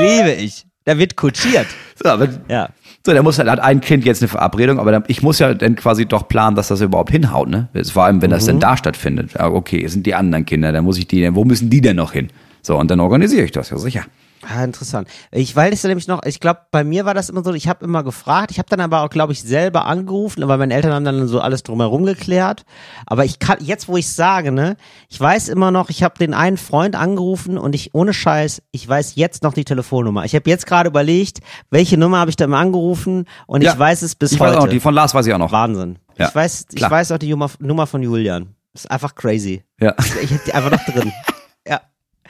Liebe 0.03 0.33
ich. 0.33 0.67
Da 0.85 0.99
wird 0.99 1.17
kutschiert. 1.17 1.67
So, 2.03 2.09
aber, 2.09 2.29
Ja. 2.49 2.71
So, 3.09 3.15
der 3.15 3.23
muss 3.23 3.39
halt, 3.39 3.49
hat 3.49 3.61
ein 3.61 3.81
Kind 3.81 4.05
jetzt 4.05 4.21
eine 4.23 4.29
Verabredung, 4.29 4.79
aber 4.79 4.93
dann, 4.93 5.05
ich 5.07 5.23
muss 5.23 5.39
ja 5.39 5.55
dann 5.55 5.77
quasi 5.77 6.05
doch 6.05 6.29
planen, 6.29 6.55
dass 6.57 6.69
das 6.69 6.83
überhaupt 6.83 7.11
hinhaut, 7.11 7.49
ne? 7.49 7.69
Vor 7.91 8.05
allem, 8.05 8.21
wenn 8.21 8.31
das 8.31 8.43
Mhm. 8.43 8.47
denn 8.49 8.61
da 8.61 8.77
stattfindet. 8.77 9.31
Okay, 9.41 9.83
es 9.83 9.93
sind 9.95 10.05
die 10.05 10.15
anderen 10.15 10.45
Kinder, 10.45 10.73
dann 10.73 10.85
muss 10.85 10.99
ich 10.99 11.07
die, 11.09 11.35
wo 11.35 11.45
müssen 11.45 11.71
die 11.71 11.81
denn 11.81 11.97
noch 11.97 12.13
hin? 12.13 12.29
So, 12.61 12.77
und 12.79 12.91
dann 12.91 13.01
organisiere 13.01 13.45
ich 13.45 13.51
das, 13.53 13.71
ja 13.71 13.79
sicher. 13.79 14.03
Ah, 14.47 14.63
interessant. 14.63 15.09
Ich 15.33 15.55
weiß 15.55 15.75
es 15.75 15.83
nämlich 15.85 16.07
noch, 16.07 16.23
ich 16.25 16.39
glaube, 16.39 16.61
bei 16.71 16.85
mir 16.85 17.05
war 17.05 17.13
das 17.15 17.29
immer 17.29 17.43
so, 17.43 17.53
ich 17.55 17.67
habe 17.67 17.85
immer 17.85 18.05
gefragt, 18.05 18.53
ich 18.53 18.59
habe 18.59 18.69
dann 18.69 18.81
aber 18.81 19.03
auch, 19.03 19.11
glaube 19.11 19.33
ich, 19.33 19.43
selber 19.43 19.87
angerufen, 19.87 20.45
aber 20.45 20.57
meine 20.59 20.73
Eltern 20.75 20.93
haben 20.93 21.05
dann 21.05 21.27
so 21.27 21.41
alles 21.41 21.65
drumherum 21.65 22.05
geklärt. 22.07 22.65
Aber 23.07 23.25
ich 23.25 23.41
kann, 23.41 23.59
jetzt 23.61 23.89
wo 23.89 23.97
ich 23.97 24.09
sage, 24.09 24.53
ne, 24.53 24.77
ich 25.09 25.21
weiß 25.21 25.49
immer 25.49 25.71
noch, 25.73 25.91
ich 25.91 26.05
habe 26.05 26.17
den 26.19 26.35
einen 26.35 26.57
Freund 26.57 26.95
angerufen 26.95 27.59
und 27.59 27.75
ich, 27.75 27.95
ohne 27.95 28.15
Scheiß, 28.15 28.63
ich 28.71 28.89
weiß 28.89 29.17
jetzt 29.17 29.43
noch 29.43 29.55
die 29.55 29.65
Telefonnummer. 29.65 30.25
Ich 30.25 30.35
habe 30.37 30.49
jetzt 30.49 30.67
gerade 30.67 30.89
überlegt, 30.89 31.41
welche 31.71 31.99
Nummer 31.99 32.19
habe 32.19 32.31
ich 32.31 32.37
da 32.37 32.47
mal 32.47 32.61
angerufen 32.61 33.25
und 33.49 33.63
Ja, 33.63 33.73
ich 33.73 33.79
weiß 33.79 34.03
es 34.03 34.15
bis 34.15 34.33
ich 34.33 34.41
heute. 34.41 34.57
weiß 34.57 34.63
auch 34.65 34.69
die 34.69 34.79
von 34.81 34.95
Lars 34.95 35.15
weiß 35.15 35.27
ich 35.27 35.35
auch 35.35 35.39
noch. 35.39 35.51
Wahnsinn. 35.53 35.99
Ja, 36.17 36.29
Ich 36.29 36.35
weiß, 36.35 36.67
ich 36.71 36.77
klar. 36.77 36.91
weiß 36.93 37.11
auch 37.13 37.19
die 37.19 37.31
Nummer, 37.31 37.51
Nummer 37.59 37.87
von 37.89 38.03
Julian. 38.03 38.55
Das 38.73 38.85
ist 38.85 38.91
einfach 38.91 39.15
crazy. 39.17 39.65
Ja. 39.81 39.95
Ich 40.23 40.31
habe 40.31 40.41
die 40.47 40.53
einfach 40.55 40.71
noch 40.71 40.85
drin. 40.85 41.13
Ja. 41.67 41.81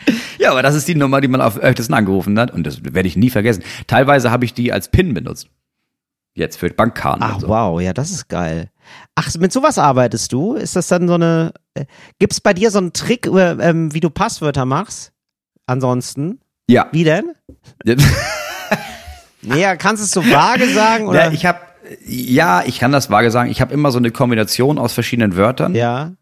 Ja, 0.39 0.53
aber 0.53 0.63
das 0.63 0.75
ist 0.77 0.87
die 0.87 0.95
Nummer, 0.95 1.21
die 1.21 1.27
man 1.29 1.41
auf 1.41 1.59
öftesten 1.59 1.95
angerufen 1.95 2.39
hat 2.39 2.53
und 2.53 2.65
das 2.65 2.85
werde 2.85 3.09
ich 3.09 3.17
nie 3.17 3.29
vergessen. 3.31 3.65
Teilweise 3.89 4.31
habe 4.31 4.45
ich 4.45 4.55
die 4.55 4.73
als 4.73 4.89
PIN 4.89 5.13
benutzt. 5.15 5.49
Jetzt 6.35 6.57
für 6.59 6.71
Bankkarten. 6.71 7.23
Ach 7.23 7.41
so. 7.41 7.49
wow, 7.49 7.81
ja, 7.81 7.93
das 7.93 8.11
ist 8.13 8.29
geil. 8.29 8.71
Ach, 9.17 9.29
mit 9.39 9.53
sowas 9.53 9.79
arbeitest 9.79 10.33
du? 10.33 10.55
Ist 10.55 10.77
das 10.77 10.87
dann 10.87 11.09
so 11.09 11.15
eine? 11.15 11.53
Äh, 11.75 11.87
gibt's 12.21 12.41
bei 12.41 12.55
dir 12.55 12.71
so 12.71 12.79
einen 12.79 12.93
Trick, 12.93 13.27
äh, 13.27 13.93
wie 13.93 13.99
du 14.01 14.09
Passwörter 14.11 14.65
machst? 14.65 15.13
Ansonsten, 15.67 16.41
Ja. 16.69 16.87
wie 16.93 17.03
denn? 17.05 17.33
Nee, 19.43 19.77
kannst 19.79 20.03
du 20.03 20.05
es 20.05 20.11
so 20.11 20.25
vage 20.25 20.69
sagen 20.69 21.07
oder? 21.07 21.27
ja, 21.27 21.31
ich 21.33 21.47
habe 21.47 21.61
ja, 22.05 22.63
ich 22.67 22.79
kann 22.81 22.93
das 22.93 23.09
vage 23.09 23.31
sagen. 23.31 23.51
Ich 23.51 23.61
habe 23.61 23.73
immer 23.73 23.91
so 23.93 23.99
eine 23.99 24.11
Kombination 24.11 24.79
aus 24.79 24.93
verschiedenen 24.93 25.37
Wörtern, 25.37 25.75
ja. 25.75 26.13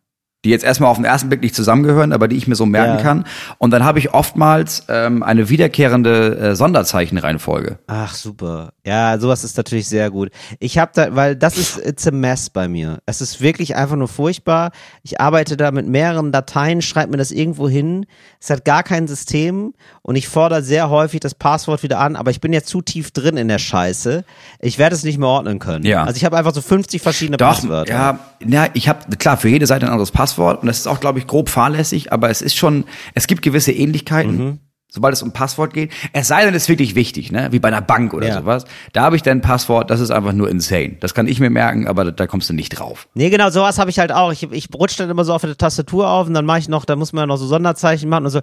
Die 0.47 0.53
jetzt 0.53 0.65
erstmal 0.65 0.89
auf 0.91 0.97
den 0.97 1.05
ersten 1.05 1.29
Blick 1.29 1.43
nicht 1.43 1.55
zusammengehören, 1.55 2.13
aber 2.13 2.29
die 2.29 2.37
ich 2.37 2.47
mir 2.47 2.55
so 2.55 2.65
merken 2.67 2.99
Ja. 2.99 3.03
kann. 3.03 3.27
Und 3.59 3.73
dann 3.73 3.85
habe 3.85 3.99
ich 3.99 4.15
oftmals 4.15 4.85
ähm, 4.89 5.23
eine 5.25 5.49
wiederkehrende 5.49 6.39
äh, 6.39 6.55
Sonderzeichenreihenfolge. 7.01 7.79
Ach 7.89 8.15
super. 8.15 8.71
Ja, 8.85 9.19
sowas 9.19 9.45
ist 9.45 9.57
natürlich 9.57 9.89
sehr 9.89 10.11
gut. 10.11 10.31
Ich 10.61 10.79
habe 10.79 10.93
da, 10.95 11.15
weil 11.17 11.37
das 11.37 11.57
ist 11.59 11.79
it's 11.85 12.07
a 12.07 12.11
mess 12.11 12.51
bei 12.51 12.69
mir. 12.69 12.99
Es 13.07 13.21
ist 13.21 13.41
wirklich 13.41 13.77
einfach 13.77 13.97
nur 13.97 14.09
furchtbar. 14.09 14.71
Ich 15.03 15.21
arbeite 15.21 15.57
da 15.57 15.71
mit 15.73 15.87
mehreren 15.89 16.31
Dateien, 16.33 16.83
schreibe 16.83 17.11
mir 17.13 17.17
das 17.19 17.31
irgendwo 17.33 17.69
hin. 17.69 18.07
Es 18.41 18.51
hat 18.51 18.65
gar 18.65 18.83
kein 18.83 19.09
System 19.09 19.75
und 20.03 20.17
ich 20.17 20.29
fordere 20.29 20.63
sehr 20.63 20.89
häufig 20.91 21.21
das 21.21 21.35
Passwort 21.35 21.83
wieder 21.83 21.99
an, 21.99 22.15
aber 22.17 22.31
ich 22.31 22.41
bin 22.41 22.53
ja 22.53 22.63
zu 22.63 22.81
tief 22.83 23.11
drin 23.11 23.37
in 23.37 23.49
der 23.49 23.59
Scheiße. 23.59 24.25
Ich 24.61 24.79
werde 24.79 24.95
es 24.95 25.03
nicht 25.03 25.19
mehr 25.19 25.29
ordnen 25.29 25.59
können. 25.59 25.85
Ja. 25.85 26.05
Also 26.05 26.17
ich 26.17 26.25
habe 26.25 26.37
einfach 26.37 26.55
so 26.55 26.61
50 26.61 27.03
verschiedene 27.03 27.37
Doch, 27.37 27.49
Passwörter. 27.49 27.91
ja, 27.93 28.19
ja, 28.47 28.67
ich 28.75 28.89
habe 28.89 29.17
klar 29.17 29.37
für 29.37 29.49
jede 29.49 29.67
Seite 29.67 29.87
ein 29.87 29.93
anderes 29.93 30.13
Passwort 30.13 30.36
und 30.39 30.67
das 30.67 30.79
ist 30.79 30.87
auch, 30.87 31.01
glaube 31.01 31.19
ich, 31.19 31.27
grob 31.27 31.49
fahrlässig, 31.49 32.13
aber 32.13 32.31
es 32.31 32.43
ist 32.43 32.57
schon, 32.57 32.85
es 33.15 33.27
gibt 33.27 33.43
gewisse 33.43 33.73
Ähnlichkeiten. 33.73 34.37
Mhm. 34.37 34.59
Sobald 34.89 35.13
es 35.15 35.23
um 35.23 35.33
Passwort 35.33 35.75
geht, 35.75 35.91
es 36.13 36.29
sei 36.29 36.45
denn, 36.45 36.55
es 36.55 36.63
ist 36.63 36.69
wirklich 36.69 36.95
wichtig, 36.95 37.31
ne? 37.33 37.49
Wie 37.51 37.59
bei 37.59 37.69
einer 37.69 37.83
Bank 37.83 38.15
oder 38.15 38.29
Ja. 38.29 38.35
sowas. 38.39 38.65
Da 38.93 39.03
habe 39.03 39.17
ich 39.17 39.23
dann 39.23 39.39
ein 39.39 39.41
Passwort, 39.43 39.91
das 39.91 40.01
ist 40.01 40.11
einfach 40.13 40.33
nur 40.33 40.49
insane. 40.49 40.97
Das 41.01 41.13
kann 41.13 41.27
ich 41.27 41.39
mir 41.41 41.51
merken, 41.51 41.87
aber 41.89 42.05
da, 42.05 42.11
da 42.13 42.27
kommst 42.29 42.49
du 42.49 42.55
nicht 42.55 42.71
drauf. 42.71 43.09
Nee, 43.13 43.29
genau, 43.29 43.51
sowas 43.51 43.79
habe 43.79 43.91
ich 43.91 43.99
halt 43.99 44.13
auch. 44.13 44.33
Ich, 44.33 44.45
ich 44.45 44.69
rutsche 44.73 44.97
dann 44.99 45.11
immer 45.11 45.25
so 45.25 45.35
auf 45.35 45.43
der 45.43 45.59
Tastatur 45.59 46.09
auf 46.09 46.29
und 46.29 46.35
dann 46.35 46.47
mache 46.47 46.61
ich 46.61 46.69
noch, 46.69 46.85
da 46.85 46.95
muss 46.97 47.13
man 47.13 47.23
ja 47.23 47.27
noch 47.27 47.37
so 47.37 47.47
Sonderzeichen 47.47 48.09
machen 48.09 48.25
und 48.27 48.31
so. 48.31 48.41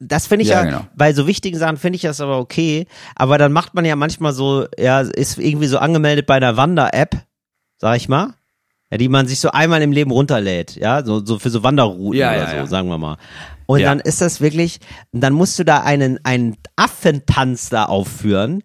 Das 0.00 0.26
finde 0.26 0.42
ich 0.42 0.48
ja, 0.50 0.56
Ja, 0.58 0.64
genau. 0.64 0.86
bei 0.96 1.14
so 1.14 1.26
wichtigen 1.28 1.56
Sachen 1.58 1.76
finde 1.78 1.96
ich 1.96 2.02
das 2.02 2.20
aber 2.20 2.38
okay. 2.38 2.86
Aber 3.14 3.38
dann 3.38 3.52
macht 3.52 3.72
man 3.74 3.84
ja 3.84 3.94
manchmal 3.96 4.32
so, 4.32 4.66
ja, 4.76 5.00
ist 5.00 5.38
irgendwie 5.38 5.68
so 5.68 5.78
angemeldet 5.78 6.26
bei 6.26 6.34
einer 6.34 6.56
Wander-App, 6.56 7.16
sag 7.78 7.96
ich 7.96 8.08
mal. 8.08 8.34
Ja, 8.94 8.98
die 8.98 9.08
man 9.08 9.26
sich 9.26 9.40
so 9.40 9.50
einmal 9.50 9.82
im 9.82 9.90
Leben 9.92 10.10
runterlädt, 10.12 10.76
ja, 10.76 11.04
so, 11.04 11.24
so 11.24 11.38
für 11.38 11.50
so 11.50 11.62
Wanderrouten 11.64 12.18
Ja, 12.18 12.30
oder 12.30 12.54
ja, 12.56 12.60
so, 12.64 12.70
sagen 12.70 12.88
wir 12.88 12.98
mal. 12.98 13.16
Und 13.66 13.82
dann 13.82 13.98
ist 14.00 14.20
das 14.20 14.40
wirklich, 14.40 14.78
dann 15.12 15.32
musst 15.32 15.58
du 15.58 15.64
da 15.64 15.80
einen, 15.82 16.20
einen 16.22 16.56
Affentanz 16.76 17.70
da 17.70 17.86
aufführen. 17.86 18.62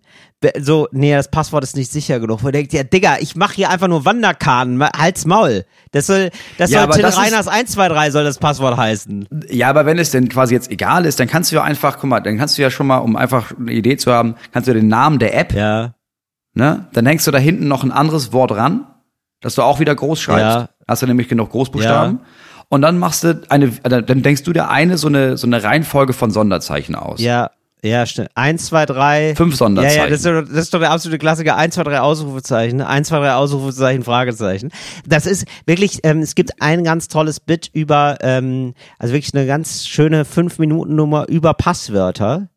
So, 0.58 0.88
nee, 0.92 1.14
das 1.14 1.30
Passwort 1.32 1.64
ist 1.64 1.76
nicht 1.76 1.92
sicher 1.92 2.20
genug. 2.20 2.44
Man 2.44 2.54
denkt, 2.54 2.72
ja, 2.74 2.84
Digga, 2.84 3.18
ich 3.20 3.36
mache 3.36 3.56
hier 3.56 3.70
einfach 3.70 3.88
nur 3.90 4.06
Wanderkarten, 4.06 4.78
ma- 4.78 4.92
halt's 4.98 5.26
Maul. 5.26 5.66
Das 5.92 6.08
soll, 6.08 6.30
das 6.58 6.70
Ja, 6.72 6.80
soll 6.80 6.84
aber 6.84 6.94
Till 6.94 7.02
das 7.04 7.16
ist- 7.16 7.20
Reiners 7.22 7.48
123 7.48 8.14
soll 8.14 8.24
das 8.24 8.38
Passwort 8.40 8.78
heißen. 8.78 9.28
Ja, 9.50 9.70
aber 9.70 9.86
wenn 9.86 9.98
es 10.00 10.12
denn 10.12 10.30
quasi 10.30 10.54
jetzt 10.54 10.72
egal 10.72 11.06
ist, 11.06 11.20
dann 11.20 11.28
kannst 11.28 11.52
du 11.52 11.58
ja 11.58 11.64
einfach, 11.64 11.98
guck 12.00 12.10
mal, 12.10 12.20
dann 12.22 12.38
kannst 12.38 12.58
du 12.58 12.62
ja 12.62 12.70
schon 12.70 12.88
mal, 12.88 12.98
um 13.00 13.16
einfach 13.18 13.54
eine 13.58 13.72
Idee 13.74 13.98
zu 13.98 14.12
haben, 14.14 14.36
kannst 14.54 14.68
du 14.70 14.74
den 14.74 14.88
Namen 14.88 15.20
der 15.20 15.38
App, 15.38 15.54
Ja. 15.54 15.94
ne? 16.54 16.88
Dann 16.94 17.06
hängst 17.06 17.26
du 17.28 17.32
da 17.32 17.38
hinten 17.38 17.68
noch 17.68 17.84
ein 17.84 17.92
anderes 17.92 18.32
Wort 18.32 18.52
ran, 18.54 18.86
das 19.42 19.56
du 19.56 19.62
auch 19.62 19.80
wieder 19.80 19.96
groß 19.96 20.20
schreibst. 20.22 20.42
Ja. 20.42 20.70
Hast 20.88 21.02
du 21.02 21.08
nämlich 21.08 21.28
genug 21.28 21.52
Großbuchstaben. 21.52 22.20
Und 22.70 22.82
dann 22.82 23.00
machst 23.00 23.24
du 23.24 23.42
eine, 23.50 23.66
äh, 23.84 24.04
dann 24.04 24.22
denkst 24.22 24.44
du 24.44 24.54
dir 24.54 24.70
eine 24.70 24.98
so 24.98 25.08
eine 25.08 25.38
so 25.38 25.48
eine 25.48 25.64
Reihenfolge 25.64 26.14
von 26.14 26.30
Sonderzeichen 26.30 26.96
aus. 26.96 27.20
Ja, 27.20 27.50
ja, 27.82 28.06
stimmt. 28.06 28.30
1, 28.36 28.66
2, 28.66 28.86
3. 28.86 29.36
Fünf 29.36 29.56
Sonderzeichen. 29.56 29.98
Ja, 29.98 30.04
ja, 30.04 30.10
das 30.10 30.20
ist, 30.20 30.26
doch, 30.26 30.42
das 30.42 30.64
ist 30.64 30.74
doch 30.74 30.80
der 30.80 30.92
absolute 30.92 31.18
Klassiker. 31.18 31.56
1, 31.56 31.76
2, 31.76 31.84
3 31.84 32.00
Ausrufezeichen. 32.02 32.82
1, 32.82 33.08
2, 33.08 33.20
3 33.20 33.34
Ausrufezeichen, 33.34 34.04
Fragezeichen. 34.04 34.72
Das 35.08 35.26
ist 35.26 35.46
wirklich, 35.66 36.00
ähm, 36.04 36.20
es 36.20 36.36
gibt 36.36 36.62
ein 36.62 36.84
ganz 36.84 37.08
tolles 37.08 37.40
Bit 37.40 37.70
über, 37.72 38.18
ähm, 38.22 38.74
also 38.98 39.14
wirklich 39.14 39.34
eine 39.34 39.48
ganz 39.48 39.88
schöne 39.88 40.26
5-Minuten-Nummer 40.26 41.30
über 41.30 41.54
Passwörter. 41.54 42.50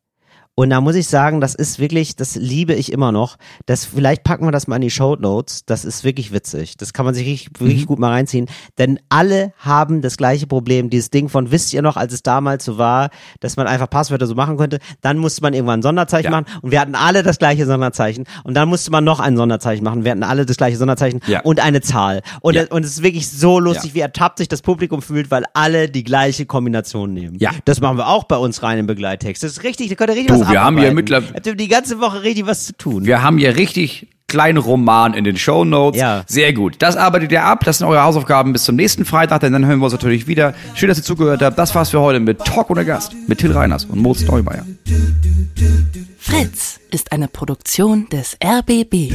Und 0.55 0.69
da 0.69 0.81
muss 0.81 0.93
ich 0.95 1.07
sagen, 1.07 1.41
das 1.41 1.55
ist 1.55 1.79
wirklich, 1.79 2.15
das 2.15 2.35
liebe 2.35 2.73
ich 2.75 2.91
immer 2.91 3.11
noch. 3.11 3.37
Das, 3.65 3.85
vielleicht 3.85 4.23
packen 4.23 4.45
wir 4.45 4.51
das 4.51 4.67
mal 4.67 4.75
in 4.75 4.83
die 4.83 4.91
Show 4.91 5.15
Notes. 5.15 5.65
Das 5.65 5.83
ist 5.83 6.03
wirklich 6.03 6.31
witzig. 6.31 6.77
Das 6.77 6.93
kann 6.93 7.05
man 7.05 7.15
sich 7.15 7.25
richtig, 7.25 7.59
wirklich 7.59 7.87
gut 7.87 7.97
mal 7.97 8.11
reinziehen. 8.11 8.45
Denn 8.77 8.99
alle 9.09 9.53
haben 9.57 10.01
das 10.03 10.15
gleiche 10.15 10.45
Problem. 10.45 10.91
Dieses 10.91 11.09
Ding 11.09 11.27
von, 11.27 11.49
wisst 11.49 11.73
ihr 11.73 11.81
noch, 11.81 11.97
als 11.97 12.13
es 12.13 12.21
damals 12.21 12.65
so 12.65 12.77
war, 12.77 13.09
dass 13.39 13.57
man 13.57 13.65
einfach 13.65 13.89
Passwörter 13.89 14.27
so 14.27 14.35
machen 14.35 14.57
könnte, 14.57 14.77
dann 15.01 15.17
musste 15.17 15.41
man 15.41 15.53
irgendwann 15.55 15.79
ein 15.79 15.83
Sonderzeichen 15.83 16.25
Ja. 16.31 16.41
machen 16.41 16.45
und 16.61 16.69
wir 16.69 16.79
hatten 16.79 16.93
alle 16.93 17.23
das 17.23 17.39
gleiche 17.39 17.65
Sonderzeichen. 17.65 18.25
Und 18.43 18.53
dann 18.53 18.69
musste 18.69 18.91
man 18.91 19.03
noch 19.03 19.19
ein 19.19 19.35
Sonderzeichen 19.35 19.83
machen. 19.83 20.03
Wir 20.03 20.11
hatten 20.11 20.23
alle 20.23 20.45
das 20.45 20.57
gleiche 20.57 20.77
Sonderzeichen 20.77 21.19
Ja. 21.25 21.41
und 21.41 21.61
eine 21.61 21.81
Zahl. 21.81 22.21
Und, 22.41 22.53
Ja. 22.55 22.65
und 22.69 22.85
es 22.85 22.91
ist 22.91 23.01
wirklich 23.03 23.27
so 23.31 23.59
lustig, 23.59 23.95
wie 23.95 24.01
ertappt 24.01 24.37
sich 24.37 24.49
das 24.49 24.61
Publikum 24.61 25.01
fühlt, 25.01 25.31
weil 25.31 25.45
alle 25.55 25.89
die 25.89 26.03
gleiche 26.03 26.45
Kombination 26.45 27.11
nehmen. 27.11 27.37
Ja. 27.39 27.49
Das 27.65 27.81
machen 27.81 27.97
wir 27.97 28.07
auch 28.07 28.25
bei 28.25 28.37
uns 28.37 28.61
rein 28.61 28.77
im 28.77 28.85
Begleittext. 28.85 29.41
Das 29.41 29.51
ist 29.53 29.63
richtig, 29.63 29.89
da 29.89 29.95
könnt 29.95 30.11
ihr 30.11 30.15
richtig 30.15 30.27
Du, 30.27 30.39
was 30.39 30.42
wir 30.51 30.61
haben 30.63 30.77
hier 30.77 30.89
abarbeiten. 30.89 30.95
mittler- 30.95 31.33
Habt 31.35 31.47
ihr 31.47 31.55
die 31.55 31.67
ganze 31.67 31.99
Woche 31.99 32.23
richtig 32.23 32.45
was 32.45 32.65
zu 32.65 32.73
tun. 32.77 33.05
Wir 33.05 33.21
haben 33.23 33.37
hier 33.37 33.55
richtig 33.55 34.07
kleinen 34.27 34.57
Roman 34.57 35.13
in 35.13 35.23
den 35.23 35.37
Show 35.37 35.63
Notes. 35.63 35.99
Ja. 36.01 36.23
Sehr 36.27 36.53
gut. 36.53 36.75
Das 36.79 36.97
arbeitet 36.97 37.31
ihr 37.31 37.43
ab. 37.43 37.63
Das 37.65 37.77
sind 37.77 37.87
eure 37.87 38.01
Hausaufgaben 38.03 38.51
bis 38.51 38.63
zum 38.63 38.75
nächsten 38.75 39.05
Freitag, 39.05 39.41
denn 39.41 39.53
dann 39.53 39.65
hören 39.65 39.77
wir 39.79 39.85
uns 39.85 39.93
natürlich 39.93 40.25
wieder. 40.27 40.55
Schön, 40.73 40.89
dass 40.89 40.97
ihr 40.97 41.03
zugehört 41.03 41.41
habt. 41.43 41.57
Das 41.59 41.75
war's 41.75 41.91
für 41.91 41.99
heute 41.99 42.19
mit 42.19 42.39
Talk 42.43 42.69
ohne 42.71 42.83
Gast 42.83 43.11
mit 43.27 43.37
Till 43.39 43.51
Reiners 43.51 43.85
und 43.85 43.99
Moritz 43.99 44.23
Neumeier. 44.25 44.65
Fritz 46.17 46.79
ist 46.89 47.11
eine 47.11 47.27
Produktion 47.27 48.07
des 48.09 48.35
RBB. 48.43 49.11